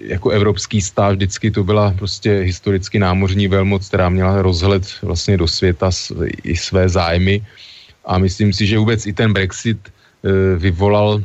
jako 0.01 0.31
evropský 0.31 0.81
stát 0.81 1.13
vždycky 1.13 1.51
to 1.51 1.65
byla 1.65 1.93
prostě 1.99 2.41
historicky 2.41 2.99
námořní 2.99 3.49
velmoc, 3.49 3.89
která 3.89 4.09
měla 4.09 4.43
rozhled 4.43 4.85
vlastně 5.03 5.37
do 5.37 5.49
světa 5.49 5.91
i 6.43 6.57
své 6.57 6.89
zájmy. 6.89 7.45
A 8.05 8.19
myslím 8.19 8.53
si, 8.53 8.67
že 8.67 8.79
vůbec 8.79 9.07
i 9.07 9.13
ten 9.13 9.33
Brexit 9.33 9.79
eh, 9.87 10.57
vyvolal 10.57 11.21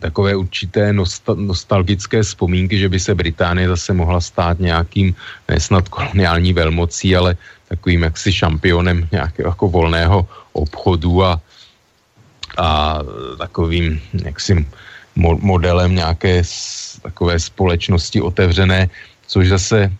takové 0.00 0.36
určité 0.36 0.92
nostal- 0.92 1.36
nostalgické 1.36 2.22
vzpomínky, 2.22 2.78
že 2.78 2.88
by 2.88 2.98
se 3.00 3.14
Británie 3.14 3.68
zase 3.68 3.92
mohla 3.92 4.20
stát 4.20 4.58
nějakým 4.58 5.14
nesnad 5.48 5.88
koloniální 5.88 6.52
velmocí, 6.52 7.16
ale 7.16 7.36
takovým 7.68 8.02
jaksi 8.02 8.32
šampionem 8.32 9.08
nějakého 9.12 9.48
jako 9.48 9.68
volného 9.68 10.26
obchodu 10.52 11.24
a, 11.24 11.40
a 12.58 12.98
takovým 13.38 14.00
jaksi 14.24 14.66
modelem 15.16 15.94
nějaké 15.94 16.42
takové 17.02 17.38
společnosti 17.40 18.20
otevřené, 18.20 18.88
což 19.26 19.48
zase 19.48 19.78
e, 19.82 19.90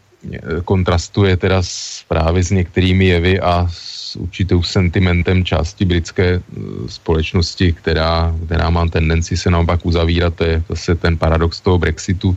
kontrastuje 0.65 1.37
teda 1.37 1.63
právě 2.09 2.43
s 2.43 2.51
některými 2.51 3.05
jevy 3.05 3.41
a 3.41 3.69
s 3.71 4.00
určitou 4.17 4.63
sentimentem 4.63 5.45
části 5.45 5.85
britské 5.85 6.29
e, 6.35 6.41
společnosti, 6.87 7.73
která, 7.73 8.35
která 8.47 8.71
má 8.71 8.89
tendenci 8.89 9.37
se 9.37 9.51
naopak 9.51 9.87
uzavírat. 9.87 10.35
To 10.35 10.45
je 10.45 10.63
zase 10.69 10.95
ten 10.95 11.19
paradox 11.19 11.61
toho 11.61 11.79
Brexitu, 11.79 12.37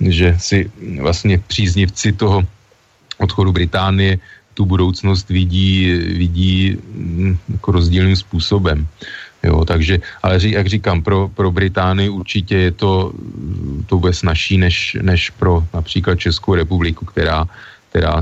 že 0.00 0.36
si 0.38 0.70
vlastně 1.00 1.38
příznivci 1.38 2.12
toho 2.12 2.44
odchodu 3.18 3.52
Británie 3.52 4.18
tu 4.54 4.64
budoucnost 4.64 5.28
vidí, 5.28 5.92
vidí 6.16 6.76
mm, 6.94 7.38
jako 7.52 7.72
rozdílným 7.72 8.16
způsobem. 8.16 8.88
Jo, 9.44 9.64
takže, 9.64 10.00
ale 10.22 10.40
jak 10.42 10.66
říkám, 10.66 11.02
pro, 11.02 11.28
pro 11.28 11.52
Británii 11.52 12.08
určitě 12.08 12.56
je 12.56 12.72
to, 12.72 13.12
to 13.86 13.98
bude 13.98 14.12
snažší 14.12 14.58
než, 14.58 14.96
než 15.02 15.30
pro 15.30 15.64
například 15.74 16.18
Českou 16.18 16.54
republiku, 16.54 17.04
která, 17.04 17.44
která 17.90 18.20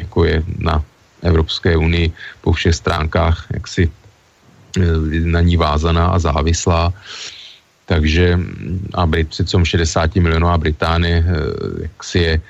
jako 0.00 0.24
je 0.24 0.42
na 0.58 0.84
Evropské 1.22 1.76
unii 1.76 2.12
po 2.40 2.52
všech 2.52 2.74
stránkách 2.74 3.46
jaksi 3.50 3.84
e, 3.86 3.90
na 5.20 5.40
ní 5.40 5.56
vázaná 5.56 6.06
a 6.06 6.18
závislá. 6.18 6.92
Takže 7.86 8.38
a 8.94 9.06
Brit, 9.06 9.28
přece 9.28 9.56
60 9.64 10.16
milionová 10.16 10.58
Británie 10.58 11.24
e, 11.26 11.32
jak 11.82 12.04
si 12.04 12.18
je 12.18 12.40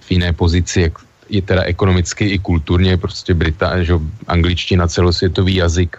v 0.00 0.10
jiné 0.10 0.32
pozici, 0.32 0.80
jak 0.80 0.92
i 1.28 1.42
teda 1.42 1.62
ekonomicky, 1.62 2.28
i 2.28 2.38
kulturně, 2.38 2.96
prostě 2.96 3.34
Britá, 3.34 3.82
že 3.82 3.96
angličtina 4.28 4.88
celosvětový 4.88 5.54
jazyk, 5.54 5.96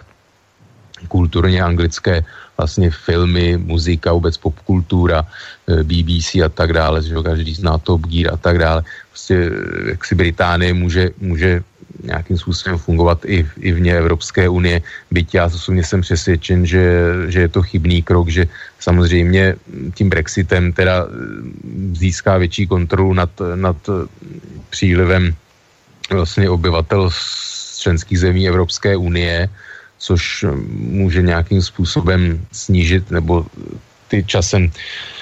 kulturně 1.08 1.62
anglické 1.62 2.24
vlastně 2.56 2.90
filmy, 2.90 3.58
muzika, 3.58 4.12
vůbec 4.12 4.36
popkultura, 4.36 5.26
eh, 5.68 5.82
BBC 5.82 6.46
a 6.46 6.48
tak 6.48 6.72
dále, 6.72 7.02
že 7.02 7.14
každý 7.18 7.54
zná 7.54 7.78
Top 7.78 8.06
Gear 8.06 8.34
a 8.34 8.36
tak 8.36 8.58
dále. 8.58 8.82
Prostě 9.14 9.50
jak 9.94 10.04
si 10.04 10.14
Británie 10.18 10.74
může, 10.74 11.14
může 11.22 11.62
nějakým 12.02 12.38
způsobem 12.38 12.78
fungovat 12.78 13.22
i, 13.30 13.46
i 13.62 13.72
vně 13.72 13.94
Evropské 13.94 14.50
unie. 14.50 14.82
Byť 15.10 15.34
já 15.34 15.44
osobně 15.46 15.86
jsem 15.86 16.02
přesvědčen, 16.02 16.66
že, 16.66 16.82
že 17.30 17.40
je 17.46 17.48
to 17.48 17.62
chybný 17.62 18.02
krok, 18.02 18.28
že 18.28 18.50
samozřejmě 18.82 19.54
tím 19.94 20.10
Brexitem 20.10 20.72
teda 20.74 21.06
získá 21.94 22.42
větší 22.42 22.66
kontrolu 22.66 23.14
nad, 23.14 23.30
nad 23.54 23.78
přílivem 24.74 25.30
vlastně 26.10 26.50
obyvatel 26.50 27.10
z 27.14 27.78
členských 27.78 28.18
zemí 28.18 28.48
Evropské 28.50 28.98
unie, 28.98 29.48
což 29.98 30.44
může 30.74 31.22
nějakým 31.22 31.62
způsobem 31.62 32.42
snížit 32.52 33.10
nebo 33.14 33.46
ty 34.10 34.24
časem 34.26 34.66
eh, 34.66 35.13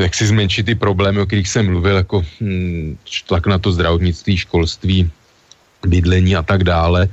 jak 0.00 0.14
si 0.14 0.26
zmenšit 0.26 0.66
ty 0.66 0.74
problémy, 0.74 1.20
o 1.20 1.26
kterých 1.26 1.48
jsem 1.48 1.66
mluvil, 1.66 1.96
jako 1.96 2.24
hm, 2.40 2.96
tlak 3.26 3.46
na 3.46 3.58
to 3.58 3.72
zdravotnictví, 3.72 4.36
školství, 4.36 5.10
bydlení 5.86 6.36
a 6.36 6.42
tak 6.42 6.64
dále. 6.64 7.08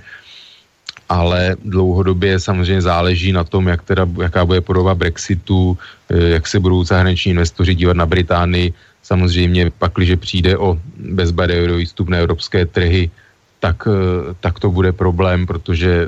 Ale 1.10 1.56
dlouhodobě 1.66 2.40
samozřejmě 2.40 2.82
záleží 2.82 3.32
na 3.32 3.44
tom, 3.44 3.68
jak 3.68 3.84
teda, 3.84 4.08
jaká 4.22 4.46
bude 4.46 4.62
podoba 4.62 4.96
Brexitu, 4.96 5.78
eh, 6.10 6.40
jak 6.40 6.48
se 6.48 6.60
budou 6.60 6.84
zahraniční 6.84 7.32
investoři 7.32 7.76
dívat 7.76 7.98
na 7.98 8.06
Británii. 8.06 8.74
Samozřejmě 9.04 9.72
pak, 9.76 9.92
když 9.96 10.16
přijde 10.16 10.58
o 10.58 10.80
bezbariérový 10.98 11.86
vstup 11.86 12.10
na 12.10 12.18
evropské 12.18 12.66
trhy, 12.66 13.12
tak, 13.60 13.84
eh, 13.92 14.34
tak 14.40 14.60
to 14.60 14.72
bude 14.72 14.92
problém, 14.96 15.46
protože 15.46 16.08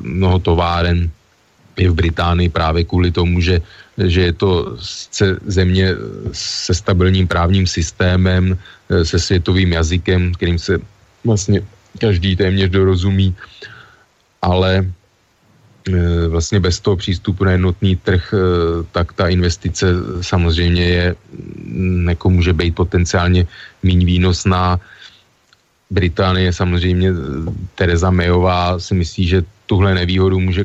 mnoho 0.00 0.38
továren 0.38 1.10
je 1.76 1.90
v 1.90 1.94
Británii 1.94 2.48
právě 2.48 2.84
kvůli 2.84 3.12
tomu, 3.12 3.40
že, 3.40 3.60
že 4.06 4.20
je 4.20 4.32
to 4.32 4.76
země 5.46 5.94
se 6.32 6.74
stabilním 6.74 7.26
právním 7.28 7.66
systémem, 7.66 8.54
eh, 8.54 9.04
se 9.04 9.18
světovým 9.18 9.72
jazykem, 9.72 10.34
kterým 10.34 10.58
se 10.58 10.78
vlastně 11.24 11.62
každý 11.98 12.36
téměř 12.36 12.70
dorozumí, 12.70 13.34
ale 14.42 14.86
e, 15.88 16.28
vlastně 16.28 16.60
bez 16.60 16.80
toho 16.80 16.96
přístupu 16.96 17.44
na 17.44 17.52
jednotný 17.52 17.96
trh, 17.96 18.34
e, 18.34 18.38
tak 18.92 19.12
ta 19.12 19.28
investice 19.28 19.86
samozřejmě 20.20 20.84
je, 20.84 21.06
jako 22.08 22.30
může 22.30 22.52
být 22.52 22.74
potenciálně 22.74 23.46
méně 23.82 24.06
výnosná. 24.06 24.80
Británie 25.90 26.52
samozřejmě, 26.52 27.12
Tereza 27.74 28.12
Mayová 28.12 28.76
si 28.76 28.92
myslí, 28.94 29.24
že 29.26 29.38
tuhle 29.68 29.94
nevýhodu 29.94 30.40
může, 30.40 30.64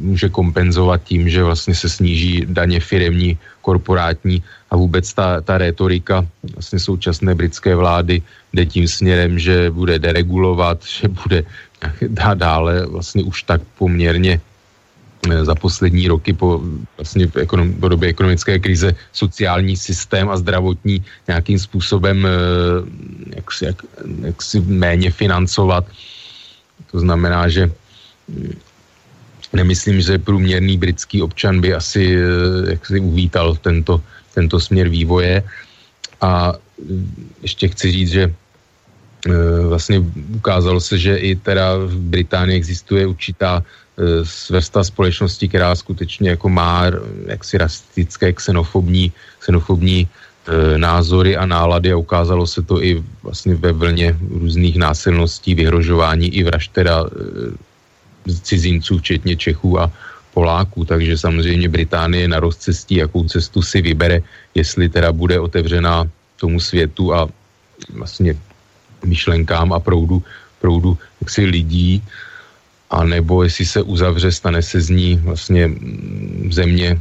může 0.00 0.28
kompenzovat 0.32 1.04
tím, 1.04 1.28
že 1.28 1.44
vlastně 1.44 1.76
se 1.76 1.88
sníží 1.88 2.48
daně 2.48 2.80
firemní, 2.80 3.36
korporátní 3.60 4.40
a 4.72 4.76
vůbec 4.76 5.04
ta, 5.12 5.40
ta 5.44 5.60
retorika 5.60 6.24
vlastně 6.56 6.80
současné 6.80 7.36
britské 7.36 7.76
vlády 7.76 8.22
jde 8.52 8.64
tím 8.66 8.88
směrem, 8.88 9.38
že 9.38 9.70
bude 9.70 10.00
deregulovat, 10.00 10.80
že 10.88 11.08
bude 11.08 11.44
dá 12.08 12.34
dále 12.34 12.86
vlastně 12.88 13.22
už 13.22 13.42
tak 13.44 13.60
poměrně 13.76 14.40
eh, 14.40 15.44
za 15.44 15.54
poslední 15.54 16.08
roky 16.08 16.32
po, 16.32 16.64
vlastně 16.96 17.28
v 17.28 17.36
ekonom, 17.36 17.76
po 17.76 17.92
době 17.92 18.08
ekonomické 18.08 18.56
krize 18.56 18.96
sociální 19.12 19.76
systém 19.76 20.32
a 20.32 20.40
zdravotní 20.40 21.04
nějakým 21.28 21.58
způsobem 21.60 22.24
eh, 22.24 22.30
jak 23.36 23.44
jak, 23.62 23.78
jak 24.32 24.38
si 24.42 24.60
méně 24.64 25.12
financovat. 25.12 25.84
To 26.90 27.00
znamená, 27.04 27.48
že 27.52 27.68
nemyslím, 29.52 30.00
že 30.00 30.18
průměrný 30.18 30.78
britský 30.78 31.22
občan 31.22 31.60
by 31.60 31.74
asi 31.74 32.16
eh, 32.16 32.70
jak 32.70 32.86
si 32.86 33.00
uvítal 33.00 33.56
tento, 33.56 34.02
tento 34.34 34.60
směr 34.60 34.88
vývoje. 34.88 35.42
A 36.20 36.54
ještě 37.42 37.68
chci 37.68 37.92
říct, 37.92 38.10
že 38.10 38.34
Eh, 39.24 39.66
vlastně 39.66 40.04
ukázalo 40.36 40.80
se, 40.80 40.98
že 40.98 41.16
i 41.16 41.32
teda 41.36 41.76
v 41.76 41.96
Británii 41.96 42.56
existuje 42.56 43.06
určitá 43.06 43.64
eh, 43.64 44.20
svrsta 44.24 44.84
společnosti, 44.84 45.48
která 45.48 45.72
skutečně 45.74 46.36
jako 46.36 46.48
má 46.48 46.92
jaksi 47.26 47.58
rasistické, 47.58 48.32
xenofobní, 48.32 49.12
xenofobní 49.38 50.08
názory 50.76 51.40
a 51.40 51.48
nálady 51.48 51.88
a 51.92 51.96
ukázalo 51.96 52.44
se 52.44 52.60
to 52.62 52.84
i 52.84 53.00
vlastně 53.24 53.56
ve 53.56 53.72
vlně 53.72 54.12
různých 54.20 54.76
násilností, 54.76 55.56
vyhrožování 55.56 56.28
i 56.36 56.44
vražd 56.44 56.72
teda 56.72 57.08
cizinců, 58.42 58.98
včetně 58.98 59.36
Čechů 59.36 59.80
a 59.80 59.90
Poláků, 60.34 60.84
takže 60.84 61.18
samozřejmě 61.18 61.68
Británie 61.68 62.28
na 62.28 62.40
rozcestí, 62.40 62.94
jakou 62.94 63.24
cestu 63.28 63.62
si 63.62 63.82
vybere, 63.82 64.22
jestli 64.54 64.88
teda 64.88 65.12
bude 65.12 65.40
otevřená 65.40 66.04
tomu 66.36 66.60
světu 66.60 67.14
a 67.14 67.28
vlastně 67.94 68.34
myšlenkám 69.04 69.72
a 69.72 69.80
proudu, 69.80 70.22
proudu 70.60 70.98
jaksi 71.20 71.44
lidí, 71.44 72.02
a 72.90 73.04
nebo 73.04 73.42
jestli 73.42 73.66
se 73.66 73.82
uzavře, 73.82 74.32
stane 74.32 74.62
se 74.62 74.80
z 74.80 74.90
ní 74.90 75.16
vlastně 75.16 75.70
země 76.50 77.00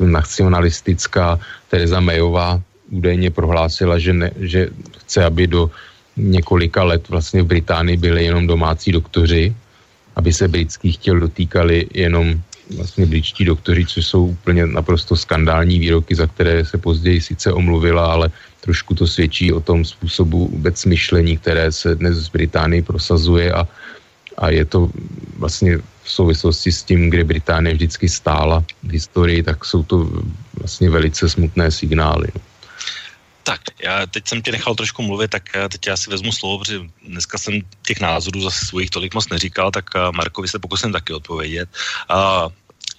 nacionalistická. 0.00 1.38
Tereza 1.68 2.00
Mayová 2.00 2.62
údajně 2.90 3.30
prohlásila, 3.30 3.98
že, 3.98 4.12
ne, 4.12 4.30
že 4.38 4.68
chce, 4.98 5.24
aby 5.24 5.46
do 5.46 5.70
několika 6.16 6.84
let 6.84 7.08
vlastně 7.08 7.42
v 7.42 7.46
Británii 7.46 7.96
byli 7.96 8.24
jenom 8.24 8.46
domácí 8.46 8.92
doktoři, 8.92 9.54
aby 10.18 10.32
se 10.32 10.48
britských 10.48 10.96
těl 10.98 11.20
dotýkali 11.20 11.86
jenom 11.94 12.34
vlastně 12.76 13.06
britští 13.06 13.44
doktoři, 13.44 13.86
což 13.86 14.06
jsou 14.06 14.26
úplně 14.26 14.66
naprosto 14.66 15.16
skandální 15.16 15.78
výroky, 15.78 16.14
za 16.14 16.26
které 16.26 16.64
se 16.64 16.78
později 16.78 17.20
sice 17.20 17.52
omluvila, 17.52 18.12
ale 18.12 18.30
trošku 18.60 18.94
to 18.94 19.06
svědčí 19.06 19.52
o 19.52 19.60
tom 19.60 19.84
způsobu 19.84 20.48
vůbec 20.48 20.84
myšlení, 20.84 21.38
které 21.38 21.72
se 21.72 21.94
dnes 21.94 22.28
v 22.28 22.32
Británii 22.32 22.82
prosazuje 22.82 23.52
a, 23.52 23.68
a 24.38 24.50
je 24.50 24.64
to 24.64 24.90
vlastně 25.38 25.78
v 25.78 26.10
souvislosti 26.10 26.72
s 26.72 26.82
tím, 26.82 27.10
kde 27.10 27.24
Británie 27.24 27.74
vždycky 27.74 28.08
stála 28.08 28.64
v 28.82 28.90
historii, 28.90 29.42
tak 29.42 29.64
jsou 29.64 29.82
to 29.82 30.10
vlastně 30.54 30.90
velice 30.90 31.28
smutné 31.28 31.70
signály. 31.70 32.28
Tak, 33.48 33.60
já 33.80 34.06
teď 34.06 34.28
jsem 34.28 34.42
tě 34.42 34.52
nechal 34.52 34.74
trošku 34.74 35.02
mluvit, 35.02 35.30
tak 35.30 35.42
teď 35.72 35.86
já 35.86 35.96
si 35.96 36.10
vezmu 36.10 36.32
slovo, 36.32 36.58
protože 36.58 36.80
dneska 37.00 37.38
jsem 37.38 37.60
těch 37.80 38.00
názorů 38.00 38.40
zase 38.40 38.66
svých 38.66 38.90
tolik 38.90 39.14
moc 39.14 39.28
neříkal, 39.28 39.70
tak 39.70 39.84
Markovi 40.12 40.48
se 40.48 40.58
pokusím 40.58 40.92
taky 40.92 41.12
odpovědět. 41.12 41.68
A 42.08 42.48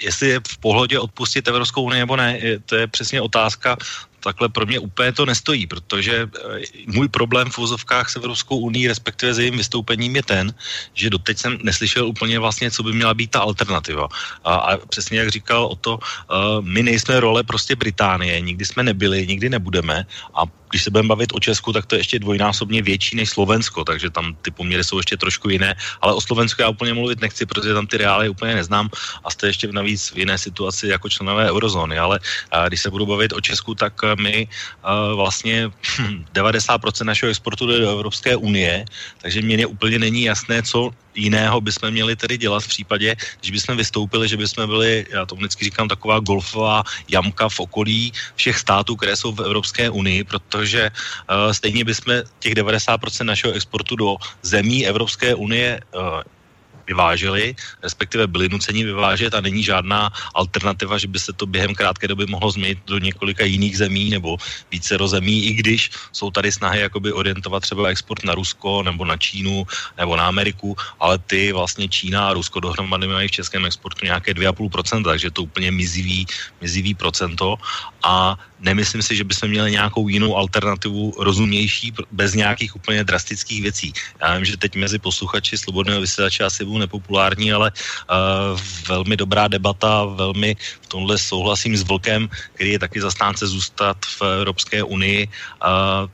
jestli 0.01 0.27
je 0.29 0.39
v 0.47 0.57
pohodě 0.57 0.99
odpustit 0.99 1.47
Evropskou 1.47 1.83
unii 1.83 1.99
nebo 1.99 2.15
ne, 2.15 2.39
to 2.65 2.75
je 2.75 2.87
přesně 2.87 3.21
otázka, 3.21 3.77
takhle 4.19 4.49
pro 4.49 4.65
mě 4.65 4.79
úplně 4.79 5.11
to 5.11 5.25
nestojí, 5.25 5.67
protože 5.67 6.27
eh, 6.27 6.61
můj 6.87 7.07
problém 7.07 7.49
v 7.49 7.57
vozovkách 7.57 8.09
s 8.09 8.15
Evropskou 8.15 8.57
unii, 8.57 8.87
respektive 8.87 9.33
s 9.33 9.39
jejím 9.39 9.57
vystoupením 9.57 10.15
je 10.15 10.23
ten, 10.23 10.45
že 10.93 11.09
doteď 11.09 11.37
jsem 11.37 11.57
neslyšel 11.63 12.07
úplně 12.07 12.39
vlastně, 12.39 12.71
co 12.71 12.83
by 12.83 12.93
měla 12.93 13.13
být 13.13 13.31
ta 13.31 13.39
alternativa. 13.39 14.07
A, 14.43 14.53
a 14.55 14.77
přesně 14.77 15.19
jak 15.19 15.29
říkal 15.29 15.65
o 15.65 15.75
to, 15.75 15.99
uh, 15.99 16.65
my 16.65 16.83
nejsme 16.83 17.19
role 17.19 17.43
prostě 17.43 17.75
Británie, 17.75 18.41
nikdy 18.41 18.65
jsme 18.65 18.83
nebyli, 18.83 19.27
nikdy 19.27 19.49
nebudeme. 19.49 20.05
A 20.33 20.43
když 20.69 20.83
se 20.83 20.89
budeme 20.89 21.07
bavit 21.07 21.33
o 21.33 21.39
Česku, 21.39 21.73
tak 21.73 21.85
to 21.85 21.95
je 21.95 21.99
ještě 21.99 22.19
dvojnásobně 22.19 22.81
větší 22.81 23.15
než 23.15 23.29
Slovensko, 23.29 23.83
takže 23.83 24.09
tam 24.09 24.35
ty 24.41 24.51
poměry 24.51 24.83
jsou 24.83 24.97
ještě 24.97 25.17
trošku 25.17 25.49
jiné, 25.49 25.75
ale 26.01 26.13
o 26.13 26.21
Slovensku 26.21 26.61
já 26.61 26.69
úplně 26.69 26.93
mluvit 26.93 27.21
nechci, 27.21 27.45
protože 27.45 27.73
tam 27.73 27.87
ty 27.87 27.97
reály 27.97 28.29
úplně 28.29 28.55
neznám 28.55 28.89
a 29.23 29.27
jste 29.31 29.47
ještě 29.47 29.67
navíc 29.71 30.11
v 30.13 30.17
jiné 30.17 30.37
situaci 30.37 30.87
jako 30.87 31.09
členové 31.09 31.49
eurozóny, 31.51 31.97
ale 31.97 32.19
a 32.51 32.67
když 32.67 32.81
se 32.81 32.89
budu 32.89 33.05
bavit 33.05 33.33
o 33.33 33.41
Česku, 33.41 33.75
tak 33.75 33.93
my 34.15 34.47
a 34.83 35.13
vlastně 35.13 35.69
90% 36.33 37.05
našeho 37.05 37.29
exportu 37.29 37.67
jde 37.67 37.79
do 37.79 37.91
Evropské 37.91 38.35
unie, 38.35 38.85
takže 39.21 39.41
mně 39.41 39.65
úplně 39.65 39.99
není 39.99 40.23
jasné, 40.23 40.63
co 40.63 40.91
jiného 41.15 41.61
bychom 41.61 41.91
měli 41.91 42.15
tedy 42.15 42.37
dělat 42.37 42.63
v 42.63 42.67
případě, 42.67 43.15
když 43.39 43.51
bychom 43.51 43.77
vystoupili, 43.77 44.27
že 44.27 44.37
bychom 44.37 44.67
byli, 44.67 45.05
já 45.09 45.25
to 45.25 45.35
vždycky 45.35 45.65
říkám, 45.65 45.87
taková 45.87 46.19
golfová 46.19 46.83
jamka 47.07 47.49
v 47.49 47.59
okolí 47.59 48.13
všech 48.35 48.57
států, 48.57 48.95
které 48.95 49.15
jsou 49.15 49.31
v 49.31 49.41
Evropské 49.41 49.89
unii, 49.89 50.23
protože 50.23 50.91
uh, 50.91 51.51
stejně 51.51 51.83
bychom 51.83 52.23
těch 52.39 52.53
90% 52.53 53.23
našeho 53.23 53.53
exportu 53.53 53.95
do 53.95 54.15
zemí 54.41 54.87
Evropské 54.87 55.35
unie 55.35 55.79
uh, 55.95 56.21
vyváželi, 56.89 57.55
respektive 57.85 58.25
byli 58.25 58.49
nuceni 58.49 58.81
vyvážet 58.83 59.37
a 59.37 59.41
není 59.45 59.61
žádná 59.61 60.09
alternativa, 60.33 60.97
že 60.97 61.07
by 61.07 61.19
se 61.21 61.31
to 61.33 61.45
během 61.45 61.77
krátké 61.77 62.09
doby 62.09 62.25
mohlo 62.25 62.49
změnit 62.49 62.81
do 62.89 62.97
několika 62.97 63.45
jiných 63.45 63.77
zemí 63.77 64.09
nebo 64.09 64.41
více 64.73 64.97
zemí, 64.97 65.45
i 65.45 65.51
když 65.53 66.11
jsou 66.11 66.33
tady 66.33 66.49
snahy 66.51 66.79
jakoby 66.81 67.13
orientovat 67.13 67.61
třeba 67.61 67.87
export 67.93 68.25
na 68.25 68.33
Rusko 68.33 68.83
nebo 68.83 69.05
na 69.05 69.17
Čínu 69.17 69.63
nebo 69.97 70.17
na 70.17 70.27
Ameriku, 70.27 70.75
ale 70.99 71.21
ty 71.29 71.53
vlastně 71.53 71.87
Čína 71.87 72.29
a 72.29 72.33
Rusko 72.33 72.59
dohromady 72.59 73.07
mají 73.07 73.27
v 73.27 73.37
českém 73.45 73.63
exportu 73.65 74.05
nějaké 74.05 74.33
2,5%, 74.33 75.03
takže 75.03 75.31
to 75.31 75.45
úplně 75.45 75.71
mizivý, 75.71 76.25
mizivý 76.61 76.97
procento 76.97 77.55
a 78.03 78.35
nemyslím 78.59 79.01
si, 79.01 79.15
že 79.15 79.23
bychom 79.23 79.49
měli 79.49 79.71
nějakou 79.71 80.07
jinou 80.07 80.35
alternativu 80.35 81.13
rozumnější 81.19 81.93
bez 82.11 82.33
nějakých 82.33 82.75
úplně 82.75 83.03
drastických 83.03 83.61
věcí. 83.61 83.93
Já 84.21 84.35
vím, 84.35 84.45
že 84.45 84.57
teď 84.57 84.75
mezi 84.75 84.99
posluchači 84.99 85.57
Slobodného 85.57 86.01
vysílače 86.01 86.43
asi 86.43 86.65
budu 86.65 86.78
tomu 86.78 86.78
nepopulární, 86.79 87.53
ale 87.53 87.71
uh, 87.71 88.59
velmi 88.87 89.17
dobrá 89.17 89.47
debata, 89.47 90.05
velmi 90.05 90.55
v 90.81 90.87
tomhle 90.87 91.17
souhlasím 91.17 91.77
s 91.77 91.83
Vlkem, 91.83 92.29
který 92.53 92.71
je 92.71 92.79
taky 92.79 93.01
zastánce 93.01 93.47
zůstat 93.47 93.97
v 94.05 94.21
Evropské 94.21 94.83
unii. 94.83 95.27
Uh, 95.27 96.09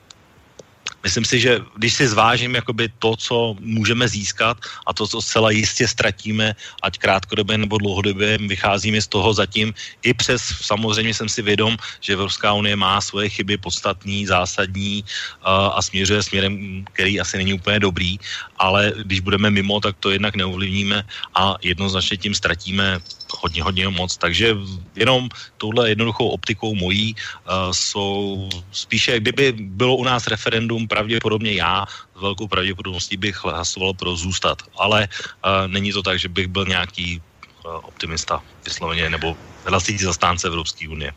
myslím 1.05 1.25
si, 1.25 1.37
že 1.39 1.61
když 1.77 1.93
si 1.93 2.05
zvážím 2.09 2.57
jakoby 2.57 2.89
to, 2.97 3.15
co 3.15 3.55
můžeme 3.61 4.09
získat 4.09 4.57
a 4.89 4.93
to, 4.93 5.05
co 5.05 5.21
zcela 5.21 5.53
jistě 5.53 5.85
ztratíme, 5.87 6.57
ať 6.81 6.97
krátkodobě 6.97 7.57
nebo 7.61 7.77
dlouhodobě, 7.77 8.41
vycházíme 8.41 8.97
z 9.01 9.07
toho 9.07 9.29
zatím. 9.33 9.69
I 10.01 10.13
přes, 10.17 10.41
samozřejmě 10.41 11.13
jsem 11.13 11.29
si 11.29 11.41
vědom, 11.45 11.77
že 12.01 12.17
Evropská 12.17 12.53
unie 12.57 12.75
má 12.75 12.97
svoje 13.01 13.29
chyby 13.29 13.57
podstatní, 13.61 14.25
zásadní 14.25 15.05
a 15.45 15.77
směřuje 15.81 16.23
směrem, 16.23 16.83
který 16.97 17.21
asi 17.21 17.37
není 17.37 17.53
úplně 17.53 17.79
dobrý, 17.79 18.17
ale 18.57 18.93
když 19.05 19.19
budeme 19.21 19.53
mimo, 19.53 19.77
tak 19.79 19.95
to 20.01 20.09
jednak 20.09 20.35
neovlivníme 20.35 21.05
a 21.37 21.55
jednoznačně 21.61 22.17
tím 22.17 22.33
ztratíme 22.33 22.97
hodně, 23.35 23.63
hodně 23.63 23.87
moc. 23.87 24.17
Takže 24.17 24.55
jenom 24.95 25.29
touhle 25.57 25.89
jednoduchou 25.89 26.27
optikou 26.27 26.75
mojí 26.75 27.15
uh, 27.15 27.71
jsou 27.71 28.49
spíše, 28.71 29.19
kdyby 29.19 29.53
bylo 29.59 29.95
u 29.95 30.03
nás 30.03 30.27
referendum, 30.27 30.87
pravděpodobně 30.87 31.53
já 31.53 31.85
s 32.17 32.21
velkou 32.21 32.47
pravděpodobností 32.47 33.17
bych 33.17 33.43
hlasoval 33.43 33.93
pro 33.93 34.15
zůstat. 34.15 34.61
Ale 34.77 35.07
uh, 35.11 35.67
není 35.67 35.91
to 35.91 36.03
tak, 36.03 36.19
že 36.19 36.29
bych 36.29 36.47
byl 36.47 36.65
nějaký 36.65 37.21
uh, 37.65 37.71
optimista 37.83 38.43
vysloveně 38.65 39.09
nebo 39.09 39.37
hlasitý 39.65 40.03
zastánce 40.03 40.47
Evropské 40.47 40.89
unie. 40.89 41.11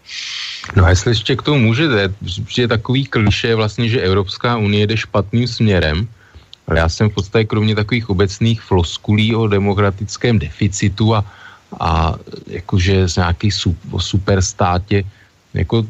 No 0.77 0.85
a 0.85 0.89
jestli 0.89 1.11
ještě 1.11 1.37
k 1.37 1.43
tomu 1.43 1.59
můžete, 1.59 2.15
že 2.49 2.63
je 2.63 2.69
takový 2.69 3.07
kliše 3.07 3.55
vlastně, 3.55 3.89
že 3.89 4.01
Evropská 4.01 4.57
unie 4.57 4.87
jde 4.87 4.97
špatným 4.97 5.49
směrem, 5.49 6.09
ale 6.69 6.79
já 6.79 6.89
jsem 6.89 7.11
v 7.11 7.15
podstatě 7.15 7.45
kromě 7.45 7.75
takových 7.75 8.11
obecných 8.11 8.61
floskulí 8.61 9.35
o 9.35 9.49
demokratickém 9.49 10.39
deficitu 10.39 11.15
a 11.15 11.25
a 11.81 12.15
jakože 12.47 13.09
z 13.09 13.17
nějakých 13.17 13.55
superstátě, 13.99 15.05
jako 15.55 15.87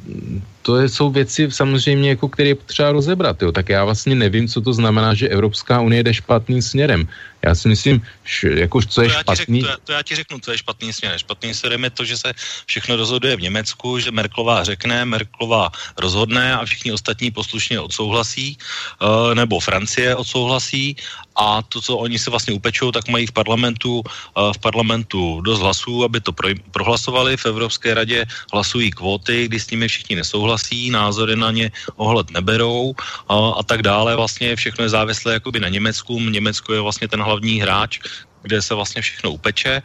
to 0.63 0.83
jsou 0.83 1.11
věci 1.11 1.51
samozřejmě, 1.51 2.09
jako, 2.09 2.29
které 2.29 2.49
je 2.49 2.55
potřeba 2.55 2.93
rozebrat. 2.93 3.43
Jo. 3.43 3.53
Tak 3.53 3.69
já 3.69 3.85
vlastně 3.85 4.15
nevím, 4.15 4.49
co 4.49 4.61
to 4.61 4.73
znamená, 4.73 5.15
že 5.15 5.29
Evropská 5.29 5.81
unie 5.81 6.03
jde 6.03 6.15
špatným 6.15 6.63
směrem. 6.63 7.09
Já 7.43 7.55
si 7.55 7.69
myslím, 7.69 8.03
že, 8.25 8.49
jako, 8.67 8.83
co 8.83 9.03
je 9.03 9.09
to 9.09 9.21
špatný... 9.21 9.63
Řek, 9.63 9.71
to, 9.71 9.79
to 9.85 9.93
já 9.93 10.03
ti 10.03 10.15
řeknu, 10.17 10.39
co 10.39 10.51
je 10.51 10.59
špatný 10.59 10.93
směr. 10.93 11.19
Špatný 11.19 11.55
směrem 11.55 11.85
je 11.85 11.91
to, 11.91 12.05
že 12.05 12.17
se 12.17 12.33
všechno 12.67 12.97
rozhoduje 12.97 13.37
v 13.37 13.41
Německu, 13.41 13.99
že 13.99 14.11
Merklová 14.11 14.65
řekne, 14.65 15.05
Merklová 15.05 15.71
rozhodne 15.97 16.55
a 16.55 16.65
všichni 16.65 16.93
ostatní 16.93 17.31
poslušně 17.31 17.81
odsouhlasí, 17.81 18.59
uh, 18.99 19.35
nebo 19.35 19.61
Francie 19.61 20.17
odsouhlasí 20.17 20.97
a 21.37 21.63
to, 21.63 21.81
co 21.81 21.97
oni 21.97 22.19
se 22.19 22.31
vlastně 22.31 22.55
upečou, 22.55 22.91
tak 22.93 23.09
mají 23.09 23.27
v 23.27 23.33
parlamentu, 23.33 24.03
uh, 24.03 24.53
v 24.53 24.59
parlamentu 24.59 25.41
dost 25.41 25.61
hlasů, 25.61 26.05
aby 26.05 26.21
to 26.21 26.33
pro, 26.33 26.49
prohlasovali. 26.71 27.37
V 27.37 27.47
Evropské 27.47 27.95
radě 27.95 28.27
hlasují 28.53 28.91
kvóty, 28.91 29.47
kdy 29.47 29.61
s 29.61 29.71
nimi 29.71 29.89
všichni 29.89 30.17
nesouhlasí, 30.17 30.91
názory 30.91 31.37
na 31.37 31.51
ně 31.51 31.71
ohled 31.97 32.31
neberou 32.31 32.91
uh, 32.91 33.59
a 33.59 33.63
tak 33.63 33.83
dále. 33.83 34.17
Vlastně 34.17 34.57
všechno 34.57 34.85
je 34.85 34.89
závislé 34.89 35.33
jakoby 35.33 35.61
na 35.61 35.69
Německu. 35.69 36.21
Německo 36.21 36.75
je 36.75 36.81
vlastně 36.81 37.09
ten 37.09 37.28
hlavní 37.29 37.61
hráč, 37.61 38.01
kde 38.43 38.63
se 38.63 38.75
vlastně 38.75 39.03
všechno 39.03 39.37
upeče 39.37 39.83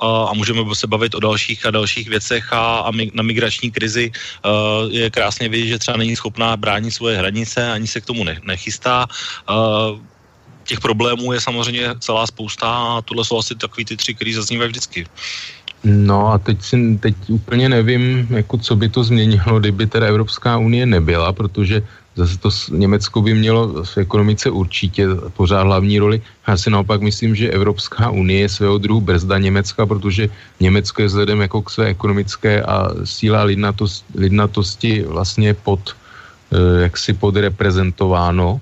a 0.00 0.32
můžeme 0.32 0.64
se 0.72 0.86
bavit 0.86 1.14
o 1.14 1.20
dalších 1.20 1.66
a 1.66 1.70
dalších 1.70 2.08
věcech 2.08 2.52
a, 2.52 2.88
a 2.88 2.90
na 3.12 3.22
migrační 3.22 3.70
krizi 3.70 4.08
uh, 4.08 4.88
je 4.88 5.10
krásně 5.10 5.48
vidět, 5.48 5.66
že 5.66 5.78
třeba 5.78 5.96
není 5.96 6.16
schopná 6.16 6.56
bránit 6.56 6.90
svoje 6.90 7.18
hranice, 7.18 7.60
ani 7.72 7.86
se 7.86 8.00
k 8.00 8.08
tomu 8.08 8.24
ne, 8.24 8.40
nechystá. 8.44 9.06
Uh, 9.44 10.00
těch 10.64 10.80
problémů 10.80 11.32
je 11.32 11.40
samozřejmě 11.40 12.00
celá 12.00 12.26
spousta 12.26 12.66
a 12.66 13.02
tohle 13.02 13.24
jsou 13.24 13.38
asi 13.38 13.54
takový 13.54 13.84
ty 13.84 13.96
tři, 13.96 14.14
které 14.14 14.32
zaznívají 14.34 14.68
vždycky. 14.68 15.06
No 15.84 16.32
a 16.32 16.38
teď, 16.38 16.62
si, 16.62 16.76
teď 17.00 17.14
úplně 17.28 17.68
nevím, 17.68 18.28
jako 18.30 18.58
co 18.58 18.76
by 18.76 18.88
to 18.88 19.04
změnilo, 19.04 19.60
kdyby 19.60 19.86
teda 19.86 20.06
Evropská 20.06 20.58
unie 20.58 20.86
nebyla, 20.86 21.32
protože 21.32 21.82
Zase 22.16 22.38
to 22.38 22.50
Německo 22.70 23.22
by 23.22 23.34
mělo 23.34 23.84
v 23.84 23.98
ekonomice 23.98 24.50
určitě 24.50 25.06
pořád 25.36 25.62
hlavní 25.62 25.98
roli. 25.98 26.22
Já 26.48 26.56
si 26.56 26.70
naopak 26.70 27.00
myslím, 27.00 27.34
že 27.34 27.50
Evropská 27.50 28.10
unie 28.10 28.40
je 28.40 28.48
svého 28.48 28.78
druhu 28.78 29.00
brzda 29.00 29.38
Německa, 29.38 29.86
protože 29.86 30.28
Německo 30.60 31.02
je 31.02 31.08
vzhledem 31.08 31.40
jako 31.40 31.62
k 31.62 31.70
své 31.70 31.86
ekonomické 31.86 32.62
a 32.62 32.90
síla 33.04 33.42
lidnatosti, 33.42 34.04
lidnatosti 34.14 34.92
vlastně 35.02 35.54
pod, 35.54 35.94
eh, 36.52 36.82
jaksi 36.82 37.12
podreprezentováno, 37.12 38.60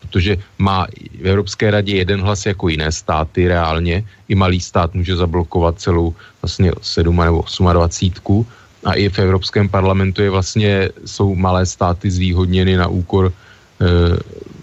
protože 0.00 0.38
má 0.58 0.86
v 1.20 1.26
Evropské 1.26 1.70
radě 1.70 1.96
jeden 1.96 2.22
hlas 2.22 2.46
jako 2.46 2.68
jiné 2.68 2.92
státy 2.92 3.48
reálně. 3.48 4.04
I 4.28 4.34
malý 4.34 4.60
stát 4.60 4.94
může 4.94 5.16
zablokovat 5.16 5.80
celou 5.80 6.14
vlastně 6.42 6.72
7 6.82 7.24
nebo 7.24 7.44
28 7.72 8.46
a 8.84 8.92
i 8.94 9.08
v 9.08 9.18
Evropském 9.18 9.68
parlamentu 9.68 10.22
je 10.22 10.30
vlastně, 10.30 10.88
jsou 11.04 11.34
malé 11.34 11.66
státy 11.66 12.10
zvýhodněny 12.10 12.76
na 12.76 12.88
úkor 12.88 13.32
e, 13.32 13.32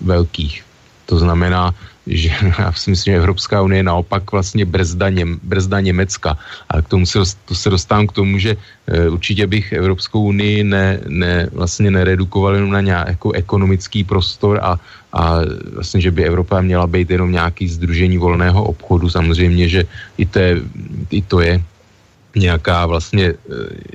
velkých. 0.02 0.64
To 1.06 1.20
znamená, 1.20 1.74
že 2.08 2.30
já 2.60 2.72
si 2.72 2.90
myslím, 2.90 3.14
že 3.14 3.18
Evropská 3.18 3.62
unie 3.62 3.80
je 3.80 3.84
naopak 3.84 4.32
vlastně 4.32 4.66
brzda, 4.66 5.10
Něm, 5.10 5.40
brzda 5.44 5.80
Německa. 5.80 6.38
A 6.70 6.82
k 6.82 6.88
tomu 6.88 7.06
se, 7.06 7.20
to 7.46 7.56
se 7.56 7.70
dostávám 7.70 8.08
k 8.08 8.12
tomu, 8.12 8.40
že 8.40 8.58
e, 8.88 9.10
určitě 9.10 9.48
bych 9.48 9.74
Evropskou 9.74 10.24
unii 10.24 10.64
ne, 10.64 11.00
ne, 11.08 11.50
vlastně 11.54 11.92
neredukoval 11.92 12.56
jenom 12.56 12.72
na 12.72 12.82
nějaký 12.82 13.10
jako 13.10 13.32
ekonomický 13.32 14.04
prostor 14.04 14.60
a, 14.64 14.80
a 15.14 15.40
vlastně, 15.74 16.02
že 16.02 16.12
by 16.12 16.26
Evropa 16.26 16.62
měla 16.62 16.88
být 16.88 17.10
jenom 17.10 17.32
nějaký 17.32 17.68
združení 17.68 18.18
volného 18.18 18.64
obchodu. 18.64 19.10
Samozřejmě, 19.10 19.70
že 19.70 19.82
i 20.18 20.26
to 20.26 20.40
je, 20.40 20.52
i 21.12 21.22
to 21.22 21.40
je 21.40 21.62
nějaká 22.36 22.86
vlastně 22.86 23.26
eh, 23.26 23.36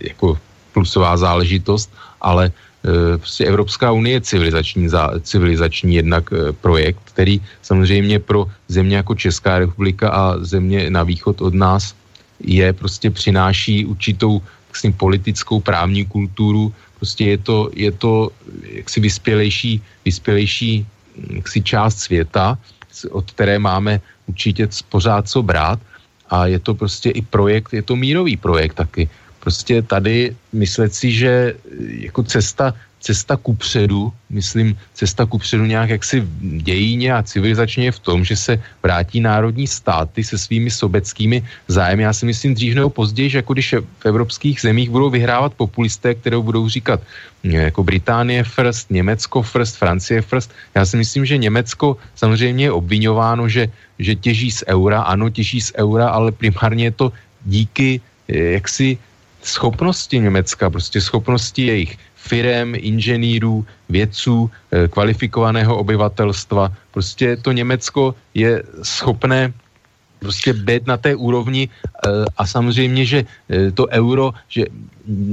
jako 0.01 0.39
plusová 0.73 1.17
záležitost, 1.17 1.93
ale 2.21 2.53
eh, 2.53 3.19
prostě 3.19 3.45
Evropská 3.45 3.93
unie 3.93 4.17
je 4.17 4.21
civilizační, 4.21 4.89
civilizační 5.21 5.95
jednak 5.95 6.31
eh, 6.33 6.53
projekt, 6.53 7.01
který 7.05 7.41
samozřejmě 7.63 8.19
pro 8.19 8.47
země 8.69 8.97
jako 8.97 9.15
Česká 9.15 9.59
republika 9.59 10.11
a 10.11 10.39
země 10.45 10.91
na 10.91 11.03
východ 11.03 11.41
od 11.41 11.55
nás 11.55 11.95
je 12.41 12.73
prostě 12.73 13.11
přináší 13.11 13.87
určitou 13.87 14.43
jaksi, 14.69 14.93
politickou 14.93 15.61
právní 15.61 16.05
kulturu, 16.05 16.73
prostě 16.99 17.25
je 17.25 17.39
to, 17.39 17.71
je 17.75 17.93
to 17.93 18.31
jaksi 18.63 19.01
vyspělejší, 19.01 19.83
vyspělejší 20.05 20.87
jaksi 21.31 21.63
část 21.63 21.99
světa, 21.99 22.59
od 23.11 23.31
které 23.31 23.59
máme 23.59 24.01
určitě 24.27 24.69
pořád 24.89 25.29
co 25.29 25.43
brát 25.43 25.81
a 26.33 26.49
je 26.49 26.59
to 26.59 26.75
prostě 26.75 27.11
i 27.13 27.21
projekt, 27.21 27.77
je 27.77 27.85
to 27.85 27.93
mírový 27.97 28.37
projekt 28.41 28.81
taky. 28.81 29.09
Prostě 29.41 29.83
tady 29.83 30.37
myslet 30.53 30.95
si, 30.95 31.13
že 31.13 31.55
jako 32.09 32.23
cesta, 32.23 32.73
cesta 33.03 33.35
ku 33.37 33.55
předu, 33.59 34.12
myslím, 34.31 34.79
cesta 34.95 35.27
ku 35.27 35.39
předu 35.39 35.66
nějak 35.66 35.91
jaksi 35.91 36.23
dějíně 36.62 37.15
a 37.15 37.23
civilizačně 37.23 37.91
je 37.91 37.99
v 37.99 37.99
tom, 37.99 38.24
že 38.24 38.37
se 38.37 38.62
vrátí 38.83 39.20
národní 39.20 39.66
státy 39.66 40.24
se 40.24 40.39
svými 40.39 40.70
sobeckými 40.70 41.43
zájmy. 41.69 42.03
Já 42.03 42.12
si 42.12 42.27
myslím 42.27 42.55
dřív 42.55 42.74
nebo 42.74 42.91
později, 42.91 43.29
že 43.31 43.39
jako 43.39 43.53
když 43.53 43.74
v 43.99 44.07
evropských 44.07 44.61
zemích 44.61 44.91
budou 44.91 45.11
vyhrávat 45.11 45.55
populisté, 45.59 46.15
které 46.15 46.39
budou 46.39 46.69
říkat 46.69 47.03
hm, 47.45 47.74
jako 47.74 47.83
Británie 47.83 48.45
first, 48.45 48.91
Německo 48.91 49.43
first, 49.43 49.77
Francie 49.77 50.23
first. 50.23 50.55
Já 50.74 50.87
si 50.87 50.97
myslím, 50.97 51.27
že 51.27 51.43
Německo 51.43 51.99
samozřejmě 52.15 52.65
je 52.65 52.73
obvinováno, 52.73 53.49
že, 53.51 53.66
že 53.99 54.15
těží 54.15 54.51
z 54.51 54.62
eura, 54.70 55.03
ano, 55.03 55.31
těží 55.31 55.61
z 55.61 55.73
eura, 55.74 56.09
ale 56.09 56.33
primárně 56.33 56.95
je 56.95 56.95
to 56.95 57.12
díky 57.45 58.01
eh, 58.31 58.62
jaksi 58.62 58.99
schopnosti 59.43 60.19
Německa, 60.19 60.70
prostě 60.70 61.01
schopnosti 61.01 61.66
jejich 61.66 61.99
firem, 62.23 62.74
inženýrů, 62.78 63.66
vědců, 63.89 64.47
eh, 64.47 64.89
kvalifikovaného 64.89 65.77
obyvatelstva. 65.77 66.70
Prostě 66.94 67.36
to 67.36 67.53
Německo 67.53 68.15
je 68.35 68.62
schopné 68.82 69.53
prostě 70.23 70.55
být 70.55 70.86
na 70.86 70.97
té 70.97 71.19
úrovni 71.19 71.66
eh, 71.66 72.24
a 72.39 72.47
samozřejmě, 72.47 73.03
že 73.05 73.19
eh, 73.27 73.74
to 73.74 73.90
euro, 73.90 74.31
že 74.47 74.70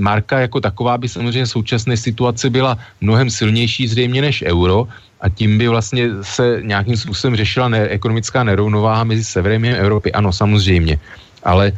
marka 0.01 0.49
jako 0.49 0.57
taková 0.65 0.97
by 0.97 1.05
samozřejmě 1.05 1.45
v 1.45 1.55
současné 1.61 1.93
situaci 1.93 2.49
byla 2.49 2.73
mnohem 3.05 3.29
silnější 3.29 3.85
zřejmě 3.87 4.21
než 4.21 4.41
euro 4.41 4.89
a 5.21 5.29
tím 5.29 5.61
by 5.61 5.67
vlastně 5.69 6.25
se 6.25 6.65
nějakým 6.65 6.97
způsobem 6.97 7.35
řešila 7.37 7.69
ne, 7.69 7.79
ekonomická 7.93 8.41
nerovnováha 8.41 9.03
mezi 9.05 9.21
severem 9.21 9.61
a 9.63 9.77
Evropy. 9.77 10.09
Ano, 10.09 10.33
samozřejmě. 10.33 10.97
Ale 11.45 11.71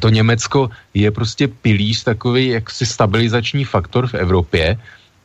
to 0.00 0.08
Německo 0.08 0.70
je 0.94 1.10
prostě 1.10 1.48
pilíř 1.48 2.04
takový 2.04 2.48
jaksi 2.48 2.86
stabilizační 2.86 3.64
faktor 3.64 4.06
v 4.06 4.14
Evropě 4.14 4.78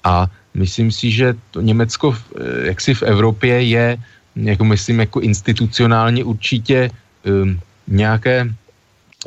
a 0.04 0.28
myslím 0.54 0.92
si, 0.92 1.12
že 1.12 1.36
to 1.52 1.62
Německo 1.62 2.16
eh, 2.16 2.68
jaksi 2.68 2.94
v 2.94 3.04
Evropě 3.04 3.62
je, 3.62 3.98
jako 4.36 4.64
myslím, 4.66 5.00
jako 5.00 5.20
institucionálně 5.20 6.24
určitě 6.24 6.92
um, 7.24 7.60
nějaké, 7.88 8.50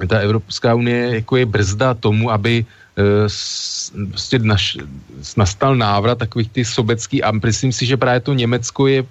ta 0.08 0.18
Evropská 0.18 0.74
unie 0.74 1.14
jako 1.14 1.36
je 1.36 1.46
brzda 1.46 1.94
tomu, 1.94 2.30
aby 2.30 2.66
prostě 4.10 4.38
naš, 4.38 4.78
nastal 5.36 5.76
návrat 5.76 6.18
takových 6.18 6.50
ty 6.50 6.64
sobecký 6.64 7.22
a 7.22 7.30
myslím 7.30 7.72
si, 7.72 7.86
že 7.86 7.96
právě 7.96 8.20
to 8.20 8.34
Německo 8.34 8.86
je 8.86 9.02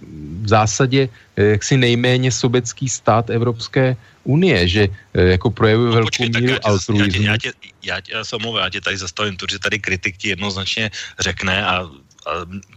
v 0.42 0.48
zásadě 0.48 1.10
jaksi 1.38 1.78
nejméně 1.78 2.32
sobecký 2.32 2.90
stát 2.90 3.30
Evropské 3.30 3.96
unie, 4.28 4.68
že 4.68 4.88
jako 5.14 5.52
projevuje 5.52 5.90
no, 5.90 5.96
velkou 5.96 6.24
míru 6.28 6.56
altruismu. 6.64 7.24
Já, 7.24 7.38
tě, 7.38 7.52
já, 7.84 8.02
tě, 8.02 8.12
já, 8.14 8.24
se 8.24 8.36
omlouvám, 8.36 8.64
já 8.64 8.70
tě 8.70 8.82
tady 8.82 8.98
zastavím, 8.98 9.38
protože 9.38 9.60
tady 9.60 9.80
kritik 9.80 10.18
ti 10.18 10.28
jednoznačně 10.36 10.92
řekne 11.20 11.66
a 11.66 11.90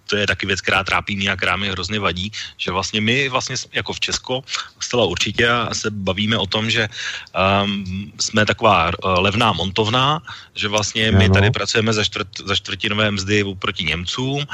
to 0.06 0.16
je 0.16 0.26
taky 0.26 0.46
věc, 0.46 0.60
která 0.60 0.84
trápí 0.84 1.16
mě 1.16 1.30
a 1.30 1.36
která 1.36 1.56
mi 1.56 1.68
hrozně 1.68 2.00
vadí, 2.00 2.32
že 2.56 2.70
vlastně 2.70 3.00
my 3.00 3.28
vlastně 3.28 3.56
jako 3.72 3.92
v 3.92 4.00
Česku 4.00 4.44
zcela 4.80 5.04
určitě 5.04 5.48
se 5.72 5.90
bavíme 5.90 6.36
o 6.38 6.46
tom, 6.46 6.70
že 6.70 6.88
um, 7.34 8.12
jsme 8.20 8.46
taková 8.46 8.90
uh, 8.90 9.22
levná 9.22 9.52
montovná, 9.52 10.22
že 10.54 10.68
vlastně 10.68 11.12
my 11.12 11.30
tady 11.30 11.50
pracujeme 11.50 11.92
za, 11.92 12.04
čtvrt, 12.04 12.28
za 12.44 12.54
čtvrtinové 12.56 13.10
mzdy 13.10 13.44
proti 13.58 13.84
Němcům, 13.84 14.42
uh, 14.42 14.46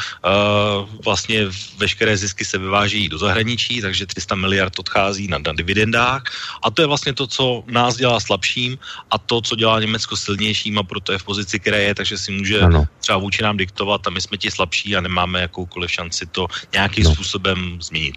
vlastně 1.05 1.47
veškeré 1.79 2.17
zisky 2.17 2.45
se 2.45 2.59
vyváží 2.59 3.09
do 3.09 3.19
zahraničí, 3.19 3.81
takže 3.81 4.07
300 4.07 4.35
miliard 4.35 4.79
odchází 4.79 5.29
na, 5.29 5.39
na 5.39 5.53
dividendách. 5.53 6.23
A 6.63 6.71
to 6.71 6.83
je 6.83 6.87
vlastně 6.87 7.13
to, 7.13 7.27
co 7.27 7.65
nás 7.67 7.97
dělá 7.97 8.21
slabším 8.21 8.79
a 9.11 9.19
to, 9.19 9.41
co 9.41 9.57
dělá 9.57 9.81
Německo 9.81 10.17
silnějším 10.17 10.79
a 10.79 10.83
proto 10.83 11.13
je 11.13 11.19
v 11.19 11.25
pozici, 11.25 11.61
které 11.61 11.83
je, 11.83 11.95
takže 11.95 12.19
si 12.19 12.33
může 12.33 12.61
ano. 12.61 12.85
třeba 13.01 13.19
vůči 13.19 13.43
nám 13.43 13.57
diktovat 13.57 14.07
a 14.07 14.11
my 14.11 14.21
jsme 14.21 14.37
ti 14.37 14.51
slabší 14.51 14.86
a 14.95 15.01
nemáme 15.01 15.41
jakoukoliv 15.41 15.91
šanci 15.91 16.27
to 16.27 16.47
nějakým 16.73 17.05
no. 17.05 17.15
způsobem 17.15 17.79
změnit. 17.83 18.17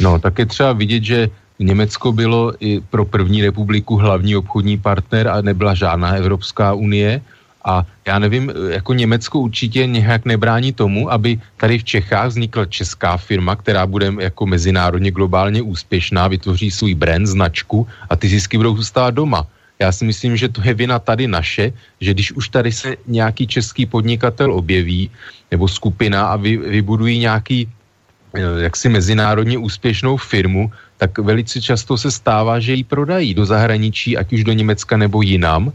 No, 0.00 0.18
tak 0.18 0.38
je 0.38 0.46
třeba 0.46 0.72
vidět, 0.72 1.04
že 1.04 1.28
Německo 1.58 2.12
bylo 2.12 2.52
i 2.60 2.80
pro 2.80 3.04
první 3.04 3.42
republiku 3.42 3.96
hlavní 3.96 4.36
obchodní 4.36 4.78
partner 4.78 5.28
a 5.28 5.42
nebyla 5.42 5.74
žádná 5.74 6.08
Evropská 6.18 6.72
unie. 6.74 7.20
A 7.64 7.86
já 8.06 8.18
nevím, 8.18 8.52
jako 8.68 8.94
Německo 8.94 9.38
určitě 9.38 9.86
nějak 9.86 10.24
nebrání 10.24 10.72
tomu, 10.72 11.12
aby 11.12 11.40
tady 11.56 11.78
v 11.78 11.84
Čechách 11.84 12.28
vznikla 12.28 12.66
česká 12.66 13.16
firma, 13.16 13.56
která 13.56 13.86
bude 13.86 14.12
jako 14.20 14.46
mezinárodně 14.46 15.10
globálně 15.10 15.62
úspěšná, 15.62 16.28
vytvoří 16.28 16.70
svůj 16.70 16.94
brand, 16.94 17.26
značku 17.26 17.86
a 18.10 18.16
ty 18.16 18.28
zisky 18.28 18.56
budou 18.56 18.76
zůstávat 18.76 19.14
doma. 19.14 19.46
Já 19.82 19.90
si 19.92 20.04
myslím, 20.06 20.38
že 20.38 20.48
to 20.48 20.62
je 20.62 20.74
vina 20.74 20.98
tady 21.02 21.26
naše, 21.26 21.74
že 22.00 22.14
když 22.14 22.32
už 22.32 22.48
tady 22.48 22.70
se 22.72 22.96
nějaký 23.06 23.46
český 23.46 23.86
podnikatel 23.86 24.54
objeví, 24.54 25.10
nebo 25.50 25.66
skupina 25.68 26.30
a 26.30 26.38
vy, 26.38 26.56
vybudují 26.56 27.18
nějaký 27.18 27.66
eh, 27.66 28.40
jaksi 28.70 28.88
mezinárodně 28.88 29.58
úspěšnou 29.58 30.16
firmu, 30.16 30.70
tak 30.96 31.18
velice 31.18 31.58
často 31.58 31.98
se 31.98 32.10
stává, 32.14 32.62
že 32.62 32.78
ji 32.78 32.84
prodají 32.86 33.34
do 33.34 33.42
zahraničí, 33.42 34.14
ať 34.14 34.32
už 34.32 34.42
do 34.46 34.52
Německa 34.54 34.94
nebo 34.96 35.18
jinam. 35.22 35.74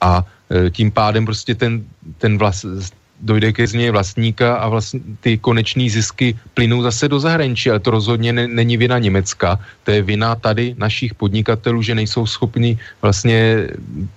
A 0.00 0.22
eh, 0.22 0.70
tím 0.70 0.94
pádem 0.94 1.26
prostě 1.26 1.58
ten, 1.58 1.82
ten 2.22 2.38
vlast, 2.38 2.94
dojde 3.20 3.52
ke 3.52 3.66
změně 3.66 3.90
vlastníka 3.90 4.56
a 4.56 4.68
vlastně 4.68 5.00
ty 5.20 5.38
koneční 5.38 5.90
zisky 5.90 6.38
plynou 6.54 6.82
zase 6.82 7.08
do 7.08 7.20
zahraničí, 7.20 7.70
ale 7.70 7.80
to 7.80 7.90
rozhodně 7.90 8.32
ne, 8.32 8.48
není 8.48 8.76
vina 8.76 8.98
Německa, 8.98 9.58
to 9.84 9.90
je 9.90 10.02
vina 10.02 10.34
tady 10.34 10.74
našich 10.78 11.14
podnikatelů, 11.14 11.82
že 11.82 11.94
nejsou 11.94 12.26
schopni 12.26 12.78
vlastně 13.02 13.66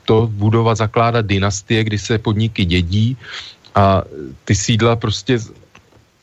to 0.06 0.30
budovat, 0.32 0.78
zakládat 0.78 1.26
dynastie, 1.26 1.84
kdy 1.84 1.98
se 1.98 2.18
podniky 2.18 2.66
dědí 2.66 3.18
a 3.76 4.02
ty 4.46 4.56
sídla 4.56 4.96
prostě 4.96 5.40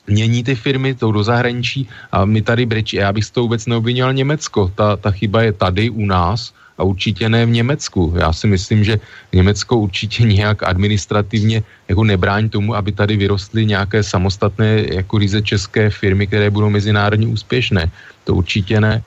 mění 0.07 0.45
ty 0.45 0.55
firmy, 0.55 0.95
tou 0.95 1.13
do 1.13 1.23
zahraničí 1.23 1.89
a 2.13 2.25
my 2.25 2.43
tady 2.43 2.67
brečí. 2.67 2.97
Já 2.97 3.13
bych 3.13 3.31
toho 3.31 3.45
vůbec 3.45 3.67
neobvinil 3.67 4.13
Německo. 4.13 4.73
Ta, 4.75 4.97
ta 4.97 5.11
chyba 5.11 5.43
je 5.43 5.53
tady 5.53 5.91
u 5.91 6.07
nás 6.07 6.53
a 6.79 6.83
určitě 6.83 7.29
ne 7.29 7.47
v 7.47 7.51
Německu. 7.51 8.15
Já 8.17 8.33
si 8.33 8.47
myslím, 8.47 8.85
že 8.85 9.01
Německo 9.33 9.79
určitě 9.79 10.23
nějak 10.23 10.63
administrativně 10.63 11.63
jako 11.89 12.05
nebrání 12.05 12.49
tomu, 12.49 12.75
aby 12.75 12.93
tady 12.93 13.17
vyrostly 13.17 13.67
nějaké 13.67 14.03
samostatné 14.03 14.87
jako 14.95 15.19
ryze 15.19 15.43
české 15.43 15.91
firmy, 15.91 16.27
které 16.27 16.51
budou 16.51 16.71
mezinárodně 16.71 17.27
úspěšné. 17.27 17.91
To 18.25 18.35
určitě 18.35 18.81
ne. 18.81 19.03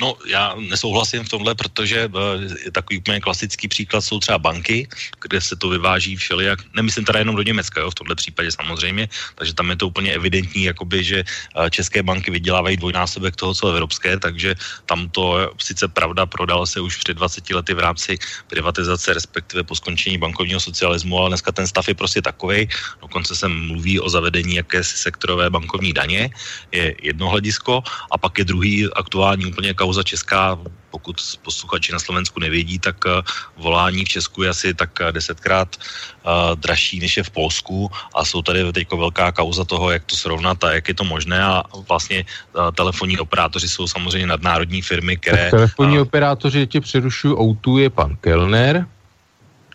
No, 0.00 0.16
já 0.26 0.56
nesouhlasím 0.56 1.24
v 1.24 1.28
tomhle, 1.28 1.54
protože 1.54 2.08
uh, 2.08 2.72
takový 2.72 2.98
úplně 2.98 3.20
klasický 3.20 3.68
příklad 3.68 4.00
jsou 4.00 4.18
třeba 4.18 4.38
banky, 4.38 4.88
kde 5.20 5.40
se 5.40 5.56
to 5.56 5.68
vyváží 5.68 6.16
všelijak, 6.16 6.58
nemyslím 6.72 7.04
teda 7.04 7.18
jenom 7.18 7.36
do 7.36 7.42
Německa, 7.42 7.80
jo, 7.80 7.90
v 7.90 7.94
tomhle 7.94 8.16
případě 8.16 8.48
samozřejmě, 8.52 9.08
takže 9.34 9.54
tam 9.54 9.70
je 9.70 9.76
to 9.76 9.88
úplně 9.88 10.12
evidentní, 10.12 10.64
jakoby, 10.64 11.04
že 11.04 11.18
uh, 11.56 11.68
české 11.68 12.02
banky 12.02 12.30
vydělávají 12.30 12.76
dvojnásobek 12.76 13.36
toho, 13.36 13.54
co 13.54 13.68
evropské, 13.68 14.18
takže 14.18 14.54
tam 14.86 15.08
to 15.10 15.38
je 15.38 15.48
sice 15.60 15.88
pravda, 15.88 16.26
prodalo 16.26 16.66
se 16.66 16.80
už 16.80 16.96
před 16.96 17.14
20 17.14 17.50
lety 17.50 17.74
v 17.74 17.78
rámci 17.78 18.18
privatizace, 18.48 19.14
respektive 19.14 19.62
po 19.64 19.76
skončení 19.76 20.18
bankovního 20.18 20.60
socialismu, 20.60 21.18
ale 21.18 21.36
dneska 21.36 21.52
ten 21.52 21.66
stav 21.66 21.88
je 21.88 21.94
prostě 21.94 22.22
takový. 22.22 22.68
Dokonce 23.00 23.36
se 23.36 23.48
mluví 23.48 24.00
o 24.00 24.08
zavedení 24.08 24.54
jakési 24.54 24.96
sektorové 24.96 25.50
bankovní 25.50 25.92
daně, 25.92 26.30
je 26.72 26.94
jedno 27.02 27.28
hledisko, 27.28 27.82
a 28.10 28.18
pak 28.18 28.38
je 28.38 28.44
druhý 28.44 28.88
aktuální 28.96 29.46
úplně 29.46 29.74
kauza 29.90 30.06
česká, 30.06 30.54
pokud 30.90 31.18
posluchači 31.42 31.92
na 31.92 31.98
Slovensku 31.98 32.38
nevědí, 32.38 32.78
tak 32.78 32.96
uh, 33.02 33.26
volání 33.58 34.06
v 34.06 34.08
Česku 34.08 34.46
je 34.46 34.48
asi 34.54 34.74
tak 34.74 34.94
eh, 35.02 35.12
desetkrát 35.12 35.66
uh, 35.74 36.54
dražší 36.54 37.02
než 37.02 37.16
je 37.16 37.22
v 37.26 37.30
Polsku. 37.30 37.90
A 38.14 38.22
jsou 38.22 38.42
tady 38.42 38.62
teď 38.72 38.86
velká 38.94 39.34
kauza 39.34 39.66
toho, 39.66 39.90
jak 39.90 40.06
to 40.06 40.14
srovnat 40.14 40.62
a 40.64 40.78
jak 40.78 40.88
je 40.88 40.94
to 40.94 41.04
možné. 41.04 41.42
A 41.42 41.66
vlastně 41.90 42.22
uh, 42.54 42.70
telefonní 42.70 43.18
operátoři 43.18 43.66
jsou 43.66 43.90
samozřejmě 43.90 44.26
nadnárodní 44.26 44.78
firmy, 44.82 45.18
které... 45.18 45.50
Tak 45.50 45.74
telefonní 45.74 45.98
uh, 45.98 46.06
operátoři, 46.06 46.70
tě 46.70 46.80
přerušuju, 46.80 47.34
O2 47.34 47.78
je 47.78 47.90
pan 47.90 48.14
Kellner, 48.22 48.86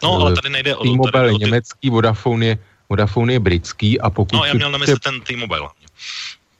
No, 0.04 0.12
ale 0.22 0.36
tady 0.36 0.50
nejde 0.50 0.76
o... 0.76 0.84
T-Mobile 0.84 1.32
je 1.32 1.38
německý, 1.38 1.90
Vodafone 1.90 2.46
je, 2.46 2.58
Vodafone 2.90 3.34
je 3.34 3.40
britský 3.40 4.00
a 4.00 4.10
pokud... 4.10 4.36
No, 4.36 4.46
já 4.46 4.54
měl 4.54 4.72
na 4.72 4.78
mysli 4.78 5.00
ten 5.00 5.22
T-Mobile. 5.22 5.70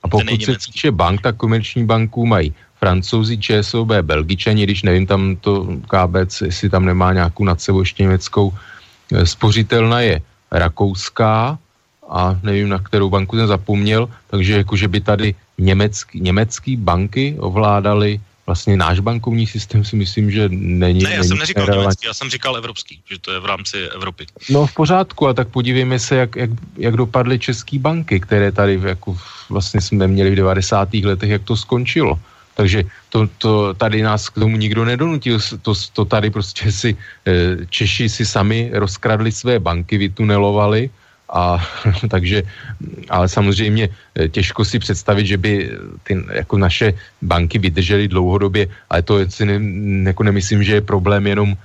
A 0.04 0.08
pokud 0.08 0.42
se 0.42 0.56
týče 0.58 0.92
bank, 0.92 1.22
tak 1.22 1.36
komerční 1.36 1.86
banku 1.86 2.26
mají 2.26 2.54
francouzi, 2.86 3.42
ČSOB, 3.42 4.06
belgičani, 4.06 4.64
když 4.64 4.86
nevím, 4.86 5.10
tam 5.10 5.22
to 5.42 5.66
KBC, 5.90 6.54
jestli 6.54 6.70
tam 6.70 6.86
nemá 6.86 7.18
nějakou 7.18 7.42
nad 7.50 7.58
sebou 7.58 7.82
ještě 7.82 8.06
německou, 8.06 8.54
eh, 8.54 9.26
spořitelna 9.26 10.06
je 10.06 10.22
rakouská 10.54 11.58
a 12.06 12.38
nevím, 12.46 12.70
na 12.70 12.78
kterou 12.78 13.10
banku 13.10 13.42
jsem 13.42 13.50
zapomněl, 13.50 14.06
takže 14.30 14.62
jakože 14.62 14.86
by 14.86 15.00
tady 15.02 15.28
německý, 15.58 16.22
německý 16.22 16.78
banky 16.78 17.34
ovládali 17.42 18.22
vlastně 18.46 18.78
náš 18.78 19.02
bankovní 19.02 19.50
systém 19.50 19.82
si 19.82 19.98
myslím, 19.98 20.30
že 20.30 20.46
není. 20.54 21.02
Ne, 21.02 21.10
já 21.10 21.26
není 21.26 21.28
jsem 21.34 21.38
neříkal 21.42 21.66
německý, 21.66 22.06
já 22.06 22.14
jsem 22.14 22.30
říkal 22.30 22.54
evropský, 22.62 23.02
že 23.10 23.18
to 23.18 23.34
je 23.34 23.40
v 23.42 23.46
rámci 23.50 23.78
Evropy. 23.98 24.30
No 24.54 24.70
v 24.70 24.74
pořádku, 24.78 25.28
a 25.28 25.34
tak 25.34 25.50
podívejme 25.50 25.98
se, 25.98 26.30
jak, 26.30 26.38
jak, 26.38 26.52
jak 26.78 26.94
dopadly 26.94 27.42
české 27.42 27.82
banky, 27.82 28.22
které 28.22 28.54
tady 28.54 28.78
jako 28.78 29.18
vlastně 29.50 29.82
jsme 29.82 30.06
měli 30.06 30.38
v 30.38 30.46
90. 30.46 30.94
letech, 31.10 31.42
jak 31.42 31.44
to 31.50 31.58
skončilo. 31.58 32.22
Takže 32.56 32.84
to, 33.10 33.28
to 33.38 33.74
tady 33.74 34.02
nás 34.02 34.30
k 34.30 34.40
tomu 34.40 34.58
nikdo 34.58 34.86
nedonutil. 34.86 35.40
To, 35.62 35.74
to 35.94 36.06
tady 36.06 36.30
prostě 36.30 36.72
si 36.72 36.96
e, 37.28 37.66
Češi 37.70 38.10
si 38.10 38.26
sami 38.26 38.72
rozkradli 38.74 39.32
své 39.32 39.60
banky, 39.60 39.98
vytunelovali 39.98 40.90
a 41.30 41.60
takže, 42.10 42.44
ale 43.10 43.28
samozřejmě 43.30 43.90
e, 44.16 44.30
těžko 44.30 44.66
si 44.66 44.80
představit, 44.80 45.26
že 45.28 45.38
by 45.38 45.72
ty 46.04 46.24
jako 46.32 46.58
naše 46.58 46.94
banky 47.22 47.60
vydržely 47.60 48.08
dlouhodobě, 48.08 48.68
ale 48.90 49.02
to 49.02 49.20
si 49.30 49.46
ne, 49.46 49.60
jako 50.10 50.24
nemyslím, 50.24 50.64
že 50.64 50.74
je 50.80 50.82
problém 50.82 51.28
jenom 51.28 51.58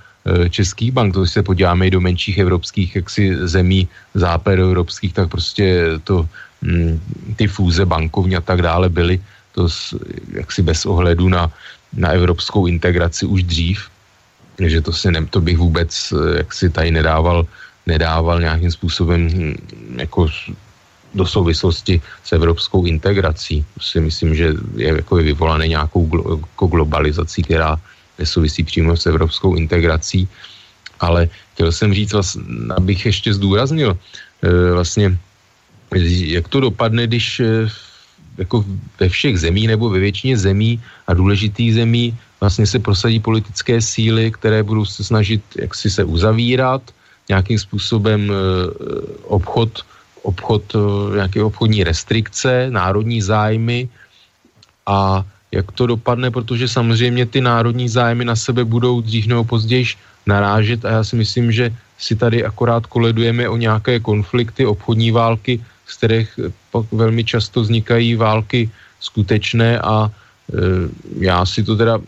českých 0.49 0.91
bank, 0.91 1.13
to 1.13 1.21
když 1.21 1.31
se 1.31 1.43
podíváme 1.43 1.87
i 1.87 1.91
do 1.91 2.01
menších 2.01 2.37
evropských 2.37 2.95
jaksi 2.95 3.47
zemí 3.47 3.87
západoevropských, 4.13 5.13
tak 5.13 5.29
prostě 5.29 5.97
to, 6.03 6.29
m, 6.61 7.01
ty 7.35 7.47
fúze 7.47 7.85
bankovní 7.85 8.35
a 8.35 8.41
tak 8.41 8.61
dále 8.61 8.89
byly 8.89 9.19
to 9.51 9.67
jaksi 10.31 10.61
bez 10.61 10.85
ohledu 10.85 11.29
na, 11.29 11.51
na 11.93 12.09
evropskou 12.09 12.67
integraci 12.67 13.25
už 13.25 13.43
dřív, 13.43 13.79
že 14.59 14.81
to, 14.81 14.93
si 14.93 15.11
ne, 15.11 15.25
to 15.25 15.41
bych 15.41 15.57
vůbec 15.57 16.13
eh, 16.13 16.37
jaksi 16.37 16.69
tady 16.69 16.91
nedával, 16.91 17.47
nedával 17.85 18.41
nějakým 18.41 18.71
způsobem 18.71 19.29
hm, 19.29 19.55
jako 19.97 20.27
do 21.13 21.25
souvislosti 21.25 22.01
s 22.23 22.31
evropskou 22.31 22.85
integrací. 22.85 23.65
Si 23.81 23.99
myslím, 23.99 24.35
že 24.35 24.53
je 24.75 24.95
jako 24.95 25.15
vyvolané 25.15 25.67
nějakou 25.67 26.05
glo, 26.05 26.39
jako 26.39 26.67
globalizací, 26.67 27.43
která 27.43 27.75
nesouvisí 28.19 28.63
přímo 28.63 28.97
s 28.97 29.05
evropskou 29.05 29.55
integrací. 29.55 30.27
Ale 30.99 31.29
chtěl 31.53 31.71
jsem 31.71 31.93
říct, 31.93 32.13
vlastně, 32.13 32.43
abych 32.75 33.05
ještě 33.05 33.33
zdůraznil, 33.33 33.97
eh, 34.43 34.71
vlastně, 34.71 35.17
jak 36.31 36.47
to 36.47 36.59
dopadne, 36.59 37.07
když 37.07 37.39
v 37.67 37.67
eh, 37.67 37.90
jako 38.41 38.65
ve 38.99 39.09
všech 39.09 39.39
zemí 39.39 39.69
nebo 39.69 39.89
ve 39.89 39.99
většině 40.01 40.37
zemí 40.37 40.81
a 41.07 41.13
důležitých 41.13 41.73
zemí 41.73 42.17
vlastně 42.41 42.65
se 42.65 42.81
prosadí 42.81 43.21
politické 43.21 43.81
síly, 43.81 44.33
které 44.33 44.65
budou 44.65 44.85
se 44.85 45.05
snažit 45.05 45.41
jaksi 45.61 45.89
se 45.89 46.03
uzavírat, 46.03 46.81
nějakým 47.29 47.59
způsobem 47.59 48.19
e, 48.27 48.33
obchod, 49.29 49.85
obchod, 50.25 50.63
e, 50.73 50.79
nějaké 51.15 51.39
obchodní 51.43 51.85
restrikce, 51.85 52.67
národní 52.73 53.21
zájmy 53.21 53.89
a 54.89 55.23
jak 55.51 55.71
to 55.71 55.95
dopadne, 55.95 56.31
protože 56.31 56.67
samozřejmě 56.67 57.25
ty 57.25 57.41
národní 57.41 57.89
zájmy 57.89 58.25
na 58.25 58.35
sebe 58.35 58.65
budou 58.65 59.01
dřív 59.01 59.27
nebo 59.27 59.43
později 59.43 59.85
narážet 60.25 60.85
a 60.85 60.89
já 60.89 61.03
si 61.03 61.15
myslím, 61.15 61.51
že 61.51 61.69
si 61.97 62.15
tady 62.15 62.41
akorát 62.41 62.89
koledujeme 62.89 63.45
o 63.49 63.57
nějaké 63.57 63.99
konflikty, 63.99 64.65
obchodní 64.65 65.11
války, 65.11 65.61
z 65.91 65.97
kterých 65.97 66.39
pak 66.71 66.85
velmi 66.91 67.23
často 67.23 67.61
vznikají 67.61 68.15
války 68.15 68.71
skutečné 68.99 69.79
a 69.79 70.07
e, 70.07 70.11
já 71.19 71.45
si 71.45 71.63
to 71.63 71.75
teda 71.75 71.99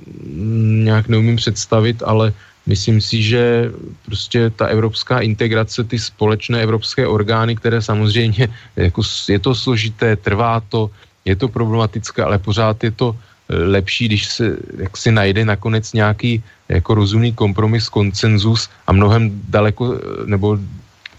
nějak 0.88 1.08
neumím 1.08 1.36
představit, 1.36 2.04
ale 2.06 2.34
myslím 2.66 3.02
si, 3.02 3.20
že 3.20 3.72
prostě 4.06 4.50
ta 4.50 4.72
evropská 4.72 5.20
integrace, 5.20 5.84
ty 5.84 6.00
společné 6.00 6.64
evropské 6.64 7.08
orgány, 7.08 7.56
které 7.56 7.82
samozřejmě, 7.82 8.48
jako 8.76 9.02
je 9.30 9.40
to 9.40 9.52
složité, 9.56 10.16
trvá 10.16 10.64
to, 10.72 10.90
je 11.26 11.36
to 11.36 11.48
problematické, 11.48 12.24
ale 12.24 12.40
pořád 12.40 12.84
je 12.84 12.92
to 12.92 13.16
lepší, 13.50 14.08
když 14.08 14.26
se 14.26 14.58
jak 14.78 14.98
si 14.98 15.12
najde 15.12 15.46
nakonec 15.46 15.94
nějaký 15.94 16.44
jako 16.70 16.96
rozumný 16.96 17.34
kompromis, 17.34 17.90
koncenzus 17.90 18.70
a 18.88 18.92
mnohem 18.92 19.42
daleko, 19.50 20.00
nebo 20.26 20.58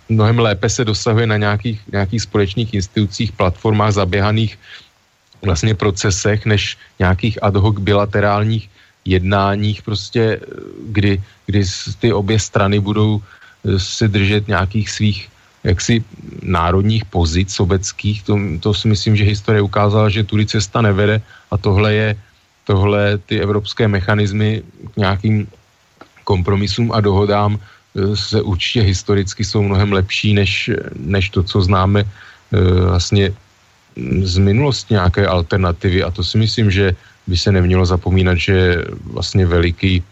mnohem 0.09 0.39
lépe 0.39 0.69
se 0.69 0.85
dosahuje 0.85 1.27
na 1.27 1.37
nějakých, 1.37 1.81
nějakých 1.93 2.23
společných 2.23 2.75
institucích, 2.75 3.33
platformách, 3.33 3.93
zaběhaných 3.93 4.59
vlastně 5.43 5.75
procesech, 5.75 6.47
než 6.47 6.77
nějakých 6.99 7.43
ad 7.43 7.57
hoc 7.57 7.79
bilaterálních 7.79 8.71
jednáních, 9.05 9.83
prostě, 9.83 10.41
kdy, 10.89 11.23
kdy 11.47 11.61
ty 11.99 12.13
obě 12.13 12.41
strany 12.41 12.81
budou 12.81 13.21
eh, 13.21 13.79
se 13.79 14.09
držet 14.09 14.49
nějakých 14.49 14.91
svých 14.91 15.29
jaksi 15.65 16.05
národních 16.43 17.05
pozic 17.05 17.53
sobeckých. 17.53 18.23
To, 18.23 18.39
to 18.61 18.75
si 18.75 18.89
myslím, 18.89 19.17
že 19.17 19.25
historie 19.25 19.63
ukázala, 19.63 20.09
že 20.09 20.25
tudy 20.25 20.47
cesta 20.47 20.81
nevede 20.81 21.21
a 21.51 21.57
tohle 21.57 21.95
je, 21.95 22.17
tohle 22.65 23.19
ty 23.19 23.41
evropské 23.41 23.89
mechanismy 23.89 24.63
k 24.95 24.97
nějakým 24.97 25.49
kompromisům 26.25 26.93
a 26.93 27.01
dohodám 27.01 27.61
se 28.15 28.43
určitě 28.43 28.81
historicky 28.83 29.45
jsou 29.45 29.63
mnohem 29.63 29.93
lepší, 29.93 30.35
než, 30.35 30.71
než 30.97 31.31
to, 31.31 31.43
co 31.43 31.63
známe 31.63 32.01
e, 32.01 32.07
vlastně 32.91 33.33
z 34.23 34.39
minulosti 34.39 34.95
nějaké 34.95 35.27
alternativy. 35.27 36.03
A 36.03 36.11
to 36.11 36.25
si 36.25 36.39
myslím, 36.39 36.71
že 36.71 36.97
by 37.27 37.37
se 37.37 37.53
nemělo 37.53 37.87
zapomínat, 37.87 38.39
že 38.39 38.85
vlastně 39.05 39.47
veliký, 39.47 40.03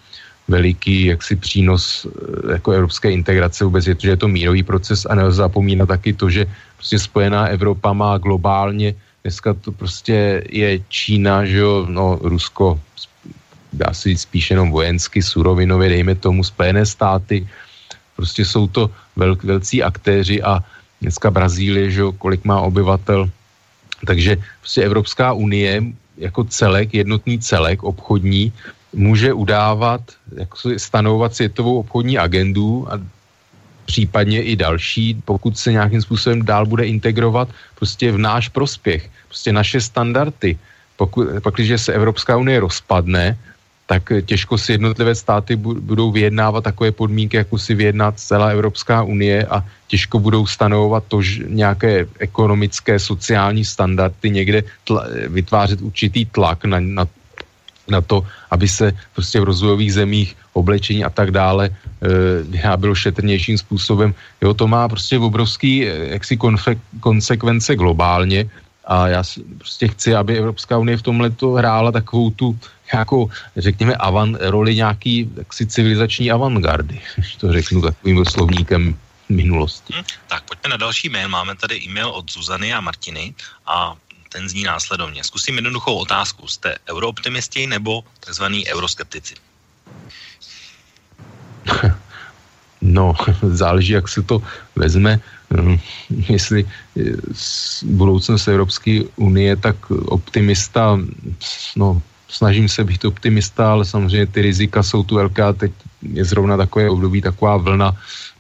veliký 0.48 1.04
jaksi 1.04 1.36
přínos 1.36 2.06
e, 2.06 2.52
jako 2.52 2.70
evropské 2.72 3.10
integrace 3.10 3.64
vůbec 3.64 3.86
je 3.86 3.94
to, 3.94 4.02
že 4.02 4.10
je 4.10 4.22
to 4.22 4.28
mírový 4.28 4.62
proces 4.62 5.06
a 5.10 5.14
nelze 5.14 5.36
zapomínat 5.36 5.88
taky 5.88 6.12
to, 6.12 6.30
že 6.30 6.46
prostě 6.76 6.98
spojená 6.98 7.46
Evropa 7.46 7.92
má 7.92 8.18
globálně 8.18 8.94
Dneska 9.22 9.54
to 9.54 9.72
prostě 9.72 10.42
je 10.50 10.78
Čína, 10.88 11.44
že 11.46 11.58
jo, 11.58 11.86
no 11.88 12.18
Rusko, 12.22 12.80
dá 13.72 13.94
se 13.94 14.08
říct 14.08 14.20
spíš 14.20 14.50
jenom 14.50 14.70
vojensky, 14.70 15.22
surovinově, 15.22 15.88
dejme 15.88 16.14
tomu 16.14 16.44
Spojené 16.44 16.86
státy, 16.86 17.46
prostě 18.16 18.44
jsou 18.44 18.66
to 18.66 18.90
velk, 19.16 19.44
velcí 19.44 19.82
aktéři 19.82 20.42
a 20.42 20.64
dneska 21.00 21.30
Brazílie, 21.30 21.90
že 21.90 22.00
jo, 22.00 22.12
kolik 22.12 22.44
má 22.44 22.60
obyvatel, 22.60 23.30
takže 24.06 24.36
prostě 24.60 24.82
Evropská 24.82 25.32
unie 25.32 25.82
jako 26.18 26.44
celek, 26.44 26.94
jednotný 26.94 27.38
celek 27.38 27.82
obchodní, 27.82 28.52
může 28.92 29.32
udávat, 29.32 30.00
jako 30.36 30.56
stanovat 30.76 31.34
světovou 31.34 31.80
obchodní 31.80 32.18
agendu 32.18 32.86
a 32.92 33.00
případně 33.86 34.42
i 34.42 34.56
další, 34.56 35.14
pokud 35.24 35.58
se 35.58 35.72
nějakým 35.72 36.02
způsobem 36.02 36.44
dál 36.44 36.66
bude 36.66 36.86
integrovat 36.86 37.48
prostě 37.74 38.12
v 38.12 38.18
náš 38.18 38.48
prospěch. 38.48 39.10
Prostě 39.28 39.52
naše 39.52 39.80
standardy. 39.80 40.58
Pokud, 40.96 41.28
pak, 41.42 41.54
když 41.54 41.82
se 41.82 41.92
Evropská 41.92 42.36
unie 42.36 42.60
rozpadne, 42.60 43.38
tak 43.92 44.24
těžko 44.24 44.56
si 44.56 44.80
jednotlivé 44.80 45.12
státy 45.12 45.52
budou 45.60 46.08
vyjednávat 46.08 46.64
takové 46.64 46.96
podmínky, 46.96 47.36
jako 47.36 47.60
si 47.60 47.76
vyjednat 47.76 48.16
celá 48.16 48.56
Evropská 48.56 49.04
unie 49.04 49.44
a 49.44 49.60
těžko 49.84 50.16
budou 50.16 50.48
stanovovat 50.48 51.04
to, 51.12 51.20
že 51.20 51.44
nějaké 51.44 52.08
ekonomické, 52.18 52.96
sociální 52.96 53.64
standardy, 53.68 54.30
někde 54.30 54.64
tla, 54.88 55.04
vytvářet 55.28 55.84
určitý 55.84 56.24
tlak 56.24 56.64
na, 56.64 56.80
na 56.80 57.04
na 57.90 58.00
to, 58.00 58.24
aby 58.50 58.68
se 58.68 58.94
prostě 59.12 59.40
v 59.42 59.50
rozvojových 59.50 59.92
zemích 59.92 60.36
oblečení 60.54 61.04
a 61.04 61.10
tak 61.10 61.34
dále 61.34 61.68
e, 61.68 61.74
vyrábilo 62.48 62.94
šetrnějším 62.94 63.58
způsobem. 63.58 64.14
Jo, 64.40 64.54
to 64.54 64.64
má 64.70 64.88
prostě 64.88 65.18
obrovský 65.18 65.84
jaksi 66.16 66.36
konfe, 66.40 66.78
konsekvence 67.00 67.76
globálně 67.76 68.48
a 68.86 69.08
já 69.08 69.22
prostě 69.58 69.88
chci, 69.88 70.14
aby 70.14 70.38
Evropská 70.38 70.78
unie 70.78 70.96
v 70.96 71.02
tomhle 71.02 71.30
to 71.30 71.50
hrála 71.58 71.92
takovou 71.92 72.30
tu 72.30 72.58
jako, 72.94 73.28
řekněme, 73.56 73.94
avan, 73.94 74.38
roli 74.40 74.74
nějaký 74.74 75.30
jaksi 75.36 75.66
civilizační 75.66 76.30
avantgardy, 76.30 77.00
když 77.16 77.36
to 77.36 77.52
řeknu 77.52 77.82
takovým 77.82 78.24
slovníkem 78.24 78.98
minulosti. 79.28 79.92
Hmm, 79.92 80.04
tak 80.28 80.44
pojďme 80.44 80.68
na 80.70 80.76
další 80.76 81.08
mail. 81.08 81.28
Máme 81.28 81.56
tady 81.56 81.82
e-mail 81.82 82.08
od 82.08 82.32
Zuzany 82.32 82.74
a 82.74 82.80
Martiny 82.80 83.34
a 83.66 83.96
ten 84.28 84.48
zní 84.48 84.62
následovně. 84.62 85.24
Zkusím 85.24 85.54
jednoduchou 85.54 85.94
otázku. 85.94 86.48
Jste 86.48 86.76
eurooptimisti 86.88 87.66
nebo 87.66 88.04
tzv. 88.20 88.44
euroskeptici? 88.72 89.34
No, 92.82 93.14
záleží, 93.42 93.92
jak 93.92 94.08
se 94.08 94.22
to 94.22 94.42
vezme. 94.76 95.20
Hm, 95.54 95.78
jestli 96.10 96.66
budoucnost 97.82 98.48
Evropské 98.48 99.00
unie, 99.16 99.56
tak 99.56 99.90
optimista, 99.90 100.98
no, 101.76 102.02
snažím 102.32 102.68
se 102.68 102.84
být 102.84 103.04
optimista, 103.04 103.72
ale 103.72 103.84
samozřejmě 103.84 104.26
ty 104.26 104.42
rizika 104.42 104.82
jsou 104.82 105.02
tu 105.04 105.14
velká. 105.14 105.52
Teď 105.52 105.72
je 106.02 106.24
zrovna 106.24 106.56
takové 106.56 106.90
období, 106.90 107.20
taková 107.20 107.56
vlna, 107.56 107.92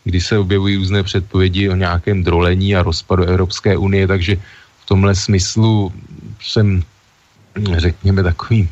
kdy 0.04 0.20
se 0.20 0.38
objevují 0.38 0.76
různé 0.76 1.02
předpovědi 1.02 1.68
o 1.68 1.76
nějakém 1.76 2.24
drolení 2.24 2.76
a 2.76 2.82
rozpadu 2.82 3.24
Evropské 3.24 3.76
unie, 3.76 4.08
takže 4.08 4.36
v 4.82 4.84
tomhle 4.86 5.14
smyslu 5.14 5.92
jsem, 6.40 6.82
řekněme, 7.76 8.22
takový 8.22 8.68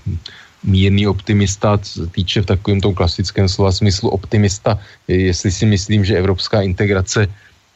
mírný 0.65 1.07
optimista, 1.07 1.79
týče 2.11 2.43
v 2.43 2.47
takovém 2.47 2.81
tom 2.81 2.95
klasickém 2.95 3.49
slova 3.49 3.73
smyslu 3.73 4.09
optimista, 4.09 4.79
jestli 5.09 5.53
si 5.53 5.65
myslím, 5.67 6.05
že 6.05 6.19
evropská 6.19 6.61
integrace 6.63 7.29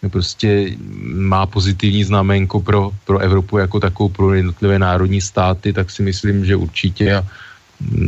prostě 0.09 0.77
má 1.05 1.47
pozitivní 1.47 2.05
znamenko 2.05 2.61
pro, 2.61 2.91
pro 3.05 3.19
Evropu 3.19 3.59
jako 3.59 3.81
takovou 3.81 4.09
pro 4.09 4.35
jednotlivé 4.35 4.79
národní 4.79 5.21
státy, 5.21 5.73
tak 5.73 5.91
si 5.91 6.03
myslím, 6.03 6.45
že 6.45 6.57
určitě 6.57 7.17
a 7.17 7.27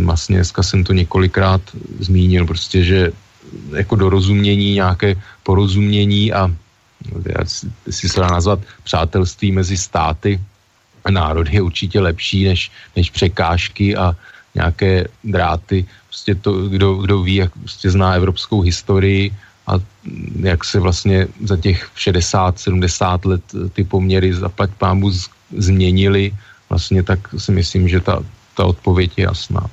vlastně 0.04 0.36
dneska 0.36 0.62
jsem 0.62 0.84
to 0.84 0.92
několikrát 0.92 1.60
zmínil, 2.00 2.46
prostě, 2.46 2.84
že 2.84 3.12
jako 3.72 3.96
dorozumění, 3.96 4.74
nějaké 4.74 5.16
porozumění 5.42 6.32
a 6.32 6.50
si 7.90 8.08
se 8.08 8.20
dá 8.20 8.26
nazvat 8.26 8.60
přátelství 8.84 9.52
mezi 9.52 9.76
státy 9.76 10.40
a 11.04 11.10
národy 11.10 11.54
je 11.54 11.62
určitě 11.62 12.00
lepší 12.00 12.44
než, 12.44 12.70
než 12.96 13.10
překážky 13.10 13.96
a 13.96 14.16
nějaké 14.54 15.04
dráty. 15.24 15.86
Prostě 16.08 16.34
to, 16.34 16.68
kdo, 16.68 16.94
kdo 16.94 17.22
ví, 17.22 17.34
jak 17.34 17.52
prostě 17.52 17.90
zná 17.90 18.14
evropskou 18.14 18.60
historii 18.60 19.30
jak 20.40 20.64
se 20.64 20.80
vlastně 20.80 21.28
za 21.44 21.56
těch 21.56 21.90
60-70 21.96 23.28
let 23.28 23.44
ty 23.72 23.84
poměry 23.84 24.34
zaplať 24.34 24.70
pámu 24.78 25.10
změnily, 25.56 26.32
vlastně 26.68 27.02
tak 27.02 27.18
si 27.38 27.52
myslím, 27.52 27.88
že 27.88 28.00
ta, 28.00 28.22
ta 28.54 28.64
odpověď 28.64 29.12
je 29.16 29.24
jasná. 29.24 29.70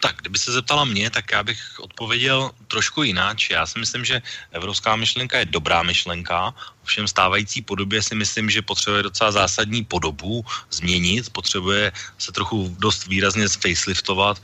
Tak, 0.00 0.16
kdyby 0.20 0.38
se 0.38 0.52
zeptala 0.52 0.84
mě, 0.84 1.10
tak 1.10 1.32
já 1.32 1.42
bych 1.42 1.60
odpověděl 1.80 2.50
trošku 2.68 3.02
jináč. 3.02 3.50
Já 3.50 3.66
si 3.66 3.78
myslím, 3.78 4.04
že 4.04 4.22
evropská 4.52 4.96
myšlenka 4.96 5.38
je 5.38 5.44
dobrá 5.44 5.82
myšlenka, 5.82 6.54
ovšem 6.88 7.04
stávající 7.04 7.60
podobě 7.60 8.00
si 8.00 8.16
myslím, 8.16 8.48
že 8.48 8.64
potřebuje 8.64 9.12
docela 9.12 9.44
zásadní 9.44 9.84
podobu 9.84 10.40
změnit, 10.72 11.28
potřebuje 11.28 11.92
se 12.16 12.32
trochu 12.32 12.72
dost 12.80 13.04
výrazně 13.12 13.44
faceliftovat, 13.44 14.40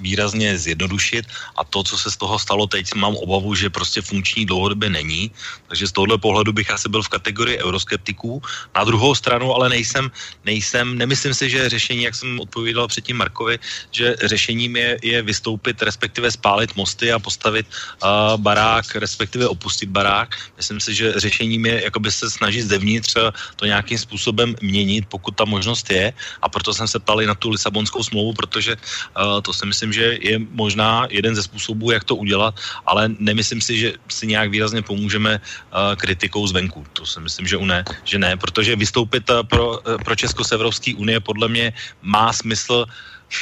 výrazně 0.00 0.58
zjednodušit 0.58 1.24
a 1.56 1.64
to, 1.64 1.80
co 1.80 1.94
se 1.96 2.10
z 2.10 2.16
toho 2.20 2.36
stalo 2.38 2.66
teď, 2.66 2.92
mám 2.98 3.16
obavu, 3.16 3.54
že 3.54 3.70
prostě 3.70 4.02
funkční 4.02 4.44
dlouhodobě 4.44 4.90
není. 4.90 5.30
Takže 5.70 5.86
z 5.86 5.92
tohohle 5.92 6.18
pohledu 6.18 6.52
bych 6.52 6.68
asi 6.70 6.88
byl 6.92 7.02
v 7.02 7.08
kategorii 7.08 7.56
euroskeptiků. 7.62 8.42
Na 8.74 8.84
druhou 8.84 9.14
stranu 9.14 9.54
ale 9.54 9.72
nejsem, 9.72 10.10
nejsem 10.44 10.98
nemyslím 10.98 11.34
si, 11.34 11.48
že 11.50 11.70
řešení, 11.72 12.02
jak 12.10 12.14
jsem 12.14 12.40
odpověděl 12.40 12.90
předtím 12.90 13.16
Markovi, 13.16 13.58
že 13.90 14.18
řešením 14.26 14.76
je, 14.76 14.90
je 15.02 15.18
vystoupit, 15.22 15.78
respektive 15.82 16.26
spálit 16.30 16.74
mosty 16.76 17.12
a 17.14 17.22
postavit 17.22 17.64
uh, 18.02 18.36
barák, 18.36 18.98
respektive 18.98 19.48
opustit 19.48 19.88
barák. 19.88 20.34
Myslím 20.58 20.80
si, 20.82 20.90
že 20.94 21.14
řešením 21.16 21.61
je 21.66 21.84
jakoby 21.84 22.10
se 22.10 22.30
snažit 22.30 22.62
zevnitř 22.62 23.16
to 23.56 23.64
nějakým 23.66 23.98
způsobem 23.98 24.54
měnit, 24.62 25.06
pokud 25.08 25.36
ta 25.36 25.44
možnost 25.44 25.90
je. 25.90 26.12
A 26.42 26.48
proto 26.48 26.74
jsem 26.74 26.88
se 26.88 26.98
ptal 26.98 27.22
i 27.22 27.26
na 27.26 27.34
tu 27.34 27.50
Lisabonskou 27.50 28.02
smlouvu, 28.02 28.32
protože 28.32 28.76
uh, 28.76 29.40
to 29.42 29.52
si 29.52 29.66
myslím, 29.66 29.92
že 29.92 30.18
je 30.20 30.38
možná 30.38 31.06
jeden 31.10 31.34
ze 31.34 31.42
způsobů, 31.42 31.90
jak 31.90 32.04
to 32.04 32.16
udělat, 32.16 32.54
ale 32.86 33.08
nemyslím 33.18 33.60
si, 33.60 33.78
že 33.78 33.88
si 34.08 34.26
nějak 34.26 34.50
výrazně 34.50 34.82
pomůžeme 34.82 35.40
uh, 35.40 35.96
kritikou 35.96 36.46
zvenku. 36.46 36.86
To 36.92 37.06
si 37.06 37.20
myslím, 37.20 37.46
že, 37.46 37.58
ne, 37.58 37.84
že 38.04 38.18
ne, 38.18 38.36
protože 38.36 38.76
vystoupit 38.76 39.30
uh, 39.30 39.42
pro, 39.42 39.78
uh, 39.80 39.98
pro 40.04 40.14
Česko 40.16 40.44
z 40.44 40.52
Evropské 40.52 40.94
unie 40.94 41.20
podle 41.20 41.48
mě 41.48 41.72
má 42.02 42.32
smysl, 42.32 42.86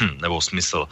hm, 0.01 0.19
nebo 0.23 0.41
smysl, 0.41 0.87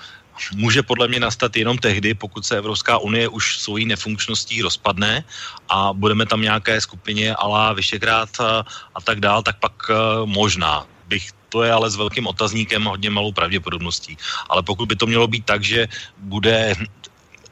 může 0.54 0.82
podle 0.82 1.08
mě 1.08 1.20
nastat 1.20 1.56
jenom 1.56 1.78
tehdy, 1.78 2.14
pokud 2.14 2.46
se 2.46 2.56
Evropská 2.56 2.98
unie 2.98 3.28
už 3.28 3.58
svojí 3.58 3.84
nefunkčností 3.86 4.62
rozpadne 4.62 5.24
a 5.68 5.92
budeme 5.92 6.26
tam 6.26 6.42
nějaké 6.42 6.80
skupině 6.80 7.34
ala 7.34 7.72
Vyšegrad 7.72 8.40
a, 8.40 8.64
a 8.94 8.98
tak 9.00 9.20
dál, 9.20 9.42
tak 9.42 9.58
pak 9.58 9.72
uh, 9.90 10.26
možná 10.26 10.86
bych 11.08 11.32
to 11.48 11.62
je 11.62 11.72
ale 11.72 11.90
s 11.90 11.96
velkým 11.96 12.26
otazníkem 12.26 12.84
hodně 12.84 13.10
malou 13.10 13.32
pravděpodobností. 13.32 14.16
Ale 14.48 14.62
pokud 14.62 14.88
by 14.88 14.96
to 14.96 15.06
mělo 15.06 15.26
být 15.26 15.44
tak, 15.44 15.64
že 15.64 15.88
bude 16.18 16.76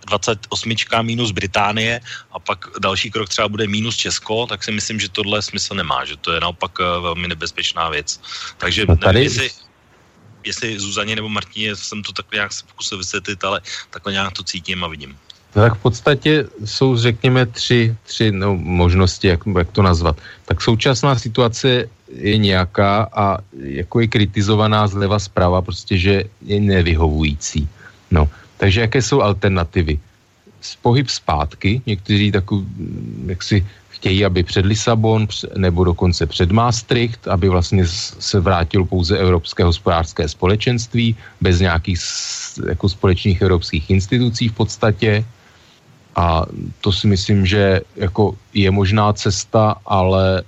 28 0.07 0.75
minus 1.03 1.31
Británie 1.31 2.01
a 2.33 2.39
pak 2.39 2.69
další 2.79 3.11
krok 3.11 3.29
třeba 3.29 3.49
bude 3.49 3.67
minus 3.67 3.97
Česko, 3.97 4.47
tak 4.47 4.65
si 4.65 4.73
myslím, 4.73 5.01
že 5.01 5.09
tohle 5.09 5.43
smysl 5.43 5.75
nemá, 5.75 6.05
že 6.05 6.17
to 6.17 6.33
je 6.33 6.41
naopak 6.41 6.73
eh, 6.81 7.01
velmi 7.01 7.29
nebezpečná 7.29 7.89
věc. 7.89 8.21
Takže 8.59 8.87
tady... 8.87 9.01
nevím, 9.07 9.23
jestli, 9.23 9.51
jestli 10.47 10.79
Zuzaně 10.79 11.17
nebo 11.17 11.29
Martině 11.29 11.77
jsem 11.77 12.03
to 12.03 12.13
tak 12.13 12.27
nějak 12.33 12.53
se 12.53 12.65
pokusil 12.67 12.99
vysvětlit, 12.99 13.45
ale 13.45 13.61
takhle 13.91 14.13
nějak 14.13 14.33
to 14.33 14.43
cítím 14.43 14.85
a 14.85 14.89
vidím. 14.89 15.17
No 15.57 15.63
tak 15.63 15.75
v 15.75 15.83
podstatě 15.83 16.45
jsou, 16.65 16.97
řekněme, 16.97 17.47
tři, 17.47 17.97
tři 18.05 18.33
no, 18.33 18.57
možnosti, 18.57 19.29
jak, 19.29 19.41
jak 19.59 19.73
to 19.73 19.83
nazvat. 19.83 20.21
Tak 20.45 20.61
současná 20.61 21.19
situace 21.19 21.89
je 22.13 22.37
nějaká 22.37 23.09
a 23.13 23.39
jako 23.57 24.01
je 24.01 24.07
kritizovaná 24.09 24.89
zleva 24.89 25.19
zprava, 25.19 25.63
prostě, 25.63 25.99
že 25.99 26.25
je 26.45 26.61
nevyhovující. 26.61 27.69
No, 28.11 28.29
takže 28.57 28.81
jaké 28.81 29.03
jsou 29.03 29.21
alternativy? 29.23 29.99
Pohyb 30.83 31.09
zpátky, 31.09 31.83
někteří 31.87 32.33
takový, 32.33 32.67
jak 33.27 33.43
si 33.43 33.67
chtějí, 33.97 34.25
aby 34.25 34.43
před 34.43 34.67
Lisabon 34.67 35.27
nebo 35.57 35.85
dokonce 35.85 36.27
před 36.27 36.53
Maastricht, 36.53 37.29
aby 37.29 37.49
vlastně 37.49 37.85
se 38.21 38.41
vrátil 38.41 38.85
pouze 38.85 39.19
Evropské 39.19 39.65
hospodářské 39.65 40.29
společenství 40.29 41.17
bez 41.41 41.61
nějakých 41.61 42.01
jako 42.69 42.89
společných 42.89 43.41
evropských 43.41 43.91
institucí 43.91 44.49
v 44.49 44.53
podstatě. 44.53 45.25
A 46.17 46.45
to 46.81 46.93
si 46.93 47.09
myslím, 47.09 47.47
že 47.47 47.81
jako 47.97 48.37
je 48.55 48.71
možná 48.71 49.13
cesta, 49.13 49.81
ale 49.87 50.45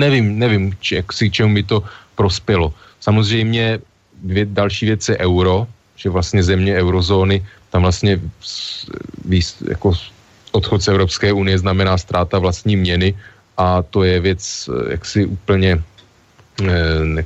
nevím, 0.00 0.38
nevím, 0.38 0.72
či, 0.80 0.94
jak 1.04 1.12
si 1.12 1.30
čemu 1.30 1.54
by 1.54 1.62
to 1.62 1.84
prospělo. 2.16 2.72
Samozřejmě 3.00 3.78
dvě, 4.24 4.44
další 4.48 4.86
věc 4.86 5.08
je 5.08 5.16
euro, 5.18 5.66
že 5.96 6.08
vlastně 6.08 6.42
země 6.42 6.76
eurozóny, 6.76 7.44
tam 7.70 7.82
vlastně 7.84 8.20
jako 9.68 9.92
odchod 10.52 10.82
z 10.82 10.88
Evropské 10.88 11.32
unie 11.32 11.58
znamená 11.58 11.98
ztráta 11.98 12.38
vlastní 12.38 12.76
měny 12.76 13.14
a 13.56 13.82
to 13.82 14.04
je 14.04 14.20
věc 14.20 14.40
eh, 14.68 14.92
jaksi 14.96 15.26
úplně 15.26 15.70
eh, 15.76 17.24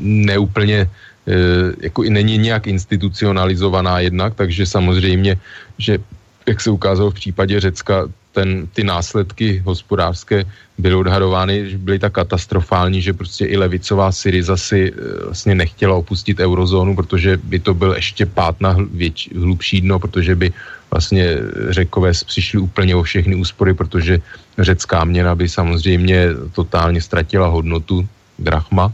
neúplně 0.00 0.78
eh, 0.88 1.72
jako 1.80 2.04
i 2.04 2.10
není 2.10 2.38
nějak 2.38 2.66
institucionalizovaná 2.66 4.00
jednak, 4.00 4.34
takže 4.34 4.66
samozřejmě, 4.66 5.36
že 5.78 5.98
jak 6.46 6.60
se 6.60 6.70
ukázalo 6.70 7.10
v 7.10 7.20
případě 7.20 7.60
Řecka, 7.60 8.08
ten, 8.32 8.68
ty 8.72 8.84
následky 8.84 9.62
hospodářské 9.64 10.44
byly 10.78 10.94
odhadovány, 10.94 11.70
že 11.70 11.78
byly 11.78 11.98
tak 11.98 12.12
katastrofální, 12.12 13.02
že 13.02 13.16
prostě 13.16 13.48
i 13.48 13.56
levicová 13.56 14.12
Syriza 14.12 14.56
si 14.56 14.92
vlastně 15.24 15.54
nechtěla 15.54 15.96
opustit 15.96 16.40
eurozónu, 16.40 16.96
protože 16.96 17.40
by 17.40 17.58
to 17.58 17.74
byl 17.74 17.96
ještě 17.96 18.26
pát 18.28 18.60
na 18.60 18.76
věč, 18.92 19.32
hlubší 19.32 19.80
dno, 19.80 19.98
protože 19.98 20.36
by 20.36 20.52
vlastně 20.90 21.36
řekové 21.70 22.12
přišli 22.26 22.58
úplně 22.58 22.96
o 22.96 23.02
všechny 23.02 23.34
úspory, 23.34 23.74
protože 23.74 24.18
řecká 24.58 25.04
měna 25.04 25.34
by 25.34 25.48
samozřejmě 25.48 26.28
totálně 26.52 27.00
ztratila 27.02 27.48
hodnotu 27.48 28.08
drachma. 28.38 28.92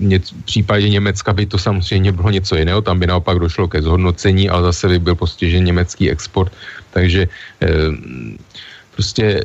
V 0.00 0.44
případě 0.44 0.88
Německa 0.88 1.32
by 1.32 1.46
to 1.46 1.58
samozřejmě 1.58 2.12
bylo 2.12 2.30
něco 2.30 2.56
jiného, 2.56 2.80
tam 2.80 2.98
by 2.98 3.06
naopak 3.06 3.38
došlo 3.38 3.68
ke 3.68 3.82
zhodnocení, 3.82 4.48
ale 4.48 4.62
zase 4.62 4.88
by 4.88 4.98
byl 4.98 5.14
postižen 5.14 5.64
německý 5.64 6.10
export, 6.10 6.52
takže 6.90 7.28
eh, 7.60 7.68
prostě 8.94 9.44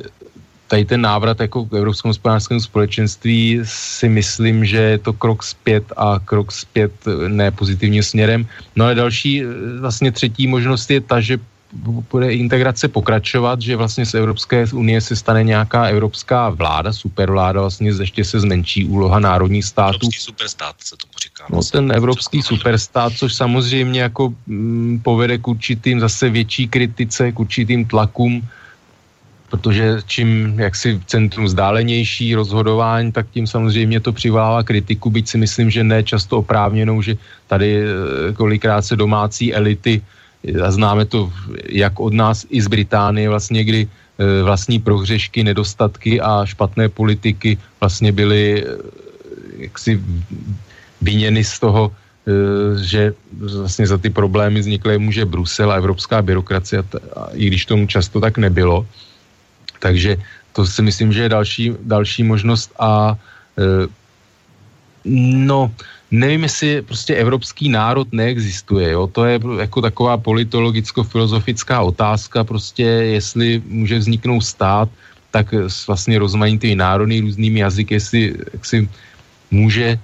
tady 0.72 0.86
ten 0.86 1.02
návrat 1.02 1.40
jako 1.40 1.66
k 1.66 1.74
Evropskému 1.74 2.10
hospodářskému 2.10 2.60
společenství 2.60 3.60
si 3.64 4.10
myslím, 4.10 4.66
že 4.66 4.78
je 4.78 4.98
to 4.98 5.14
krok 5.14 5.44
zpět 5.44 5.84
a 5.98 6.20
krok 6.24 6.52
zpět 6.52 6.92
ne 7.28 7.52
pozitivním 7.52 8.04
směrem. 8.04 8.48
No 8.76 8.86
ale 8.86 8.96
další, 8.96 9.44
vlastně 9.80 10.12
třetí 10.12 10.48
možnost 10.48 10.88
je 10.92 11.02
ta, 11.02 11.20
že 11.20 11.38
bude 12.12 12.34
integrace 12.34 12.88
pokračovat, 12.88 13.62
že 13.62 13.76
vlastně 13.76 14.06
z 14.06 14.14
Evropské 14.14 14.66
unie 14.72 15.02
se 15.02 15.16
stane 15.16 15.44
nějaká 15.44 15.92
evropská 15.92 16.50
vláda, 16.50 16.94
supervláda, 16.94 17.62
vlastně 17.62 17.92
ještě 18.00 18.24
se 18.24 18.40
zmenší 18.40 18.88
úloha 18.88 19.20
národních 19.20 19.66
států. 19.66 20.08
Evropský 20.08 20.20
superstát 20.20 20.76
se 20.80 20.96
tomu 20.96 21.14
říká. 21.24 21.44
No 21.52 21.60
ten 21.64 21.92
evropský 21.92 22.42
superstát, 22.42 23.14
což 23.14 23.34
samozřejmě 23.36 24.02
jako 24.02 24.34
m, 24.48 25.00
povede 25.04 25.38
k 25.38 25.48
určitým 25.48 26.00
zase 26.00 26.30
větší 26.30 26.68
kritice, 26.68 27.32
k 27.32 27.40
určitým 27.40 27.86
tlakům 27.86 28.48
protože 29.52 30.00
čím 30.08 30.56
jaksi 30.60 31.04
centrum 31.06 31.44
zdálenější 31.48 32.36
rozhodování, 32.36 33.12
tak 33.12 33.28
tím 33.36 33.44
samozřejmě 33.44 34.00
to 34.00 34.16
přivolává 34.16 34.64
kritiku, 34.64 35.12
byť 35.12 35.26
si 35.28 35.38
myslím, 35.38 35.68
že 35.68 35.84
ne 35.84 36.00
často 36.04 36.40
oprávněnou, 36.40 37.04
že 37.04 37.20
tady 37.52 37.70
eh, 37.84 37.86
kolikrát 38.34 38.82
se 38.82 38.96
domácí 38.96 39.52
elity, 39.52 40.02
a 40.42 40.72
známe 40.72 41.06
to 41.06 41.30
jak 41.70 42.00
od 42.00 42.16
nás 42.16 42.48
i 42.50 42.58
z 42.64 42.68
Británie 42.72 43.30
vlastně, 43.30 43.62
kdy 43.64 43.82
eh, 43.86 44.42
vlastní 44.42 44.80
prohřešky, 44.80 45.44
nedostatky 45.44 46.18
a 46.24 46.48
špatné 46.48 46.90
politiky 46.90 47.60
vlastně 47.84 48.16
byly 48.16 48.64
eh, 48.64 48.66
jaksi 49.68 50.00
vyněny 51.04 51.44
z 51.44 51.60
toho, 51.60 51.92
že 52.78 53.18
vlastně 53.34 53.88
za 53.90 53.98
ty 53.98 54.14
problémy 54.14 54.62
vznikly 54.62 55.02
může 55.02 55.26
Brusel 55.26 55.74
a 55.74 55.82
evropská 55.82 56.22
byrokracie, 56.22 56.86
i 57.34 57.50
když 57.50 57.66
tomu 57.66 57.90
často 57.90 58.22
tak 58.22 58.38
nebylo, 58.38 58.86
takže 59.82 60.18
to 60.54 60.66
si 60.66 60.82
myslím, 60.82 61.10
že 61.10 61.26
je 61.26 61.30
další, 61.30 61.66
další 61.82 62.24
možnost 62.24 62.70
a 62.80 63.18
e, 63.58 63.90
no, 65.36 65.74
nevím, 66.12 66.44
jestli 66.44 66.82
prostě 66.82 67.16
evropský 67.16 67.70
národ 67.70 68.14
neexistuje, 68.14 68.92
jo? 68.92 69.08
to 69.08 69.26
je 69.26 69.40
jako 69.60 69.82
taková 69.82 70.18
politologicko-filozofická 70.18 71.82
otázka, 71.82 72.44
prostě 72.44 72.84
jestli 73.18 73.62
může 73.66 73.98
vzniknout 73.98 74.42
stát, 74.42 74.90
tak 75.32 75.54
s 75.54 75.88
vlastně 75.88 76.20
rozmanitými 76.20 76.76
národy, 76.76 77.20
různými 77.20 77.60
jazyky, 77.60 77.94
jestli 77.94 78.36
si 78.62 78.90
může 79.52 80.00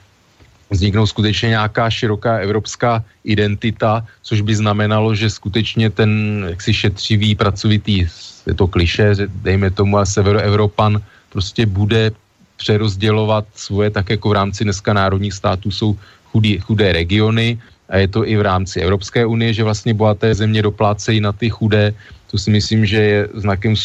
vzniknout 0.69 1.07
skutečně 1.07 1.49
nějaká 1.49 1.89
široká 1.89 2.37
evropská 2.37 3.03
identita, 3.23 4.07
což 4.21 4.41
by 4.41 4.55
znamenalo, 4.55 5.15
že 5.15 5.29
skutečně 5.29 5.89
ten 5.89 6.11
jaksi 6.49 6.73
šetřivý, 6.73 7.35
pracovitý 7.35 8.07
je 8.47 8.53
to 8.55 8.67
kliše, 8.67 9.15
že 9.15 9.25
dejme 9.43 9.71
tomu 9.71 9.97
a 9.97 10.05
severoevropan 10.05 11.01
prostě 11.29 11.65
bude 11.65 12.11
přerozdělovat 12.57 13.45
svoje, 13.55 13.89
tak 13.89 14.09
jako 14.09 14.29
v 14.29 14.37
rámci 14.39 14.63
dneska 14.63 14.93
národních 14.93 15.33
států 15.33 15.71
jsou 15.71 15.95
chudý, 16.31 16.57
chudé 16.59 16.91
regiony 16.91 17.59
a 17.89 17.97
je 17.97 18.07
to 18.07 18.27
i 18.27 18.37
v 18.37 18.41
rámci 18.41 18.81
Evropské 18.81 19.25
unie, 19.25 19.53
že 19.53 19.63
vlastně 19.63 19.93
bohaté 19.93 20.35
země 20.35 20.61
doplácejí 20.61 21.21
na 21.21 21.31
ty 21.31 21.49
chudé. 21.49 21.93
To 22.31 22.37
si 22.37 22.49
myslím, 22.51 22.85
že 22.85 22.97
je 22.97 23.19
znakem 23.33 23.75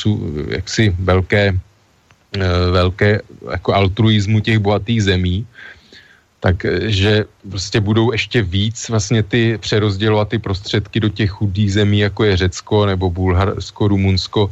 jaksi 0.48 0.96
velké, 0.98 1.54
eh, 2.34 2.70
velké 2.70 3.20
jako 3.50 3.74
altruismu 3.74 4.40
těch 4.40 4.58
bohatých 4.58 5.02
zemí 5.04 5.46
takže 6.42 7.24
prostě 7.46 7.78
budou 7.78 8.10
ještě 8.12 8.42
víc 8.42 8.88
vlastně 8.90 9.22
ty 9.22 9.58
přerozdělovat 9.62 10.28
ty 10.28 10.38
prostředky 10.42 11.00
do 11.00 11.08
těch 11.08 11.30
chudých 11.30 11.72
zemí, 11.72 11.98
jako 11.98 12.24
je 12.24 12.36
Řecko 12.36 12.86
nebo 12.86 13.10
Bulharsko, 13.10 13.88
Rumunsko, 13.88 14.50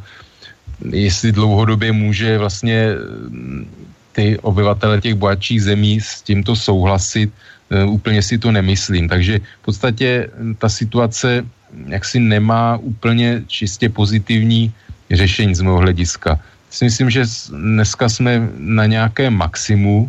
jestli 0.87 1.35
dlouhodobě 1.35 1.91
může 1.93 2.39
vlastně 2.39 2.95
mm, 2.95 3.67
ty 4.13 4.39
obyvatele 4.39 5.03
těch 5.03 5.19
bohatších 5.19 5.63
zemí 5.63 5.99
s 6.01 6.23
tímto 6.23 6.55
souhlasit, 6.55 7.35
e, 7.71 7.85
úplně 7.85 8.23
si 8.23 8.39
to 8.39 8.55
nemyslím. 8.55 9.11
Takže 9.11 9.43
v 9.43 9.63
podstatě 9.75 10.31
ta 10.63 10.69
situace 10.71 11.43
jaksi 11.91 12.23
nemá 12.23 12.79
úplně 12.79 13.43
čistě 13.51 13.91
pozitivní 13.91 14.71
řešení 15.11 15.59
z 15.59 15.61
mého 15.67 15.83
hlediska. 15.83 16.39
Si 16.71 16.87
myslím, 16.87 17.11
že 17.11 17.27
dneska 17.51 18.09
jsme 18.09 18.47
na 18.59 18.87
nějakém 18.87 19.35
maximu, 19.35 20.07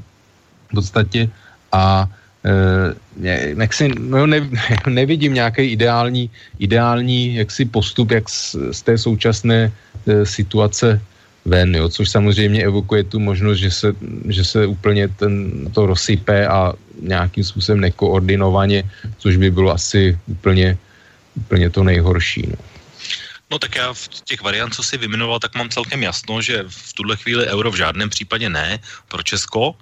v 0.69 0.71
podstatě 0.77 1.29
a 1.71 2.07
e, 2.45 3.55
nechci, 3.55 3.89
no 3.99 4.27
ne, 4.27 4.49
nevidím 4.87 5.33
nějaký 5.33 5.61
ideální, 5.61 6.29
ideální 6.59 7.35
jaksi 7.35 7.65
postup, 7.65 8.11
jak 8.11 8.29
z, 8.29 8.55
z 8.71 8.81
té 8.81 8.97
současné 8.97 9.71
e, 10.07 10.25
situace 10.25 11.01
ven, 11.45 11.75
jo, 11.75 11.89
což 11.89 12.09
samozřejmě 12.09 12.63
evokuje 12.63 13.03
tu 13.03 13.19
možnost, 13.19 13.57
že 13.57 13.71
se, 13.71 13.87
že 14.29 14.43
se 14.43 14.65
úplně 14.65 15.07
ten, 15.07 15.51
to 15.73 15.85
rozsype 15.85 16.47
a 16.47 16.73
nějakým 17.01 17.43
způsobem 17.43 17.81
nekoordinovaně, 17.81 18.83
což 19.17 19.35
by 19.35 19.51
bylo 19.51 19.71
asi 19.73 20.19
úplně, 20.27 20.77
úplně 21.35 21.69
to 21.69 21.83
nejhorší. 21.83 22.45
No. 22.47 22.57
No 23.51 23.59
tak 23.59 23.75
já 23.75 23.93
v 23.93 24.07
těch 24.23 24.41
variant, 24.41 24.73
co 24.73 24.83
si 24.83 24.97
vymenoval, 24.97 25.39
tak 25.39 25.55
mám 25.55 25.69
celkem 25.69 26.03
jasno, 26.03 26.41
že 26.41 26.63
v 26.67 26.93
tuhle 26.93 27.17
chvíli 27.17 27.47
euro 27.47 27.71
v 27.71 27.75
žádném 27.75 28.09
případě 28.09 28.49
ne 28.49 28.79
pro 29.07 29.23
Česko. 29.23 29.75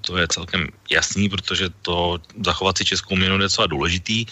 To 0.00 0.16
je 0.16 0.26
celkem 0.28 0.68
jasný, 0.90 1.28
protože 1.28 1.68
to 1.82 2.18
zachovat 2.44 2.78
si 2.78 2.84
českou 2.84 3.16
měnu 3.16 3.34
je 3.34 3.46
docela 3.46 3.66
důležitý. 3.66 4.26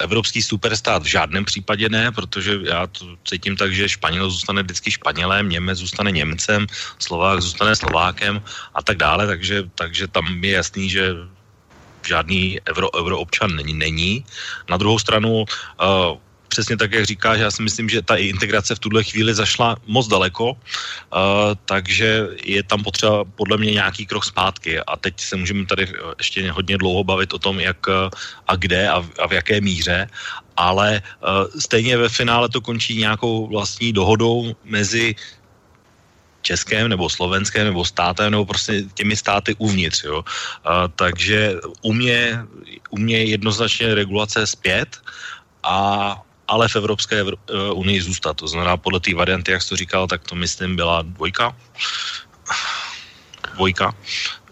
Evropský 0.00 0.42
superstát 0.42 1.02
v 1.02 1.06
žádném 1.06 1.44
případě 1.44 1.88
ne, 1.88 2.12
protože 2.12 2.58
já 2.62 2.86
to 2.86 3.16
cítím 3.24 3.56
tak, 3.56 3.74
že 3.74 3.88
Španěl 3.88 4.30
zůstane 4.30 4.62
vždycky 4.62 4.90
Španělem, 4.90 5.48
Němec 5.48 5.78
zůstane 5.78 6.10
Němcem, 6.10 6.66
Slovák 6.98 7.42
zůstane 7.42 7.76
Slovákem 7.76 8.42
a 8.74 8.82
tak 8.82 8.96
dále, 8.96 9.26
takže, 9.26 9.64
takže 9.74 10.08
tam 10.08 10.44
je 10.44 10.52
jasný, 10.52 10.90
že 10.90 11.14
žádný 12.06 12.60
euro, 12.70 12.94
euroobčan 12.94 13.56
není, 13.56 13.74
není. 13.74 14.24
Na 14.70 14.76
druhou 14.76 14.98
stranu 14.98 15.42
uh, 15.42 15.46
přesně 16.48 16.76
tak, 16.76 16.92
jak 16.92 17.04
říkáš, 17.04 17.38
já 17.38 17.50
si 17.50 17.62
myslím, 17.62 17.88
že 17.88 18.02
ta 18.02 18.16
integrace 18.16 18.74
v 18.74 18.78
tuhle 18.78 19.04
chvíli 19.04 19.34
zašla 19.34 19.76
moc 19.86 20.08
daleko, 20.08 20.50
uh, 20.50 20.58
takže 21.64 22.28
je 22.44 22.62
tam 22.62 22.84
potřeba 22.84 23.24
podle 23.24 23.56
mě 23.56 23.72
nějaký 23.72 24.06
krok 24.06 24.24
zpátky 24.24 24.80
a 24.80 24.96
teď 24.96 25.20
se 25.20 25.36
můžeme 25.36 25.66
tady 25.66 25.92
ještě 26.18 26.50
hodně 26.50 26.78
dlouho 26.78 27.04
bavit 27.04 27.32
o 27.32 27.38
tom, 27.38 27.60
jak 27.60 27.88
a 28.46 28.56
kde 28.56 28.88
a 28.88 29.00
v, 29.00 29.10
a 29.18 29.26
v 29.28 29.32
jaké 29.32 29.60
míře, 29.60 30.08
ale 30.56 31.02
uh, 31.02 31.60
stejně 31.60 31.96
ve 31.96 32.08
finále 32.08 32.48
to 32.48 32.60
končí 32.60 32.96
nějakou 32.96 33.46
vlastní 33.46 33.92
dohodou 33.92 34.56
mezi 34.64 35.14
českém 36.46 36.88
nebo 36.88 37.10
slovenském 37.10 37.66
nebo 37.66 37.82
státem 37.84 38.30
nebo 38.30 38.46
prostě 38.46 38.86
těmi 38.94 39.16
státy 39.18 39.54
uvnitř. 39.58 40.04
Jo. 40.04 40.22
A, 40.64 40.88
takže 40.88 41.58
u 41.82 41.92
mě, 41.92 42.38
u 42.90 42.98
mě 42.98 43.24
jednoznačně 43.24 43.94
regulace 43.94 44.46
zpět 44.46 45.02
a 45.62 45.76
ale 46.48 46.68
v 46.68 46.76
Evropské 46.76 47.20
eh, 47.20 47.72
unii 47.72 48.00
zůstat. 48.02 48.36
To 48.36 48.48
znamená, 48.48 48.76
podle 48.76 49.00
té 49.00 49.14
varianty, 49.14 49.52
jak 49.52 49.62
jsi 49.62 49.68
to 49.68 49.76
říkal, 49.76 50.06
tak 50.06 50.22
to 50.22 50.34
myslím 50.34 50.76
byla 50.76 51.02
dvojka. 51.02 51.56
Dvojka. 53.54 53.94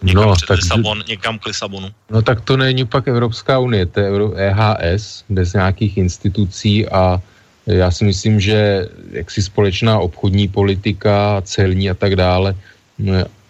Někam, 0.02 0.24
no, 0.24 0.36
tak, 0.36 0.56
Lisabon, 0.56 1.04
někam 1.08 1.38
k 1.38 1.46
Lisabonu. 1.46 1.88
No 2.10 2.22
tak 2.22 2.40
to 2.40 2.56
není 2.56 2.86
pak 2.86 3.08
Evropská 3.08 3.58
unie, 3.58 3.86
to 3.86 4.00
je 4.00 4.10
EHS, 4.36 5.24
bez 5.28 5.52
nějakých 5.52 5.96
institucí 5.96 6.88
a 6.88 7.22
já 7.66 7.90
si 7.90 8.04
myslím, 8.04 8.40
že 8.40 8.88
jaksi 9.10 9.42
společná 9.42 9.98
obchodní 9.98 10.48
politika, 10.48 11.40
celní 11.44 11.90
a 11.90 11.94
tak 11.94 12.16
dále 12.16 12.54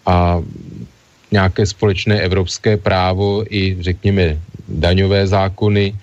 a 0.05 0.39
nějaké 1.31 1.65
společné 1.65 2.21
evropské 2.21 2.77
právo 2.77 3.43
i 3.49 3.77
řekněme 3.79 4.39
daňové 4.67 5.27
zákony, 5.27 5.95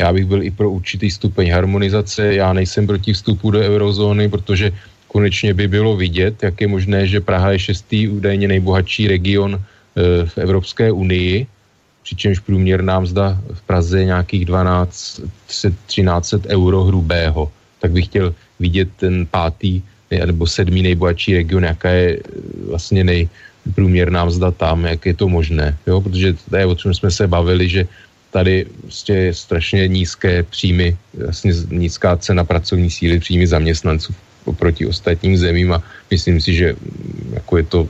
já 0.00 0.12
bych 0.12 0.24
byl 0.24 0.42
i 0.42 0.50
pro 0.50 0.70
určitý 0.70 1.10
stupeň 1.10 1.50
harmonizace. 1.50 2.34
Já 2.34 2.52
nejsem 2.52 2.86
proti 2.86 3.12
vstupu 3.12 3.50
do 3.50 3.60
eurozóny, 3.60 4.28
protože 4.28 4.72
konečně 5.08 5.54
by 5.54 5.68
bylo 5.68 5.96
vidět, 5.96 6.42
jak 6.42 6.60
je 6.60 6.68
možné, 6.68 7.06
že 7.06 7.20
Praha 7.20 7.50
je 7.50 7.58
šestý 7.58 8.08
údajně 8.08 8.48
nejbohatší 8.48 9.08
region 9.08 9.54
e, 9.54 9.60
v 10.26 10.38
Evropské 10.38 10.92
unii, 10.92 11.46
přičemž 12.02 12.38
průměrná 12.38 13.00
mzda 13.00 13.38
v 13.52 13.60
Praze 13.62 13.98
je 13.98 14.04
nějakých 14.04 14.44
12 14.44 15.20
1300 15.86 16.48
euro 16.48 16.84
hrubého. 16.84 17.52
Tak 17.80 17.92
bych 17.92 18.04
chtěl 18.04 18.34
vidět 18.60 18.88
ten 18.96 19.26
pátý 19.26 19.82
nebo 20.10 20.46
sedmý 20.46 20.82
nejbohatší 20.82 21.34
region, 21.34 21.64
jaká 21.64 21.90
je 21.90 22.08
e, 22.16 22.20
vlastně 22.68 23.04
nejprůměrná 23.04 24.24
mzda 24.24 24.50
tam, 24.50 24.84
jak 24.84 25.06
je 25.06 25.14
to 25.14 25.28
možné. 25.28 25.76
Jo? 25.86 26.00
Protože 26.00 26.38
to 26.50 26.56
je 26.56 26.66
o 26.66 26.74
čem 26.74 26.94
jsme 26.94 27.10
se 27.10 27.26
bavili, 27.26 27.68
že 27.68 27.88
tady 28.30 28.66
prostě 28.82 29.12
je 29.12 29.34
strašně 29.34 29.88
nízké 29.88 30.42
příjmy, 30.42 30.96
vlastně 31.24 31.52
nízká 31.70 32.16
cena 32.16 32.44
pracovní 32.44 32.90
síly, 32.90 33.20
příjmy 33.20 33.46
zaměstnanců 33.46 34.14
oproti 34.44 34.86
ostatním 34.86 35.36
zemím 35.36 35.72
a 35.72 35.82
myslím 36.10 36.40
si, 36.40 36.54
že 36.54 36.72
mm, 36.72 37.32
jako 37.34 37.56
je 37.56 37.64
to 37.64 37.88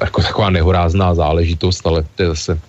jako 0.00 0.22
taková 0.22 0.50
nehorázná 0.50 1.14
záležitost, 1.14 1.86
ale 1.86 2.04
to 2.14 2.22
je 2.22 2.28
zase 2.28 2.60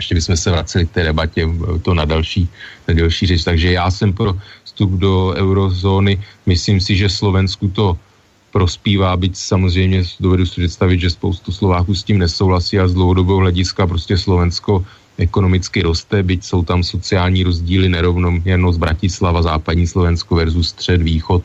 ještě 0.00 0.14
bychom 0.14 0.36
se 0.36 0.50
vraceli 0.50 0.86
k 0.86 0.96
té 0.96 1.02
debatě, 1.12 1.44
to 1.82 1.94
na 1.94 2.04
další, 2.04 2.48
na 2.88 2.94
další 2.94 3.26
řeč. 3.26 3.44
Takže 3.44 3.72
já 3.72 3.90
jsem 3.90 4.12
pro 4.16 4.32
vstup 4.64 4.90
do 4.96 5.36
eurozóny. 5.36 6.16
Myslím 6.46 6.80
si, 6.80 6.96
že 6.96 7.12
Slovensku 7.12 7.68
to 7.68 8.00
prospívá, 8.50 9.12
byť 9.16 9.36
samozřejmě 9.36 10.02
dovedu 10.20 10.46
si 10.46 10.64
představit, 10.64 11.00
že 11.00 11.10
spoustu 11.10 11.52
Slováků 11.52 11.94
s 11.94 12.02
tím 12.02 12.18
nesouhlasí 12.18 12.80
a 12.80 12.88
z 12.88 12.96
dlouhodobého 12.96 13.38
hlediska 13.38 13.86
prostě 13.86 14.18
Slovensko 14.18 14.84
ekonomicky 15.20 15.84
roste, 15.84 16.22
byť 16.22 16.40
jsou 16.44 16.60
tam 16.64 16.80
sociální 16.82 17.44
rozdíly, 17.44 17.88
nerovnoměrnost 17.88 18.80
Bratislava, 18.80 19.42
západní 19.42 19.86
Slovensko 19.86 20.34
versus 20.34 20.68
střed, 20.68 21.02
východ. 21.02 21.44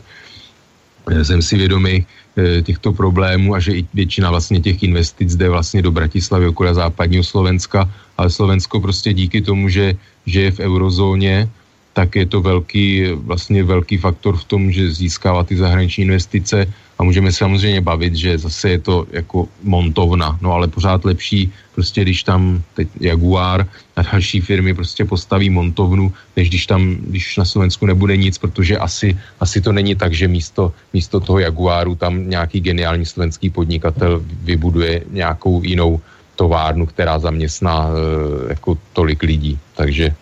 Eh, 1.11 1.25
jsem 1.25 1.41
si 1.41 1.57
vědomý 1.57 2.01
eh, 2.01 2.61
těchto 2.63 2.95
problémů 2.95 3.55
a 3.55 3.59
že 3.59 3.71
i 3.77 3.81
většina 3.93 4.31
vlastně 4.31 4.59
těch 4.63 4.83
investic 4.83 5.35
jde 5.35 5.49
vlastně 5.49 5.81
do 5.83 5.91
Bratislavy 5.91 6.47
okolo 6.47 6.73
západního 6.73 7.23
Slovenska, 7.23 7.85
ale 8.17 8.31
Slovensko 8.31 8.79
prostě 8.79 9.13
díky 9.13 9.43
tomu, 9.43 9.69
že, 9.69 9.93
že 10.25 10.41
je 10.41 10.51
v 10.51 10.59
eurozóně, 10.59 11.49
tak 11.93 12.15
je 12.15 12.25
to 12.25 12.41
velký, 12.41 13.15
vlastně 13.23 13.63
velký 13.63 13.97
faktor 13.97 14.35
v 14.35 14.43
tom, 14.43 14.71
že 14.71 14.91
získává 14.91 15.43
ty 15.43 15.55
zahraniční 15.55 16.11
investice 16.11 16.67
a 16.97 17.03
můžeme 17.03 17.31
samozřejmě 17.31 17.81
bavit, 17.81 18.15
že 18.15 18.37
zase 18.37 18.69
je 18.69 18.79
to 18.79 19.07
jako 19.11 19.47
montovna, 19.63 20.37
no 20.41 20.51
ale 20.53 20.67
pořád 20.67 21.05
lepší, 21.05 21.51
prostě 21.75 22.01
když 22.01 22.23
tam 22.23 22.63
teď 22.73 22.87
Jaguar 22.99 23.67
a 23.95 24.01
další 24.01 24.41
firmy 24.41 24.73
prostě 24.73 25.05
postaví 25.05 25.49
montovnu, 25.49 26.13
než 26.35 26.49
když 26.49 26.65
tam, 26.65 26.95
když 26.95 27.37
na 27.37 27.45
Slovensku 27.45 27.85
nebude 27.85 28.17
nic, 28.17 28.37
protože 28.37 28.77
asi, 28.77 29.17
asi 29.39 29.61
to 29.61 29.71
není 29.71 29.95
tak, 29.95 30.13
že 30.13 30.27
místo, 30.27 30.73
místo 30.93 31.19
toho 31.19 31.39
Jaguaru 31.39 31.95
tam 31.95 32.29
nějaký 32.29 32.59
geniální 32.59 33.05
slovenský 33.05 33.49
podnikatel 33.49 34.23
vybuduje 34.43 35.03
nějakou 35.11 35.63
jinou 35.63 35.99
továrnu, 36.35 36.85
která 36.85 37.19
zaměstná 37.19 37.87
e, 37.87 38.49
jako 38.49 38.77
tolik 38.93 39.23
lidí, 39.23 39.59
takže 39.75 40.15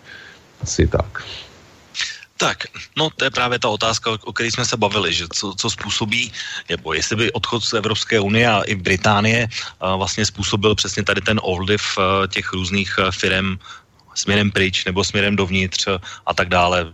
asi 0.62 0.86
tak. 0.86 1.22
Tak, 2.36 2.64
no 2.96 3.10
to 3.16 3.24
je 3.24 3.30
právě 3.30 3.58
ta 3.58 3.68
otázka, 3.68 4.10
o 4.24 4.32
které 4.32 4.50
jsme 4.50 4.64
se 4.64 4.76
bavili, 4.76 5.14
že 5.14 5.26
co, 5.32 5.54
co 5.56 5.70
způsobí, 5.70 6.32
nebo 6.68 6.92
jestli 6.94 7.16
by 7.16 7.32
odchod 7.32 7.64
z 7.64 7.72
Evropské 7.72 8.20
unie 8.20 8.48
a 8.48 8.62
i 8.62 8.74
Británie 8.74 9.48
a 9.80 9.96
vlastně 9.96 10.26
způsobil 10.26 10.74
přesně 10.74 11.02
tady 11.02 11.20
ten 11.20 11.40
ovliv 11.42 11.82
těch 12.28 12.52
různých 12.52 12.98
firm 13.10 13.56
směrem 14.14 14.50
pryč 14.50 14.84
nebo 14.84 15.04
směrem 15.04 15.36
dovnitř 15.36 15.88
a 16.26 16.34
tak 16.34 16.48
dále. 16.48 16.86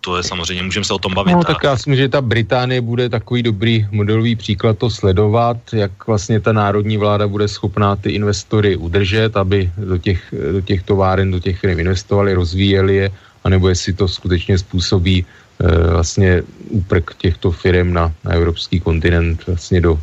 To 0.00 0.16
je 0.16 0.22
samozřejmě, 0.22 0.62
můžeme 0.62 0.84
se 0.84 0.94
o 0.94 0.98
tom 0.98 1.14
bavit. 1.14 1.32
No 1.32 1.44
tak 1.44 1.64
já 1.64 1.76
si 1.76 1.90
myslím, 1.90 1.96
že 1.96 2.08
ta 2.08 2.20
Británie 2.20 2.80
bude 2.80 3.08
takový 3.08 3.42
dobrý 3.42 3.86
modelový 3.90 4.36
příklad 4.36 4.78
to 4.78 4.90
sledovat, 4.90 5.56
jak 5.72 6.06
vlastně 6.06 6.40
ta 6.40 6.52
národní 6.52 6.96
vláda 6.96 7.28
bude 7.28 7.48
schopná 7.48 7.96
ty 7.96 8.10
investory 8.10 8.76
udržet, 8.76 9.36
aby 9.36 9.72
do 9.76 9.98
těch, 9.98 10.34
do 10.52 10.60
těch 10.60 10.82
továren, 10.82 11.30
do 11.30 11.40
těch 11.40 11.60
firm 11.60 11.80
investovali, 11.80 12.34
rozvíjeli 12.34 12.96
je 12.96 13.10
anebo 13.44 13.68
jestli 13.68 13.92
to 13.92 14.08
skutečně 14.08 14.58
způsobí 14.58 15.26
e, 15.60 15.90
vlastně 15.90 16.42
úprk 16.68 17.14
těchto 17.18 17.50
firm 17.50 17.92
na, 17.92 18.12
na 18.24 18.32
evropský 18.32 18.80
kontinent 18.80 19.46
vlastně 19.46 19.80
do, 19.80 20.00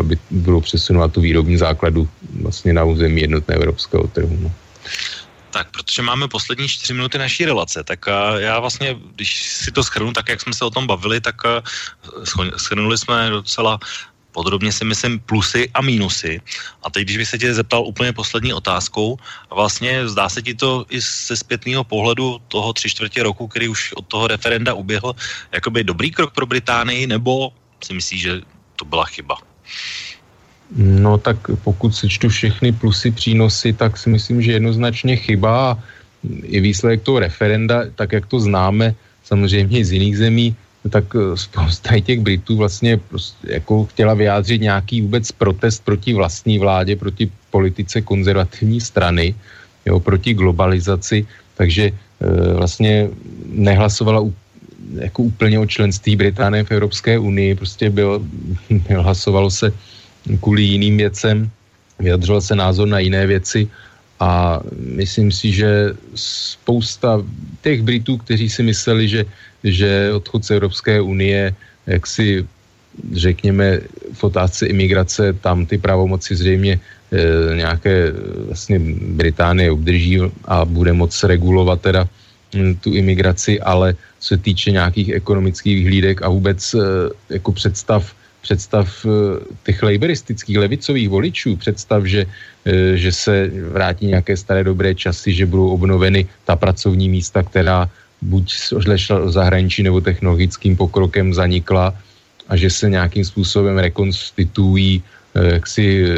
aby 0.00 0.18
budou 0.30 0.60
přesunovat 0.60 1.12
tu 1.12 1.20
výrobní 1.20 1.56
základu 1.56 2.08
vlastně 2.42 2.72
na 2.72 2.84
území 2.84 3.20
jednotné 3.20 3.54
evropského 3.54 4.06
trhu. 4.06 4.38
No. 4.40 4.52
Tak, 5.50 5.70
protože 5.70 6.02
máme 6.02 6.28
poslední 6.28 6.68
čtyři 6.68 6.94
minuty 6.94 7.18
naší 7.18 7.44
relace, 7.44 7.84
tak 7.84 8.06
uh, 8.06 8.40
já 8.40 8.60
vlastně, 8.60 8.98
když 9.14 9.42
si 9.42 9.72
to 9.72 9.84
schrnu, 9.84 10.12
tak 10.12 10.28
jak 10.28 10.40
jsme 10.40 10.54
se 10.54 10.64
o 10.64 10.70
tom 10.70 10.86
bavili, 10.86 11.20
tak 11.20 11.34
uh, 11.44 11.62
schrnuli 12.56 12.98
jsme 12.98 13.30
docela 13.30 13.78
podrobně 14.34 14.74
si 14.74 14.84
myslím 14.84 15.22
plusy 15.22 15.70
a 15.74 15.80
mínusy. 15.80 16.42
A 16.82 16.90
teď, 16.90 17.02
když 17.06 17.16
bych 17.16 17.28
se 17.28 17.38
tě 17.38 17.54
zeptal 17.54 17.86
úplně 17.86 18.12
poslední 18.12 18.50
otázkou, 18.50 19.16
vlastně 19.54 20.10
zdá 20.10 20.28
se 20.28 20.42
ti 20.42 20.54
to 20.54 20.84
i 20.90 20.98
ze 21.00 21.38
zpětného 21.38 21.86
pohledu 21.86 22.42
toho 22.50 22.72
tři 22.74 22.90
čtvrtě 22.90 23.22
roku, 23.22 23.46
který 23.46 23.70
už 23.70 23.94
od 23.94 24.04
toho 24.10 24.26
referenda 24.26 24.74
uběhl, 24.74 25.14
jakoby 25.54 25.86
dobrý 25.86 26.10
krok 26.10 26.34
pro 26.34 26.46
Británii, 26.46 27.06
nebo 27.06 27.54
si 27.78 27.94
myslíš, 27.94 28.20
že 28.20 28.32
to 28.76 28.84
byla 28.84 29.06
chyba? 29.06 29.38
No 30.76 31.18
tak 31.18 31.36
pokud 31.62 31.94
sečtu 31.94 32.28
všechny 32.28 32.72
plusy, 32.72 33.14
přínosy, 33.14 33.72
tak 33.72 33.94
si 33.94 34.10
myslím, 34.10 34.42
že 34.42 34.58
jednoznačně 34.58 35.16
chyba 35.16 35.78
i 36.42 36.60
výsledek 36.60 37.02
toho 37.06 37.20
referenda, 37.20 37.84
tak 37.94 38.12
jak 38.12 38.26
to 38.26 38.40
známe 38.40 38.94
samozřejmě 39.24 39.84
z 39.84 39.92
jiných 39.92 40.18
zemí, 40.18 40.56
tak 40.90 41.04
eh, 41.16 41.36
spousta 41.36 42.00
těch 42.00 42.20
Britů 42.20 42.56
vlastně 42.56 42.96
prostě 42.96 43.52
jako 43.52 43.84
chtěla 43.84 44.14
vyjádřit 44.14 44.60
nějaký 44.60 45.00
vůbec 45.00 45.32
protest 45.32 45.84
proti 45.84 46.14
vlastní 46.14 46.58
vládě, 46.58 46.96
proti 46.96 47.30
politice 47.50 48.02
konzervativní 48.02 48.80
strany, 48.80 49.34
jo, 49.86 50.00
proti 50.00 50.34
globalizaci, 50.34 51.26
takže 51.54 51.84
e, 51.84 51.94
vlastně 52.54 53.08
nehlasovala 53.46 54.26
jako 54.94 55.22
úplně 55.22 55.58
o 55.58 55.66
členství 55.66 56.16
Británie 56.16 56.64
v 56.64 56.70
Evropské 56.70 57.18
unii, 57.18 57.54
prostě 57.54 57.90
byl, 57.90 58.26
hlasovalo 58.90 59.50
se 59.50 59.72
kvůli 60.40 60.62
jiným 60.62 60.96
věcem, 60.96 61.50
vyjadřoval 61.98 62.40
se 62.40 62.54
názor 62.56 62.88
na 62.88 62.98
jiné 62.98 63.26
věci. 63.26 63.68
A 64.20 64.60
myslím 64.78 65.32
si, 65.32 65.52
že 65.52 65.94
spousta 66.14 67.22
těch 67.62 67.82
Britů, 67.82 68.16
kteří 68.16 68.48
si 68.48 68.62
mysleli, 68.62 69.08
že 69.08 69.24
že 69.64 70.12
odchod 70.12 70.44
z 70.44 70.50
Evropské 70.50 71.00
unie, 71.00 71.54
jak 71.86 72.06
si 72.06 72.46
řekněme 73.12 73.80
v 74.12 74.24
otázce 74.24 74.66
imigrace, 74.66 75.32
tam 75.32 75.66
ty 75.66 75.78
pravomoci 75.78 76.36
zřejmě 76.36 76.80
nějaké 77.54 78.12
vlastně 78.46 78.80
Británie 79.18 79.70
obdrží 79.70 80.20
a 80.44 80.64
bude 80.64 80.92
moc 80.92 81.24
regulovat 81.24 81.80
teda 81.80 82.08
hm, 82.54 82.74
tu 82.80 82.94
imigraci, 82.94 83.60
ale 83.60 83.94
co 84.18 84.28
se 84.28 84.36
týče 84.36 84.70
nějakých 84.70 85.08
ekonomických 85.08 85.76
vyhlídek 85.76 86.22
a 86.22 86.28
vůbec 86.28 86.74
jako 87.30 87.52
představ 87.52 88.14
představ 88.44 89.06
těch 89.64 89.82
laboristických 89.82 90.58
levicových 90.58 91.08
voličů, 91.08 91.56
představ, 91.56 92.04
že, 92.04 92.28
že 92.94 93.12
se 93.12 93.48
vrátí 93.72 94.12
nějaké 94.12 94.36
staré 94.36 94.60
dobré 94.64 94.92
časy, 94.92 95.32
že 95.32 95.48
budou 95.48 95.72
obnoveny 95.72 96.28
ta 96.44 96.52
pracovní 96.52 97.08
místa, 97.08 97.40
která 97.40 97.88
buď 98.24 98.72
odešla 98.72 99.18
do 99.18 99.30
zahraničí 99.30 99.82
nebo 99.82 100.00
technologickým 100.00 100.76
pokrokem 100.76 101.34
zanikla 101.34 101.94
a 102.48 102.56
že 102.56 102.70
se 102.70 102.90
nějakým 102.90 103.24
způsobem 103.24 103.78
rekonstituují 103.78 105.02
eh, 105.34 105.54
jaksi 105.60 105.84
eh, 106.04 106.14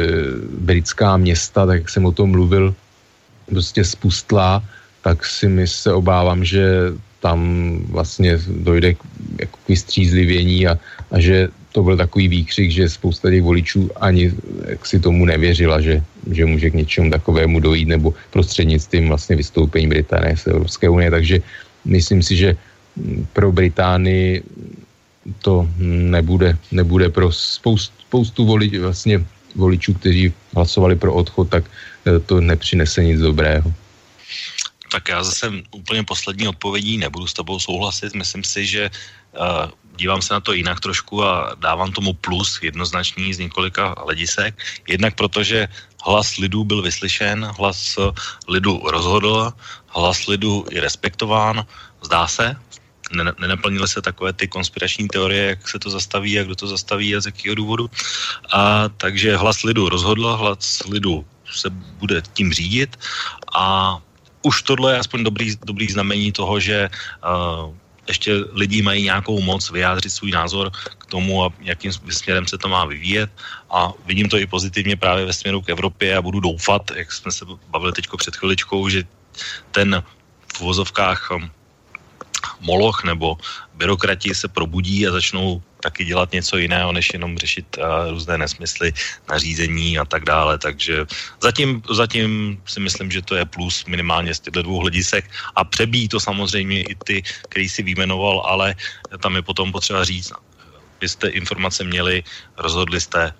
britská 0.63 1.17
města, 1.17 1.65
tak 1.65 1.75
jak 1.83 1.89
jsem 1.89 2.05
o 2.05 2.11
tom 2.11 2.31
mluvil, 2.31 2.75
prostě 3.47 3.83
spustlá, 3.83 4.63
tak 5.01 5.25
si 5.25 5.47
my 5.47 5.67
se 5.67 5.93
obávám, 5.93 6.43
že 6.43 6.91
tam 7.19 7.39
vlastně 7.89 8.39
dojde 8.47 8.93
k, 8.93 8.99
jako 9.39 9.57
k 9.65 9.67
vystřízlivění 9.67 10.67
a, 10.67 10.79
a 11.11 11.19
že 11.19 11.49
to 11.71 11.83
byl 11.83 11.97
takový 11.97 12.27
výkřik, 12.27 12.71
že 12.71 12.89
spousta 12.89 13.29
těch 13.29 13.43
voličů 13.43 13.89
ani 14.01 14.33
jak 14.65 14.85
si 14.85 14.99
tomu 14.99 15.25
nevěřila, 15.25 15.81
že, 15.81 16.03
že 16.31 16.45
může 16.45 16.69
k 16.69 16.79
něčemu 16.81 17.09
takovému 17.11 17.59
dojít, 17.59 17.87
nebo 17.87 18.13
prostřednictvím 18.31 19.07
vlastně 19.07 19.35
vystoupení 19.35 19.87
Británie 19.87 20.37
z 20.37 20.47
Evropské 20.47 20.89
unie. 20.89 21.11
Takže 21.11 21.41
myslím 21.87 22.23
si, 22.23 22.35
že 22.35 22.49
pro 23.33 23.51
Británii 23.51 24.43
to 25.41 25.67
nebude, 26.11 26.57
nebude 26.71 27.09
pro 27.09 27.31
spoustu, 27.31 27.93
spoustu 28.07 28.45
volič, 28.45 28.77
vlastně 28.77 29.25
voličů, 29.55 29.93
kteří 29.93 30.33
hlasovali 30.55 30.95
pro 30.95 31.13
odchod, 31.13 31.49
tak 31.49 31.63
eh, 32.05 32.19
to 32.19 32.41
nepřinese 32.41 33.03
nic 33.03 33.19
dobrého. 33.19 33.73
Tak 34.91 35.09
já 35.09 35.23
zase 35.23 35.51
úplně 35.71 36.03
poslední 36.03 36.47
odpovědí 36.47 36.97
nebudu 36.97 37.27
s 37.27 37.33
tebou 37.33 37.59
souhlasit. 37.59 38.15
Myslím 38.15 38.43
si, 38.43 38.65
že 38.65 38.89
uh, 39.35 39.67
dívám 39.97 40.21
se 40.21 40.33
na 40.33 40.39
to 40.39 40.53
jinak 40.53 40.79
trošku 40.79 41.23
a 41.23 41.55
dávám 41.59 41.91
tomu 41.91 42.13
plus 42.13 42.59
jednoznačný 42.61 43.33
z 43.33 43.39
několika 43.39 43.95
hledisek. 43.97 44.55
Jednak 44.87 45.15
protože 45.15 45.67
hlas 46.05 46.37
lidu 46.37 46.63
byl 46.63 46.81
vyslyšen, 46.81 47.45
hlas 47.57 47.97
lidu 48.47 48.81
rozhodl, 48.85 49.53
hlas 49.87 50.27
lidu 50.27 50.65
je 50.71 50.81
respektován, 50.81 51.65
zdá 52.01 52.27
se, 52.27 52.55
nenaplnily 53.39 53.87
se 53.87 54.01
takové 54.01 54.33
ty 54.33 54.47
konspirační 54.47 55.07
teorie, 55.07 55.45
jak 55.45 55.69
se 55.69 55.79
to 55.79 55.89
zastaví 55.89 56.39
a 56.39 56.43
kdo 56.43 56.55
to 56.55 56.67
zastaví 56.67 57.15
a 57.15 57.21
z 57.21 57.25
jakého 57.25 57.55
důvodu. 57.55 57.89
A 58.53 58.89
takže 58.89 59.37
hlas 59.37 59.63
lidu 59.63 59.89
rozhodl, 59.89 60.37
hlas 60.37 60.83
lidu 60.89 61.25
se 61.51 61.69
bude 61.69 62.21
tím 62.33 62.53
řídit 62.53 62.99
a 63.55 63.97
už 64.41 64.61
tohle 64.61 64.93
je 64.93 64.99
aspoň 64.99 65.23
dobrý, 65.23 65.55
dobrý 65.65 65.87
znamení 65.87 66.31
toho, 66.31 66.59
že 66.59 66.89
uh, 66.89 67.73
ještě 68.07 68.33
lidi 68.51 68.81
mají 68.81 69.03
nějakou 69.03 69.41
moc 69.41 69.71
vyjádřit 69.71 70.09
svůj 70.09 70.31
názor 70.31 70.71
k 70.71 71.05
tomu, 71.05 71.43
a 71.43 71.53
jakým 71.59 71.91
směrem 71.91 72.47
se 72.47 72.57
to 72.57 72.67
má 72.67 72.85
vyvíjet. 72.85 73.29
A 73.69 73.93
vidím 74.05 74.29
to 74.29 74.37
i 74.37 74.45
pozitivně 74.47 74.95
právě 74.95 75.25
ve 75.25 75.33
směru 75.33 75.61
k 75.61 75.69
Evropě 75.69 76.17
a 76.17 76.21
budu 76.21 76.39
doufat, 76.39 76.91
jak 76.95 77.11
jsme 77.11 77.31
se 77.31 77.45
bavili 77.69 77.93
teď 77.93 78.07
před 78.17 78.35
chviličkou, 78.35 78.89
že 78.89 79.03
ten 79.71 80.03
v 80.53 80.59
vozovkách 80.61 81.31
um, 81.31 81.51
moloch 82.61 83.03
nebo 83.03 83.37
byrokrati 83.73 84.35
se 84.35 84.47
probudí 84.47 85.07
a 85.07 85.11
začnou 85.11 85.61
taky 85.81 86.05
dělat 86.05 86.31
něco 86.31 86.57
jiného, 86.57 86.91
než 86.91 87.09
jenom 87.13 87.37
řešit 87.37 87.65
uh, 87.77 88.09
různé 88.09 88.37
nesmysly, 88.37 88.93
nařízení 89.29 89.97
a 89.97 90.05
tak 90.05 90.25
dále. 90.25 90.57
Takže 90.57 91.05
zatím, 91.41 91.81
zatím 91.91 92.57
si 92.65 92.79
myslím, 92.79 93.11
že 93.11 93.21
to 93.21 93.35
je 93.35 93.45
plus 93.45 93.85
minimálně 93.85 94.33
z 94.35 94.39
těchto 94.39 94.61
dvou 94.61 94.79
hledisek. 94.79 95.29
A 95.55 95.63
přebíjí 95.63 96.07
to 96.07 96.19
samozřejmě 96.19 96.81
i 96.81 96.95
ty, 96.95 97.23
který 97.49 97.69
si 97.69 97.83
vyjmenoval, 97.83 98.41
ale 98.45 98.75
tam 99.19 99.35
je 99.35 99.41
potom 99.41 99.71
potřeba 99.71 100.03
říct, 100.03 100.33
vy 101.01 101.09
jste 101.09 101.27
informace 101.27 101.83
měli, 101.83 102.23
rozhodli 102.57 103.01
jste, 103.01 103.33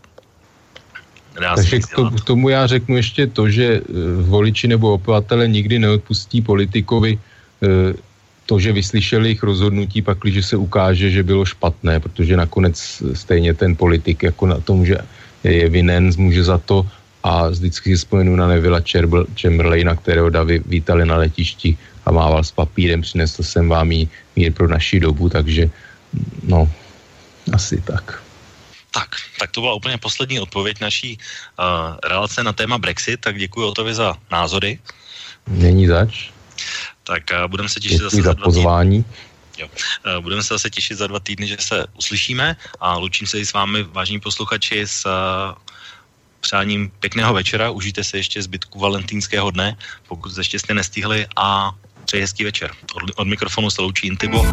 takže 1.38 1.80
k, 1.80 1.88
to, 1.96 2.10
k 2.10 2.22
tomu 2.24 2.50
já 2.50 2.68
řeknu 2.68 2.98
ještě 2.98 3.28
to, 3.28 3.50
že 3.50 3.66
eh, 3.66 3.82
voliči 4.22 4.68
nebo 4.68 4.94
obyvatele 4.94 5.48
nikdy 5.48 5.80
neodpustí 5.80 6.42
politikovi 6.42 7.20
eh, 7.62 7.94
to, 8.48 8.56
že 8.60 8.72
vyslyšeli 8.72 9.36
jejich 9.36 9.44
rozhodnutí, 9.44 10.02
pak, 10.02 10.24
když 10.24 10.46
se 10.46 10.56
ukáže, 10.56 11.12
že 11.12 11.24
bylo 11.24 11.46
špatné, 11.46 12.00
protože 12.00 12.40
nakonec 12.40 13.04
stejně 13.14 13.54
ten 13.54 13.76
politik 13.76 14.24
jako 14.24 14.48
na 14.48 14.60
tom, 14.64 14.88
že 14.88 14.98
je 15.44 15.70
vinen, 15.70 16.12
může 16.18 16.44
za 16.44 16.58
to 16.58 16.88
a 17.24 17.52
vždycky 17.52 17.92
si 17.92 17.96
vzpomenu 18.00 18.36
na 18.36 18.48
Nevila 18.48 18.80
Chamberlaina, 19.36 19.96
kterého 19.96 20.30
Davy 20.30 20.64
vítali 20.66 21.04
na 21.06 21.18
letišti 21.18 21.78
a 22.08 22.12
mával 22.12 22.44
s 22.44 22.52
papírem, 22.52 23.04
přinesl 23.04 23.44
jsem 23.44 23.68
vám 23.70 23.92
mír 24.36 24.54
pro 24.54 24.68
naši 24.68 25.00
dobu, 25.00 25.30
takže 25.30 25.70
no, 26.48 26.72
asi 27.54 27.82
tak. 27.84 28.24
Tak, 28.92 29.10
tak 29.40 29.52
to 29.52 29.62
byla 29.62 29.74
úplně 29.74 29.98
poslední 29.98 30.40
odpověď 30.40 30.82
naší 30.82 31.18
uh, 31.20 32.00
relace 32.00 32.44
na 32.44 32.54
téma 32.54 32.78
Brexit, 32.78 33.20
tak 33.22 33.38
děkuji 33.38 33.68
Otovi 33.68 33.94
za 33.94 34.16
názory. 34.32 34.80
Není 35.48 35.88
zač. 35.88 36.37
Tak 37.08 37.24
uh, 37.32 37.48
budeme 37.48 37.70
se 37.70 37.80
těšit 37.80 38.02
zase 38.02 38.16
za, 38.16 38.22
za 38.22 38.36
pozvání. 38.36 39.06
Jo. 39.58 39.68
Uh, 39.68 40.24
budeme 40.24 40.44
se 40.44 40.54
zase 40.54 40.70
těšit 40.70 40.98
za 40.98 41.08
dva 41.08 41.20
týdny, 41.20 41.48
že 41.48 41.58
se 41.60 41.86
uslyšíme 41.98 42.56
a 42.80 42.98
loučím 42.98 43.28
se 43.28 43.40
i 43.40 43.46
s 43.46 43.54
vámi, 43.54 43.84
vážní 43.84 44.20
posluchači, 44.20 44.82
s 44.82 45.06
uh, 45.06 45.56
přáním 46.40 46.92
pěkného 47.00 47.34
večera. 47.34 47.70
Užijte 47.70 48.04
se 48.04 48.18
ještě 48.18 48.44
zbytku 48.44 48.80
valentýnského 48.80 49.52
dne, 49.52 49.78
pokud 50.08 50.38
ještě 50.38 50.60
jste 50.60 50.74
nestihli 50.74 51.28
a 51.36 51.72
přeji 52.06 52.22
hezký 52.22 52.44
večer. 52.44 52.72
Od, 52.94 53.04
od 53.16 53.28
mikrofonu 53.28 53.70
se 53.70 53.82
loučí 53.82 54.08
Intibo. 54.08 54.46